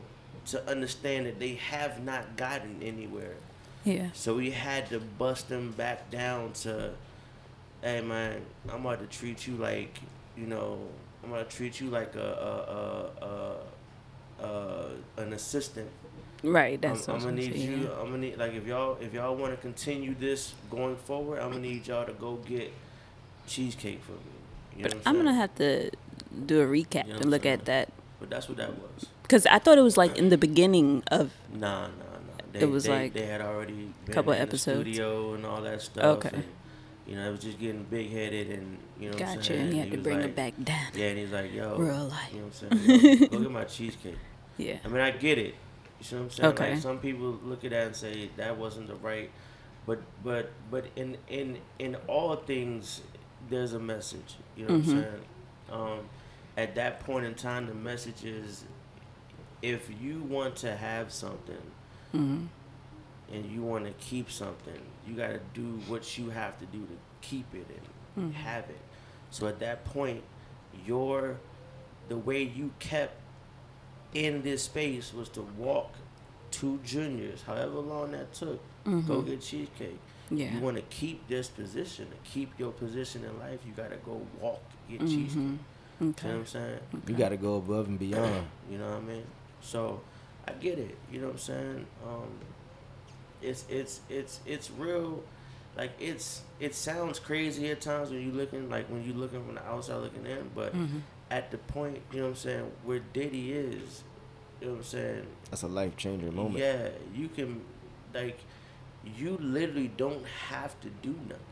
to 0.47 0.69
understand 0.69 1.27
that 1.27 1.39
they 1.39 1.55
have 1.55 2.03
not 2.03 2.37
gotten 2.37 2.83
anywhere. 2.83 3.35
Yeah. 3.85 4.09
So 4.15 4.35
we 4.35 4.51
had 4.51 4.89
to 4.91 4.99
bust 4.99 5.49
them 5.49 5.73
back 5.73 6.11
down 6.11 6.53
to, 6.55 6.91
hey 7.83 8.01
man, 8.01 8.43
I'm 8.69 8.85
about 8.85 9.01
to 9.01 9.07
treat 9.07 9.47
you 9.47 9.55
like, 9.57 10.01
you 10.37 10.47
know, 10.47 10.81
I'm 11.23 11.31
gonna 11.31 11.45
treat 11.45 11.81
you 11.81 11.89
like 11.89 12.15
a, 12.17 12.21
a, 13.21 14.45
a, 14.45 14.45
a, 14.45 14.47
a 15.19 15.23
an 15.23 15.33
assistant. 15.33 15.89
Right. 16.47 16.81
That's 16.81 17.09
I'm, 17.09 17.15
what 17.15 17.23
I'm 17.23 17.29
gonna 17.31 17.43
need 17.43 17.55
saying. 17.55 17.81
you. 17.83 17.91
I'm 17.93 18.07
gonna 18.07 18.19
need 18.19 18.39
like 18.39 18.55
if 18.55 18.67
y'all 18.67 18.97
if 19.01 19.13
y'all 19.13 19.35
want 19.37 19.53
to 19.53 19.57
continue 19.57 20.15
this 20.19 20.55
going 20.71 20.97
forward, 20.97 21.41
I'm 21.41 21.51
gonna 21.51 21.63
need 21.63 21.87
y'all 21.87 22.07
to 22.07 22.13
go 22.13 22.37
get 22.37 22.73
cheesecake 23.47 24.03
for 24.03 24.13
me. 24.13 24.19
You 24.77 24.83
know 24.85 24.89
But 24.91 24.95
what 24.99 25.07
I'm 25.07 25.17
I'm 25.17 25.25
gonna 25.25 25.35
have 25.35 25.55
to 25.57 25.91
do 26.47 26.61
a 26.61 26.67
recap 26.67 27.07
You 27.07 27.13
know 27.15 27.19
and 27.21 27.31
look 27.31 27.43
saying? 27.43 27.61
at 27.61 27.65
that 27.67 27.89
But 28.21 28.31
that's 28.31 28.49
what 28.49 28.59
that 28.59 28.71
was. 28.79 29.07
because 29.23 29.47
I 29.47 29.59
thought 29.59 29.79
it 29.79 29.83
was 29.83 29.97
like 29.97 30.17
in 30.17 30.29
the 30.29 30.39
beginning 30.39 31.03
of. 31.11 31.33
Nah, 31.53 31.59
nah, 31.59 31.87
nah. 31.89 31.91
They, 32.53 32.61
It 32.61 32.71
was 32.71 32.85
they, 32.85 32.91
like 32.91 33.13
they 33.13 33.27
had 33.27 33.41
already 33.41 33.93
been 34.05 34.15
couple 34.15 34.33
in 34.33 34.41
episodes. 34.41 34.81
studio 34.81 35.35
and 35.35 35.45
all 35.47 35.63
that 35.63 35.83
stuff. 35.83 36.05
Okay. 36.19 36.31
And, 36.33 36.45
you 37.07 37.15
know, 37.17 37.29
it 37.29 37.31
was 37.33 37.41
just 37.41 37.59
getting 37.61 37.85
big 37.85 38.11
headed 38.11 38.51
and 38.51 38.79
you 39.01 39.11
know. 39.11 39.19
Gotcha, 39.19 39.55
and 39.55 39.73
you 39.73 39.79
had 39.79 39.89
he 39.89 39.97
to 39.97 40.03
bring 40.03 40.17
like, 40.19 40.27
it 40.27 40.37
back 40.37 40.55
down. 40.63 40.87
Yeah, 40.95 41.07
and 41.07 41.19
he's 41.19 41.31
like, 41.31 41.53
yo, 41.55 41.77
Real 41.77 42.09
life. 42.09 42.33
You 42.33 42.41
know 42.41 42.47
what 42.47 42.73
I'm 42.73 42.87
saying? 42.87 43.19
Yo, 43.23 43.29
go 43.29 43.39
get 43.41 43.51
my 43.51 43.65
cheesecake. 43.65 44.17
Yeah. 44.59 44.79
I 44.87 44.89
mean, 44.89 45.03
I 45.03 45.11
get 45.11 45.37
it. 45.37 45.55
You 45.99 46.05
see 46.05 46.17
what 46.17 46.23
I'm 46.23 46.31
saying? 46.31 46.49
Okay. 46.51 46.71
Like 46.73 46.83
some 46.83 46.99
people 46.99 47.39
look 47.43 47.65
at 47.65 47.71
that 47.71 47.87
and 47.87 47.97
say 47.97 48.31
that 48.37 48.57
wasn't 48.59 48.89
the 48.89 48.95
right, 48.97 49.31
but 49.87 50.01
but 50.23 50.51
but 50.71 50.87
in 50.97 51.17
in 51.29 51.59
in 51.79 51.97
all 52.07 52.37
things, 52.37 53.01
there's 53.49 53.73
a 53.73 53.79
message. 53.81 54.37
You 54.57 54.67
know 54.67 54.73
Mhm. 54.73 54.87
what 54.87 54.97
I'm 54.97 55.03
saying? 55.03 55.25
Um, 55.71 56.09
at 56.57 56.75
that 56.75 57.01
point 57.01 57.27
in 57.27 57.35
time, 57.35 57.67
the 57.67 57.75
message 57.75 58.25
is, 58.25 58.65
if 59.63 59.91
you 60.01 60.21
want 60.23 60.57
to 60.57 60.77
have 60.77 61.13
something 61.13 61.63
hmm 62.13 62.45
and 63.33 63.45
you 63.51 63.61
want 63.63 63.85
to 63.85 63.91
keep 63.93 64.31
something, 64.31 64.81
you 65.07 65.15
got 65.15 65.29
to 65.29 65.41
do 65.53 65.81
what 65.89 66.17
you 66.17 66.31
have 66.31 66.57
to 66.61 66.67
do 66.67 66.79
to 66.79 66.97
keep 67.21 67.47
it 67.55 67.67
and 68.17 68.33
Mhm. 68.33 68.35
have 68.37 68.71
it. 68.71 68.79
So 69.31 69.49
at 69.49 69.59
that 69.61 69.85
point, 69.85 70.23
your 70.87 71.39
the 72.09 72.17
way 72.17 72.43
you 72.43 72.71
kept 72.79 73.15
in 74.15 74.43
this 74.43 74.63
space 74.65 75.13
was 75.13 75.29
to 75.31 75.43
walk 75.59 75.93
to 76.53 76.79
juniors, 76.85 77.43
however 77.43 77.79
long 77.81 78.13
that 78.13 78.33
took. 78.33 78.61
Go 78.85 78.91
Mhm. 78.93 79.27
get 79.27 79.41
cheesecake. 79.41 79.99
Yeah. 80.31 80.55
You 80.55 80.61
want 80.61 80.77
to 80.77 80.83
keep 80.83 81.27
this 81.29 81.49
position, 81.49 82.07
to 82.11 82.31
keep 82.31 82.57
your 82.59 82.73
position 82.73 83.25
in 83.25 83.39
life. 83.39 83.61
You 83.67 83.73
got 83.73 83.91
to 83.91 83.97
go 83.97 84.21
walk 84.41 84.61
get 84.89 85.01
Mhm. 85.01 85.09
cheesecake. 85.09 85.35
You 85.37 86.07
know 86.07 86.13
what 86.13 86.25
I'm 86.25 86.47
saying? 86.47 86.79
You 87.09 87.15
got 87.15 87.29
to 87.31 87.37
go 87.37 87.57
above 87.57 87.89
and 87.89 87.99
beyond. 87.99 88.47
You 88.71 88.79
know 88.79 88.89
what 88.91 88.99
I 88.99 89.01
mean? 89.01 89.25
So 89.61 90.01
I 90.47 90.53
get 90.53 90.79
it. 90.79 90.97
You 91.11 91.21
know 91.21 91.27
what 91.29 91.33
I'm 91.35 91.39
saying? 91.39 91.87
Um, 92.07 92.31
it's 93.43 93.65
it's 93.69 94.01
it's 94.09 94.41
it's 94.47 94.71
real. 94.71 95.23
Like 95.77 95.93
it's 96.01 96.43
it 96.61 96.75
sounds 96.75 97.19
crazy 97.19 97.71
at 97.71 97.81
times 97.81 98.11
when 98.11 98.21
you 98.23 98.33
looking 98.33 98.69
like 98.71 98.87
when 98.89 99.05
you 99.05 99.13
looking 99.13 99.45
from 99.45 99.55
the 99.57 99.65
outside 99.67 99.97
looking 99.97 100.25
in, 100.27 100.51
but 100.55 100.75
Mhm. 100.75 101.03
At 101.31 101.51
the 101.51 101.59
point 101.59 102.01
you 102.13 102.19
know 102.19 102.25
what 102.25 102.31
I'm 102.31 102.37
saying 102.37 102.73
where 102.85 103.01
Diddy 103.01 103.53
is, 103.53 104.03
you 104.61 104.67
know 104.69 104.73
what 104.75 104.79
I'm 104.79 104.85
saying? 104.85 105.27
That's 105.51 105.63
a 105.63 105.69
life 105.69 105.97
changer 105.97 106.31
moment. 106.31 106.59
Yeah, 106.59 106.89
you 107.15 107.29
can 107.29 107.63
like 108.15 108.39
you 109.17 109.37
literally 109.41 109.89
don't 109.97 110.25
have 110.49 110.79
to 110.81 110.89
do 111.03 111.15
nothing. 111.29 111.43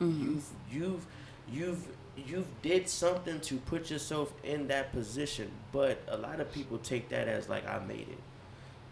Mhm. 0.00 0.22
You've 0.22 0.46
you've 0.70 1.06
you've 1.50 1.86
you've 2.26 2.62
did 2.62 2.88
something 2.88 3.40
to 3.40 3.56
put 3.56 3.90
yourself 3.90 4.32
in 4.44 4.68
that 4.68 4.92
position, 4.92 5.50
but 5.72 5.98
a 6.08 6.16
lot 6.16 6.40
of 6.40 6.52
people 6.52 6.78
take 6.78 7.08
that 7.08 7.28
as 7.28 7.48
like 7.48 7.66
I 7.66 7.78
made 7.80 8.08
it. 8.08 8.18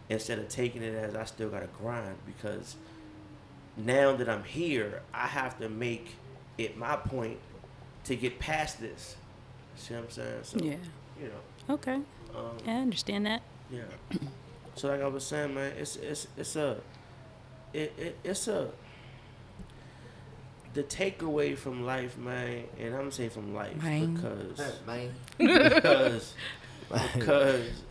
Instead 0.09 0.39
of 0.41 0.49
taking 0.49 0.83
it 0.83 0.95
as 0.95 1.15
I 1.15 1.25
still 1.25 1.51
gotta 1.51 1.69
grind 1.79 2.17
because 2.27 2.77
now 3.77 4.17
that 4.17 4.29
I'm 4.29 4.43
here, 4.45 5.03
I 5.15 5.27
have 5.29 5.59
to 5.61 5.69
make 5.69 6.15
it 6.59 6.77
my 6.77 6.97
point 6.97 7.39
to 8.05 8.17
get 8.17 8.39
past 8.39 8.81
this. 8.81 9.17
See 9.81 9.95
what 9.95 10.05
I'm 10.05 10.11
saying? 10.11 10.39
So 10.43 10.59
Yeah. 10.59 10.77
you 11.21 11.29
know, 11.29 11.75
Okay. 11.75 11.95
um, 12.37 12.57
I 12.67 12.71
understand 12.73 13.27
that. 13.27 13.43
yeah. 13.71 13.83
So 14.77 14.89
like 14.89 15.01
I 15.03 15.07
was 15.09 15.25
saying, 15.25 15.55
man, 15.55 15.73
it's 15.79 15.97
it's 15.97 16.27
it's 16.37 16.57
a 16.57 16.77
it, 17.73 17.93
it 17.99 18.17
it's 18.25 18.47
a 18.49 18.69
the 20.75 20.83
takeaway 20.85 21.57
from 21.57 21.85
life, 21.85 22.17
man, 22.17 22.65
and 22.79 22.95
I'm 22.95 23.01
gonna 23.01 23.13
say 23.13 23.29
from 23.29 23.55
life 23.55 23.77
Man. 23.83 24.15
because 24.15 24.73
Man. 24.87 25.13
because 25.39 26.35
because 26.93 27.83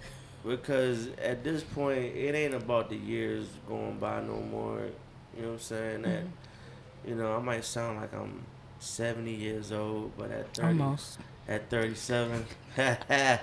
because 0.46 1.08
at 1.22 1.44
this 1.44 1.64
point 1.64 2.00
it 2.16 2.36
ain't 2.36 2.54
about 2.54 2.90
the 2.90 2.96
years 2.96 3.48
going 3.68 3.98
by 4.00 4.22
no 4.22 4.38
more. 4.42 4.82
You 5.36 5.42
know 5.42 5.48
what 5.50 5.54
I'm 5.56 5.60
saying? 5.60 6.02
That 6.04 6.24
you 7.06 7.16
know 7.16 7.36
I 7.36 7.40
might 7.42 7.66
sound 7.66 8.00
like 8.00 8.14
I'm 8.14 8.44
70 8.80 9.32
years 9.34 9.72
old, 9.72 10.12
but 10.18 10.32
at 10.32 10.54
30, 10.54 10.68
Almost. 10.68 11.20
at 11.48 11.70
37, 11.70 12.46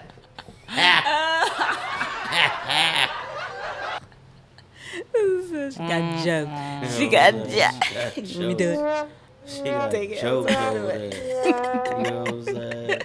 she 4.96 5.78
got 5.78 6.24
jokes. 6.24 6.96
She 6.96 7.08
got 7.08 7.32
jokes. 7.48 8.16
Let 8.36 8.48
me 8.48 8.54
do 8.54 8.70
it. 8.70 9.08
She 9.46 9.62
got 9.62 9.90
Take 9.90 10.10
it. 10.10 10.20
jokes 10.20 10.52
Sorry. 10.52 10.76
over 10.76 10.86
there. 10.86 11.44
You 11.44 12.10
know 12.10 12.20
what 12.20 12.28
I'm 12.30 12.44
saying? 12.44 13.02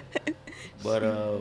But 0.82 1.02
uh, 1.04 1.38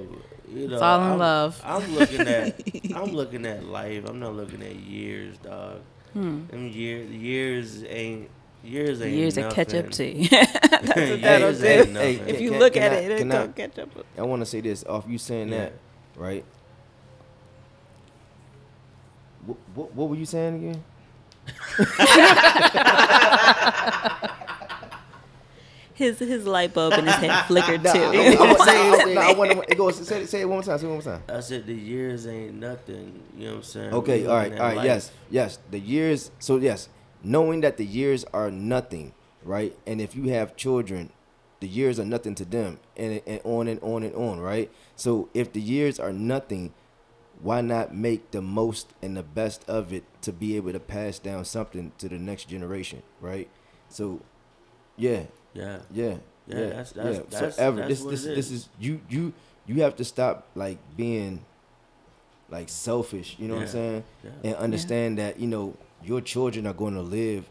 you 0.53 0.67
know, 0.67 0.73
It's 0.73 0.81
all 0.81 1.01
in 1.01 1.11
I'm, 1.13 1.17
love. 1.19 1.61
I'm 1.65 1.95
looking 1.95 2.21
at 2.21 2.61
I'm 2.95 3.11
looking 3.11 3.45
at 3.45 3.65
life. 3.65 4.03
I'm 4.07 4.19
not 4.19 4.35
looking 4.35 4.61
at 4.61 4.75
years, 4.75 5.37
dog. 5.37 5.81
Hmm. 6.13 6.45
Them 6.47 6.67
years 6.67 7.09
years 7.09 7.83
ain't 7.87 8.29
years 8.63 9.01
ain't 9.01 9.15
Years 9.15 9.35
nothing. 9.37 9.49
that 9.49 9.55
catch 9.55 9.73
up 9.73 9.89
to 9.91 10.05
you. 10.05 10.29
That's 10.29 10.87
what 10.87 10.95
that'll 11.21 11.49
Years 11.51 11.61
do. 11.61 11.65
ain't 11.67 11.97
Hey, 11.97 12.15
nothing. 12.17 12.35
If 12.35 12.41
you 12.41 12.49
Can- 12.51 12.59
look 12.59 12.73
can 12.73 12.83
at 12.83 12.91
I- 12.93 12.95
it, 12.97 13.11
it 13.11 13.25
I- 13.25 13.29
don't 13.29 13.55
catch 13.55 13.79
up. 13.79 13.89
I 14.17 14.21
want 14.23 14.41
to 14.41 14.45
say 14.45 14.61
this 14.61 14.83
off 14.85 15.05
you 15.07 15.17
saying 15.17 15.49
Yeah. 15.49 15.57
that, 15.57 15.73
right? 16.15 16.45
What, 19.45 19.57
what, 19.73 19.95
what 19.95 20.09
were 20.09 20.15
you 20.15 20.25
saying 20.25 20.55
again? 20.55 20.83
His 25.93 26.17
his 26.19 26.47
light 26.47 26.73
bulb 26.73 26.93
in 26.93 27.05
his 27.05 27.15
head 27.15 27.45
flickered 27.45 27.83
Nah, 27.83 27.93
too. 27.93 27.99
I, 27.99 28.35
I, 28.39 28.51
was 28.53 28.65
saying, 28.65 29.13
nah, 29.15 29.21
I 29.21 29.33
wanna, 29.33 29.61
it 29.67 29.77
goes, 29.77 29.97
say, 30.07 30.21
it- 30.23 30.29
say 30.29 30.41
it 30.41 30.45
one 30.45 30.55
more 30.57 30.63
time. 30.63 30.77
Say 30.79 30.85
it 30.85 30.89
one 30.89 30.97
more 31.03 31.05
time. 31.13 31.21
I 31.29 31.41
said 31.41 31.67
the 31.67 31.75
years 31.75 32.25
ain't 32.25 32.55
nothing. 32.55 33.21
You 33.37 33.43
know 33.45 33.49
what 33.51 33.57
I'm 33.57 33.63
saying? 33.63 33.93
Okay, 33.93 34.21
We 34.21 34.27
all 34.27 34.35
right, 34.35 34.43
looking 34.45 34.59
all 34.61 34.65
at 34.65 34.69
right, 34.69 34.77
life. 34.77 34.85
yes, 34.85 35.11
yes. 35.29 35.59
The 35.69 35.79
years, 35.79 36.31
so 36.39 36.57
yes, 36.57 36.89
knowing 37.23 37.61
that 37.61 37.77
the 37.77 37.85
years 37.85 38.23
are 38.33 38.49
nothing, 38.51 39.13
right? 39.43 39.77
And 39.87 40.01
if 40.01 40.15
you 40.15 40.29
have 40.29 40.55
children, 40.55 41.11
the 41.59 41.67
years 41.67 41.99
are 41.99 42.05
nothing 42.05 42.35
to 42.35 42.45
them, 42.45 42.79
and 42.97 43.21
and 43.27 43.41
on 43.43 43.67
and 43.67 43.79
on 43.83 44.03
and 44.03 44.15
on, 44.15 44.39
right? 44.39 44.71
So 44.95 45.29
if 45.33 45.53
the 45.53 45.61
years 45.61 45.99
are 45.99 46.11
nothing, 46.13 46.73
why 47.41 47.61
not 47.61 47.93
make 47.93 48.31
the 48.31 48.41
most 48.41 48.87
and 49.01 49.15
the 49.17 49.23
best 49.23 49.67
of 49.67 49.91
it 49.93 50.03
to 50.21 50.31
be 50.31 50.55
able 50.57 50.71
to 50.73 50.79
pass 50.79 51.19
down 51.19 51.45
something 51.45 51.91
to 51.99 52.07
the 52.09 52.17
next 52.19 52.45
generation, 52.49 53.01
right? 53.19 53.49
So, 53.89 54.21
yeah, 54.97 55.23
Yeah. 55.53 55.79
yeah, 55.91 56.17
Yeah, 56.47 56.57
yeah, 56.59 56.65
that's- 56.67 56.91
that's- 56.91 57.15
yeah. 57.17 57.21
that's- 57.29 57.55
Forever. 57.55 57.87
this, 57.87 58.03
this, 58.03 58.25
it 58.25 58.35
this 58.35 58.51
is. 58.51 58.51
is 58.63 58.69
you, 58.79 59.01
you, 59.09 59.33
you 59.67 59.81
have 59.81 59.95
to 59.97 60.03
stop 60.03 60.47
like 60.55 60.77
being 60.95 61.43
like 62.49 62.69
selfish. 62.69 63.35
You 63.39 63.47
know 63.47 63.55
what 63.55 63.63
I'm 63.63 63.69
saying? 63.69 64.03
Yeah. 64.23 64.31
and 64.43 64.55
understand 64.55 65.17
that 65.17 65.39
you 65.39 65.47
know 65.47 65.75
your 66.03 66.21
children 66.21 66.65
are 66.67 66.73
going 66.73 66.93
to 66.95 67.01
live 67.01 67.45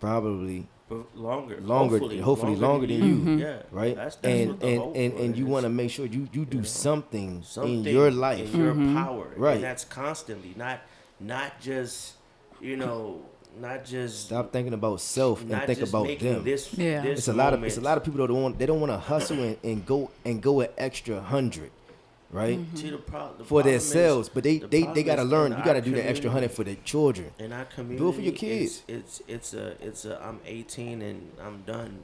probably 0.00 0.66
But 0.88 1.16
longer, 1.16 1.58
Longer- 1.60 1.98
hopefully, 1.98 2.20
hopefully 2.20 2.56
longer 2.56 2.86
than 2.86 2.96
you. 3.08 3.14
Mhm. 3.16 3.40
Yeah, 3.40 3.62
right 3.70 3.96
That's, 3.96 4.16
that's 4.16 4.26
and 4.26 4.62
and 4.62 4.96
and, 4.96 5.12
and 5.20 5.36
you 5.38 5.46
want 5.46 5.62
to 5.64 5.70
make 5.70 5.90
sure 5.90 6.04
you 6.06 6.28
you 6.32 6.44
do 6.44 6.58
know, 6.58 6.64
something, 6.64 7.42
something 7.44 7.86
in 7.86 7.94
your 7.94 8.10
life 8.10 8.52
in 8.54 8.60
your 8.60 8.74
Mhm. 8.74 8.94
power, 8.94 9.26
Right. 9.36 9.54
And 9.54 9.64
that's 9.64 9.84
constantly, 9.84 10.52
not 10.56 10.80
not 11.18 11.60
just 11.60 12.14
you 12.60 12.76
know, 12.76 13.22
not 13.60 13.84
just 13.84 14.26
stop 14.26 14.52
thinking 14.52 14.74
about 14.74 15.00
self 15.00 15.40
and 15.42 15.50
think 15.66 15.80
about 15.80 16.06
them 16.18 16.44
This, 16.44 16.72
Yeah. 16.76 17.00
this 17.02 17.18
it's 17.20 17.28
a 17.28 17.32
lot 17.32 17.54
of 17.54 17.64
it's 17.64 17.76
a 17.78 17.80
lot 17.80 17.96
of 17.96 18.04
people 18.04 18.18
that 18.20 18.28
don't 18.28 18.42
want 18.42 18.58
they 18.58 18.66
don't 18.66 18.80
want 18.80 18.92
to 18.92 18.98
hustle 18.98 19.40
and, 19.42 19.56
and 19.64 19.86
go 19.86 20.10
and 20.24 20.42
go 20.42 20.60
an 20.60 20.68
extra 20.76 21.20
hundred 21.20 21.70
right 22.32 22.58
See, 22.74 22.90
the 22.90 22.96
pro- 22.98 23.34
the 23.36 23.44
for 23.44 23.60
problem 23.60 23.74
is- 23.74 23.90
themselves 23.92 24.28
but 24.30 24.42
they 24.44 24.58
the 24.58 24.66
they, 24.66 24.82
they 24.94 25.02
got 25.02 25.16
to 25.16 25.24
learn 25.24 25.52
you 25.52 25.62
got 25.64 25.74
to 25.74 25.82
do 25.82 25.92
the 25.92 26.06
extra 26.08 26.30
hundred 26.30 26.50
for 26.50 26.64
their 26.64 26.76
children 26.84 27.30
And 27.38 27.52
our 27.52 27.66
community. 27.66 27.98
Do 27.98 28.08
it 28.08 28.14
for 28.14 28.20
your 28.22 28.32
kids. 28.32 28.82
It's, 28.88 29.20
it's 29.28 29.52
a 29.54 29.66
it's 29.86 30.04
a 30.04 30.20
I'm 30.24 30.40
18 30.46 31.02
and 31.02 31.30
I'm 31.44 31.62
done. 31.62 32.02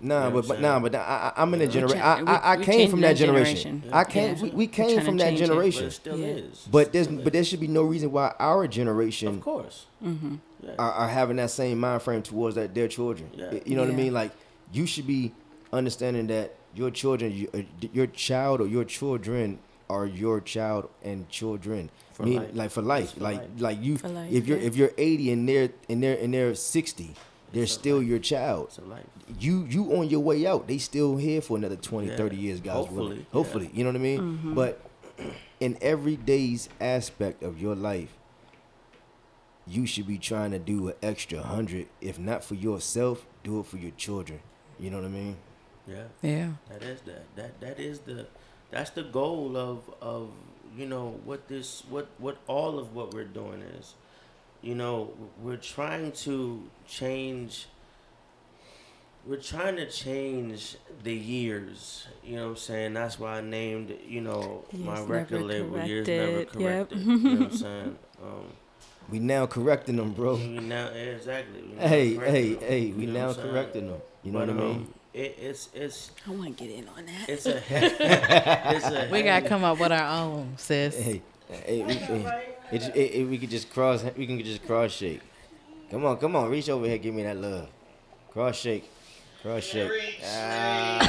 Nah, 0.00 0.28
know 0.28 0.30
but, 0.30 0.34
what 0.34 0.48
but 0.48 0.60
nah, 0.60 0.78
but 0.78 0.94
I, 0.94 1.32
I, 1.36 1.42
I'm 1.42 1.52
in 1.54 1.60
a 1.62 1.66
generation. 1.66 1.98
We 1.98 2.02
I, 2.02 2.20
I, 2.20 2.36
I 2.36 2.56
we- 2.56 2.60
we 2.60 2.64
came 2.66 2.90
from 2.90 3.00
that 3.00 3.16
changing 3.16 3.30
that 3.30 3.34
generation. 3.34 3.80
generation. 3.82 3.92
I 3.92 4.04
came. 4.04 4.36
Yeah. 4.36 4.42
We, 4.42 4.50
we 4.50 4.66
came 4.68 5.00
from 5.00 5.16
that 5.16 5.24
change 5.30 5.40
it. 5.40 5.48
But 5.48 5.54
generation. 5.54 5.84
it 5.86 5.90
still 5.90 6.18
Yeah. 6.18 6.26
is. 6.26 6.68
But 6.70 6.78
It 6.86 6.92
there's 6.92 7.06
still 7.06 7.22
but 7.24 7.32
there 7.32 7.42
is. 7.42 7.48
should 7.48 7.60
be 7.60 7.66
no 7.68 7.82
reason 7.82 8.12
why 8.12 8.32
our 8.38 8.66
generation 8.68 9.28
of 9.28 9.40
course. 9.40 9.86
Mm-hmm. 10.04 10.34
Are, 10.78 10.92
are 10.92 11.08
having 11.08 11.36
that 11.36 11.50
same 11.50 11.78
mind 11.80 12.02
frame 12.02 12.22
towards 12.22 12.54
that 12.56 12.74
their 12.74 12.88
children. 12.88 13.30
Yeah. 13.34 13.54
You 13.64 13.74
know 13.76 13.82
what 13.82 13.90
I 13.92 13.94
mean? 13.96 14.12
Like 14.12 14.32
you 14.72 14.86
should 14.86 15.06
be 15.06 15.32
understanding 15.72 16.26
that 16.28 16.54
your 16.74 16.90
children, 16.90 17.32
you, 17.32 17.48
uh, 17.54 17.62
your 17.92 18.06
child 18.08 18.60
or 18.60 18.66
your 18.66 18.84
children 18.84 19.58
are 19.90 20.06
your 20.06 20.40
child 20.40 20.88
and 21.02 21.28
children. 21.28 21.90
For 22.12 22.24
Mean- 22.24 22.36
life. 22.36 22.50
like 22.54 22.70
for 22.70 22.82
life. 22.82 23.14
For 23.14 23.20
like 23.20 23.36
life. 23.38 23.48
like 23.58 23.82
you. 23.82 23.96
Life, 23.96 24.32
if 24.32 24.46
you're 24.46 24.58
yeah. 24.58 24.66
if 24.66 24.76
you're 24.76 24.90
80 24.98 25.32
and 25.32 25.48
they're 25.48 25.70
and 25.88 26.02
they're 26.02 26.18
and 26.18 26.34
they're 26.34 26.54
60, 26.54 27.14
they're 27.52 27.62
for 27.64 27.66
still 27.68 28.02
your 28.02 28.18
child. 28.18 28.66
It's 28.68 28.78
a 28.78 28.82
life. 28.82 29.04
You 29.38 29.64
you 29.68 29.94
on 29.96 30.08
your 30.08 30.20
way 30.20 30.46
out. 30.46 30.66
They 30.66 30.78
still 30.78 31.16
here 31.16 31.40
for 31.40 31.56
another 31.56 31.76
20, 31.76 32.08
Yeah. 32.08 32.16
30 32.16 32.36
years, 32.36 32.60
guys. 32.60 32.74
Hopefully, 32.74 32.98
willing. 33.00 33.18
yeah. 33.18 33.24
Hopefully, 33.32 33.70
you 33.72 33.84
know 33.84 33.90
what 33.90 33.96
I 33.96 34.02
mean. 34.02 34.20
Mm-hmm. 34.20 34.54
But 34.54 34.80
in 35.60 35.78
every 35.80 36.16
day's 36.16 36.68
aspect 36.80 37.42
of 37.42 37.60
your 37.60 37.74
life, 37.74 38.14
you 39.66 39.86
should 39.86 40.06
be 40.06 40.18
trying 40.18 40.50
to 40.52 40.58
do 40.58 40.88
an 40.88 40.94
extra 41.02 41.42
hundred. 41.42 41.86
If 42.00 42.18
not 42.18 42.42
for 42.42 42.54
yourself, 42.54 43.26
do 43.44 43.60
it 43.60 43.66
for 43.66 43.76
your 43.76 43.92
children. 43.92 44.40
You 44.80 44.90
know 44.90 44.98
what 44.98 45.06
I 45.06 45.10
mean? 45.10 45.36
Yeah. 45.86 46.04
Yeah. 46.22 46.50
That 46.68 46.82
is 46.82 47.00
that 47.02 47.24
that 47.36 47.60
that 47.60 47.78
is 47.80 48.00
the 48.00 48.26
that's 48.70 48.90
the 48.90 49.02
goal 49.02 49.56
of 49.56 49.78
of 50.00 50.30
you 50.76 50.86
know 50.86 51.20
what 51.24 51.48
this 51.48 51.82
what 51.88 52.08
what 52.18 52.38
all 52.46 52.78
of 52.78 52.94
what 52.94 53.14
we're 53.14 53.24
doing 53.24 53.62
is. 53.78 53.94
You 54.62 54.74
know, 54.74 55.12
we're 55.40 55.56
trying 55.56 56.12
to 56.26 56.64
change 56.86 57.66
we're 59.26 59.36
trying 59.36 59.76
to 59.76 59.88
change 59.90 60.76
the 61.02 61.14
years. 61.14 62.06
You 62.24 62.36
know 62.36 62.42
what 62.44 62.50
I'm 62.50 62.56
saying? 62.56 62.94
That's 62.94 63.18
why 63.18 63.38
I 63.38 63.40
named, 63.40 63.94
you 64.06 64.20
know, 64.22 64.64
my 64.72 65.00
record 65.02 65.42
Never 65.42 65.44
label 65.44 65.80
Years 65.86 66.06
Never 66.08 66.44
Corrected. 66.46 66.98
Yep. 66.98 67.06
You 67.06 67.16
know 67.18 67.30
what 67.40 67.50
I'm 67.52 67.56
saying? 67.56 67.98
Um 68.22 68.44
We 69.10 69.18
now 69.18 69.46
correcting 69.46 69.96
them, 69.96 70.12
bro. 70.12 70.34
we 70.36 70.58
now 70.58 70.86
yeah, 70.94 71.16
exactly. 71.18 71.62
we 71.62 71.74
now 71.74 71.88
Hey, 71.88 72.14
hey, 72.14 72.54
them, 72.54 72.68
hey. 72.68 72.80
you 72.80 72.94
We 72.94 73.06
know 73.06 73.12
now 73.12 73.26
what 73.28 73.36
I'm 73.38 73.42
saying? 73.42 73.50
correcting 73.54 73.86
them. 73.88 74.00
You 74.22 74.32
know 74.32 74.38
But, 74.46 74.48
what 74.48 74.56
I 74.56 74.66
mean? 74.66 74.76
um, 74.76 74.94
it, 75.14 75.36
it's 75.40 75.68
it's 75.74 76.10
I 76.26 76.30
want 76.30 76.56
to 76.56 76.64
get 76.64 76.74
in 76.74 76.88
on 76.88 77.06
that. 77.06 77.28
it's 77.28 77.46
a 77.46 77.62
it's 77.70 78.86
a 78.86 79.08
We 79.10 79.22
gotta 79.22 79.48
come 79.48 79.64
up 79.64 79.78
with 79.80 79.92
our 79.92 80.20
own, 80.22 80.54
sis. 80.56 80.96
Hey, 80.96 81.22
hey, 81.48 81.82
we, 81.82 81.94
hey, 81.94 82.54
it, 82.72 82.82
it, 82.94 83.14
it, 83.14 83.28
we 83.28 83.38
could 83.38 83.50
just 83.50 83.70
cross. 83.70 84.04
We 84.16 84.26
can 84.26 84.42
just 84.42 84.66
cross 84.66 84.92
shake. 84.92 85.20
Come 85.90 86.04
on, 86.04 86.18
come 86.18 86.36
on, 86.36 86.50
reach 86.50 86.68
over 86.68 86.86
here, 86.86 86.98
give 86.98 87.14
me 87.14 87.22
that 87.22 87.36
love. 87.36 87.68
Cross 88.30 88.56
shake, 88.56 88.90
cross 89.42 89.62
shake. 89.64 89.90
Ah, 90.24 91.00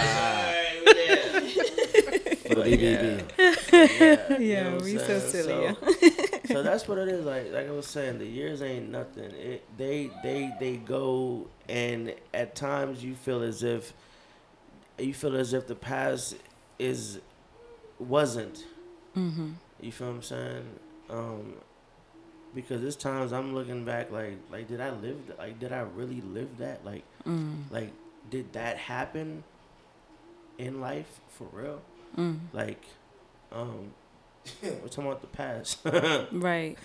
for 2.47 2.55
the 2.55 2.61
BBB. 2.63 4.39
Yeah, 4.39 4.73
what 4.73 4.83
we 4.83 4.93
I'm 4.93 4.99
so 4.99 5.19
silly. 5.19 5.75
So, 5.75 6.25
so 6.51 6.63
that's 6.63 6.87
what 6.87 6.97
it 6.97 7.07
is. 7.07 7.25
Like 7.25 7.51
like 7.53 7.67
I 7.67 7.71
was 7.71 7.87
saying, 7.87 8.19
the 8.19 8.25
years 8.25 8.61
ain't 8.61 8.89
nothing. 8.89 9.31
It 9.31 9.63
they 9.77 10.09
they 10.23 10.51
they 10.59 10.75
go 10.77 11.47
and 11.69 12.13
at 12.33 12.55
times 12.55 13.03
you 13.03 13.15
feel 13.15 13.41
as 13.43 13.63
if 13.63 13.93
you 14.97 15.13
feel 15.13 15.35
as 15.35 15.53
if 15.53 15.67
the 15.67 15.75
past 15.75 16.35
is 16.77 17.19
wasn't. 17.99 18.65
mm-hmm. 19.15 19.51
You 19.81 19.91
feel 19.91 20.07
what 20.07 20.13
I'm 20.15 20.21
saying? 20.23 20.65
Um, 21.09 21.53
because 22.53 22.81
there's 22.81 22.95
times 22.95 23.31
I'm 23.31 23.53
looking 23.55 23.85
back 23.85 24.11
like 24.11 24.37
like 24.51 24.67
did 24.67 24.81
I 24.81 24.89
live 24.91 25.17
th- 25.27 25.37
like 25.37 25.59
did 25.59 25.71
I 25.71 25.81
really 25.95 26.21
live 26.21 26.57
that 26.57 26.83
like 26.85 27.03
Mm. 27.27 27.63
like 27.69 27.91
did 28.29 28.53
that 28.53 28.77
happen 28.77 29.43
in 30.57 30.79
life 30.81 31.19
for 31.29 31.47
real? 31.51 31.81
Mm. 32.17 32.39
Like 32.53 32.83
um 33.51 33.91
we're 34.61 34.87
talking 34.87 35.05
about 35.05 35.21
the 35.21 35.27
past. 35.27 35.79
Right. 36.31 36.77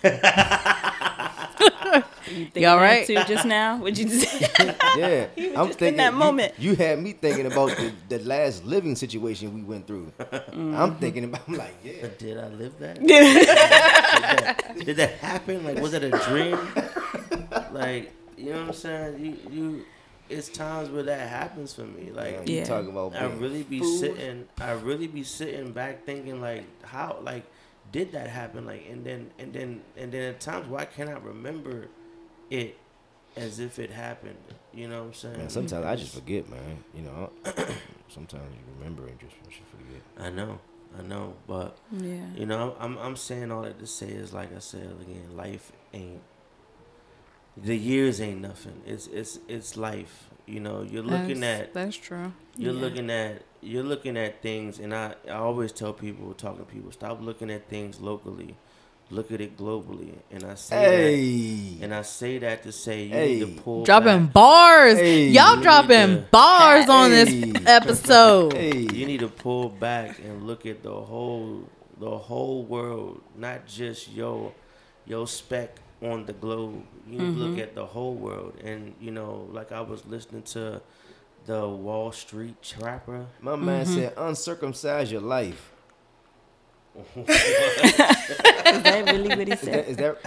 you 2.29 2.47
You 2.55 2.67
all 2.67 2.77
right? 2.77 3.05
Too 3.05 3.15
just 3.27 3.45
now? 3.45 3.77
What'd 3.77 3.97
you 3.97 4.09
say? 4.09 4.49
Yeah, 4.97 5.27
I'm 5.57 5.67
just 5.67 5.79
thinking 5.79 5.87
in 5.87 5.97
that 5.97 6.13
you- 6.13 6.19
moment. 6.19 6.53
You, 6.57 6.75
had 6.75 7.01
me 7.01 7.13
thinking 7.13 7.45
about 7.45 7.69
the, 7.77 7.91
the 8.09 8.19
last 8.19 8.65
living 8.65 8.95
situation 8.95 9.53
we 9.53 9.61
went 9.61 9.87
through. 9.87 10.11
Mm-hmm. 10.19 10.75
I'm 10.75 10.95
thinking 10.95 11.25
about. 11.25 11.41
I'm 11.47 11.55
like, 11.55 11.75
yeah. 11.83 12.07
did 12.17 12.37
I 12.37 12.47
live 12.47 12.77
that? 12.79 13.05
did, 13.05 13.47
that? 13.47 14.75
did 14.85 14.97
that 14.97 15.11
happen? 15.19 15.63
Like 15.65 15.79
was 15.79 15.93
it 15.93 16.03
a 16.03 16.11
dream? 16.11 16.57
Like 17.71 18.13
you 18.37 18.51
know 18.53 18.59
what 18.59 18.67
I'm 18.67 18.73
saying? 18.73 19.25
You 19.25 19.51
you 19.51 19.85
it's 20.29 20.49
times 20.49 20.89
where 20.89 21.03
that 21.03 21.29
happens 21.29 21.73
for 21.73 21.83
me. 21.83 22.11
Like 22.11 22.47
you 22.47 22.55
Yeah. 22.57 22.79
about 22.79 23.15
I 23.15 23.25
really 23.25 23.63
be 23.63 23.79
food. 23.79 23.99
sitting 23.99 24.47
I 24.59 24.71
really 24.71 25.07
be 25.07 25.23
sitting 25.23 25.71
back 25.71 26.05
thinking 26.05 26.41
like 26.41 26.65
how 26.83 27.19
like 27.21 27.45
did 27.91 28.11
that 28.13 28.27
happen? 28.27 28.65
Like, 28.65 28.85
and 28.89 29.05
then 29.05 29.31
and 29.39 29.53
then 29.53 29.81
and 29.95 30.11
then 30.11 30.33
at 30.33 30.39
times, 30.39 30.67
why 30.67 30.85
can't 30.85 31.09
I 31.09 31.13
remember 31.13 31.87
it 32.49 32.77
as 33.37 33.59
if 33.59 33.79
it 33.79 33.91
happened? 33.91 34.37
You 34.73 34.87
know 34.87 35.01
what 35.01 35.07
I'm 35.07 35.13
saying? 35.13 35.37
Man, 35.37 35.49
sometimes 35.49 35.85
I 35.85 35.95
just 35.95 36.13
forget, 36.13 36.49
man. 36.49 36.83
You 36.93 37.03
know, 37.03 37.29
sometimes 38.09 38.43
you 38.53 38.73
remember 38.79 39.07
and 39.07 39.19
just 39.19 39.33
you 39.41 39.65
forget. 39.71 40.01
I 40.19 40.29
know, 40.29 40.59
I 40.97 41.03
know, 41.03 41.35
but 41.47 41.77
Yeah. 42.01 42.25
you 42.35 42.45
know, 42.45 42.75
I'm 42.79 42.97
I'm 42.97 43.15
saying 43.15 43.51
all 43.51 43.61
that 43.61 43.79
to 43.79 43.87
say 43.87 44.07
is 44.07 44.33
like 44.33 44.55
I 44.55 44.59
said 44.59 44.91
again, 45.01 45.35
life 45.35 45.71
ain't 45.93 46.21
the 47.57 47.75
years 47.77 48.19
ain't 48.21 48.41
nothing. 48.41 48.81
It's 48.85 49.07
it's 49.07 49.39
it's 49.47 49.77
life. 49.77 50.29
You 50.45 50.59
know, 50.59 50.83
you're 50.83 51.01
looking 51.03 51.39
that's, 51.39 51.61
at 51.61 51.73
that's 51.73 51.95
true. 51.95 52.31
you're 52.57 52.73
Yeah. 52.73 52.79
looking 52.81 53.09
at 53.09 53.41
you're 53.61 53.83
looking 53.83 54.15
at 54.15 54.41
things 54.43 54.77
and 54.79 54.93
I, 54.93 55.15
I 55.27 55.31
always 55.31 55.71
tell 55.71 55.91
people 55.91 56.33
talking 56.35 56.63
to 56.65 56.71
people 56.71 56.91
stop 56.91 57.19
looking 57.19 57.49
at 57.49 57.67
things 57.67 57.99
locally 57.99 58.55
look 59.09 59.31
at 59.31 59.41
it 59.41 59.55
globally 59.57 60.13
and 60.31 60.43
i 60.43 60.53
say 60.55 61.75
that 61.77 61.83
and 61.85 61.93
i 61.95 62.01
say 62.03 62.37
that 62.39 62.61
to 62.63 62.71
say 62.71 63.03
you 63.05 63.09
Hey. 63.13 63.39
need 63.39 63.55
to 63.55 63.61
pull 63.61 63.83
Dropping 63.85 64.25
back. 64.25 64.33
bars. 64.33 64.97
Hey. 64.99 65.27
Y'all 65.29 65.55
You 65.57 65.63
dropping 65.63 66.15
to- 66.15 66.27
bars 66.31 66.87
on 66.89 67.09
this 67.09 67.31
episode. 67.65 68.53
hey, 68.53 68.77
you 68.93 69.05
need 69.07 69.21
to 69.21 69.27
pull 69.29 69.69
back 69.69 70.19
and 70.19 70.45
look 70.45 70.65
at 70.67 70.83
the 70.83 70.93
whole 70.93 71.67
the 71.99 72.17
whole 72.17 72.63
world 72.63 73.21
not 73.35 73.65
just 73.65 74.11
your 74.11 74.53
your 75.07 75.25
speck 75.27 75.77
on 76.01 76.25
the 76.25 76.33
globe 76.33 76.83
you 77.07 77.17
need 77.17 77.19
to 77.19 77.31
look 77.31 77.51
mm-hmm. 77.51 77.59
at 77.59 77.75
the 77.75 77.85
whole 77.85 78.15
world 78.15 78.53
and 78.63 78.93
you 78.99 79.11
know 79.11 79.47
like 79.51 79.71
i 79.71 79.81
was 79.81 80.05
listening 80.05 80.43
to 80.43 80.81
the 81.45 81.67
wall 81.67 82.11
street 82.11 82.61
trapper 82.61 83.27
my 83.39 83.55
man 83.55 83.85
mm-hmm. 83.85 83.95
said 83.95 84.13
uncircumcise 84.17 85.11
your 85.11 85.21
life. 85.21 85.71
Is 87.27 87.37
that 88.83 89.03
really 89.11 89.35
what 89.35 89.47
he 89.47 89.55
said? 89.57 89.87
is 89.89 89.97
that 89.97 90.17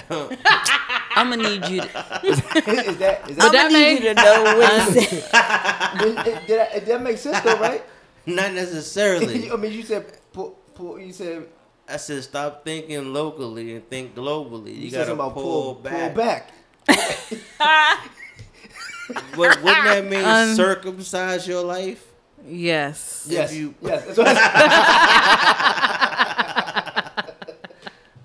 I'm 1.16 1.31
gonna 1.31 1.43
need 1.43 1.66
you. 1.66 1.81
To, 1.81 1.87
is 2.27 2.99
that 2.99 3.31
is 3.31 3.37
that? 3.37 3.45
I'm 3.47 3.53
that 3.53 3.73
gonna 3.73 3.79
need 3.79 4.03
you 4.05 4.14
to 4.14 4.14
know 4.14 4.43
what 4.59 4.95
he 4.95 5.05
said. 5.05 5.99
Did, 5.99 6.25
did, 6.25 6.47
did 6.47 6.87
that 6.87 7.03
make 7.03 7.16
sense 7.16 7.41
though, 7.41 7.59
right? 7.59 7.83
not 8.29 8.53
necessarily 8.53 9.51
I 9.53 9.57
mean, 9.57 9.73
you 9.73 9.83
said 9.83 10.07
pull, 10.33 10.59
pull, 10.75 11.01
you 11.01 11.12
said 11.12 11.47
I 11.89 11.97
said 11.97 12.22
stop 12.22 12.64
thinking 12.64 13.12
locally 13.12 13.74
and 13.74 13.89
think 13.89 14.14
globally. 14.14 14.68
You, 14.74 14.82
you, 14.82 14.91
said 14.91 14.99
gotta 15.07 15.12
about 15.14 15.34
pull, 15.34 15.74
pull, 15.74 15.82
back. 15.82 16.14
pull 16.14 16.22
back. 16.24 16.51
What, 19.36 19.62
wouldn't 19.62 19.84
that 19.84 20.05
mean 20.05 20.22
Um, 20.22 20.55
circumcise 20.55 21.49
your 21.49 21.62
life? 21.62 22.05
Yes. 22.47 23.26
Yes, 23.28 23.55
you- 23.55 23.74
yes. 23.80 24.05
That's 24.05 24.18
what 24.18 24.26
I 24.28 24.34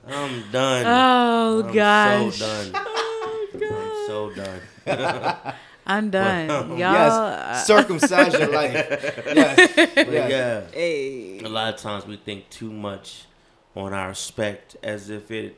I'm 0.07 0.43
done. 0.51 0.83
Oh 0.85 1.63
I'm 1.65 1.73
gosh. 1.73 2.35
so 2.37 2.45
done. 2.45 2.71
I'm 3.55 4.07
so 4.07 4.33
done. 4.35 4.61
I'm 5.85 6.09
done. 6.09 6.47
Well, 6.47 6.67
Y'all. 6.69 6.77
yes, 6.93 7.11
uh, 7.11 7.63
circumcise 7.63 8.33
your 8.33 8.47
life. 8.51 8.73
Yes, 9.33 9.57
yes. 9.77 10.07
yeah, 10.11 10.61
Hey. 10.73 11.39
a 11.39 11.47
lot 11.49 11.73
of 11.73 11.79
times 11.79 12.05
we 12.05 12.17
think 12.17 12.49
too 12.49 12.71
much 12.71 13.23
on 13.75 13.93
our 13.93 14.09
respect 14.09 14.75
as 14.83 15.09
if 15.09 15.31
it 15.31 15.57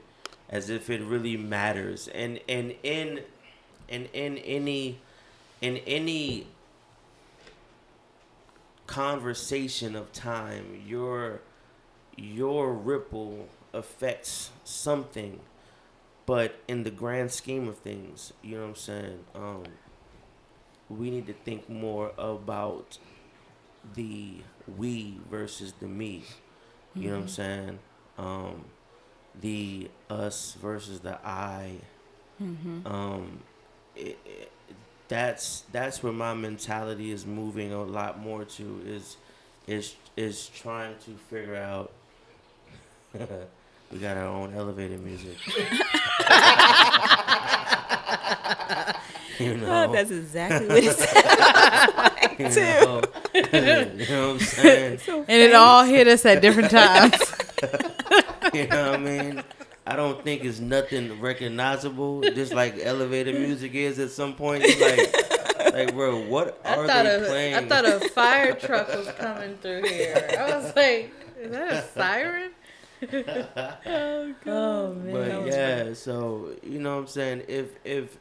as 0.49 0.69
if 0.69 0.89
it 0.89 1.01
really 1.01 1.37
matters. 1.37 2.07
And 2.07 2.39
and 2.47 2.75
in 2.83 3.21
and 3.89 4.07
in 4.13 4.37
any 4.37 4.99
in 5.61 5.77
any 5.77 6.47
conversation 8.87 9.95
of 9.95 10.11
time, 10.13 10.83
your 10.85 11.41
your 12.15 12.73
ripple 12.73 13.47
affects 13.73 14.51
something. 14.63 15.39
But 16.25 16.59
in 16.67 16.83
the 16.83 16.91
grand 16.91 17.31
scheme 17.31 17.67
of 17.67 17.77
things, 17.77 18.33
you 18.41 18.55
know 18.55 18.63
what 18.63 18.69
I'm 18.69 18.75
saying? 18.75 19.19
Um, 19.35 19.63
we 20.89 21.11
need 21.11 21.27
to 21.27 21.33
think 21.33 21.69
more 21.69 22.13
about 22.17 22.97
the 23.93 24.37
we 24.77 25.19
versus 25.29 25.73
the 25.79 25.87
me. 25.87 26.23
You 26.95 27.09
know 27.09 27.15
what 27.15 27.21
I'm 27.23 27.27
saying? 27.27 27.79
Um, 28.17 28.63
the 29.41 29.89
us 30.09 30.55
versus 30.61 30.99
the 31.01 31.17
I. 31.25 31.75
Um, 32.39 33.39
it, 33.95 34.17
it, 34.25 34.51
that's 35.07 35.63
that's 35.71 36.03
where 36.03 36.11
my 36.13 36.33
mentality 36.33 37.11
is 37.11 37.25
moving 37.25 37.71
a 37.71 37.81
lot 37.83 38.19
more 38.19 38.43
to 38.43 38.81
is 38.85 39.15
is 39.67 39.95
is 40.17 40.49
trying 40.49 40.95
to 41.05 41.11
figure 41.29 41.55
out. 41.55 41.91
we 43.91 43.99
got 43.99 44.17
our 44.17 44.25
own 44.25 44.53
elevator 44.53 44.97
music. 44.97 45.37
you 49.39 49.57
know, 49.57 49.85
Oh, 49.89 49.93
that's 49.93 50.11
exactly 50.11 50.67
what 50.67 50.83
he 50.83 50.89
said. 50.89 52.11
you 52.39 52.49
too. 52.49 52.61
know, 52.61 53.01
you 53.33 54.09
know 54.09 54.33
what 54.33 54.33
I'm 54.33 54.39
saying? 54.39 54.99
and 55.07 55.29
it 55.41 55.53
all 55.53 55.83
hit 55.83 56.07
us 56.07 56.25
at 56.25 56.41
different 56.41 56.71
times. 56.71 57.13
You 58.61 58.67
know 58.67 58.91
what 58.91 58.99
I 58.99 59.03
mean? 59.03 59.43
I 59.87 59.95
don't 59.95 60.23
think 60.23 60.43
it's 60.43 60.59
nothing 60.59 61.19
recognizable, 61.21 62.21
just 62.21 62.53
like 62.53 62.79
elevator 62.81 63.33
music 63.33 63.75
is 63.75 63.99
at 63.99 64.09
some 64.09 64.33
point. 64.33 64.63
You're 64.63 64.89
like, 64.89 65.73
like, 65.73 65.93
bro, 65.93 66.21
what 66.21 66.59
are 66.65 66.87
they 66.87 67.25
playing? 67.27 67.55
I 67.55 67.67
thought 67.67 67.85
a 67.85 68.09
fire 68.09 68.53
truck 68.59 68.87
was 68.95 69.07
coming 69.17 69.57
through 69.57 69.83
here. 69.83 70.37
I 70.39 70.57
was 70.57 70.75
like, 70.75 71.13
is 71.39 71.51
that 71.51 71.71
a 71.71 71.87
siren? 71.93 72.51
oh, 73.85 74.33
oh 74.47 74.93
man. 74.93 75.13
but 75.13 75.47
yeah, 75.47 75.93
so 75.93 76.55
you 76.63 76.79
know 76.79 76.95
what 76.95 77.01
I'm 77.01 77.07
saying? 77.07 77.43
If 77.47 77.75
if 77.83 78.17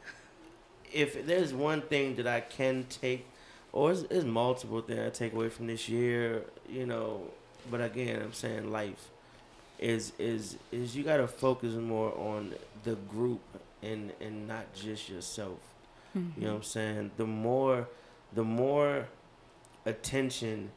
if 0.93 1.27
there's 1.27 1.55
one 1.55 1.81
thing 1.81 2.17
that 2.17 2.27
I 2.27 2.41
can 2.41 2.85
take, 2.91 3.27
or 3.73 3.95
there's, 3.95 4.07
there's 4.09 4.25
multiple 4.25 4.83
things 4.83 5.01
I 5.01 5.11
take 5.11 5.33
away 5.33 5.49
from 5.49 5.69
this 5.69 5.89
year, 5.89 6.45
you 6.69 6.87
know. 6.87 7.23
But 7.71 7.81
again, 7.81 8.21
I'm 8.21 8.35
saying 8.35 8.71
life 8.71 9.11
is 9.85 10.13
is 10.19 10.57
is 10.73 10.97
you 10.97 11.05
got 11.05 11.19
to 11.19 11.29
focus 11.29 11.75
more 11.75 12.17
on 12.17 12.55
the 12.85 12.95
group 12.95 13.43
and 13.83 14.13
and 14.21 14.49
not 14.49 14.73
just 14.75 15.11
yourself. 15.11 15.59
You 16.15 16.21
know 16.21 16.27
mm-hmm. 16.29 16.47
what 16.47 16.55
I'm 16.55 16.63
saying? 16.63 17.11
The 17.19 17.27
more 17.27 17.89
the 18.33 18.45
more 18.45 19.09
attention 19.85 20.71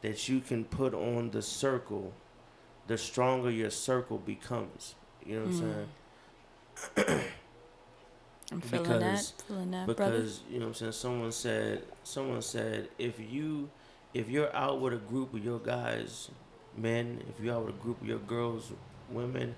that 0.00 0.28
you 0.28 0.40
can 0.40 0.64
put 0.64 0.94
on 0.94 1.30
the 1.30 1.42
circle, 1.42 2.12
the 2.86 2.96
stronger 2.96 3.50
your 3.50 3.70
circle 3.70 4.18
becomes. 4.18 4.94
You 5.26 5.40
know 5.40 5.46
what 5.46 5.54
I'm 5.54 5.54
mm. 5.56 7.06
saying? 7.06 7.30
I'm 8.52 8.60
feeling 8.60 8.88
that. 8.88 8.98
Because- 8.98 9.32
Feeling 9.46 9.70
that, 9.72 9.86
brother. 9.86 10.10
because 10.12 10.40
you 10.48 10.58
know 10.58 10.66
what 10.66 10.68
I'm 10.68 10.74
saying 10.74 10.92
someone 10.92 11.32
said 11.32 11.82
someone 12.02 12.42
said 12.42 12.88
if 12.98 13.20
you 13.20 13.68
if 14.14 14.30
you're 14.30 14.54
out 14.56 14.80
with 14.80 14.94
a 14.94 14.98
group 14.98 15.34
of 15.34 15.44
your 15.44 15.58
guys 15.58 16.30
men 16.76 17.22
if 17.28 17.42
you're 17.44 17.54
out 17.54 17.66
with 17.66 17.74
a 17.74 17.78
group 17.78 18.00
of 18.00 18.06
your 18.06 18.18
girls 18.18 18.72
women 19.10 19.54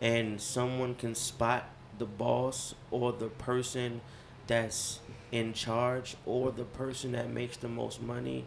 and 0.00 0.40
someone 0.40 0.94
can 0.94 1.14
spot 1.14 1.68
the 1.98 2.04
boss 2.06 2.74
or 2.90 3.12
the 3.12 3.28
person 3.28 4.00
that's 4.46 5.00
in 5.32 5.52
charge 5.52 6.16
or 6.26 6.50
the 6.52 6.64
person 6.64 7.12
that 7.12 7.30
makes 7.30 7.56
the 7.58 7.68
most 7.68 8.00
money 8.02 8.44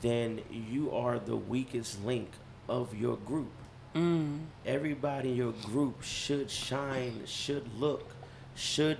then 0.00 0.40
you 0.50 0.90
are 0.90 1.18
the 1.18 1.36
weakest 1.36 2.04
link 2.04 2.30
of 2.68 2.94
your 2.94 3.16
group 3.16 3.50
Mm. 3.94 4.40
everybody 4.66 5.30
in 5.30 5.36
your 5.36 5.52
group 5.64 6.02
should 6.02 6.50
shine 6.50 7.22
should 7.24 7.66
look 7.78 8.10
should 8.54 8.98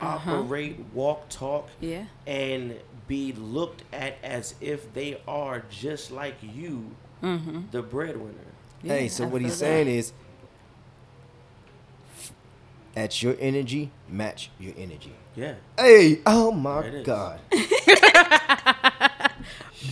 Uh-huh. 0.00 0.40
operate 0.40 0.80
walk 0.92 1.28
talk 1.28 1.68
Yeah. 1.80 2.06
and 2.26 2.74
be 3.06 3.32
looked 3.32 3.84
at 3.92 4.16
as 4.24 4.54
if 4.60 4.92
they 4.94 5.20
are 5.28 5.62
just 5.70 6.10
like 6.10 6.34
you 6.42 6.90
Mm-hmm. 7.22 7.60
the 7.70 7.82
breadwinner 7.82 8.34
Hey, 8.82 9.08
so 9.08 9.26
what 9.26 9.40
he's 9.42 9.54
saying 9.56 9.88
is, 9.88 10.12
at 12.94 13.22
your 13.22 13.34
energy, 13.40 13.90
match 14.08 14.50
your 14.58 14.74
energy. 14.76 15.12
yeah 15.34 15.54
Hey, 15.78 16.20
oh 16.26 16.52
my 16.52 16.82
There 16.82 16.90
it 16.90 16.94
is. 17.00 17.06
God. 17.06 17.40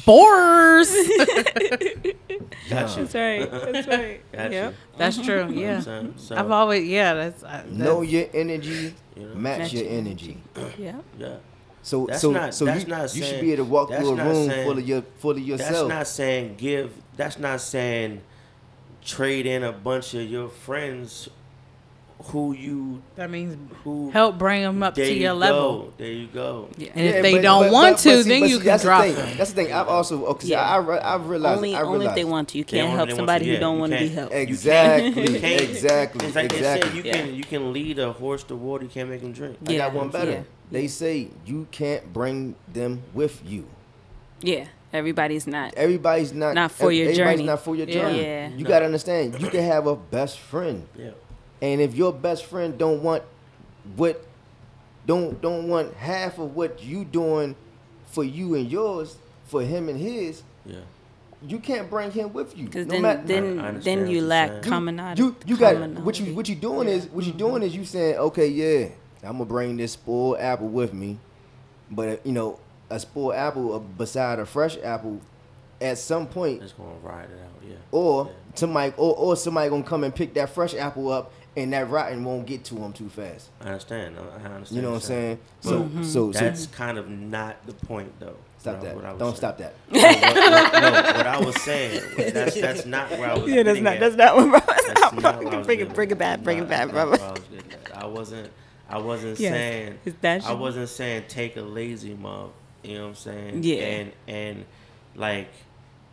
Bores. 0.06 0.90
got 2.68 2.96
you 2.96 3.04
That's 3.04 3.14
right. 3.14 3.50
That's 3.72 3.86
right. 3.88 4.20
got 4.32 4.52
Yep. 4.52 4.74
That's 4.98 5.16
true. 5.18 5.48
You 5.48 5.66
know 5.66 5.76
what 5.76 5.88
I'm 5.88 6.06
Yeah. 6.06 6.12
so 6.16 6.36
I've 6.36 6.50
always 6.50 6.88
yeah. 6.88 7.14
That's, 7.14 7.44
I, 7.44 7.58
that's 7.58 7.70
Know 7.70 8.02
your 8.02 8.26
energy, 8.34 8.94
you 9.16 9.22
know, 9.28 9.34
match 9.34 9.58
Match 9.60 9.72
your 9.74 9.84
your 9.84 9.92
energy. 9.92 10.38
Yeah. 10.78 10.96
yeah 11.18 11.36
So 11.82 12.06
That's 12.06 12.20
so 12.22 12.32
not- 12.32 12.54
so 12.54 12.64
that's 12.64 12.84
you, 12.84 12.90
not 12.90 13.14
you 13.14 13.22
should 13.22 13.40
be 13.40 13.52
able 13.52 13.64
to 13.66 13.70
walk 13.70 13.88
through 13.92 14.10
a 14.18 14.24
room 14.24 14.48
saying- 14.48 14.66
full 14.66 14.78
of 14.78 14.88
your 14.88 15.02
full 15.18 15.30
of 15.32 15.38
yourself. 15.40 15.70
that's 15.88 15.88
not 15.88 16.06
saying 16.06 16.54
give 16.56 16.90
that's 17.16 17.38
not 17.38 17.60
saying 17.60 18.20
trade 19.04 19.46
in 19.46 19.62
a 19.62 19.72
bunch 19.72 20.14
of 20.14 20.22
your 20.22 20.48
friends 20.48 21.28
who 22.26 22.52
you 22.54 23.02
That 23.16 23.28
means 23.28 23.56
who 23.82 24.08
help 24.10 24.38
bring 24.38 24.62
them 24.62 24.82
up 24.82 24.94
there 24.94 25.04
to 25.04 25.12
you 25.12 25.20
your 25.22 25.32
go. 25.34 25.38
level. 25.38 25.92
There 25.98 26.06
you 26.12 26.26
go. 26.28 26.68
And 26.78 26.82
Yeah, 26.82 26.92
if 26.94 27.22
they 27.22 27.34
but- 27.34 27.42
don't 27.42 27.62
but- 27.64 27.72
want 27.72 27.96
but- 27.96 28.02
to, 28.02 28.08
but 28.10 28.22
see- 28.22 28.28
then 28.30 28.40
but 28.40 28.48
you 28.48 28.58
see, 28.58 28.64
can 28.64 28.78
drop 28.80 29.04
the 29.04 29.12
them. 29.12 29.36
That's 29.36 29.50
the 29.52 29.64
thing. 29.64 29.72
I've 29.74 29.88
also 29.88 30.24
okay, 30.26 30.48
Yeah. 30.48 30.62
I, 30.62 30.80
I, 30.82 31.14
I've 31.16 31.26
realized. 31.28 31.56
only 31.56 31.74
I 31.74 31.82
only 31.82 32.06
if 32.06 32.14
they 32.14 32.24
want 32.24 32.48
to. 32.50 32.58
You 32.58 32.64
can't 32.64 32.84
only 32.84 32.96
help 32.96 33.10
somebody 33.10 33.44
to, 33.44 33.48
who 33.50 33.54
yeah, 33.54 33.60
don't 33.60 33.78
want 33.78 33.92
to 33.92 33.98
be 33.98 34.08
helped. 34.08 34.32
Exactly. 34.32 35.22
You 35.34 35.40
can't- 35.40 35.60
exactly. 35.60 36.26
It's 36.26 36.36
like 36.36 36.50
they 36.50 36.60
said, 36.62 36.76
exactly. 36.78 36.96
you 36.98 37.02
Yeah. 37.04 37.12
can 37.26 37.34
you 37.34 37.42
can 37.44 37.72
lead 37.74 37.98
a 37.98 38.12
horse 38.12 38.42
to 38.44 38.54
water. 38.56 38.84
You 38.84 38.90
can't 38.90 39.10
make 39.10 39.20
him 39.20 39.32
drink. 39.32 39.58
I 39.68 39.76
got 39.76 39.92
one 39.92 40.08
better. 40.08 40.30
yeah, 40.30 40.42
They 40.70 40.86
say 40.86 41.28
you 41.44 41.66
can't 41.72 42.10
bring 42.12 42.54
them 42.72 43.02
with 43.12 43.42
you. 43.44 43.66
Yeah, 44.40 44.66
everybody's 44.94 45.46
not. 45.46 45.74
Everybody's 45.76 46.32
not 46.32 46.54
Not 46.54 46.70
for 46.70 46.90
your 46.92 47.10
everybody's 47.10 47.36
journey. 47.38 47.46
not 47.46 47.60
for 47.64 47.76
your 47.76 47.86
Yeah. 47.86 47.92
journey. 47.94 48.22
Yeah. 48.22 48.48
You 48.50 48.64
No. 48.64 48.68
gotta 48.68 48.84
understand. 48.86 49.40
You 49.40 49.48
can 49.48 49.62
have 49.64 49.86
a 49.86 49.96
best 49.96 50.38
friend, 50.38 50.86
Yeah. 50.96 51.10
and 51.60 51.80
if 51.80 51.94
your 51.94 52.12
best 52.12 52.44
friend 52.46 52.78
don't 52.78 53.02
want 53.02 53.22
what, 53.96 54.24
don't 55.06 55.40
don't 55.42 55.68
want 55.68 55.94
half 55.94 56.38
of 56.38 56.54
what 56.56 56.82
you 56.82 57.04
doing 57.04 57.54
for 58.06 58.24
you 58.24 58.54
and 58.54 58.70
yours 58.70 59.16
for 59.44 59.62
him 59.62 59.88
and 59.88 59.98
his, 59.98 60.42
Yeah. 60.64 60.76
you 61.46 61.58
can't 61.58 61.90
bring 61.90 62.10
him 62.10 62.32
with 62.32 62.56
you. 62.56 62.64
Because 62.66 62.86
No 62.86 62.92
then, 62.94 63.02
matter- 63.02 63.20
I 63.20 63.70
then, 63.72 63.80
then 63.80 64.06
you 64.08 64.22
lack 64.22 64.50
saying. 64.50 64.62
common 64.62 65.00
you 65.16 65.36
you 65.46 65.56
got 65.56 65.76
what 66.00 66.18
you 66.18 66.34
what 66.34 66.48
you 66.48 66.54
doing 66.54 66.88
is 66.88 67.06
what 67.06 67.24
you 67.26 67.32
doing 67.32 67.62
is 67.62 67.74
you 67.76 67.84
saying 67.84 68.16
okay 68.16 68.46
yeah 68.48 68.88
I'm 69.22 69.32
gonna 69.38 69.44
bring 69.46 69.76
this 69.76 69.92
spoiled 69.92 70.38
apple 70.38 70.68
with 70.68 70.92
me, 70.94 71.18
but 71.90 72.24
you 72.26 72.32
know 72.32 72.58
a 72.90 72.98
spoiled 73.00 73.34
apple 73.34 73.78
beside 73.80 74.38
a 74.38 74.46
fresh 74.46 74.76
apple, 74.82 75.20
at 75.80 75.98
some 75.98 76.26
point 76.26 76.62
it's 76.62 76.72
gonna 76.72 76.90
ride 77.02 77.24
it 77.30 77.38
out. 77.42 77.68
Yeah. 77.68 77.76
or 77.90 78.26
Yeah. 78.26 78.32
somebody 78.54 78.92
or, 78.96 79.16
or 79.16 79.36
somebody 79.36 79.70
gonna 79.70 79.82
come 79.82 80.04
and 80.04 80.14
pick 80.14 80.34
that 80.34 80.50
fresh 80.50 80.74
apple 80.74 81.10
up 81.10 81.32
and 81.56 81.72
that 81.72 81.88
rotten 81.88 82.24
won't 82.24 82.46
get 82.46 82.64
to 82.64 82.74
them 82.74 82.92
too 82.92 83.08
fast. 83.08 83.48
I 83.60 83.66
understand. 83.68 84.16
I 84.18 84.22
I 84.48 84.52
understand. 84.52 84.76
You 84.76 84.82
know 84.82 84.90
what 84.90 84.94
I'm 84.96 85.00
saying? 85.02 85.38
But 85.62 85.68
So 85.68 85.80
Mm-hmm. 85.82 86.02
so 86.02 86.32
so 86.32 86.38
That's 86.44 86.66
kind 86.66 86.98
of 86.98 87.08
not 87.08 87.64
the 87.66 87.72
point, 87.72 88.12
though. 88.20 88.36
stop 88.58 88.76
what 88.78 88.82
I- 88.82 88.86
that. 88.88 88.96
what 88.96 89.04
I 89.04 89.12
was 89.12 89.18
Don't 89.20 89.36
saying. 89.36 89.36
stop 89.36 89.58
that. 89.58 89.74
No, 89.90 90.00
what, 90.00 90.72
what- 90.72 90.82
no, 90.82 91.16
what 91.16 91.26
I 91.26 91.38
was 91.40 91.62
saying. 91.62 92.02
That's 92.34 92.60
that's 92.60 92.86
not 92.96 93.10
where 93.12 93.30
I 93.30 93.38
was. 93.38 93.50
Yeah, 93.50 93.62
that's 93.62 93.80
not 93.80 93.94
at. 93.94 94.00
that's 94.00 94.16
not 94.16 94.36
what 94.36 94.50
bro. 94.50 94.60
That's 94.60 94.86
That's 94.86 95.00
not 95.00 95.14
not 95.22 95.36
what- 95.36 95.44
what 95.44 95.54
I 95.54 95.58
was 95.58 95.66
Bring 95.66 95.80
it, 95.80 95.94
bring 95.94 96.10
it 96.10 96.18
back, 96.18 96.42
bring 96.42 96.58
it 96.58 96.68
back, 96.68 96.90
that's 96.90 97.18
bro. 97.18 97.28
I 97.28 97.30
was 97.30 97.40
I 97.94 98.06
wasn't. 98.06 98.50
I 98.88 98.98
wasn't 98.98 99.40
Yes. 99.40 99.52
saying. 99.52 99.98
Is 100.04 100.14
that 100.20 100.44
I 100.44 100.52
wasn't 100.52 100.88
saying 100.88 101.24
take 101.28 101.56
a 101.56 101.62
lazy 101.62 102.14
mug. 102.14 102.50
You 102.84 102.94
know 102.98 103.02
what 103.04 103.08
I'm 103.10 103.14
saying? 103.16 103.62
Yeah. 103.62 103.76
And 103.82 104.12
and 104.28 104.64
like 105.16 105.50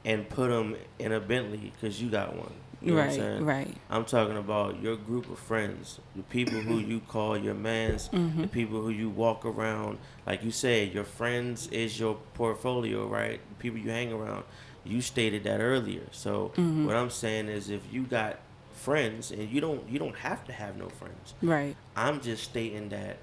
and 0.05 0.28
put 0.30 0.49
them 0.49 0.76
in 0.99 1.11
a 1.11 1.19
Bentley 1.19 1.72
because 1.76 2.01
you 2.01 2.09
got 2.09 2.36
one. 2.36 2.53
You 2.82 2.95
know 2.95 2.95
what 2.95 3.01
I'm 3.03 3.07
Right, 3.09 3.15
saying? 3.19 3.45
right. 3.45 3.76
I'm 3.91 4.05
talking 4.05 4.38
about 4.38 4.82
your 4.82 4.95
group 4.95 5.30
of 5.30 5.38
friends, 5.38 5.99
the 6.15 6.24
people 6.24 6.59
who 6.61 6.80
you 6.91 6.99
call 7.01 7.38
your 7.38 7.53
mans, 7.53 8.09
Mm-hmm. 8.09 8.41
the 8.41 8.47
people 8.47 8.82
who 8.82 8.89
you 8.89 9.09
walk 9.09 9.45
around. 9.45 9.99
Like 10.26 10.43
you 10.43 10.49
said, 10.49 10.91
your 10.91 11.03
friends 11.03 11.67
is 11.67 11.99
your 11.99 12.15
portfolio, 12.34 13.05
right? 13.07 13.39
The 13.49 13.55
people 13.61 13.80
you 13.80 13.91
hang 13.91 14.11
around. 14.11 14.45
You 14.84 15.01
stated 15.01 15.43
that 15.43 15.59
earlier. 15.61 16.07
So 16.11 16.51
Mm-hmm. 16.55 16.88
what 16.88 16.95
I'm 16.95 17.11
saying 17.11 17.49
is, 17.49 17.69
if 17.69 17.82
you 17.91 18.01
got 18.03 18.39
friends, 18.74 19.30
and 19.30 19.47
you 19.51 19.61
don't, 19.61 19.88
you 19.88 19.99
don't 19.99 20.15
have 20.15 20.43
to 20.45 20.51
have 20.53 20.76
no 20.76 20.89
friends. 20.89 21.36
Right. 21.43 21.76
I'm 21.95 22.19
just 22.19 22.43
stating 22.45 22.89
that 22.89 23.17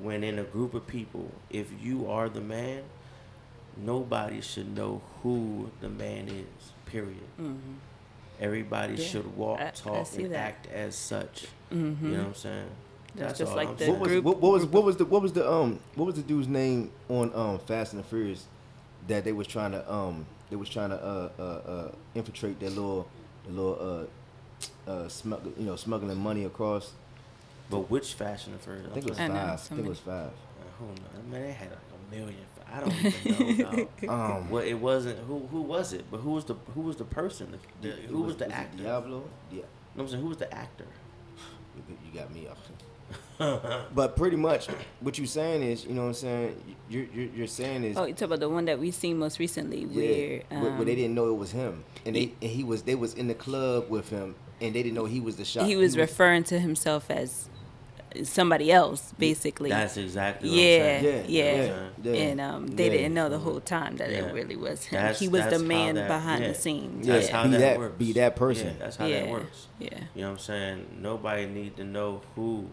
when 0.00 0.22
in 0.24 0.38
a 0.38 0.44
group 0.44 0.74
of 0.74 0.86
people, 0.86 1.30
if 1.50 1.70
you 1.82 2.08
are 2.10 2.28
the 2.28 2.40
man, 2.40 2.82
nobody 3.76 4.40
should 4.40 4.74
know 4.76 5.00
who 5.22 5.70
the 5.80 5.88
man 5.88 6.28
is. 6.28 6.72
Period. 6.86 7.18
Everybody 8.40 8.92
Mm-hmm. 8.94 9.02
Yeah, 9.02 9.08
should 9.08 9.36
walk, 9.36 9.60
I- 9.60 9.66
I 9.66 9.70
talk, 9.70 10.06
see 10.06 10.24
and 10.24 10.32
that. 10.32 10.38
act 10.38 10.66
as 10.68 10.94
such. 10.94 11.46
Mm-hmm. 11.72 12.06
You 12.06 12.12
know 12.12 12.18
what 12.20 12.26
I'm 12.28 12.34
saying? 12.34 12.68
That's 13.16 13.38
just 13.38 13.54
like 13.56 13.68
I'm 13.68 13.74
the 13.76 13.84
saying. 13.86 13.92
What 13.92 14.00
was, 14.00 14.08
group- 14.10 14.24
what, 14.24 14.40
what 14.40 14.52
was 14.52 14.66
what 14.66 14.84
was 14.84 14.96
the 14.96 15.04
what 15.04 15.22
was 15.22 15.32
the 15.32 15.50
um 15.50 15.80
what 15.96 16.04
was 16.04 16.14
the 16.14 16.22
dude's 16.22 16.46
name 16.46 16.92
on 17.08 17.32
um 17.34 17.58
Fast 17.58 17.92
and 17.94 18.02
the 18.02 18.06
Furious 18.06 18.44
that 19.08 19.24
they 19.24 19.32
was 19.32 19.46
trying 19.46 19.72
to 19.72 19.92
um 19.92 20.24
they 20.50 20.56
was 20.56 20.68
trying 20.68 20.90
to 20.90 20.96
uh 21.02 21.28
uh, 21.38 21.42
uh 21.42 21.92
infiltrate 22.14 22.60
their 22.60 22.70
little 22.70 23.08
the 23.46 23.52
little 23.52 24.06
uh 24.86 24.90
uh 24.90 25.08
smuggle 25.08 25.52
you 25.58 25.64
know 25.66 25.74
smuggling 25.74 26.18
money 26.18 26.44
across 26.44 26.92
But 27.70 27.90
which 27.90 28.14
Fashion 28.14 28.52
and 28.52 28.62
Furious? 28.62 28.86
I 28.90 28.94
think 28.94 29.06
it 29.06 29.10
was 29.10 29.18
I 29.18 29.28
know, 29.28 29.34
five 29.34 29.48
I 29.50 29.56
think 29.56 29.80
it 29.80 29.88
was 29.88 29.98
five 29.98 30.30
Who 30.78 30.86
knows? 30.86 30.96
Man, 31.30 31.42
they 31.42 31.52
had 31.52 31.70
like 31.70 31.78
a 31.78 32.14
million. 32.14 32.36
I 32.70 32.80
don't 32.80 32.94
even 32.94 33.88
know. 34.06 34.08
um 34.12 34.50
well, 34.50 34.62
it 34.62 34.74
wasn't. 34.74 35.18
Who 35.20 35.46
who 35.50 35.62
was 35.62 35.92
it? 35.92 36.04
But 36.10 36.18
who 36.18 36.32
was 36.32 36.44
the 36.44 36.54
who 36.74 36.82
was 36.82 36.96
the 36.96 37.04
person? 37.04 37.58
The, 37.80 37.88
the, 37.88 37.94
who 38.02 38.22
was, 38.22 38.36
the 38.36 38.46
it 38.46 38.52
actor? 38.52 38.82
Diablo 38.82 39.24
yeah 39.50 39.62
No, 39.94 40.02
I'm 40.02 40.08
saying 40.08 40.22
who 40.22 40.28
was 40.28 40.38
the 40.38 40.52
actor? 40.54 40.86
you, 41.88 41.96
you 42.04 42.18
got 42.18 42.32
me 42.34 42.48
off 42.48 42.58
but 43.94 44.16
pretty 44.16 44.36
much 44.36 44.66
what 45.00 45.16
you 45.16 45.24
saying 45.26 45.62
is 45.62 45.84
you 45.86 45.94
know 45.94 46.02
what 46.02 46.08
I'm 46.08 46.14
saying 46.14 46.76
you're 46.90 47.04
you're, 47.04 47.28
you're 47.36 47.46
saying 47.46 47.84
is 47.84 47.96
Oh, 47.96 48.04
you 48.04 48.12
talk 48.12 48.26
about 48.26 48.40
the 48.40 48.48
one 48.48 48.64
that 48.66 48.78
we 48.78 48.90
seen 48.90 49.18
most 49.18 49.38
recently, 49.38 49.84
Yeah, 49.84 50.42
where 50.50 50.62
where, 50.62 50.72
where 50.72 50.84
they 50.84 50.92
um, 50.92 50.96
didn't 50.96 51.14
know 51.14 51.30
it 51.30 51.36
was 51.36 51.52
him, 51.52 51.84
and 52.04 52.16
they 52.16 52.34
and 52.42 52.50
he 52.50 52.64
was 52.64 52.82
they 52.82 52.96
was 52.96 53.14
in 53.14 53.28
the 53.28 53.34
club 53.34 53.88
with 53.88 54.10
him, 54.10 54.34
and 54.60 54.74
they 54.74 54.82
didn't 54.82 54.94
know 54.94 55.04
he 55.04 55.20
was 55.20 55.36
the 55.36 55.44
shot. 55.44 55.66
he 55.66 55.76
was 55.76 55.96
referring 55.96 56.44
to 56.44 56.58
himself 56.58 57.10
as 57.10 57.48
somebody 58.24 58.72
else, 58.72 59.12
basically. 59.18 59.70
That's 59.70 59.96
exactly. 59.96 60.48
yeah, 60.50 60.94
What 60.94 61.02
yeah. 61.02 61.10
Yeah, 61.10 61.12
You 61.12 61.18
know 61.18 61.18
what 61.18 61.24
I'm 61.24 61.32
yeah. 61.32 61.66
saying? 61.66 61.90
Yeah. 62.02 62.12
And 62.30 62.40
um, 62.40 62.66
they 62.68 62.84
Yeah. 62.86 62.90
didn't 62.90 63.14
know 63.14 63.28
the 63.28 63.38
whole 63.38 63.60
time 63.60 63.96
that 63.96 64.10
Yeah. 64.10 64.18
it 64.26 64.32
really 64.34 64.56
was 64.56 64.84
him. 64.84 64.96
That's- 65.00 65.18
he 65.20 65.28
was 65.28 65.46
the 65.46 65.58
man 65.58 65.94
that- 65.96 66.08
behind 66.08 66.42
yeah. 66.42 66.48
the 66.48 66.54
scenes. 66.54 67.06
Yeah, 67.06 67.14
That's 67.14 67.28
how 67.28 67.44
be 67.44 67.50
that, 67.50 67.58
that- 67.60 67.78
works. 67.78 67.98
be 67.98 68.12
that 68.14 68.36
person. 68.36 68.66
Yeah, 68.68 68.72
that's 68.78 68.96
how 68.96 69.06
yeah. 69.06 69.20
that 69.20 69.30
works. 69.30 69.66
Yeah. 69.78 69.88
You 70.14 70.22
know 70.22 70.28
what 70.28 70.32
I'm 70.32 70.38
saying? 70.38 70.86
Nobody 71.00 71.46
need 71.46 71.76
to 71.76 71.84
know 71.84 72.22
who. 72.34 72.70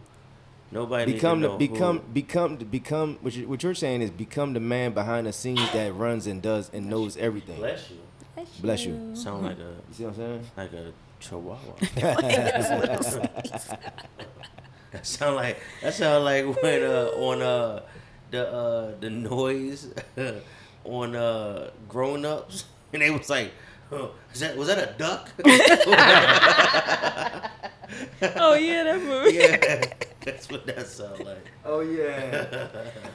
Nobody 0.72 1.14
become 1.14 1.42
need 1.42 1.44
the 1.44 1.48
to 1.48 1.54
know 1.54 1.58
become 1.58 1.98
who. 2.00 2.04
become 2.14 2.56
become 2.58 3.18
what, 3.22 3.36
you, 3.36 3.48
what 3.48 3.62
you're 3.64 3.76
saying 3.76 4.02
is 4.02 4.10
become 4.12 4.54
the 4.54 4.60
man 4.60 4.94
behind 4.94 5.28
the 5.28 5.32
scenes 5.34 5.72
that 5.74 5.94
runs 5.94 6.26
and 6.28 6.42
does 6.42 6.70
and 6.74 6.90
knows 6.90 7.16
everything. 7.18 7.58
Bless 7.58 7.90
you. 7.92 7.98
Bless 8.62 8.86
you. 8.86 9.12
Sound 9.16 9.44
like 9.46 9.58
a 9.60 9.62
You 9.62 9.94
see 9.94 10.04
what 10.06 10.10
I'm 10.10 10.16
saying? 10.16 10.46
like 10.58 10.74
a 10.74 10.92
chihuahua. 11.20 11.76
that 15.02 15.06
sound 15.06 15.36
like 15.36 15.60
that 15.82 15.94
sound 15.94 16.26
like 16.26 16.46
when 16.64 16.84
uh 16.84 17.10
on 17.16 17.42
uh 17.42 17.82
the 18.32 18.48
uh 18.48 18.92
the 19.00 19.10
noise 19.10 19.94
on 20.86 21.16
uh 21.16 21.70
grown 21.90 22.26
ups 22.26 22.66
and 22.94 23.02
they 23.02 23.10
was 23.10 23.30
like 23.30 23.52
oh, 23.92 24.12
is 24.34 24.40
that 24.40 24.56
was 24.58 24.68
that 24.68 24.78
a 24.80 24.94
duck? 24.98 25.30
Oh 28.38 28.56
yeah, 28.56 28.84
that 28.84 29.02
movie. 29.02 29.38
yeah, 29.38 29.86
that's 30.22 30.50
what 30.50 30.66
that 30.66 30.88
sound 30.88 31.24
like. 31.24 31.46
Oh 31.64 31.82
yeah. 31.82 32.68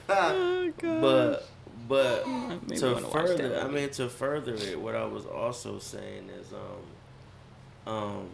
Oh 0.08 0.72
god. 0.78 1.00
But 1.00 1.48
but 1.88 2.26
Maybe 2.68 2.76
to 2.76 2.92
wanna 2.92 3.08
watch 3.08 3.12
that 3.12 3.38
further, 3.38 3.60
I 3.60 3.68
mean 3.68 3.90
to 3.90 4.08
further 4.08 4.54
it, 4.54 4.80
what 4.80 4.94
I 4.94 5.04
was 5.04 5.26
also 5.26 5.78
saying 5.78 6.30
is 6.40 6.52
um 6.52 7.92
um 7.92 8.28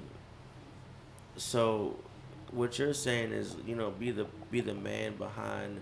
so 1.36 1.96
what 2.52 2.78
you're 2.78 2.94
saying 2.94 3.32
is 3.32 3.56
you 3.66 3.74
know 3.74 3.90
be 3.90 4.10
the 4.10 4.26
be 4.50 4.60
the 4.60 4.74
man 4.74 5.16
behind 5.16 5.80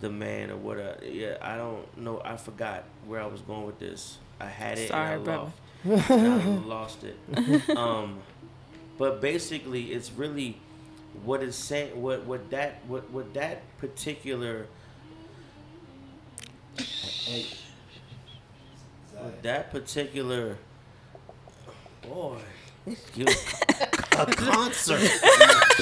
the 0.00 0.10
man 0.10 0.50
or 0.50 0.56
what 0.56 0.78
I, 0.78 1.04
yeah 1.06 1.36
I 1.40 1.56
don't 1.56 1.96
know 1.98 2.20
I 2.24 2.36
forgot 2.36 2.84
where 3.06 3.20
I 3.20 3.26
was 3.26 3.40
going 3.40 3.64
with 3.66 3.78
this. 3.78 4.18
I 4.40 4.46
had 4.46 4.78
it 4.78 4.88
Sorry, 4.88 5.14
and 5.14 5.22
I 5.22 5.24
brother. 5.24 5.52
lost. 5.84 6.10
And 6.10 6.26
I 6.26 6.46
lost 6.66 7.04
it. 7.04 7.16
Um 7.76 8.20
but 8.98 9.20
basically 9.20 9.92
it's 9.92 10.10
really 10.12 10.58
what 11.24 11.42
is 11.42 11.56
saying 11.56 12.00
what 12.00 12.24
what 12.24 12.50
that 12.50 12.84
what 12.86 13.10
what 13.10 13.32
that 13.34 13.62
particular 13.78 14.66
what 19.18 19.42
that 19.42 19.70
particular 19.70 20.58
boy 22.02 22.38
you 23.14 23.26
a 24.20 24.26
concert 24.26 25.00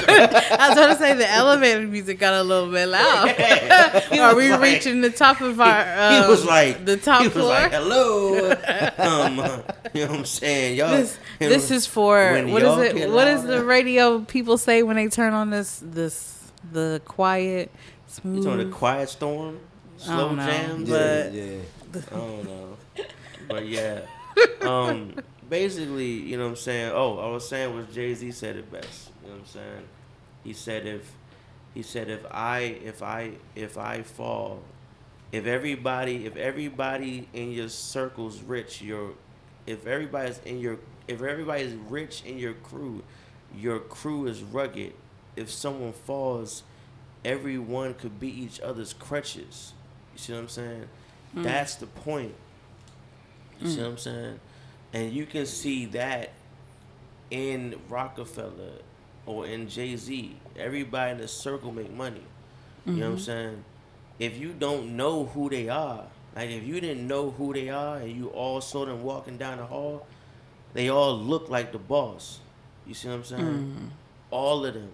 I 0.06 0.66
was 0.68 0.74
going 0.78 0.90
to 0.90 0.96
say 0.98 1.14
the 1.14 1.30
elevator 1.30 1.80
music 1.86 2.18
got 2.18 2.34
a 2.34 2.42
little 2.42 2.70
bit 2.70 2.86
loud. 2.86 3.30
He 4.10 4.18
Are 4.18 4.34
we 4.34 4.50
like- 4.50 4.60
reaching 4.60 5.00
the 5.00 5.10
top 5.10 5.40
of 5.40 5.60
our? 5.60 5.84
he 5.84 6.16
Um, 6.18 6.28
was 6.28 6.44
like 6.44 6.84
the 6.84 6.96
top 6.96 7.22
he 7.22 7.28
was 7.28 7.36
floor. 7.36 7.48
like 7.48 7.72
hello 7.72 8.50
um 8.98 9.36
you 9.92 10.04
know 10.04 10.10
what 10.10 10.18
I'm 10.20 10.24
saying 10.24 10.76
y'all 10.76 10.90
this, 10.96 11.18
this 11.38 11.70
is 11.70 11.86
for 11.86 12.42
what 12.46 12.62
is 12.62 12.78
it? 12.78 12.96
get 12.96 13.10
What 13.10 13.24
does 13.24 13.42
the 13.44 13.64
radio 13.64 14.20
people 14.20 14.58
say 14.58 14.82
when 14.82 14.96
they 14.96 15.08
turn 15.08 15.32
on 15.32 15.50
this 15.50 15.80
this 15.82 16.38
the 16.72 17.00
quiet 17.04 17.70
smooth. 18.06 18.36
you 18.36 18.42
smooth? 18.42 18.58
talking 18.58 18.70
the 18.70 18.76
quiet 18.76 19.08
storm 19.08 19.60
slow 19.96 20.28
don't 20.28 20.36
know, 20.36 20.46
jams 20.46 20.88
yeah, 20.88 20.96
But- 20.96 21.32
yeah. 21.32 22.00
I 22.12 22.16
don't 22.16 22.44
know. 22.44 22.76
But 23.48 23.66
yeah. 23.68 24.00
Um 24.62 25.14
basically, 25.48 26.10
you 26.12 26.36
know 26.36 26.44
what 26.44 26.50
I'm 26.50 26.56
saying? 26.56 26.92
Oh, 26.94 27.18
I 27.18 27.26
was 27.30 27.48
saying 27.48 27.74
was 27.74 27.86
Jay 27.94 28.14
Z 28.14 28.30
said 28.32 28.56
it 28.56 28.70
best. 28.70 29.10
You 29.22 29.28
know 29.28 29.34
what 29.36 29.40
I'm 29.42 29.46
saying? 29.46 29.82
He 30.44 30.52
said 30.52 30.86
if 30.86 31.12
he 31.74 31.82
said 31.82 32.08
if 32.10 32.24
I 32.30 32.58
if 32.60 33.02
I 33.02 33.32
if 33.54 33.76
I 33.78 34.02
fall, 34.02 34.62
if 35.32 35.46
everybody 35.46 36.26
if 36.26 36.36
everybody 36.36 37.28
in 37.32 37.52
your 37.52 37.68
circle's 37.68 38.42
rich, 38.42 38.82
your 38.82 39.12
if 39.66 39.86
everybody's 39.86 40.38
in 40.44 40.60
your 40.60 40.78
if 41.08 41.22
everybody's 41.22 41.74
rich 41.74 42.22
in 42.24 42.38
your 42.38 42.54
crew, 42.54 43.02
your 43.56 43.78
crew 43.78 44.26
is 44.26 44.42
rugged, 44.42 44.92
if 45.36 45.50
someone 45.50 45.92
falls, 45.92 46.62
everyone 47.24 47.94
could 47.94 48.18
be 48.20 48.28
each 48.28 48.60
other's 48.60 48.92
crutches. 48.92 49.72
You 50.14 50.18
see 50.18 50.32
what 50.32 50.38
I'm 50.40 50.48
saying? 50.48 50.84
Mm. 51.36 51.42
That's 51.42 51.74
the 51.76 51.86
point. 51.86 52.34
You 53.60 53.68
see 53.68 53.80
what 53.80 53.86
Mm. 53.86 53.90
I'm 53.92 53.98
saying? 53.98 54.40
And 54.94 55.12
you 55.12 55.26
can 55.26 55.44
see 55.44 55.84
that 55.86 56.30
in 57.30 57.74
Roc-A-Fella 57.88 58.78
or 59.26 59.46
in 59.46 59.68
Jay 59.68 59.96
Z. 59.96 60.36
Everybody 60.56 61.12
in 61.12 61.18
the 61.18 61.28
circle 61.28 61.72
make 61.72 61.92
money. 61.92 62.22
You 62.86 62.92
know 62.92 62.98
what 63.00 63.06
I'm 63.06 63.12
Mm-hmm. 63.16 63.24
saying? 63.24 63.64
If 64.20 64.38
you 64.38 64.52
don't 64.52 64.96
know 64.96 65.24
who 65.26 65.50
they 65.50 65.68
are, 65.68 66.04
like 66.36 66.48
if 66.50 66.62
you 66.64 66.80
didn't 66.80 67.06
know 67.08 67.30
who 67.30 67.52
they 67.52 67.68
are 67.70 67.96
and 67.96 68.16
you 68.16 68.28
all 68.28 68.60
saw 68.60 68.86
them 68.86 69.02
walking 69.02 69.36
down 69.36 69.58
the 69.58 69.66
hall, 69.66 70.06
they 70.74 70.88
all 70.88 71.18
look 71.18 71.48
like 71.50 71.72
the 71.72 71.78
boss. 71.78 72.38
You 72.86 72.94
see 72.94 73.08
what 73.08 73.14
I'm 73.14 73.24
saying? 73.24 73.90
All 74.30 74.64
of 74.64 74.74
them. 74.74 74.90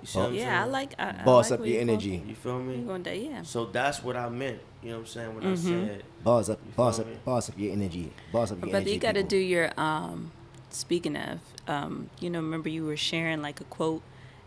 You 0.00 0.06
see 0.06 0.18
what 0.18 0.28
I'm. 0.30 0.34
Yeah, 0.34 0.62
I 0.62 0.66
like. 0.66 0.94
I, 0.98 1.10
I 1.20 1.24
Boss 1.24 1.50
like 1.50 1.60
up 1.60 1.66
your 1.66 1.74
you 1.74 1.84
going- 1.86 1.90
energy. 1.90 2.22
You 2.26 2.34
feel 2.34 2.54
where 2.58 2.72
you 2.72 2.78
me? 2.78 2.84
going 2.84 3.02
there? 3.04 3.14
Yeah. 3.14 3.42
So 3.42 3.66
that's 3.66 4.02
what 4.02 4.16
I 4.16 4.28
meant. 4.28 4.58
You 4.82 4.90
know 4.90 4.94
what 4.96 5.00
I'm 5.02 5.06
saying 5.06 5.34
when 5.34 5.44
I 5.44 5.46
Mm-hmm. 5.52 5.86
said 5.86 6.02
Boss 6.24 6.48
up, 6.48 6.76
boss 6.76 6.98
up, 6.98 7.06
me? 7.06 7.12
boss 7.24 7.48
up 7.48 7.58
your 7.58 7.72
energy. 7.72 8.12
Boss 8.32 8.50
up 8.52 8.58
your 8.58 8.66
But 8.72 8.76
energy. 8.76 8.84
But 8.84 8.92
you 8.94 8.98
got 9.00 9.14
to 9.14 9.22
do 9.22 9.36
your. 9.36 9.70
um 9.80 10.32
Speaking 10.70 11.16
of, 11.16 11.38
um, 11.68 12.08
you 12.18 12.30
know, 12.30 12.38
remember 12.40 12.70
you 12.70 12.86
were 12.86 12.96
sharing 12.96 13.42
like 13.42 13.60
a 13.60 13.64
quote 13.64 14.00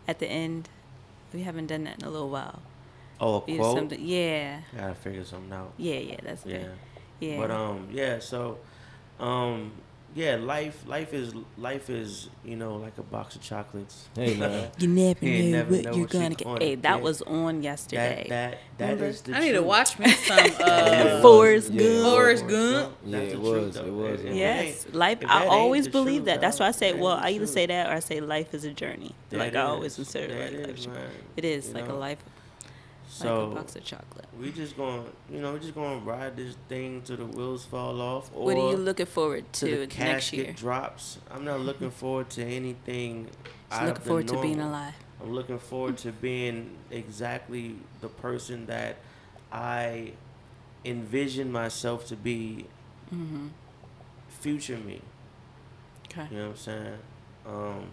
at 0.08 0.18
the 0.18 0.26
end. 0.26 0.68
We 1.32 1.42
haven't 1.42 1.68
done 1.68 1.84
that 1.84 2.00
in 2.02 2.04
a 2.04 2.10
little 2.10 2.30
while. 2.30 2.62
oh 3.20 3.44
a 3.46 3.50
You 3.52 3.58
quote. 3.58 3.76
something- 3.76 4.00
Yeah, 4.04 4.62
Gotta 4.76 4.96
figure 4.96 5.24
something 5.24 5.52
out. 5.52 5.72
yeah, 5.78 5.98
yeah. 5.98 6.16
That's 6.24 6.44
Yeah. 6.44 6.58
good. 6.58 6.70
Yeah. 7.20 7.36
But 7.38 7.50
um, 7.52 7.88
yeah. 7.92 8.18
So, 8.18 8.58
um, 9.20 9.70
yeah. 10.16 10.36
Life, 10.36 10.82
life 10.86 11.14
is 11.14 11.34
life 11.56 11.88
is 11.90 12.28
you 12.44 12.56
know 12.56 12.76
like 12.76 12.98
a 12.98 13.02
box 13.02 13.36
of 13.36 13.42
chocolates. 13.42 14.08
Hey, 14.16 14.34
man. 14.36 14.70
you 14.78 14.88
never 14.88 15.24
You 15.24 15.42
know 15.52 15.58
never 15.58 15.74
what 15.74 15.84
know 15.84 15.90
you're 15.92 16.00
what 16.02 16.10
gonna 16.10 16.34
get. 16.34 16.62
Hey, 16.62 16.74
that 16.76 16.94
get. 16.94 17.02
was 17.02 17.22
on 17.22 17.62
yesterday. 17.62 18.26
That 18.28 18.50
that 18.50 18.58
that 18.78 18.84
Remember? 18.84 19.04
is 19.06 19.22
the 19.22 19.36
I 19.36 19.40
need 19.40 19.52
to 19.52 19.62
watch 19.62 19.98
me 19.98 20.10
some 20.10 20.38
Yeah, 20.58 20.64
uh, 20.64 21.22
Forrest 21.22 21.70
yeah. 21.72 21.80
Gump. 21.82 22.04
Forrest 22.14 22.46
Gump. 22.48 22.96
Yeah, 23.04 23.18
it 23.18 23.30
the 23.30 23.36
truth, 23.36 23.44
was, 23.66 23.74
though. 23.74 23.84
it 23.86 23.92
was, 23.92 24.20
If 24.20 24.26
it 24.26 24.32
it 24.32 24.34
Yes, 24.36 24.86
life. 24.92 25.18
I 25.28 25.46
always 25.46 25.86
believe 25.88 26.24
truth, 26.24 26.26
that. 26.26 26.40
That's 26.40 26.58
why 26.60 26.68
I 26.68 26.72
say, 26.72 26.92
well, 26.94 27.16
I 27.20 27.30
either 27.30 27.46
say 27.46 27.66
that 27.66 27.88
or 27.90 27.92
I 27.94 28.00
say 28.00 28.20
life 28.20 28.54
is 28.54 28.64
a 28.64 28.72
journey. 28.72 29.14
Like 29.30 29.54
I 29.54 29.62
always 29.62 29.92
is. 29.92 29.96
consider 29.96 30.34
That 30.34 30.52
like 30.52 30.66
life. 30.68 30.78
is, 30.78 30.86
man. 30.88 31.10
It 31.36 31.44
is 31.44 31.74
like 31.74 31.88
a 31.88 31.92
life, 31.94 32.18
So 33.16 33.44
like 33.44 33.52
a 33.52 33.54
box 33.60 33.76
of 33.76 33.84
chocolate. 33.84 34.26
we 34.38 34.52
just 34.52 34.76
going, 34.76 35.04
to 35.04 35.34
you 35.34 35.40
know, 35.40 35.54
we 35.54 35.60
just 35.60 35.74
going 35.74 36.00
to 36.00 36.04
ride 36.04 36.36
this 36.36 36.54
thing 36.68 37.00
till 37.02 37.16
the 37.16 37.24
wheels 37.24 37.64
fall 37.64 38.00
off. 38.02 38.30
Or 38.34 38.44
What 38.44 38.56
are 38.56 38.70
you 38.72 38.76
looking 38.76 39.06
forward 39.06 39.50
till 39.52 39.70
to 39.70 39.86
the 39.86 40.04
next 40.04 40.32
year? 40.34 40.52
drops. 40.52 41.18
I'm 41.30 41.44
not 41.44 41.60
looking 41.60 41.90
forward 42.02 42.28
to 42.30 42.44
anything. 42.44 43.30
Just 43.70 43.82
looking 43.82 44.02
forward 44.02 44.28
to 44.28 44.42
being 44.42 44.60
alive. 44.60 44.94
I'm 45.22 45.32
looking 45.32 45.58
forward 45.58 45.96
to 45.98 46.12
being 46.28 46.76
exactly 46.90 47.76
the 48.02 48.08
person 48.08 48.66
that 48.66 48.96
I 49.50 50.12
envision 50.84 51.50
myself 51.50 52.06
to 52.08 52.16
be. 52.16 52.66
Mm-hmm. 53.14 53.48
Future 54.28 54.76
me. 54.76 55.00
Okay. 56.06 56.28
You 56.30 56.36
know 56.38 56.48
what 56.48 56.50
I'm 56.50 56.56
saying? 56.56 56.98
Um, 57.46 57.86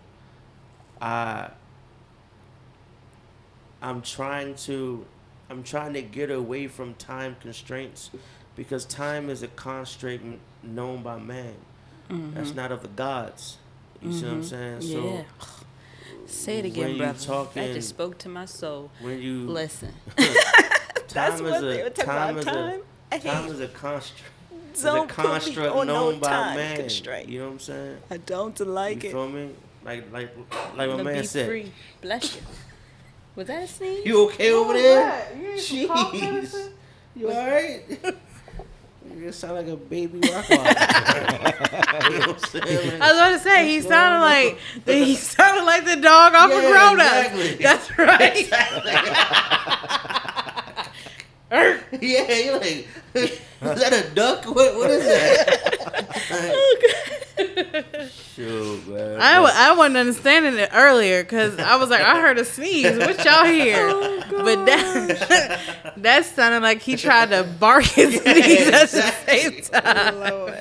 I 1.02 1.52
I'm 3.84 4.02
trying 4.02 4.56
to 4.56 5.06
I'm 5.54 5.64
trying 5.64 5.94
to 5.94 6.02
get 6.02 6.32
away 6.32 6.68
from 6.68 6.96
time 6.96 7.36
constraints 7.40 8.10
because 8.56 8.86
time 8.86 9.30
is 9.30 9.44
a 9.44 9.48
construct 9.48 10.24
n- 10.24 10.40
known 10.64 11.04
by 11.04 11.18
man. 11.20 11.56
That's 12.10 12.54
not 12.54 12.72
of 12.72 12.82
the 12.84 12.88
gods. 12.90 13.58
You 14.02 14.12
see 14.14 14.26
what 14.26 14.34
I'm 14.34 14.44
saying? 14.44 14.80
Mm-hmm. 14.82 15.08
Yeah. 15.08 15.24
So 15.40 15.66
Say 16.28 16.60
it 16.60 16.66
again, 16.66 16.92
you 16.92 16.98
brother. 16.98 17.14
that 17.14 17.26
talking- 17.26 17.74
just 17.74 17.90
spoke 17.90 18.18
to 18.20 18.30
my 18.30 18.46
soul. 18.46 18.92
when 19.02 19.22
you 19.22 19.48
Listen. 19.48 19.94
time 21.08 21.46
is 21.46 21.64
a 21.64 21.90
time 21.92 22.38
is 22.38 22.46
a 22.48 22.80
time 23.20 23.46
is 23.48 23.60
a 23.60 23.68
construct. 23.68 24.24
A 24.76 24.82
Don't 24.84 25.08
me 25.08 25.14
construct 25.14 25.76
on 25.76 25.88
no 25.88 25.94
known 26.12 26.20
by 26.20 26.30
time 26.30 26.56
man. 26.58 26.78
constraint. 26.78 27.30
You 27.30 27.40
know 27.40 27.46
what 27.46 27.52
I'm 27.54 27.60
saying? 27.60 27.98
I 28.10 28.18
don't 28.18 28.60
like 28.60 29.04
you 29.04 29.10
it. 29.10 29.12
feel 29.14 29.30
me? 29.30 29.50
Like 29.86 30.12
like 30.12 30.36
like 30.76 30.90
my 30.90 31.04
man 31.04 31.24
said. 31.24 31.48
free. 31.48 31.72
Bless 32.02 32.36
you. 32.36 32.42
Was 33.36 33.48
that 33.48 33.64
a 33.64 33.68
sneeze? 33.68 34.06
You 34.06 34.26
okay 34.26 34.52
over 34.54 34.74
there? 34.74 35.28
You 35.40 35.50
Jeez. 35.58 36.70
You 37.16 37.32
alright? 37.32 37.84
You 39.16 39.32
sound 39.32 39.54
like 39.54 39.68
a 39.68 39.76
baby 39.76 40.20
rock 40.34 40.50
you 40.50 40.56
know 40.58 40.64
I'm 40.64 42.40
saying? 42.40 43.02
I 43.02 43.12
was 43.12 43.18
about 43.18 43.30
to 43.30 43.40
say 43.40 43.68
he 43.70 43.80
sounded 43.82 44.20
like 44.20 44.58
he 44.86 45.16
sounded 45.16 45.64
like 45.66 45.86
the 45.86 45.98
dog 45.98 46.34
off 46.34 46.52
of 46.52 46.64
Yeah, 46.64 46.72
Grown 46.72 47.00
exactly. 47.00 47.54
Ups. 47.54 47.62
That's 47.64 47.98
right. 48.00 48.50
yeah, 52.02 52.38
you're 52.38 52.60
like, 52.60 52.88
is 53.14 53.40
that 53.62 53.94
a 53.94 54.10
duck? 54.16 54.46
What, 54.46 54.76
what 54.76 54.90
is 54.90 55.04
that? 55.06 55.80
Shoot, 58.36 58.88
man. 58.88 59.22
I, 59.22 59.70
I 59.70 59.76
wasn't 59.76 59.98
understanding 59.98 60.56
it 60.56 60.70
earlier 60.74 61.24
because 61.24 61.58
I 61.60 61.76
was 61.76 61.90
like, 61.90 62.02
I 62.02 62.22
heard 62.22 62.38
a 62.38 62.46
sneeze. 62.46 62.98
What 62.98 63.24
y'all 63.26 63.46
hear? 63.46 63.92
Oh, 64.36 64.44
but 64.46 64.66
that 64.66 65.94
that 65.98 66.26
sounded 66.26 66.64
like 66.64 66.82
he 66.82 66.96
tried 66.96 67.30
to 67.30 67.44
bark 67.44 67.98
and 67.98 68.14
sneeze 68.22 68.68
at 68.68 68.90
the 68.90 69.14
same 69.28 69.62
time. 69.62 70.56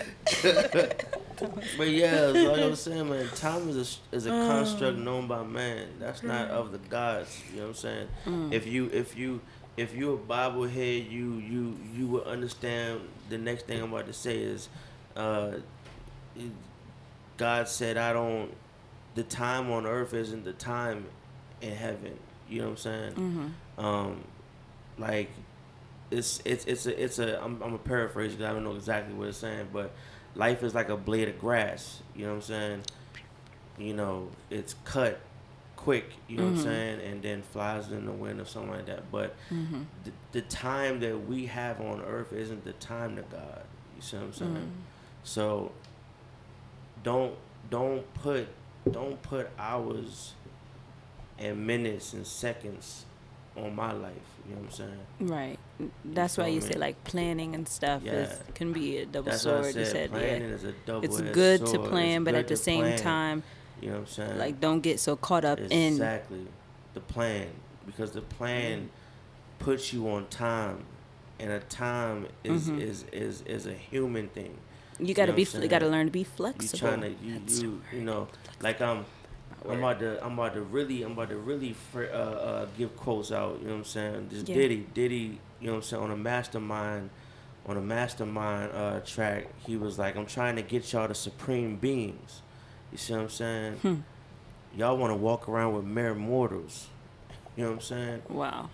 But 1.79 1.89
yeah, 1.89 2.33
so 2.33 2.53
like 2.53 2.61
I 2.61 2.67
was 2.67 2.81
saying, 2.81 3.09
man, 3.09 3.29
time 3.29 3.69
is 3.69 3.77
a 4.13 4.17
is 4.17 4.27
a 4.27 4.33
um, 4.33 4.47
construct 4.47 4.99
known 4.99 5.27
by 5.27 5.43
man. 5.43 5.87
That's 5.99 6.23
not 6.23 6.51
of 6.51 6.73
the 6.73 6.79
gods. 6.79 7.41
You 7.51 7.57
know 7.57 7.63
what 7.63 7.69
I'm 7.69 7.75
saying? 7.75 8.09
Mm. 8.27 8.53
If 8.53 8.67
you 8.67 8.91
if 8.93 9.17
you 9.17 9.41
if 9.77 9.95
you're 9.95 10.15
a 10.15 10.19
Bible 10.19 10.65
head, 10.65 11.07
you 11.07 11.35
you 11.35 11.77
you 11.95 12.07
will 12.07 12.25
understand. 12.25 13.01
The 13.29 13.39
next 13.39 13.67
thing 13.67 13.81
I'm 13.83 13.93
about 13.93 14.07
to 14.07 14.13
say 14.13 14.37
is, 14.37 14.69
uh, 15.17 15.53
God 17.37 17.69
said, 17.69 17.97
"I 17.97 18.13
don't." 18.13 18.53
The 19.15 19.23
time 19.23 19.71
on 19.71 19.87
earth 19.87 20.15
isn't 20.15 20.45
the 20.45 20.55
time 20.55 21.07
in 21.61 21.75
heaven. 21.75 22.19
You 22.49 22.61
know 22.61 22.65
what 22.67 22.71
I'm 22.71 22.77
saying? 22.79 23.55
Um, 23.79 24.25
like 24.99 25.31
it's 26.11 26.41
it's 26.45 26.65
it's 26.67 26.87
a 26.87 27.03
it's 27.03 27.19
a 27.19 27.43
I'm 27.43 27.63
I'm 27.63 27.75
a 27.75 27.79
paraphrase 27.79 28.33
because 28.33 28.49
I 28.49 28.53
don't 28.53 28.65
know 28.65 28.75
exactly 28.75 29.15
what 29.15 29.29
it's 29.29 29.39
saying, 29.39 29.69
but 29.73 29.93
life 30.35 30.63
is 30.63 30.75
like 30.75 30.89
a 30.89 30.97
blade 30.97 31.29
of 31.29 31.39
grass. 31.39 32.01
You 32.15 32.25
know 32.25 32.31
what 32.31 32.37
I'm 32.37 32.43
saying? 32.43 32.81
You 33.79 33.95
know, 33.95 34.29
it's 34.51 34.75
cut 34.85 35.21
quick. 35.77 36.11
You 36.29 36.39
know 36.39 36.45
what 36.45 36.51
I'm 36.53 36.59
saying, 36.63 37.01
and 37.01 37.23
then 37.23 37.43
flies 37.43 37.91
in 37.91 38.07
the 38.07 38.13
wind 38.13 38.41
or 38.41 38.45
something 38.45 38.71
like 38.73 38.87
that. 38.87 39.11
But 39.11 39.35
the, 40.05 40.11
the 40.33 40.43
time 40.43 41.01
that 41.01 41.27
we 41.27 41.47
have 41.47 41.81
on 41.81 42.01
earth 42.03 42.33
isn't 42.33 42.65
the 42.65 42.73
time 42.75 43.17
to 43.17 43.23
God. 43.23 43.63
You 43.97 44.03
see 44.03 44.17
what 44.17 44.27
I'm 44.27 44.33
saying? 44.33 44.73
So 45.25 45.73
don't 47.03 47.35
don't 47.71 48.13
put 48.15 48.49
don't 48.91 49.21
put 49.23 49.49
hours 49.59 50.35
and 51.39 51.67
minutes 51.67 52.13
and 52.13 52.27
seconds 52.27 53.05
on 53.57 53.75
my 53.75 53.93
life. 53.93 54.13
You 54.49 54.55
know 54.55 54.63
what 54.63 54.67
I'm 54.67 54.71
saying? 54.73 54.99
Right. 55.21 55.59
That's 56.05 56.37
why 56.39 56.49
you 56.49 56.61
me? 56.61 56.67
say 56.73 56.79
like 56.79 57.03
planning 57.05 57.55
and 57.55 57.69
stuff 57.69 58.05
is 58.05 58.29
Yeah. 58.31 58.37
can 58.55 58.73
be 58.73 58.99
a 58.99 59.07
double 59.07 59.31
That's 59.31 59.43
sword. 59.43 59.67
You 59.67 59.73
said. 59.85 59.87
said 59.87 60.11
Planning 60.11 60.43
yeah. 60.43 60.55
is 60.55 60.65
a 60.65 60.73
double. 60.87 61.05
It's 61.05 61.21
good 61.21 61.65
to 61.67 61.79
plan, 61.79 62.25
but 62.25 62.35
at 62.35 62.49
the 62.49 62.57
same 62.57 62.85
time. 62.85 62.99
time, 62.99 63.43
You 63.81 63.89
know 63.89 63.95
what 63.95 64.01
I'm 64.01 64.07
saying? 64.07 64.39
like 64.39 64.61
don't 64.61 64.81
get 64.81 65.01
so 65.01 65.17
caught 65.17 65.45
up 65.45 65.59
in 65.61 65.71
exactly 65.95 66.47
the 66.95 67.01
plan 67.01 67.49
because 67.87 68.13
the 68.13 68.21
plan 68.23 68.91
puts 69.59 69.93
you 69.93 70.09
on 70.09 70.27
time, 70.29 70.85
and 71.39 71.51
a 71.53 71.61
time 71.61 72.27
is 72.45 72.69
Mhm. 72.69 72.81
is, 72.81 73.05
is 73.13 73.43
is 73.43 73.67
a 73.67 73.75
human 73.75 74.29
thing. 74.29 74.59
You 75.03 75.15
got 75.15 75.27
to 75.27 75.33
know 75.33 75.37
be 75.37 75.43
you 75.61 75.69
got 75.69 75.81
to 75.81 75.89
learn 75.89 76.07
to 76.07 76.13
be 76.13 76.21
You 76.21 76.25
flexible. 76.25 76.79
trying 76.79 77.01
to 77.03 77.11
you 77.25 77.39
That's 77.39 77.61
you 77.61 77.81
you 77.93 78.01
know 78.03 78.29
like 78.61 78.81
I'm. 78.81 79.05
I'm 79.69 79.79
about 79.79 80.01
to 80.01 80.25
I'm 80.25 80.33
about 80.33 80.55
to 80.55 80.63
really 80.63 81.03
I'm 81.05 81.13
about 81.13 81.29
to 81.29 81.37
really 81.37 81.73
fr- 81.93 82.11
uh, 82.13 82.17
uh, 82.17 82.67
give 82.77 82.97
quotes 82.97 83.31
out. 83.31 83.59
You 83.61 83.67
know 83.69 83.73
what 83.75 83.79
I'm 83.79 83.85
saying? 83.85 84.29
This 84.31 84.49
Yeah. 84.49 84.55
Diddy 84.57 84.87
Diddy. 84.93 85.39
You 85.61 85.67
know 85.69 85.73
what 85.75 85.77
I'm 85.77 85.83
saying? 85.85 86.03
On 86.03 86.11
a 86.11 86.17
mastermind, 86.17 87.11
on 87.67 87.77
a 87.77 87.81
mastermind 87.81 88.73
uh, 88.75 88.99
track, 89.01 89.47
he 89.65 89.77
was 89.77 90.01
like, 90.01 90.17
"I'm 90.17 90.27
trying 90.27 90.57
to 90.57 90.63
get 90.63 90.93
y'all 90.93 91.07
to 91.07 91.15
supreme 91.15 91.77
beings." 91.77 92.43
You 92.91 92.99
see 92.99 93.13
what 93.13 93.23
I'm 93.23 93.29
saying? 93.29 93.73
Hmm. 93.75 93.95
Y'all 94.77 94.97
want 94.97 95.13
to 95.13 95.17
walk 95.17 95.49
around 95.49 95.75
with 95.77 95.85
mere 95.85 96.15
mortals. 96.17 96.89
You 97.57 97.63
know 97.63 97.71
what 97.71 97.75
I'm 97.77 97.81
saying? 97.83 98.23
Wow. 98.31 98.69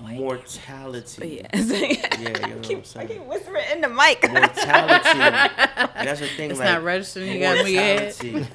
I 0.00 0.12
have 0.12 0.20
no 0.20 0.26
Mortality. 0.26 1.40
yeah, 1.42 1.60
Yeah, 1.62 2.18
you 2.18 2.24
know 2.24 2.40
I 2.42 2.54
what 2.54 2.62
keep, 2.62 2.84
I'm 2.94 3.00
I 3.00 3.06
keep 3.06 3.24
whispering 3.24 3.64
in 3.72 3.80
the 3.80 3.88
mic. 3.88 4.22
Mortality. 4.32 5.18
that's 5.18 6.20
the 6.20 6.26
thing. 6.26 6.50
It's 6.50 6.60
like, 6.60 6.68
not 6.68 6.82
registering. 6.82 7.32
You 7.32 7.40
got 7.40 7.64
me 7.64 7.74
head. 7.74 8.14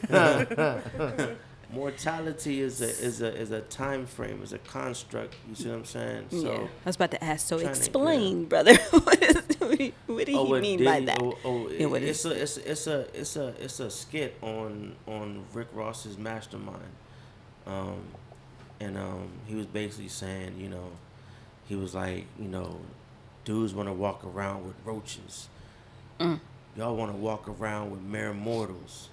mortality. 0.09 1.35
mortality 1.73 2.61
is 2.61 2.81
a 2.81 2.89
is 2.89 3.21
a 3.21 3.35
is 3.35 3.51
a 3.51 3.61
time 3.61 4.05
frame, 4.05 4.41
is 4.41 4.53
a 4.53 4.57
construct. 4.59 5.35
You 5.47 5.55
see 5.55 5.69
what 5.69 5.75
I'm 5.75 5.85
saying? 5.85 6.25
So. 6.31 6.37
yeah, 6.37 6.59
I 6.59 6.67
was 6.85 6.95
about 6.95 7.11
to 7.11 7.23
ask. 7.23 7.47
So 7.47 7.59
trying 7.59 7.73
to 7.73 7.79
explain, 7.79 8.45
brother. 8.45 8.75
what, 8.91 9.21
is, 9.21 9.35
what 9.59 10.25
do 10.25 10.31
you, 10.31 10.37
Oh, 10.37 10.59
mean 10.59 10.79
Diddy, 10.79 10.85
by 10.85 10.99
that? 11.01 11.21
Oh, 11.21 11.37
oh 11.45 11.69
Yeah, 11.69 11.85
what 11.87 12.01
it's 12.01 12.25
a 12.25 12.31
it's 12.31 12.57
a, 12.57 12.71
it's 12.71 12.87
a 12.87 12.99
it's 13.13 13.35
a 13.35 13.47
it's 13.63 13.79
a 13.79 13.89
skit 13.89 14.35
on 14.41 14.95
on 15.07 15.45
Rick 15.53 15.67
Ross's 15.73 16.17
Mastermind. 16.17 16.81
Um, 17.67 18.01
and 18.79 18.97
um, 18.97 19.29
he 19.45 19.55
was 19.55 19.65
basically 19.67 20.07
saying, 20.07 20.55
you 20.57 20.69
know, 20.69 20.91
he 21.69 21.75
was 21.75 21.93
like, 21.93 22.25
you 22.39 22.47
know, 22.47 22.79
dudes 23.45 23.75
want 23.75 23.87
to 23.87 23.93
walk 23.93 24.25
around 24.25 24.65
with 24.65 24.75
roaches. 24.83 25.47
Mm. 26.19 26.39
Y'all 26.75 26.95
want 26.95 27.11
to 27.11 27.17
walk 27.17 27.47
around 27.47 27.91
with 27.91 28.01
mere 28.01 28.33
mortals. 28.33 29.09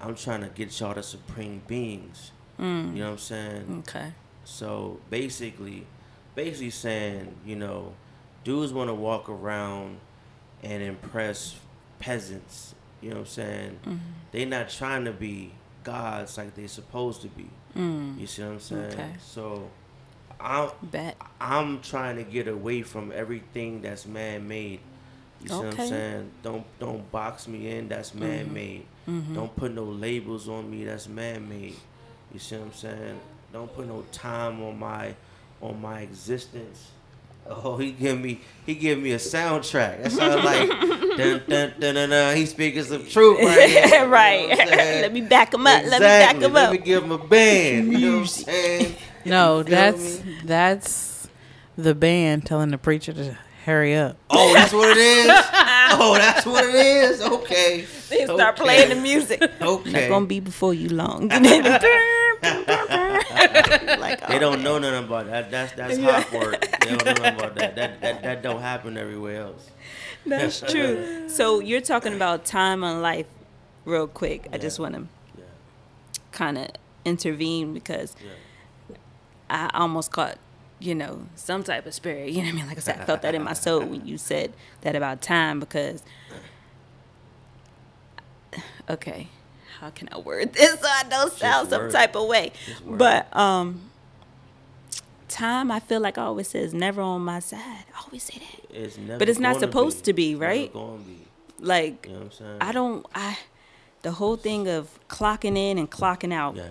I'm 0.00 0.14
trying 0.14 0.42
to 0.42 0.48
get 0.48 0.78
y'all 0.78 0.94
to 0.94 1.02
supreme 1.02 1.60
beings. 1.66 2.30
Mm. 2.58 2.94
You 2.94 3.00
know 3.00 3.04
what 3.06 3.12
I'm 3.12 3.18
saying? 3.18 3.84
Okay. 3.88 4.12
So 4.44 5.00
basically, 5.10 5.86
basically 6.36 6.70
saying, 6.70 7.34
you 7.44 7.56
know, 7.56 7.94
dudes 8.44 8.72
want 8.72 8.88
to 8.90 8.94
walk 8.94 9.28
around 9.28 9.98
and 10.62 10.82
impress 10.82 11.56
peasants. 11.98 12.76
You 13.00 13.10
know 13.10 13.16
what 13.16 13.20
I'm 13.22 13.26
saying? 13.26 13.80
Mm-hmm. 13.84 13.96
They 14.30 14.44
not 14.44 14.68
trying 14.68 15.04
to 15.04 15.12
be 15.12 15.52
gods 15.82 16.38
like 16.38 16.54
they 16.54 16.68
supposed 16.68 17.22
to 17.22 17.28
be. 17.28 17.48
Mm. 17.76 18.20
You 18.20 18.26
see 18.26 18.42
what 18.42 18.52
I'm 18.52 18.60
saying? 18.60 18.92
Okay. 18.92 19.10
So 19.20 19.68
I'm 20.40 20.70
Bet. 20.82 21.16
I'm 21.40 21.80
trying 21.80 22.16
to 22.16 22.22
get 22.24 22.48
away 22.48 22.82
from 22.82 23.12
everything 23.12 23.82
that's 23.82 24.06
man 24.06 24.46
made. 24.48 24.80
You 25.42 25.48
see 25.48 25.54
what 25.54 25.78
I'm 25.78 25.86
saying? 25.86 26.30
Don't 26.42 26.64
don't 26.78 27.10
box 27.12 27.46
me 27.48 27.68
in. 27.70 27.88
That's 27.88 28.14
man 28.14 28.52
made. 28.52 28.86
Mhm. 29.08 29.34
Don't 29.34 29.54
put 29.56 29.72
no 29.72 29.84
labels 29.84 30.48
on 30.48 30.70
me. 30.70 30.84
That's 30.84 31.08
man 31.08 31.48
made. 31.48 31.76
You 32.32 32.38
see 32.38 32.56
what 32.56 32.66
I'm 32.66 32.72
saying? 32.72 33.20
Don't 33.52 33.72
put 33.74 33.86
no 33.86 34.04
time 34.12 34.62
on 34.62 34.78
my 34.78 35.14
on 35.60 35.80
my 35.80 36.00
existence. 36.00 36.90
Oh, 37.50 37.78
he 37.78 37.92
give 37.92 38.20
me 38.20 38.40
he 38.66 38.74
give 38.74 38.98
me 38.98 39.12
a 39.12 39.16
soundtrack. 39.18 40.02
That 40.02 40.12
sounds 40.12 40.44
like 40.44 40.68
dun 40.68 41.42
dun 41.48 41.72
dun 41.80 41.94
dun. 41.94 42.10
dun. 42.10 42.36
He 42.36 42.46
speaking 42.46 42.82
some 42.84 43.06
truth 43.08 43.38
right 43.40 43.68
here. 43.68 43.84
You 43.86 43.90
know 43.90 44.06
right. 44.08 44.48
what 44.48 44.60
I'm 44.60 44.68
saying? 44.68 45.02
Let 45.02 45.12
me 45.12 45.20
back 45.22 45.54
him 45.54 45.66
up. 45.66 45.82
Let 45.84 45.92
me 45.92 45.98
back 45.98 46.34
him 46.36 46.40
Let 46.40 46.50
up. 46.50 46.54
Let 46.54 46.72
me 46.72 46.78
give 46.78 47.04
him 47.04 47.12
a 47.12 47.18
band. 47.18 47.92
You 47.92 47.98
know 47.98 48.12
what 48.14 48.20
I'm 48.20 48.26
saying? 48.26 48.94
No, 49.36 49.62
that's 49.62 50.20
that's 50.44 51.28
the 51.76 51.94
band 51.94 52.46
telling 52.46 52.70
the 52.70 52.78
preacher 52.78 53.12
to 53.12 53.38
hurry 53.64 53.94
up. 53.96 54.16
Oh, 54.30 54.52
that's 54.54 54.72
what 54.72 54.88
it 54.88 54.96
is. 54.98 55.26
oh, 55.92 56.14
that's 56.16 56.46
what 56.46 56.64
it 56.64 56.74
is. 56.74 57.20
Okay. 57.20 57.84
They 58.08 58.24
start 58.24 58.54
Okay. 58.54 58.62
playing 58.64 58.88
the 58.88 58.96
music. 58.96 59.42
Okay. 59.60 59.92
Not 59.92 60.08
gonna 60.08 60.26
be 60.26 60.40
before 60.40 60.72
you 60.74 60.88
long. 60.88 61.28
like, 61.28 61.42
oh. 64.22 64.26
They 64.28 64.36
oh, 64.36 64.38
don't 64.38 64.62
know 64.62 64.78
nothing 64.78 65.04
about 65.04 65.26
that. 65.26 65.50
That's 65.50 65.72
that's 65.72 65.98
hot 65.98 66.32
work. 66.32 66.60
They 66.80 66.96
don't 66.96 67.04
know 67.04 67.12
nothing 67.12 67.34
about 67.38 67.54
that. 67.56 67.76
That 67.76 68.00
that 68.00 68.22
that 68.22 68.42
don't 68.42 68.60
happen 68.60 68.96
everywhere 68.96 69.42
else. 69.42 69.70
That's 70.26 70.60
true. 70.60 71.28
So 71.28 71.60
you're 71.60 71.80
talking 71.80 72.14
about 72.14 72.44
time 72.44 72.84
on 72.84 73.02
life, 73.02 73.26
real 73.84 74.06
quick. 74.06 74.48
I 74.52 74.58
just 74.58 74.78
want 74.78 74.94
to 74.94 75.06
Yeah. 75.36 75.44
kind 76.32 76.58
of 76.58 76.68
intervene 77.04 77.72
because 77.74 78.14
Yeah. 78.22 78.30
I 79.50 79.70
almost 79.74 80.10
caught, 80.12 80.38
you 80.78 80.94
know, 80.94 81.26
some 81.34 81.62
type 81.62 81.86
of 81.86 81.94
spirit. 81.94 82.30
You 82.30 82.38
know 82.38 82.48
what 82.48 82.54
I 82.54 82.56
mean? 82.56 82.66
Like 82.66 82.76
I 82.76 82.80
said, 82.80 83.00
I 83.00 83.04
felt 83.04 83.22
that 83.22 83.34
in 83.34 83.42
my 83.42 83.52
soul 83.54 83.84
when 83.84 84.06
you 84.06 84.18
said 84.18 84.52
that 84.82 84.94
about 84.94 85.22
time 85.22 85.60
because, 85.60 86.02
okay, 88.88 89.28
how 89.80 89.90
can 89.90 90.08
I 90.12 90.18
word 90.18 90.52
this 90.54 90.80
so 90.80 90.86
I 90.90 91.04
don't 91.08 91.32
sound 91.32 91.70
some 91.70 91.90
type 91.90 92.16
of 92.16 92.26
way? 92.28 92.52
But 92.84 93.34
um, 93.36 93.90
time, 95.28 95.70
I 95.70 95.80
feel 95.80 96.00
like 96.00 96.18
I 96.18 96.22
always 96.22 96.48
say 96.48 96.60
is 96.60 96.74
never 96.74 97.00
on 97.00 97.22
my 97.22 97.38
side. 97.40 97.84
I 97.94 98.02
always 98.04 98.22
say 98.24 98.38
that. 98.38 98.76
It's 98.76 98.98
never. 98.98 99.18
But 99.18 99.28
it's 99.28 99.38
not 99.38 99.58
supposed 99.60 100.04
to 100.04 100.12
be, 100.12 100.34
right? 100.34 100.72
gonna 100.72 100.98
be. 100.98 101.24
Like 101.60 102.06
You 102.06 102.12
know 102.12 102.18
what 102.18 102.24
I'm 102.26 102.32
saying? 102.32 102.56
I 102.60 102.72
don't, 102.72 103.06
I, 103.14 103.38
the 104.02 104.12
whole 104.12 104.36
thing 104.36 104.68
of 104.68 104.98
clocking 105.08 105.56
in 105.56 105.78
and 105.78 105.90
clocking 105.90 106.32
out. 106.32 106.56
Yeah. 106.56 106.68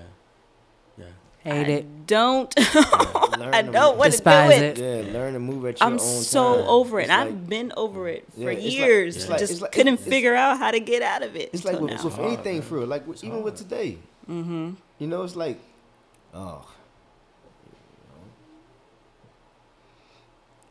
Yeah. 1.47 1.53
Hate 1.53 1.67
I 1.67 1.71
it. 1.79 1.85
don't. 2.07 2.55
Learn 2.57 3.53
I 3.53 3.61
to 3.63 3.71
don't 3.71 3.97
want 3.97 4.13
to 4.13 4.21
do 4.23 4.29
it. 4.29 4.77
it. 4.79 5.05
Yeah, 5.07 5.13
learn 5.13 5.33
to 5.33 5.39
move 5.39 5.65
at 5.65 5.79
your 5.79 5.87
I'm 5.87 5.93
own 5.93 5.99
so 5.99 6.57
time. 6.59 6.65
over 6.67 6.99
it. 6.99 7.03
It's 7.03 7.11
I've 7.11 7.27
like- 7.31 7.49
been 7.49 7.73
over 7.75 8.07
it 8.07 8.25
for 8.33 8.49
it's 8.51 8.63
like- 8.63 8.73
years. 8.73 9.15
it's 9.17 9.29
like- 9.29 9.39
just 9.39 9.61
like- 9.61 9.71
couldn't 9.71 9.95
it's- 9.95 10.07
figure 10.07 10.35
out 10.35 10.57
how 10.57 10.71
to 10.71 10.79
get 10.79 11.01
out 11.01 11.23
of 11.23 11.35
it. 11.35 11.49
It's 11.53 11.65
like 11.65 11.79
with, 11.79 11.91
now. 11.91 12.03
with 12.03 12.13
hard, 12.15 12.27
anything 12.27 12.61
for 12.61 12.79
real. 12.79 12.87
Like 12.87 13.05
with, 13.07 13.17
It's 13.17 13.23
even 13.23 13.43
with 13.43 13.55
today, 13.57 13.97
mm-hmm. 14.29 14.71
you 14.99 15.07
know, 15.07 15.23
it's 15.23 15.35
like, 15.35 15.59
oh, 16.33 16.65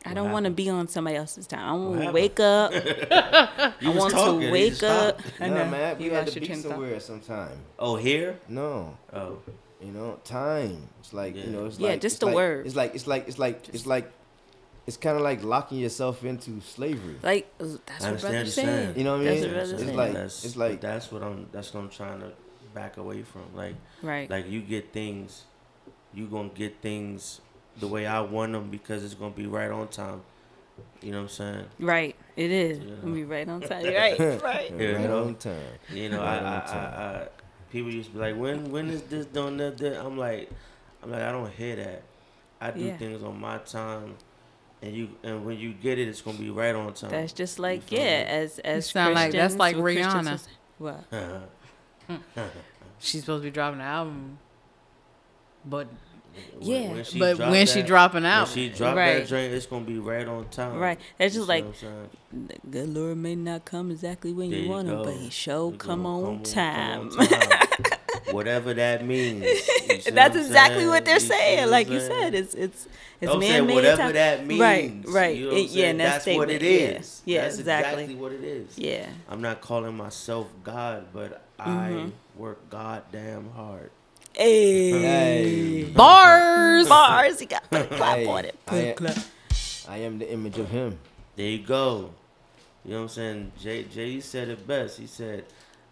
I 0.05 0.13
don't 0.13 0.31
want 0.31 0.45
to 0.45 0.51
be 0.51 0.69
on 0.69 0.87
somebody 0.87 1.17
else's 1.17 1.47
time. 1.47 1.67
I 1.67 1.73
want 1.75 2.01
to 2.01 2.11
wake 2.11 2.39
up. 2.39 2.71
I 2.73 3.73
want 3.89 4.13
talking, 4.13 4.39
to 4.41 4.51
wake 4.51 4.81
up. 4.83 5.19
stopped. 5.21 5.41
I 5.41 5.49
nah, 5.49 5.65
man, 5.65 5.97
we 5.97 6.05
You 6.05 6.11
had 6.11 6.27
to 6.27 6.39
be 6.39 6.45
train 6.45 6.59
of 6.59 6.63
thought. 6.65 6.71
somewhere 6.71 6.99
sometime. 6.99 7.57
Oh, 7.77 7.95
here? 7.97 8.39
No, 8.47 8.95
Oh. 9.13 9.39
You 9.87 9.93
know, 9.93 10.19
time. 10.25 10.89
It's 10.99 11.13
like 11.13 11.35
you 11.37 11.47
know, 11.47 11.65
it's 11.65 11.79
Yeah, 11.79 11.89
like 11.91 12.01
just 12.01 12.15
it's 12.15 12.19
the 12.19 12.25
like, 12.25 12.35
word. 12.35 12.65
It's 12.67 12.75
like 12.75 12.93
it's 12.93 13.07
like 13.07 13.27
it's 13.29 13.39
like 13.39 13.69
it's 13.73 13.85
like 13.85 14.11
it's 14.85 14.97
kind 14.97 15.15
of 15.15 15.23
like 15.23 15.43
locking 15.43 15.79
yourself 15.79 16.25
into 16.25 16.59
slavery. 16.59 17.15
Like 17.23 17.49
uh, 17.61 17.65
that's 17.85 18.03
I 18.03 18.11
what 18.11 18.21
understand 18.21 18.21
brother 18.21 18.37
what 18.39 18.47
saying. 18.47 18.97
You 18.97 19.03
know 19.05 19.17
what 19.17 19.21
I 19.21 19.23
That's 19.29 19.41
mean? 19.41 19.53
what 19.53 19.61
It's 19.63 19.81
said. 19.81 19.95
like 19.95 20.13
that's, 20.13 20.45
it's 20.45 20.55
like 20.57 20.81
that's 20.81 21.11
what 21.11 21.23
I'm 21.23 21.47
that's 21.53 21.73
what 21.73 21.79
I'm 21.81 21.89
trying 21.89 22.19
to 22.19 22.33
back 22.73 22.97
away 22.97 23.23
from. 23.23 23.43
Like 23.55 23.75
right. 24.01 24.29
like 24.29 24.49
you 24.49 24.59
get 24.59 24.91
things, 24.91 25.45
you 26.13 26.25
gonna 26.27 26.49
get 26.49 26.81
things 26.81 27.39
the 27.79 27.87
way 27.87 28.05
I 28.05 28.19
want 28.19 28.51
them 28.51 28.69
because 28.69 29.05
it's 29.05 29.13
gonna 29.13 29.31
be 29.31 29.45
right 29.47 29.71
on 29.71 29.87
time. 29.87 30.21
You 31.01 31.11
know 31.11 31.17
what 31.19 31.23
I'm 31.23 31.29
saying? 31.29 31.65
right. 31.79 32.15
It 32.35 32.51
is. 32.51 32.79
Yeah. 32.79 32.95
Gonna 33.01 33.13
be 33.13 33.23
right 33.23 33.47
on 33.47 33.61
time. 33.61 33.83
Right. 33.93 34.19
Right. 34.19 34.73
Yeah, 34.77 34.91
right 34.91 35.01
you 35.01 35.07
know? 35.07 35.23
on 35.23 35.35
time. 35.35 35.55
You 35.93 36.09
know, 36.09 36.19
Right 36.19 36.41
I, 36.43 36.45
on 36.45 36.45
I. 36.45 36.77
I, 36.77 37.21
I, 37.23 37.27
people 37.71 37.91
used 37.91 38.09
to 38.09 38.13
be 38.15 38.19
like, 38.19 38.35
when 38.37 38.71
when 38.71 38.89
is 38.89 39.01
this 39.03 39.25
done? 39.25 39.57
That, 39.57 39.77
that? 39.77 40.03
I'm 40.05 40.17
like, 40.17 40.49
I'm 41.03 41.11
like, 41.11 41.21
I 41.21 41.31
don't 41.31 41.51
hear 41.53 41.75
that. 41.77 42.03
I 42.59 42.71
do 42.71 42.79
Yeah. 42.81 42.97
things 42.97 43.21
on 43.23 43.39
my 43.39 43.57
time, 43.59 44.15
and 44.81 44.93
you 44.95 45.09
and 45.23 45.45
when 45.45 45.57
you 45.59 45.73
get 45.73 45.99
it, 45.99 46.07
it's 46.07 46.21
gonna 46.21 46.37
be 46.37 46.49
right 46.49 46.73
on 46.75 46.93
time. 46.93 47.11
That's 47.11 47.33
just 47.33 47.59
like 47.59 47.83
feel 47.83 47.99
yeah. 47.99 48.23
me? 48.23 48.29
As 48.29 48.59
as 48.59 48.89
sound 48.89 49.13
like- 49.15 49.31
that's 49.31 49.55
like 49.55 49.75
Rihanna. 49.75 50.33
is- 50.35 50.47
What? 50.77 51.03
She's 52.99 53.21
supposed 53.21 53.43
to 53.43 53.47
be 53.47 53.51
dropping 53.51 53.79
an 53.81 53.85
album, 53.85 54.39
but 55.65 55.87
Yeah, 56.59 56.93
but 57.19 57.37
drop 57.37 57.51
when 57.51 57.67
she 57.67 57.81
that- 57.81 57.87
drop 57.87 58.13
an 58.15 58.23
when 58.23 58.31
album, 58.31 58.53
she 58.53 58.69
drop 58.69 58.95
Right. 58.95 59.19
that 59.19 59.27
joint, 59.27 59.53
it's 59.53 59.65
gonna 59.65 59.85
be 59.85 59.99
right 59.99 60.27
on 60.27 60.47
time. 60.49 60.77
Right. 60.79 60.99
That's 61.17 61.33
just 61.33 61.45
see 61.45 61.49
like 61.49 61.63
what 61.65 61.75
I'm 61.75 61.79
saying? 61.79 62.09
the 62.49 62.69
good 62.69 62.89
Lord 62.93 63.17
may 63.17 63.35
not 63.35 63.65
come 63.65 63.91
exactly 63.91 64.33
when 64.33 64.49
There 64.49 64.59
you 64.59 64.65
you 64.65 64.71
want 64.71 64.87
him, 64.87 65.03
but 65.03 65.13
he 65.15 65.29
sure 65.29 65.73
It's 65.73 65.83
come 65.83 66.05
on 66.05 66.23
come 66.37 66.43
time. 66.43 67.09
on 67.17 67.27
time. 67.27 67.59
Whatever 68.31 68.73
that 68.73 69.05
means. 69.05 69.41
That's 70.05 70.35
what 70.35 70.35
exactly 70.35 70.79
saying? 70.79 70.87
what 70.89 71.05
they're 71.05 71.13
You 71.15 71.19
saying. 71.21 71.59
what 71.61 71.69
Like 71.69 71.87
I'm 71.87 71.93
you 71.93 71.99
saying? 72.01 72.11
said, 72.23 72.35
it's 72.35 72.53
it's 72.55 72.87
it's 73.21 73.31
I'm 73.31 73.39
man 73.39 73.65
made 73.67 73.73
whatever 73.75 74.01
time. 74.01 74.13
that 74.13 74.45
means. 74.45 74.59
Right, 74.59 74.93
right. 75.07 75.35
You 75.37 75.45
know 75.45 75.51
what 75.53 75.57
It- 75.61 75.69
yeah, 75.69 75.73
saying? 75.73 75.89
and 75.91 75.99
that 76.01 76.03
that's 76.25 76.37
what 76.37 76.49
it 76.51 76.61
statement, 76.61 77.21
yeah. 77.25 77.35
Yeah, 77.35 77.41
that's 77.43 77.59
exactly. 77.59 78.15
what 78.15 78.31
it 78.33 78.43
is. 78.43 78.77
Yeah. 78.77 79.07
I'm 79.29 79.41
not 79.41 79.61
calling 79.61 79.95
myself 79.95 80.47
God, 80.63 81.05
but 81.13 81.41
I 81.57 81.89
Mhm. 81.91 82.11
work 82.35 82.69
goddamn 82.69 83.51
hard. 83.55 83.91
Hey. 84.37 84.91
Hey. 84.91 85.83
bars. 85.85 86.87
Bars. 86.87 87.41
You 87.41 87.47
got 87.47 87.63
to 87.63 87.69
put 87.69 87.81
a 87.91 87.95
clap 87.95 88.17
Hey, 88.17 88.25
on 88.27 88.45
it. 88.45 88.65
Put 88.67 88.75
I 88.75 88.77
a 88.81 88.89
am- 88.91 88.95
clap. 88.95 89.17
I 89.89 89.97
am 89.97 90.19
the 90.19 90.31
image 90.31 90.57
of 90.59 90.69
him. 90.69 90.99
There 91.35 91.47
you 91.47 91.59
go. 91.65 92.11
You 92.85 92.91
know 92.91 92.97
what 92.97 93.03
I'm 93.03 93.09
saying? 93.09 93.51
Jay 93.59 93.83
Jay 93.83 94.19
said 94.19 94.49
it 94.49 94.67
best. 94.67 94.99
He 94.99 95.07
said, 95.07 95.45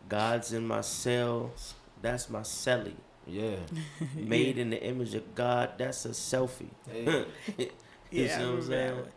"God's 0.08 0.54
in 0.54 0.66
my 0.68 0.82
cells. 0.82 1.74
That's 2.02 2.30
my 2.30 2.42
celly. 2.42 2.94
Yeah. 3.26 3.56
Made 4.16 4.58
in 4.60 4.70
the 4.70 4.82
image 4.84 5.16
of 5.16 5.34
God. 5.34 5.72
That's 5.78 6.06
a 6.06 6.10
selfie." 6.10 6.68
Hey. 6.92 7.26
you 7.58 7.70
Yeah, 8.12 8.26
I 8.26 8.28
see 8.28 8.34
what 8.34 8.42
I'm 8.42 8.52
remember 8.52 8.62
that 8.62 8.68
saying? 8.70 8.96
one. 8.98 9.10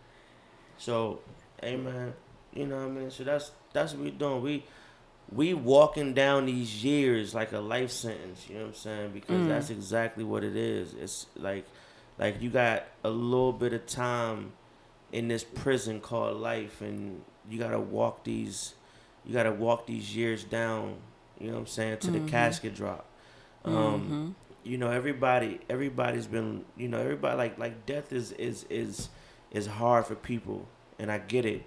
So, 0.78 1.20
hey 1.62 1.76
man, 1.76 2.14
you 2.54 2.66
know 2.66 2.76
what 2.76 2.86
I 2.86 2.88
mean. 2.90 3.10
So 3.10 3.24
that's 3.24 3.50
that's 3.74 3.92
what 3.92 4.02
we 4.04 4.10
doing. 4.10 4.40
We 4.42 4.64
we 5.30 5.52
walking 5.54 6.14
down 6.14 6.46
these 6.46 6.82
years 6.84 7.34
like 7.34 7.52
a 7.52 7.58
life 7.60 7.90
sentence. 7.90 8.46
You 8.48 8.54
know 8.56 8.60
what 8.62 8.68
I'm 8.68 8.74
saying? 8.74 9.10
Because 9.12 9.42
Mm. 9.44 9.48
that's 9.48 9.70
exactly 9.70 10.24
what 10.24 10.42
it 10.44 10.56
is. 10.56 10.94
It's 10.94 11.26
like 11.36 11.66
like 12.18 12.40
you 12.42 12.50
got 12.50 12.84
a 13.04 13.10
little 13.10 13.52
bit 13.52 13.72
of 13.72 13.86
time 13.86 14.52
in 15.12 15.28
this 15.28 15.44
prison 15.44 16.00
called 16.00 16.36
life, 16.38 16.80
and 16.80 17.22
you 17.48 17.58
gotta 17.58 17.78
walk 17.80 18.24
these 18.24 18.74
you 19.24 19.32
gotta 19.34 19.52
walk 19.52 19.86
these 19.86 20.16
years 20.16 20.44
down. 20.44 20.96
You 21.38 21.48
know 21.48 21.52
what 21.54 21.60
I'm 21.60 21.66
saying? 21.66 21.98
To 21.98 22.08
Mhm. 22.10 22.12
the 22.14 22.20
casket 22.30 22.74
drop. 22.74 23.04
Um, 23.64 23.74
Mhm. 23.74 24.34
you 24.64 24.78
know 24.78 24.90
everybody 24.90 25.60
everybody's 25.68 26.26
been 26.26 26.64
you 26.76 26.88
know 26.88 26.98
everybody 27.00 27.36
like 27.36 27.58
like 27.58 27.86
death 27.86 28.12
is 28.12 28.32
is 28.32 28.64
is 28.70 29.08
is 29.50 29.66
hard 29.66 30.04
for 30.06 30.14
people 30.14 30.66
and 30.98 31.10
i 31.12 31.18
get 31.18 31.44
it 31.46 31.64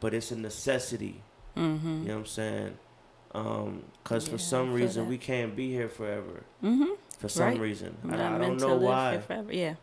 but 0.00 0.14
it's 0.14 0.30
a 0.32 0.36
necessity 0.36 1.22
Mhm. 1.58 1.82
you 2.02 2.08
know 2.08 2.14
what 2.14 2.18
i'm 2.20 2.26
saying 2.26 2.78
um 3.34 3.82
because 4.02 4.26
Yeah, 4.26 4.32
for 4.32 4.38
some 4.38 4.72
reason 4.72 5.04
that. 5.04 5.10
we 5.10 5.18
can't 5.18 5.54
be 5.56 5.70
here 5.70 5.88
forever 5.88 6.44
Mhm. 6.62 6.96
for 7.18 7.28
some 7.28 7.48
Right. 7.48 7.60
reason 7.60 7.96
I'm 8.04 8.14
I, 8.14 8.38
don't 8.38 8.56
know 8.60 8.76
why. 8.76 9.20
Yeah. 9.50 9.74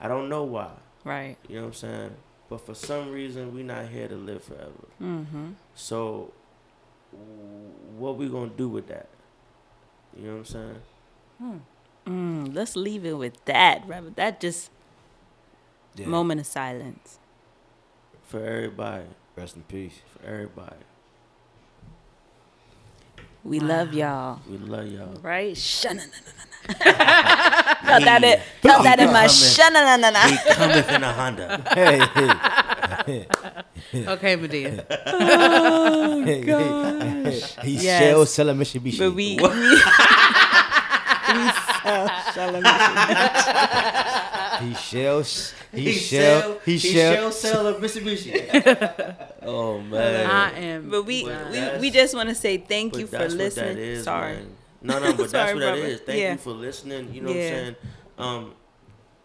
i 0.00 0.08
don't 0.08 0.28
know 0.28 0.44
why 0.44 0.70
Right. 1.04 1.36
you 1.48 1.56
know 1.56 1.62
what 1.62 1.68
i'm 1.68 1.74
saying 1.74 2.16
but 2.48 2.60
for 2.64 2.74
some 2.74 3.10
reason 3.12 3.52
we're 3.54 3.64
not 3.64 3.88
here 3.88 4.08
to 4.08 4.16
live 4.16 4.42
forever 4.44 4.86
Mhm. 5.00 5.54
so 5.74 6.32
what 7.98 8.16
we 8.16 8.28
gonna 8.28 8.50
do 8.56 8.68
with 8.68 8.86
that 8.88 9.08
you 10.16 10.24
know 10.26 10.32
what 10.32 10.38
i'm 10.38 10.44
saying 10.44 10.80
Hmm. 11.38 11.58
Mm, 12.06 12.54
let's 12.54 12.76
leave 12.76 13.04
it 13.06 13.14
with 13.14 13.42
that, 13.46 13.86
brother. 13.86 14.10
That 14.10 14.38
just 14.38 14.70
Yeah. 15.96 16.06
moment 16.06 16.38
of 16.40 16.46
silence. 16.46 17.18
For 18.22 18.44
everybody. 18.44 19.06
Rest 19.36 19.56
in 19.56 19.62
peace. 19.62 20.00
For 20.20 20.26
everybody. 20.26 20.76
We 23.42 23.60
love 23.60 23.92
y'all. 23.92 24.40
We 24.48 24.56
love 24.58 24.86
y'all. 24.86 25.14
Right? 25.20 25.54
Shana 25.54 26.00
Felt 26.64 26.80
that 28.04 28.24
in, 28.24 28.40
felt 28.62 28.84
that 28.84 28.98
in 28.98 29.12
my 29.12 29.26
shana 29.26 30.30
We 30.30 30.54
cometh 30.54 30.88
in 30.90 31.02
a 31.02 31.12
Honda. 31.12 31.62
Hey, 31.74 31.98
hey, 33.04 33.26
Okay, 34.08 34.36
Madea. 34.36 34.84
Oh, 35.06 36.24
hey, 36.24 36.40
hey. 36.42 37.40
He 37.64 37.72
Yes. 37.84 38.00
shall 38.00 38.24
sell 38.26 38.48
a 38.48 38.54
Mitsubishi. 38.54 38.98
But 38.98 39.14
we, 39.14 39.36
we, 39.36 39.80
he 44.68 44.74
shall, 44.74 45.20
s- 45.20 45.54
he, 45.72 45.92
shall, 45.92 46.58
he 46.64 46.78
shall. 46.78 47.30
sell 47.32 47.66
a 47.68 47.74
Mitsubishi. 47.74 49.28
oh 49.42 49.80
man. 49.80 50.30
I 50.30 50.50
am. 50.58 50.90
but 50.90 51.02
we, 51.04 51.24
But 51.24 51.50
we, 51.50 51.78
we 51.80 51.90
just 51.90 52.14
want 52.14 52.28
to 52.28 52.34
say 52.34 52.56
thank 52.58 52.96
you 52.96 53.06
for 53.06 53.18
that's 53.18 53.34
listening. 53.34 53.68
What 53.68 53.76
that 53.76 53.82
is, 53.82 54.04
Sorry. 54.04 54.32
man. 54.34 54.46
No, 54.82 54.98
no, 54.98 55.12
but 55.14 55.16
that's 55.16 55.30
Sorry, 55.32 55.54
what 55.54 55.60
that 55.60 55.78
brother. 55.78 55.96
Thank 55.96 56.20
Yeah. 56.20 56.32
you 56.32 56.38
for 56.38 56.50
listening. 56.50 57.14
You 57.14 57.22
know 57.22 57.30
Yeah. 57.30 57.36
what 57.36 57.46
I'm 57.58 57.64
saying? 57.64 57.76
Um, 58.18 58.52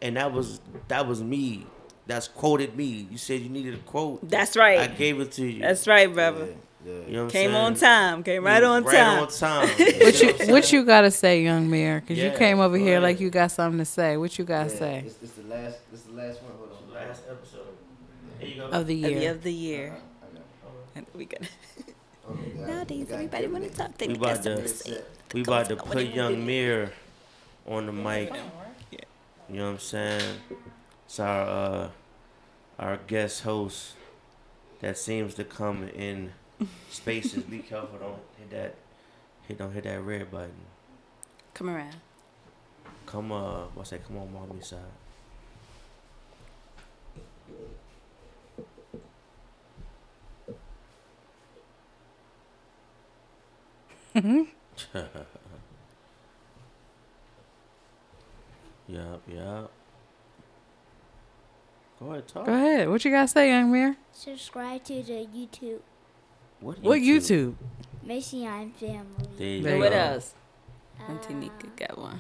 and 0.02 0.16
that 0.18 0.32
was 0.32 0.62
that 0.88 1.06
was 1.06 1.22
me. 1.22 1.66
That's 2.08 2.28
quoted 2.30 2.76
me. 2.78 3.08
You 3.12 3.18
said 3.18 3.42
you 3.42 3.50
needed 3.50 3.74
a 3.74 3.78
quote. 3.80 4.28
That's 4.30 4.56
right. 4.56 4.80
I 4.80 4.88
gave 4.88 5.20
it 5.20 5.32
to 5.34 5.46
you. 5.46 5.62
That's 5.62 5.86
right, 5.86 6.12
brother. 6.14 6.46
Yeah, 6.46 6.54
you 6.86 6.92
know 6.92 6.98
what 7.00 7.20
I'm 7.26 7.30
Came 7.30 7.52
saying? 7.52 7.56
on 7.56 7.76
time. 7.76 8.24
Came 8.24 8.44
right 8.44 8.62
Yeah, 8.64 8.70
on 8.70 8.84
right 8.84 8.96
time. 8.96 9.20
on 9.24 9.28
time. 9.30 9.68
What 9.78 9.80
know 9.80 9.86
you 9.86 10.28
what 10.34 10.42
I'm 10.42 10.52
what 10.52 10.66
saying? 10.66 10.82
you 10.82 10.86
gotta 10.86 11.12
say, 11.12 11.44
young 11.44 11.70
mayor? 11.70 12.00
Because 12.02 12.18
you 12.18 12.32
came 12.38 12.60
over 12.60 12.78
here 12.78 12.94
ahead. 12.98 13.04
like 13.04 13.20
you 13.20 13.30
got 13.30 13.52
something 13.52 13.80
to 13.80 13.86
say. 13.86 14.18
What 14.18 14.38
you 14.40 14.46
gotta 14.46 14.72
Yeah, 14.72 14.80
say 14.80 15.02
This, 15.04 15.14
this 15.16 15.32
the 15.32 15.44
last. 15.44 15.78
This 15.92 16.02
the 16.02 16.14
last 16.14 16.42
one. 16.44 16.52
Hold 16.58 16.72
on. 16.90 16.94
Last 16.94 17.24
episode. 17.30 17.62
There 18.40 18.48
you 18.48 18.56
go. 18.56 18.66
of 18.68 18.72
the 18.72 18.78
Of 18.78 18.88
the, 18.88 18.96
year? 19.20 19.32
of 19.32 19.44
the 19.44 19.54
year. 19.54 19.98
And 20.96 21.06
we 21.14 21.26
gonna 21.26 21.48
Okay, 22.30 22.50
guys. 22.58 22.68
nowadays 22.68 23.06
Got 23.08 23.14
everybody 23.16 23.44
everything. 23.46 23.62
want 23.62 23.74
to 23.74 23.78
talk. 23.78 23.98
They 23.98 24.08
We 24.08 24.14
got 24.16 24.22
about 24.32 24.44
something 24.44 24.56
to- 24.56 24.62
to 24.62 24.68
say. 24.70 25.02
We 25.34 25.42
about 25.42 25.70
to 25.70 25.76
put 25.76 25.88
what 25.88 25.98
do 25.98 26.04
you 26.04 26.14
Young 26.14 26.36
do? 26.36 26.42
Mirror 26.42 26.92
on 27.68 27.86
the 27.88 27.92
mic. 27.92 28.32
Yeah. 28.92 29.00
You 29.50 29.56
know 29.58 29.66
what 29.66 29.72
I'm 29.74 29.80
saying? 29.80 30.36
It's 31.06 31.20
our 31.20 31.42
uh, 31.42 31.90
our 32.80 32.98
guest 33.08 33.44
host 33.44 33.94
that 34.80 34.98
seems 34.98 35.34
to 35.36 35.44
come 35.44 35.84
in 35.90 36.32
spaces. 36.90 37.44
Be 37.44 37.60
careful, 37.60 37.98
don't 38.00 38.20
hit 38.38 38.50
that. 38.52 38.76
Hit 39.48 39.58
don't 39.58 39.74
hit 39.74 39.84
that 39.86 40.02
red 40.02 40.30
button. 40.32 40.52
Come 41.54 41.70
around. 41.70 41.96
Come 43.06 43.32
uh, 43.32 43.64
what's 43.74 43.90
that? 43.92 44.06
Come 44.06 44.18
on, 44.18 44.34
mommy 44.34 44.62
side. 44.62 44.80
Yup, 58.90 59.22
yup. 59.28 59.72
Go 62.00 62.12
ahead, 62.12 62.28
talk. 62.28 62.46
Go 62.48 62.54
ahead. 62.54 62.90
What 62.90 63.06
you 63.06 63.12
gotta 63.12 63.28
say, 63.28 63.50
young 63.50 63.72
mayor? 63.72 63.96
Subscribe 64.12 64.84
to 64.86 65.04
the 65.04 65.28
YouTube 65.28 65.82
What 66.62 66.80
What 66.80 67.00
YouTube? 67.00 67.56
Mason 68.04 68.42
family. 68.80 69.06
There 69.38 69.48
you 69.48 69.62
There 69.64 69.72
go. 69.72 69.76
you 69.78 69.84
what 69.84 69.92
go. 69.92 69.98
else? 69.98 70.34
Uh, 71.00 71.12
Auntie 71.12 71.34
Nika 71.34 71.68
got 71.78 71.98
one. 71.98 72.20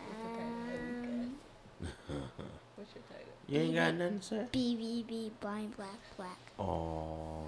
um, 0.00 1.34
You 3.48 3.60
ain't 3.60 3.74
got 3.74 3.94
nothing 3.94 4.18
to 4.20 4.24
say? 4.26 4.46
BBB 4.52 5.30
blind 5.40 5.74
black 5.76 5.98
black. 6.16 6.36
Oh, 6.58 7.44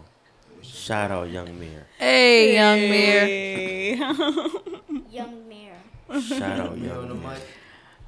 shout 0.62 1.10
out 1.10 1.28
Young 1.28 1.58
Mir. 1.58 1.86
Hey, 1.98 2.54
young 2.54 2.78
mayor. 2.78 3.96
Young 5.10 5.48
mayor. 5.48 5.76
Shout 6.22 6.60
out 6.60 6.78
You 6.78 6.90
on 6.90 7.08
the 7.08 7.14
Young 7.14 7.22
Mir. 7.22 7.36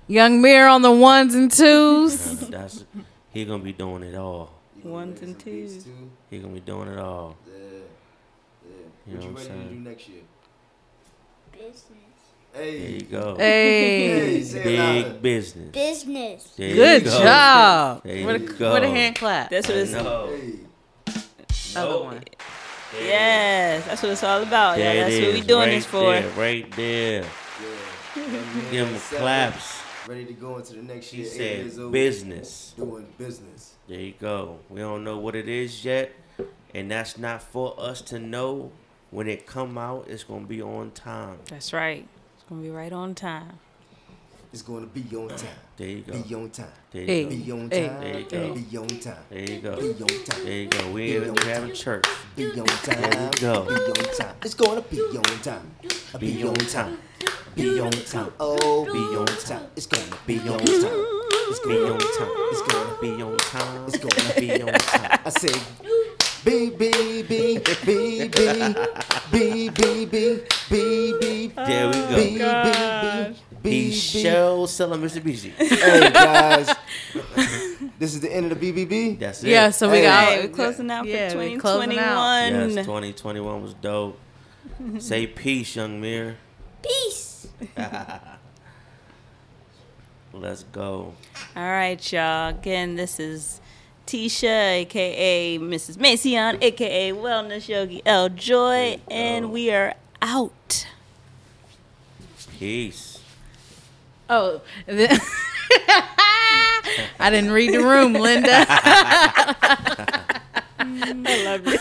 Young 0.09 0.41
mayor 0.43 0.67
on 0.69 0.83
the 0.83 0.91
ones 0.93 1.35
and 1.35 1.51
twos. 1.51 2.43
Uh, 2.45 2.47
That's 2.51 2.85
he 3.33 3.45
gonna 3.45 3.63
be 3.63 3.73
doing 3.73 4.03
it 4.03 4.15
all. 4.15 4.51
Ones 4.83 5.21
and 5.23 5.39
twos. 5.39 5.85
too? 5.85 6.11
He 6.31 6.39
gonna 6.39 6.55
be 6.55 6.61
doing 6.61 6.89
it 6.89 6.99
all. 6.99 7.37
Yeah, 7.47 7.55
yeah. 8.65 8.71
You 9.07 9.15
what 9.15 9.21
know 9.21 9.27
you 9.29 9.35
what 9.35 9.51
I'm 9.51 9.59
ready 9.59 9.69
to 9.69 9.75
do 9.75 9.81
next 9.81 10.09
year? 10.09 10.23
Business. 11.53 11.79
There 12.55 12.67
you 12.69 13.01
go. 13.03 13.37
Hey. 13.39 14.43
say 14.43 14.75
it 14.75 14.79
louder. 14.79 15.09
Big 15.11 15.23
business. 15.23 15.71
Business. 15.73 16.45
There 16.57 16.75
Good 16.75 17.05
go. 17.05 17.11
job. 17.23 18.03
There 18.05 18.27
With 18.27 18.43
you 18.43 18.49
a, 18.49 18.53
go. 18.59 18.73
with 18.75 18.83
a 18.85 18.89
hand 18.91 19.17
clap. 19.17 19.51
That's 19.51 19.69
what 19.69 19.77
it's. 19.79 19.93
know. 19.93 20.27
Hey, 20.27 20.59
Other 21.77 21.91
Nope. 21.91 22.05
one. 22.05 22.21
There 22.93 23.07
Yes, 23.07 23.87
that's 23.87 24.03
what 24.03 24.13
it's 24.13 24.23
all 24.23 24.43
about. 24.43 24.77
There 24.77 24.95
Yeah, 24.95 25.05
that's 25.05 25.15
what 25.25 25.33
we 25.33 25.41
is, 25.41 25.47
doing 25.47 25.61
right 25.61 25.71
this 25.77 25.87
for. 25.87 26.13
There, 26.13 26.29
right 26.31 26.71
there. 26.77 27.23
yeah. 27.23 28.71
Give 28.71 28.89
him 28.89 29.01
claps. 29.01 29.82
Ready 30.09 30.25
to 30.25 30.33
go 30.33 30.57
into 30.59 30.75
the 30.75 30.83
next 30.83 31.07
She 31.07 31.19
year. 31.19 31.27
eight 31.27 31.31
said 31.31 31.59
years 31.65 31.79
old, 31.79 31.93
business. 31.93 32.75
Doing 32.77 33.07
business. 33.17 33.75
There 33.89 34.01
you 34.01 34.15
go. 34.19 34.59
We 34.69 34.81
don't 34.81 35.05
know 35.05 35.19
what 35.19 35.37
it 35.37 35.49
is 35.49 35.85
yet, 35.85 36.13
and 36.75 36.91
that's 36.91 37.19
not 37.19 37.43
for 37.43 37.75
us 37.79 38.01
to 38.03 38.19
know. 38.19 38.73
When 39.11 39.29
it 39.29 39.47
come 39.47 39.77
out, 39.77 40.07
it's 40.09 40.25
gonna 40.25 40.47
be 40.47 40.61
on 40.63 40.91
time. 40.93 41.39
That's 41.51 41.73
right. 41.73 42.09
It's 42.35 42.45
gonna 42.49 42.63
be 42.63 42.71
right 42.71 42.93
on 42.93 43.15
time. 43.15 43.59
It's 44.53 44.61
going 44.61 44.83
to 44.83 44.87
be 44.87 45.17
on 45.17 45.29
time. 45.29 45.49
There 45.79 45.89
you 45.89 46.01
go. 46.03 46.13
Be 46.23 46.35
on 46.35 46.51
time. 46.51 46.67
There 46.91 47.07
Hey. 47.07 47.21
you 47.23 47.25
go. 47.25 47.31
Be 47.31 47.53
on 47.53 47.71
Hey. 47.71 47.89
time. 47.89 48.01
There 48.03 48.19
you 48.19 48.25
go. 48.27 48.55
Be 48.55 48.77
on 48.77 48.87
time. 49.01 49.17
There 49.31 49.51
you 49.51 49.61
go. 49.61 49.77
Be 49.77 50.03
on 50.03 50.25
time. 50.27 50.45
There 50.45 50.53
you 50.53 50.69
go. 50.69 50.91
We 50.93 51.01
Be 51.07 51.17
ain't 51.17 51.39
having 51.45 51.69
time. 51.69 51.75
church. 51.75 52.05
Be 52.37 52.61
on 52.61 52.67
time. 52.67 53.01
There 53.01 53.23
you 53.25 53.31
go. 53.41 53.65
Be 53.65 53.73
on 53.73 54.15
time. 54.15 54.37
It's 54.45 54.55
going 54.55 54.83
to 54.83 54.89
be 54.91 55.01
on 55.01 55.23
time. 55.41 55.71
Be 56.21 56.45
on 56.45 56.55
time. 56.57 56.99
Be 57.55 57.81
on 57.81 57.91
time. 57.93 58.33
Oh, 58.41 58.85
be 58.87 59.17
on 59.17 59.27
time. 59.27 59.67
It's 59.77 59.87
going 59.87 60.09
to 60.09 60.17
be 60.27 60.39
on 60.41 60.59
time. 60.59 61.07
It's 61.51 61.61
Be 61.61 61.75
on 61.75 61.99
to 61.99 62.07
time. 62.19 62.29
It's 62.51 62.63
going 62.63 62.95
to 62.95 63.01
Be 63.01 63.23
on 63.23 63.37
time. 63.39 63.85
It's 63.89 63.99
gonna 63.99 64.41
be 64.41 64.63
on 64.63 64.73
time. 64.73 65.21
I 65.25 65.29
say, 65.31 65.53
B 66.45 66.71
B 66.71 67.23
B 67.23 67.59
B 67.59 68.29
B 68.29 68.29
B 69.31 69.69
B 69.71 70.07
B 70.07 70.41
B 70.71 71.15
B. 71.21 71.53
There 71.55 71.89
we 71.89 71.93
go. 71.93 72.17
B 72.17 72.39
B 72.39 73.37
B 73.63 73.71
He 73.71 73.91
B. 73.91 73.93
shall 73.93 74.67
sell 74.67 74.93
a 74.95 74.97
Mitsubishi. 74.97 75.53
Hey 75.53 76.11
guys, 76.11 76.75
this 77.99 78.15
is 78.15 78.21
the 78.21 78.33
end 78.35 78.51
of 78.51 78.59
the 78.59 78.73
BBB. 78.73 79.19
That's 79.19 79.45
it. 79.45 79.51
Yeah, 79.51 79.71
so 79.71 79.91
we 79.91 79.99
Hey. 79.99 80.03
got 80.05 80.25
Hey, 80.33 80.41
we're 80.47 80.53
closing 80.55 80.91
out 80.91 81.07
yeah, 81.07 81.31
for 81.31 81.39
we 81.39 81.57
closing 81.59 81.91
2021. 81.91 82.75
Yes, 82.77 82.87
2021 82.87 83.63
was 83.63 83.75
dope. 83.75 84.19
Say 84.99 85.27
peace, 85.27 85.77
young 85.77 86.01
Mir. 86.01 86.37
Peace. 86.83 87.32
Let's 90.33 90.63
go. 90.65 91.15
All 91.55 91.63
right, 91.63 92.13
y'all. 92.13 92.49
Again, 92.49 92.97
this 92.97 93.21
is 93.21 93.61
Tisha, 94.07 94.81
aka 94.81 95.59
Mrs. 95.59 95.99
Mason, 95.99 96.59
aka 96.63 97.13
Wellness 97.13 97.69
Yogi 97.69 98.03
L 98.07 98.29
Joy, 98.29 98.99
and 99.11 99.53
we 99.53 99.71
are 99.71 99.95
out. 100.21 100.87
Peace. 102.59 103.21
Oh, 104.31 104.63
and 104.87 105.01
I 107.21 107.31
didn't 107.31 107.51
read 107.51 107.75
the 107.75 107.85
room, 107.85 108.15
Linda. 108.15 108.67
I 111.01 111.45
love 111.45 111.67
you. 111.67 111.79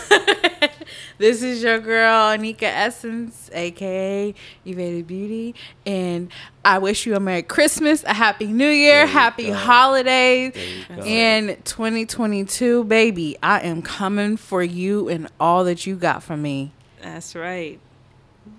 this 1.18 1.42
is 1.42 1.62
your 1.62 1.78
girl 1.78 2.30
Anika 2.30 2.62
Essence, 2.62 3.50
aka 3.52 4.34
Evaded 4.64 5.06
Beauty, 5.06 5.54
and 5.84 6.30
I 6.64 6.78
wish 6.78 7.06
you 7.06 7.14
a 7.14 7.20
Merry 7.20 7.42
Christmas, 7.42 8.04
a 8.04 8.14
Happy 8.14 8.46
New 8.46 8.68
Year, 8.68 9.06
Happy 9.06 9.48
go. 9.48 9.54
Holidays, 9.54 10.54
There 10.54 11.04
and 11.04 11.64
2022, 11.64 12.84
baby. 12.84 13.36
I 13.42 13.60
am 13.60 13.82
coming 13.82 14.36
for 14.36 14.62
you 14.62 15.08
and 15.08 15.28
all 15.38 15.64
that 15.64 15.86
you 15.86 15.96
got 15.96 16.22
from 16.22 16.42
me. 16.42 16.72
That's 17.00 17.34
right. 17.34 17.78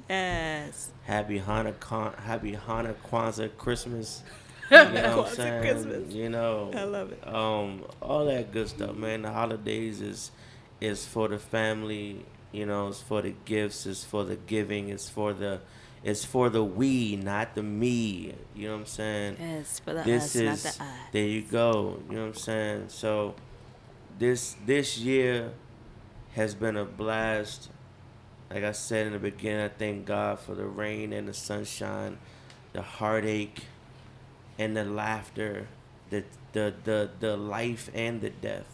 Yes. 0.10 0.92
Happy 1.06 1.40
Hanukkah, 1.40 2.18
Happy 2.20 2.54
Hanukkah, 2.54 2.96
Kwanzaa, 3.10 3.50
Christmas. 3.58 4.24
You 4.72 4.78
know 4.90 5.18
what 5.18 5.28
I'm 5.28 5.36
saying? 5.36 5.62
Christmas. 5.62 6.14
You 6.14 6.30
know, 6.30 6.72
I 6.74 6.84
love 6.86 7.12
it. 7.12 7.28
Um, 7.28 7.84
all 8.02 8.26
that 8.26 8.52
good 8.52 8.70
stuff, 8.70 8.96
man. 8.96 9.22
The 9.22 9.32
holidays 9.32 10.02
is 10.02 10.32
is 10.84 11.06
for 11.06 11.28
the 11.30 11.40
family. 11.40 12.26
You 12.52 12.66
know, 12.68 12.90
it's 12.90 13.02
for 13.02 13.22
the 13.22 13.34
gifts. 13.46 13.86
It's 13.88 14.04
for 14.04 14.24
the 14.24 14.36
giving. 14.36 14.90
It's 14.90 15.10
for 15.10 15.34
the 15.34 15.62
it's 16.04 16.26
for 16.26 16.50
the 16.50 16.64
we, 16.64 17.16
not 17.16 17.56
the 17.56 17.64
me. 17.64 18.34
You 18.56 18.68
know 18.68 18.74
what 18.76 18.80
I'm 18.82 18.86
saying? 18.88 19.38
Yes, 19.40 19.80
for 19.80 19.94
the 19.94 20.04
this 20.04 20.36
us, 20.36 20.36
is 20.36 20.66
not 20.66 20.74
the 20.78 20.84
I. 20.84 20.88
there 21.14 21.28
you 21.28 21.42
go 21.44 22.00
you 22.10 22.16
know 22.16 22.22
what 22.24 22.28
i'm 22.30 22.34
saying 22.36 22.86
so 22.90 23.36
this 24.20 24.56
this 24.66 24.98
year 24.98 25.54
has 26.36 26.56
been 26.56 26.78
a 26.78 26.86
blast 26.86 27.70
Like 28.52 28.64
I 28.64 28.72
said 28.74 29.08
in 29.08 29.14
the 29.14 29.20
beginning, 29.20 29.62
I 29.66 29.70
thank 29.70 30.06
God 30.06 30.40
for 30.40 30.56
the 30.56 30.66
rain 30.66 31.14
and 31.14 31.28
the 31.28 31.34
sunshine, 31.34 32.20
the 32.74 32.82
heartache, 32.84 33.66
and 34.60 34.76
the 34.78 34.86
laughter, 34.86 35.68
the 36.10 36.24
the 36.54 36.74
the, 36.84 37.10
the 37.20 37.38
life 37.38 37.90
and 37.94 38.22
the 38.22 38.30
death. 38.30 38.73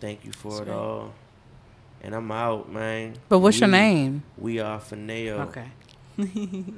Thank 0.00 0.24
you 0.24 0.32
for 0.32 0.50
That's 0.52 0.62
it 0.62 0.70
right. 0.70 0.78
all. 0.78 1.12
And 2.02 2.14
I'm 2.14 2.30
out, 2.32 2.72
man. 2.72 3.14
But 3.28 3.40
what's 3.40 3.60
your 3.60 3.68
name? 3.68 4.22
We 4.38 4.58
are 4.58 4.80
Fineo. 4.80 5.48
Okay. 5.48 5.66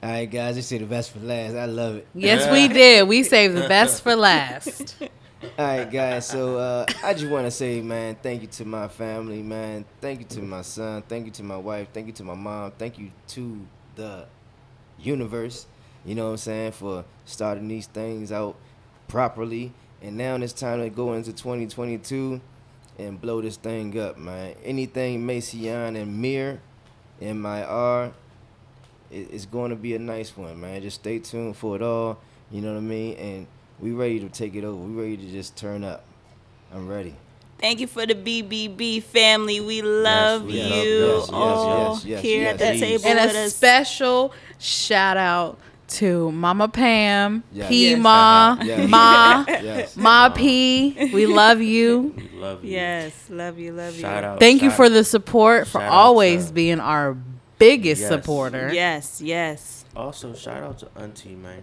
All 0.00 0.10
right, 0.10 0.30
guys, 0.30 0.54
they 0.54 0.60
say 0.60 0.78
the 0.78 0.86
best 0.86 1.10
for 1.10 1.18
last. 1.18 1.54
I 1.54 1.66
love 1.66 1.96
it. 1.96 2.06
Yes, 2.14 2.50
we 2.52 2.68
did. 2.68 3.08
We 3.08 3.24
saved 3.24 3.56
the 3.56 3.68
best 3.68 4.02
for 4.02 4.14
last. 4.14 4.96
All 5.42 5.48
right, 5.58 5.90
guys. 5.90 6.26
So 6.26 6.56
uh, 6.56 6.86
I 7.02 7.14
just 7.14 7.28
want 7.30 7.46
to 7.46 7.50
say, 7.50 7.80
man, 7.80 8.16
thank 8.22 8.42
you 8.42 8.48
to 8.48 8.64
my 8.64 8.88
family, 8.88 9.42
man. 9.42 9.84
Thank 10.00 10.20
you 10.20 10.26
to 10.26 10.42
my 10.42 10.62
son. 10.62 11.02
Thank 11.02 11.26
you 11.26 11.32
to 11.32 11.42
my 11.42 11.56
wife. 11.56 11.88
Thank 11.92 12.06
you 12.06 12.12
to 12.14 12.24
my 12.24 12.34
mom. 12.34 12.72
Thank 12.78 12.98
you 12.98 13.10
to 13.28 13.66
the 13.96 14.26
universe. 14.98 15.66
You 16.04 16.14
know 16.14 16.26
what 16.26 16.30
I'm 16.32 16.36
saying 16.38 16.72
for 16.72 17.04
starting 17.24 17.68
these 17.68 17.86
things 17.86 18.32
out 18.32 18.56
properly. 19.08 19.72
And 20.02 20.16
now 20.16 20.36
it's 20.36 20.52
time 20.52 20.80
to 20.80 20.90
go 20.90 21.14
into 21.14 21.32
2022 21.32 22.40
and 22.98 23.20
blow 23.20 23.40
this 23.40 23.56
thing 23.56 23.98
up, 23.98 24.18
man. 24.18 24.54
Anything 24.64 25.24
Mason 25.26 25.96
and 25.96 26.20
Mir 26.20 26.60
and 27.20 27.40
my 27.40 27.64
R, 27.64 28.12
it's 29.10 29.46
going 29.46 29.70
to 29.70 29.76
be 29.76 29.94
a 29.94 29.98
nice 29.98 30.36
one, 30.36 30.60
man. 30.60 30.82
Just 30.82 31.00
stay 31.00 31.18
tuned 31.18 31.56
for 31.56 31.76
it 31.76 31.82
all. 31.82 32.18
You 32.50 32.60
know 32.60 32.72
what 32.72 32.78
I 32.78 32.82
mean? 32.82 33.16
And 33.16 33.46
we 33.80 33.92
ready 33.92 34.20
to 34.20 34.28
take 34.28 34.54
it 34.54 34.64
over. 34.64 34.76
We 34.76 35.02
ready 35.02 35.16
to 35.16 35.30
just 35.30 35.56
turn 35.56 35.84
up. 35.84 36.04
I'm 36.72 36.88
ready. 36.88 37.14
Thank 37.58 37.80
you 37.80 37.88
for 37.88 38.06
the 38.06 38.14
BBB 38.14 39.02
family. 39.02 39.60
We 39.60 39.82
love 39.82 40.44
we 40.44 40.60
you 40.60 40.62
love 40.62 40.84
you. 40.84 41.06
Yes, 41.06 41.20
yes, 41.20 41.30
all 41.32 41.94
yes, 41.94 42.04
yes, 42.04 42.22
here 42.22 42.42
yes. 42.42 42.52
at 42.52 42.58
the 42.58 42.80
table 42.80 43.06
and 43.06 43.18
with 43.18 43.36
a 43.36 43.44
us. 43.46 43.56
special 43.56 44.32
shout 44.58 45.16
out 45.16 45.58
to 45.88 46.30
Mama 46.32 46.68
Pam, 46.68 47.42
Yes. 47.52 47.68
P 47.68 47.90
Yes. 47.90 47.98
Ma, 47.98 48.52
uh-huh. 48.52 48.64
Yes. 48.64 48.88
Ma, 48.90 49.44
Yes. 49.48 49.96
Ma 49.96 50.26
uh-huh. 50.26 50.34
P. 50.34 51.10
We 51.12 51.26
love 51.26 51.60
you. 51.60 52.14
We 52.38 52.44
love 52.44 52.64
you. 52.64 52.70
yes, 52.70 53.12
love 53.30 53.58
you, 53.58 53.72
love 53.72 53.94
Shout 53.94 54.22
you. 54.22 54.28
out. 54.30 54.38
Thank 54.38 54.62
you 54.62 54.68
shout- 54.70 54.76
for 54.76 54.88
the 54.88 55.02
support, 55.02 55.66
for 55.66 55.80
Shout 55.80 55.88
out 55.88 55.92
always 55.92 56.46
to- 56.48 56.52
being 56.52 56.78
our 56.80 57.16
biggest 57.58 58.02
Yes. 58.02 58.08
supporter. 58.10 58.70
Yes, 58.72 59.20
yes, 59.20 59.84
Also, 59.96 60.34
shout 60.34 60.62
out 60.62 60.78
to 60.78 60.88
Auntie, 60.96 61.34
man. 61.34 61.62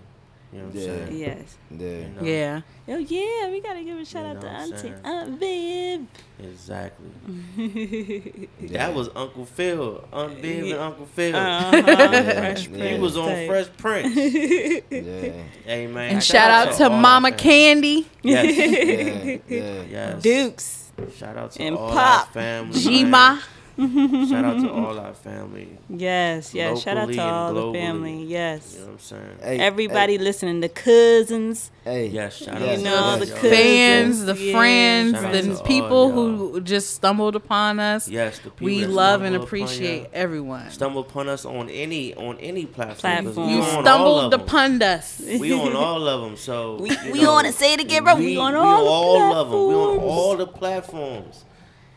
You 0.54 0.60
know 0.62 0.66
what 0.68 0.76
I'm 0.76 0.80
Yeah. 0.82 0.86
saying? 1.06 1.18
yes. 1.18 1.58
Yeah. 1.72 1.88
You 1.88 2.08
know? 2.08 2.22
Yeah. 2.24 2.62
Oh 2.88 2.98
yeah, 2.98 3.50
we 3.52 3.62
gotta 3.62 3.84
give 3.84 3.98
a 3.98 4.06
shout 4.06 4.24
You 4.24 4.30
out 4.30 4.42
to 4.42 4.48
know 4.48 4.54
what 4.54 4.62
Auntie 4.62 4.78
saying? 4.78 4.96
Aunt 5.04 5.40
Viv. 5.40 6.08
Exactly. 6.52 7.10
Yeah. 8.60 8.88
That 8.88 8.96
was 8.96 9.10
Uncle 9.16 9.46
Phil, 9.46 10.08
Aunt 10.14 10.40
Viv 10.40 10.64
and 10.66 10.74
Uncle 10.80 11.06
Phil. 11.08 11.36
Uh-huh. 11.36 11.72
Fresh 11.84 12.68
Yeah. 12.70 12.88
He 12.90 13.00
was 13.00 13.18
on 13.18 13.30
type. 13.30 13.48
Fresh 13.48 13.68
Prince. 13.78 14.16
Yeah. 14.16 15.32
hey 15.66 15.88
man. 15.88 16.14
And 16.16 16.24
shout 16.24 16.52
out 16.52 16.74
to 16.78 16.90
Mama 16.90 17.30
family. 17.32 17.38
Candy, 17.44 18.08
Yes. 18.22 18.46
Yeah. 18.56 19.38
Yeah. 19.48 19.84
yes. 19.90 20.22
Dukes. 20.22 20.92
Shout 21.18 21.36
out 21.38 21.52
to 21.52 21.62
And 21.62 21.76
all 21.76 21.92
Pop. 21.92 22.28
our 22.28 22.34
family. 22.34 22.80
Gma. 22.80 23.42
Man. 23.78 24.28
Shout 24.28 24.46
out 24.46 24.60
to 24.62 24.72
all 24.74 25.00
our 25.00 25.14
family. 25.14 25.78
Yes, 25.90 26.54
yes. 26.54 26.82
Shout 26.82 26.98
out 26.98 27.06
to 27.08 27.12
and 27.12 27.20
all 27.22 27.54
the 27.54 27.62
globally. 27.62 27.74
family. 27.74 28.24
Yes. 28.24 28.74
You 28.74 28.80
know 28.80 28.86
what 28.88 28.92
I'm 28.94 29.00
saying? 29.00 29.38
Hey, 29.42 29.60
Everybody 29.60 30.18
listening, 30.18 30.62
the 30.62 30.70
cousins, 30.70 31.72
Hey. 31.84 32.08
Yes, 32.08 32.38
shout 32.38 32.60
You 32.60 32.68
out 32.68 32.76
to 32.78 32.82
know, 32.84 32.96
all 32.96 33.18
the 33.20 33.28
y'all. 33.28 33.36
cousins. 33.36 33.54
fans, 33.56 34.26
the 34.26 34.36
Yeah. 34.36 34.52
friends, 34.58 35.12
Shout 35.14 35.32
the 35.34 35.64
people 35.66 36.12
who 36.12 36.62
just 36.62 36.96
stumbled 36.96 37.36
upon 37.36 37.80
us. 37.80 38.08
Yes, 38.08 38.40
the 38.40 38.50
people 38.50 38.66
we 38.66 38.86
love 38.88 39.22
and 39.22 39.34
stumble 39.34 39.36
upon 39.36 39.44
appreciate 39.48 40.08
everyone. 40.14 40.70
Stumble 40.72 41.02
upon 41.02 41.30
us 41.30 41.46
on 41.46 41.70
any 41.70 42.14
on 42.16 42.38
any 42.40 42.66
platform. 42.66 43.26
'cause 43.26 43.34
Platform. 43.36 43.48
we 43.48 43.54
You 43.56 43.62
all 43.62 43.82
stumbled 43.84 44.34
upon 44.34 44.82
us. 44.82 45.22
We 45.40 45.54
on 45.54 45.76
all 45.76 46.08
of 46.08 46.22
them. 46.22 46.38
So 46.38 46.78
We- 46.82 46.90
you 46.90 46.98
we 47.14 47.22
know, 47.22 47.34
on 47.34 47.46
it. 47.46 47.54
Say 47.54 47.74
it 47.74 47.80
again, 47.80 48.04
bro. 48.04 48.16
We 48.16 48.36
on 48.38 48.56
all 48.56 48.84
the 48.84 48.90
all 48.90 49.34
of 49.34 49.50
them. 49.52 49.68
We 49.68 49.74
on 49.76 50.00
all 50.00 50.36
the 50.38 50.48
platforms. 50.48 51.46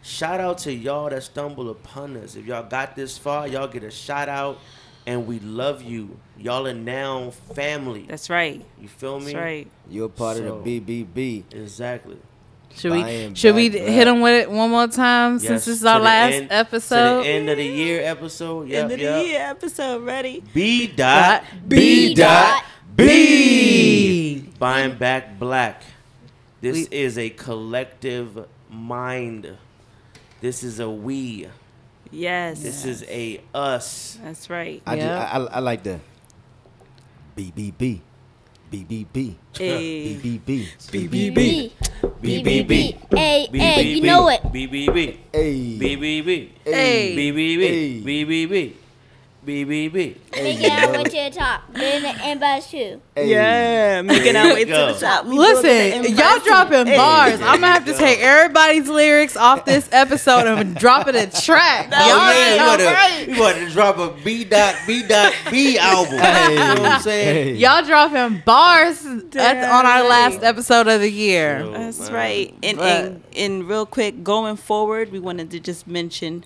Shout 0.08 0.40
out 0.40 0.56
to 0.58 0.72
y'all 0.72 1.10
that 1.10 1.22
stumble 1.22 1.68
upon 1.68 2.16
us. 2.16 2.34
If 2.34 2.46
y'all 2.46 2.62
got 2.66 2.96
this 2.96 3.18
far, 3.18 3.46
y'all 3.46 3.68
get 3.68 3.82
a 3.84 3.90
shout 3.90 4.30
out, 4.30 4.58
and 5.06 5.26
we 5.26 5.38
love 5.40 5.82
you. 5.82 6.18
Y'all 6.38 6.66
are 6.66 6.72
now 6.72 7.30
family. 7.54 8.06
That's 8.08 8.30
right. 8.30 8.64
You 8.80 8.88
feel 8.88 9.18
me? 9.20 9.26
That's 9.26 9.34
right. 9.36 9.70
You're 9.90 10.08
part 10.08 10.38
So- 10.38 10.54
of 10.54 10.64
the 10.64 10.80
BBB. 10.80 11.44
Exactly. 11.52 12.16
Should 12.74 12.92
we 12.92 13.34
should 13.34 13.54
we 13.54 13.68
back 13.70 13.80
hit 13.80 14.04
them 14.06 14.20
with 14.20 14.42
it 14.42 14.50
one 14.50 14.70
more 14.70 14.86
time 14.88 15.38
since 15.38 15.50
Yes, 15.50 15.64
this 15.66 15.78
is 15.80 15.84
our 15.84 15.98
the 15.98 16.04
last 16.04 16.32
end- 16.34 16.48
episode? 16.52 17.22
To 17.22 17.28
the 17.28 17.34
end 17.34 17.48
of 17.50 17.56
the 17.58 17.64
year 17.66 18.02
episode. 18.04 18.68
Yep, 18.68 18.82
End 18.84 18.92
of 18.92 19.00
yep. 19.00 19.14
the 19.22 19.28
year 19.28 19.40
episode. 19.40 20.04
Ready? 20.04 20.42
B 20.54 20.86
dot 20.86 21.44
B 21.66 22.14
dot 22.14 22.64
B. 22.94 24.48
Buying 24.58 24.96
back 24.96 25.38
black. 25.38 25.82
This 26.60 26.88
We- 26.88 26.96
is 26.96 27.18
a 27.18 27.30
collective 27.30 28.46
mind. 28.70 29.56
This 30.40 30.62
is 30.62 30.80
a 30.80 30.88
we. 30.88 31.48
Yes. 32.10 32.62
This 32.62 32.84
is 32.84 33.02
a 33.04 33.40
us. 33.54 34.18
That's 34.22 34.48
right. 34.48 34.82
I, 34.86 34.96
just, 34.96 35.06
Yeah. 35.06 35.30
I, 35.32 35.38
I, 35.38 35.44
I 35.44 35.58
like 35.58 35.82
the 35.82 36.00
BBB. 37.36 38.00
BBB. 38.70 39.34
BBB. 39.54 40.42
BBB. 40.90 41.72
BBB. 42.22 43.16
Hey, 43.16 43.48
hey, 43.50 43.82
you 43.82 44.02
know 44.02 44.28
it. 44.28 44.42
BBB. 44.42 45.16
Hey. 45.32 45.78
BBB. 45.78 46.50
Hey. 46.64 47.16
BBB. 47.16 48.04
BBB. 48.04 48.74
BBB. 49.46 50.16
Make 50.32 50.60
it 50.60 50.72
all 50.84 50.92
the 50.92 50.98
way 50.98 51.04
to 51.04 51.10
the 51.10 51.30
top. 51.38 51.62
Then 51.72 52.02
the 52.02 52.08
inbox 52.08 52.70
too. 52.70 53.00
Yeah, 53.16 54.02
making 54.02 54.36
our 54.36 54.52
way 54.52 54.64
to 54.64 54.70
the 54.70 54.96
top. 55.00 55.24
We 55.26 55.38
Listen, 55.38 56.02
the 56.02 56.10
y'all 56.10 56.38
dropping 56.40 56.86
Hey. 56.86 56.96
bars. 56.96 57.40
I'm 57.40 57.60
gonna 57.60 57.68
have 57.72 57.84
to 57.86 57.94
take 57.94 58.18
everybody's 58.20 58.88
lyrics 58.88 59.36
off 59.36 59.64
this 59.64 59.88
episode 59.92 60.46
and 60.46 60.74
drop 60.78 61.08
it 61.08 61.14
a 61.14 61.26
track. 61.40 61.88
No, 61.88 61.96
y'all 61.98 62.06
yeah, 62.34 62.56
know, 62.56 62.76
we 62.76 62.82
about, 62.84 62.94
right? 62.94 63.24
to, 63.24 63.30
we 63.32 63.36
about 63.38 63.54
to 63.54 63.70
drop 63.70 63.98
a 63.98 64.22
B 64.24 64.44
dot 64.44 64.74
B 64.86 65.02
dot 65.06 65.32
B 65.50 65.78
album. 65.80 66.14
You 66.14 66.18
know 66.18 66.74
what 66.82 66.92
I'm 66.92 67.00
saying? 67.00 67.46
Hey. 67.48 67.54
Y'all 67.54 67.82
dropping 67.84 68.42
bars 68.44 69.04
at, 69.06 69.70
on 69.70 69.86
our 69.86 70.06
last 70.06 70.42
episode 70.42 70.88
of 70.88 71.00
the 71.00 71.10
year. 71.10 71.66
That's 71.70 72.10
right. 72.10 72.54
And, 72.62 72.76
But- 72.78 72.86
and 73.04 73.22
and 73.36 73.68
real 73.68 73.86
quick, 73.86 74.22
going 74.24 74.56
forward, 74.56 75.10
we 75.12 75.20
wanted 75.20 75.50
to 75.52 75.60
just 75.60 75.86
mention. 75.86 76.44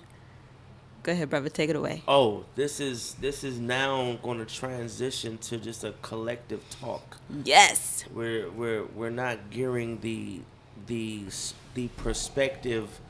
Go 1.03 1.11
ahead, 1.11 1.29
brother. 1.29 1.49
Take 1.49 1.69
it 1.69 1.75
away. 1.75 2.01
Oh, 2.07 2.45
this 2.55 2.79
is 2.79 3.15
this 3.15 3.43
is 3.43 3.59
now 3.59 4.17
going 4.23 4.39
to 4.39 4.45
transition 4.45 5.37
to 5.39 5.57
just 5.57 5.83
a 5.83 5.93
collective 6.01 6.63
talk. 6.69 7.17
Yes. 7.43 8.05
We're 8.13 8.49
we're 8.49 8.85
we're 8.85 9.09
not 9.09 9.49
gearing 9.49 9.99
the 9.99 10.39
the 10.87 11.25
the 11.73 11.89
perspective 11.89 13.01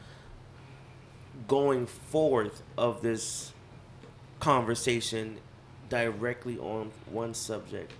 going 1.47 1.85
forth 1.85 2.63
of 2.79 3.03
this 3.03 3.53
conversation 4.39 5.37
directly 5.87 6.57
on 6.57 6.91
one 7.11 7.35
subject. 7.35 7.91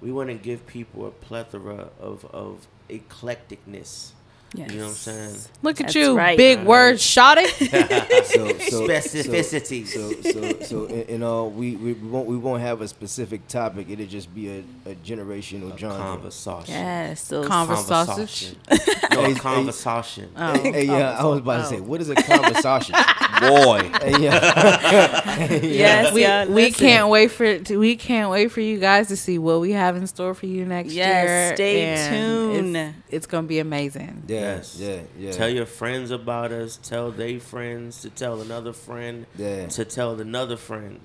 We 0.00 0.12
want 0.12 0.30
to 0.30 0.34
give 0.34 0.66
people 0.66 1.06
a 1.06 1.10
plethora 1.10 1.90
of 2.00 2.24
of 2.24 2.68
eclecticness. 2.88 4.12
Yes. 4.54 4.70
You 4.70 4.78
know 4.78 4.84
what 4.84 4.90
I'm 4.90 4.94
saying? 4.96 5.36
Look 5.62 5.80
at 5.80 5.86
That's 5.86 5.94
you, 5.94 6.14
right. 6.16 6.36
big 6.36 6.58
Right. 6.58 6.66
word, 6.66 7.00
shot 7.00 7.38
it. 7.40 7.50
So, 8.32 8.48
so, 8.48 8.86
Specificity. 8.88 9.86
So, 9.86 10.12
so, 10.22 10.30
so, 10.30 10.60
so 10.62 10.84
in, 10.86 11.02
in 11.02 11.22
all, 11.22 11.50
we, 11.50 11.76
we 11.76 11.92
won't 11.94 12.26
we 12.26 12.36
won't 12.36 12.60
have 12.62 12.80
a 12.80 12.88
specific 12.88 13.46
topic. 13.48 13.88
It'll 13.90 14.06
just 14.06 14.32
be 14.34 14.48
a, 14.48 14.90
a 14.90 14.94
generational 14.96 15.76
genre. 15.78 15.96
Conversation. 15.98 16.74
Yes. 16.74 17.20
So 17.22 17.44
Conver- 17.44 17.76
sausage? 17.76 18.54
no, 18.70 18.76
Hey, 19.22 19.32
a 19.32 19.34
conversation. 19.36 20.30
Oh. 20.36 20.52
Hey, 20.52 20.72
hey, 20.72 20.84
yeah, 20.84 21.18
I 21.18 21.24
was 21.24 21.38
about 21.40 21.62
to 21.62 21.66
say, 21.66 21.80
what 21.80 22.00
is 22.00 22.10
a 22.10 22.14
conversation? 22.14 22.94
Boy. 23.40 23.90
hey, 24.02 24.22
yeah. 24.22 25.60
yes. 25.62 26.14
we, 26.14 26.22
yeah, 26.22 26.44
we 26.46 26.52
listen. 26.66 26.86
can't 26.86 27.08
wait 27.08 27.30
for 27.30 27.58
to, 27.58 27.76
we 27.78 27.96
can't 27.96 28.30
wait 28.30 28.50
for 28.52 28.60
you 28.60 28.78
guys 28.78 29.08
to 29.08 29.16
see 29.16 29.38
what 29.38 29.60
we 29.60 29.72
have 29.72 29.96
in 29.96 30.06
store 30.06 30.34
for 30.34 30.46
you 30.46 30.64
next 30.64 30.92
Yes, 30.92 31.28
year. 31.28 31.56
stay 31.56 31.82
and 31.84 32.12
tuned. 32.14 32.76
It's, 32.76 32.96
it's 33.10 33.26
gonna 33.26 33.46
be 33.46 33.58
amazing. 33.58 34.22
Yeah, 34.28 34.41
Yes. 34.42 34.76
yeah, 34.78 35.00
yeah. 35.18 35.32
Tell 35.32 35.48
your 35.48 35.66
friends 35.66 36.10
about 36.10 36.52
us. 36.52 36.78
Tell 36.82 37.10
they 37.10 37.38
friends 37.38 38.02
to 38.02 38.10
tell 38.10 38.40
another 38.40 38.72
friend 38.72 39.26
Yeah. 39.36 39.66
to 39.68 39.84
tell 39.84 40.20
another 40.20 40.56
friend 40.56 41.00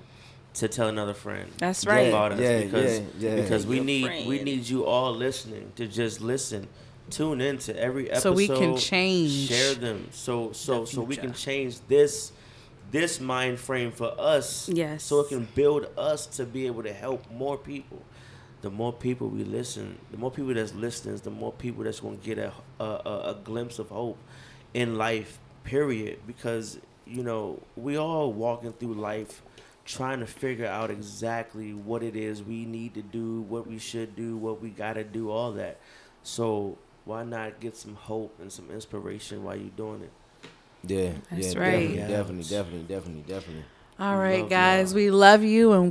to 0.54 0.66
tell 0.68 0.88
another 0.88 1.14
friend. 1.14 1.50
That's 1.58 1.86
right. 1.86 2.08
About 2.08 2.32
us 2.32 2.40
Yeah, 2.40 2.64
because 2.64 3.00
yeah, 3.00 3.06
yeah. 3.36 3.42
because 3.42 3.66
we 3.66 3.76
Your 3.76 3.84
need 3.84 4.26
we 4.26 4.42
need 4.42 4.68
you 4.68 4.84
all 4.84 5.14
listening 5.14 5.72
to 5.76 5.86
just 5.86 6.20
listen. 6.20 6.68
Tune 7.10 7.40
into 7.40 7.74
every 7.78 8.10
episode. 8.10 8.22
So 8.22 8.32
we 8.32 8.48
can 8.48 8.76
change 8.76 9.48
Share 9.48 9.74
them. 9.74 10.08
So 10.10 10.52
so 10.52 10.80
the 10.80 10.86
so 10.86 11.02
we 11.02 11.16
can 11.16 11.32
change 11.32 11.78
this 11.88 12.32
this 12.90 13.20
mind 13.20 13.58
frame 13.58 13.92
for 13.92 14.14
us. 14.18 14.68
Yes. 14.68 15.04
So 15.04 15.20
it 15.20 15.28
can 15.28 15.46
build 15.54 15.86
us 15.96 16.26
to 16.36 16.44
be 16.44 16.66
able 16.66 16.82
to 16.82 16.92
help 16.92 17.30
more 17.30 17.56
people. 17.56 18.02
The 18.60 18.70
more 18.70 18.92
people 18.92 19.28
we 19.28 19.44
listen, 19.44 19.98
the 20.10 20.16
more 20.16 20.30
people 20.30 20.54
that's 20.54 20.74
listening, 20.74 21.16
the 21.16 21.30
more 21.30 21.52
people 21.52 21.84
that's 21.84 22.00
going 22.00 22.18
to 22.18 22.24
get 22.24 22.38
a, 22.38 22.52
a 22.80 22.84
a 22.84 23.30
a 23.32 23.34
glimpse 23.44 23.78
of 23.78 23.88
hope 23.90 24.18
in 24.74 24.96
life. 24.96 25.38
Period. 25.64 26.20
Because 26.26 26.78
you 27.06 27.22
know, 27.22 27.60
we 27.76 27.96
all 27.96 28.32
walking 28.32 28.72
through 28.72 28.94
life 28.94 29.42
trying 29.84 30.20
to 30.20 30.26
figure 30.26 30.66
out 30.66 30.90
exactly 30.90 31.72
what 31.72 32.02
it 32.02 32.14
is 32.16 32.42
we 32.42 32.64
need 32.66 32.94
to 32.94 33.02
do, 33.02 33.40
what 33.42 33.66
we 33.66 33.78
should 33.78 34.14
do, 34.16 34.36
what 34.36 34.60
we 34.60 34.68
got 34.70 34.94
to 34.94 35.04
do, 35.04 35.30
all 35.30 35.52
that. 35.52 35.78
So 36.22 36.76
why 37.04 37.24
not 37.24 37.60
get 37.60 37.76
some 37.76 37.94
hope 37.94 38.38
and 38.40 38.52
some 38.52 38.70
inspiration 38.70 39.42
while 39.44 39.56
you're 39.56 39.70
doing 39.70 40.02
it? 40.02 40.10
Yeah, 40.82 41.12
That's 41.30 41.54
yeah, 41.54 41.54
right. 41.54 41.90
definitely, 41.90 42.02
Yeah. 42.06 42.06
definitely, 42.06 42.44
definitely, 42.44 42.82
definitely, 42.82 43.22
definitely. 43.22 43.64
All 43.98 44.16
We 44.16 44.24
love 44.24 44.50
guys. 44.50 44.92
y'all. 44.92 44.94
We 44.94 45.10
love 45.10 45.42
you 45.42 45.72
and 45.72 45.86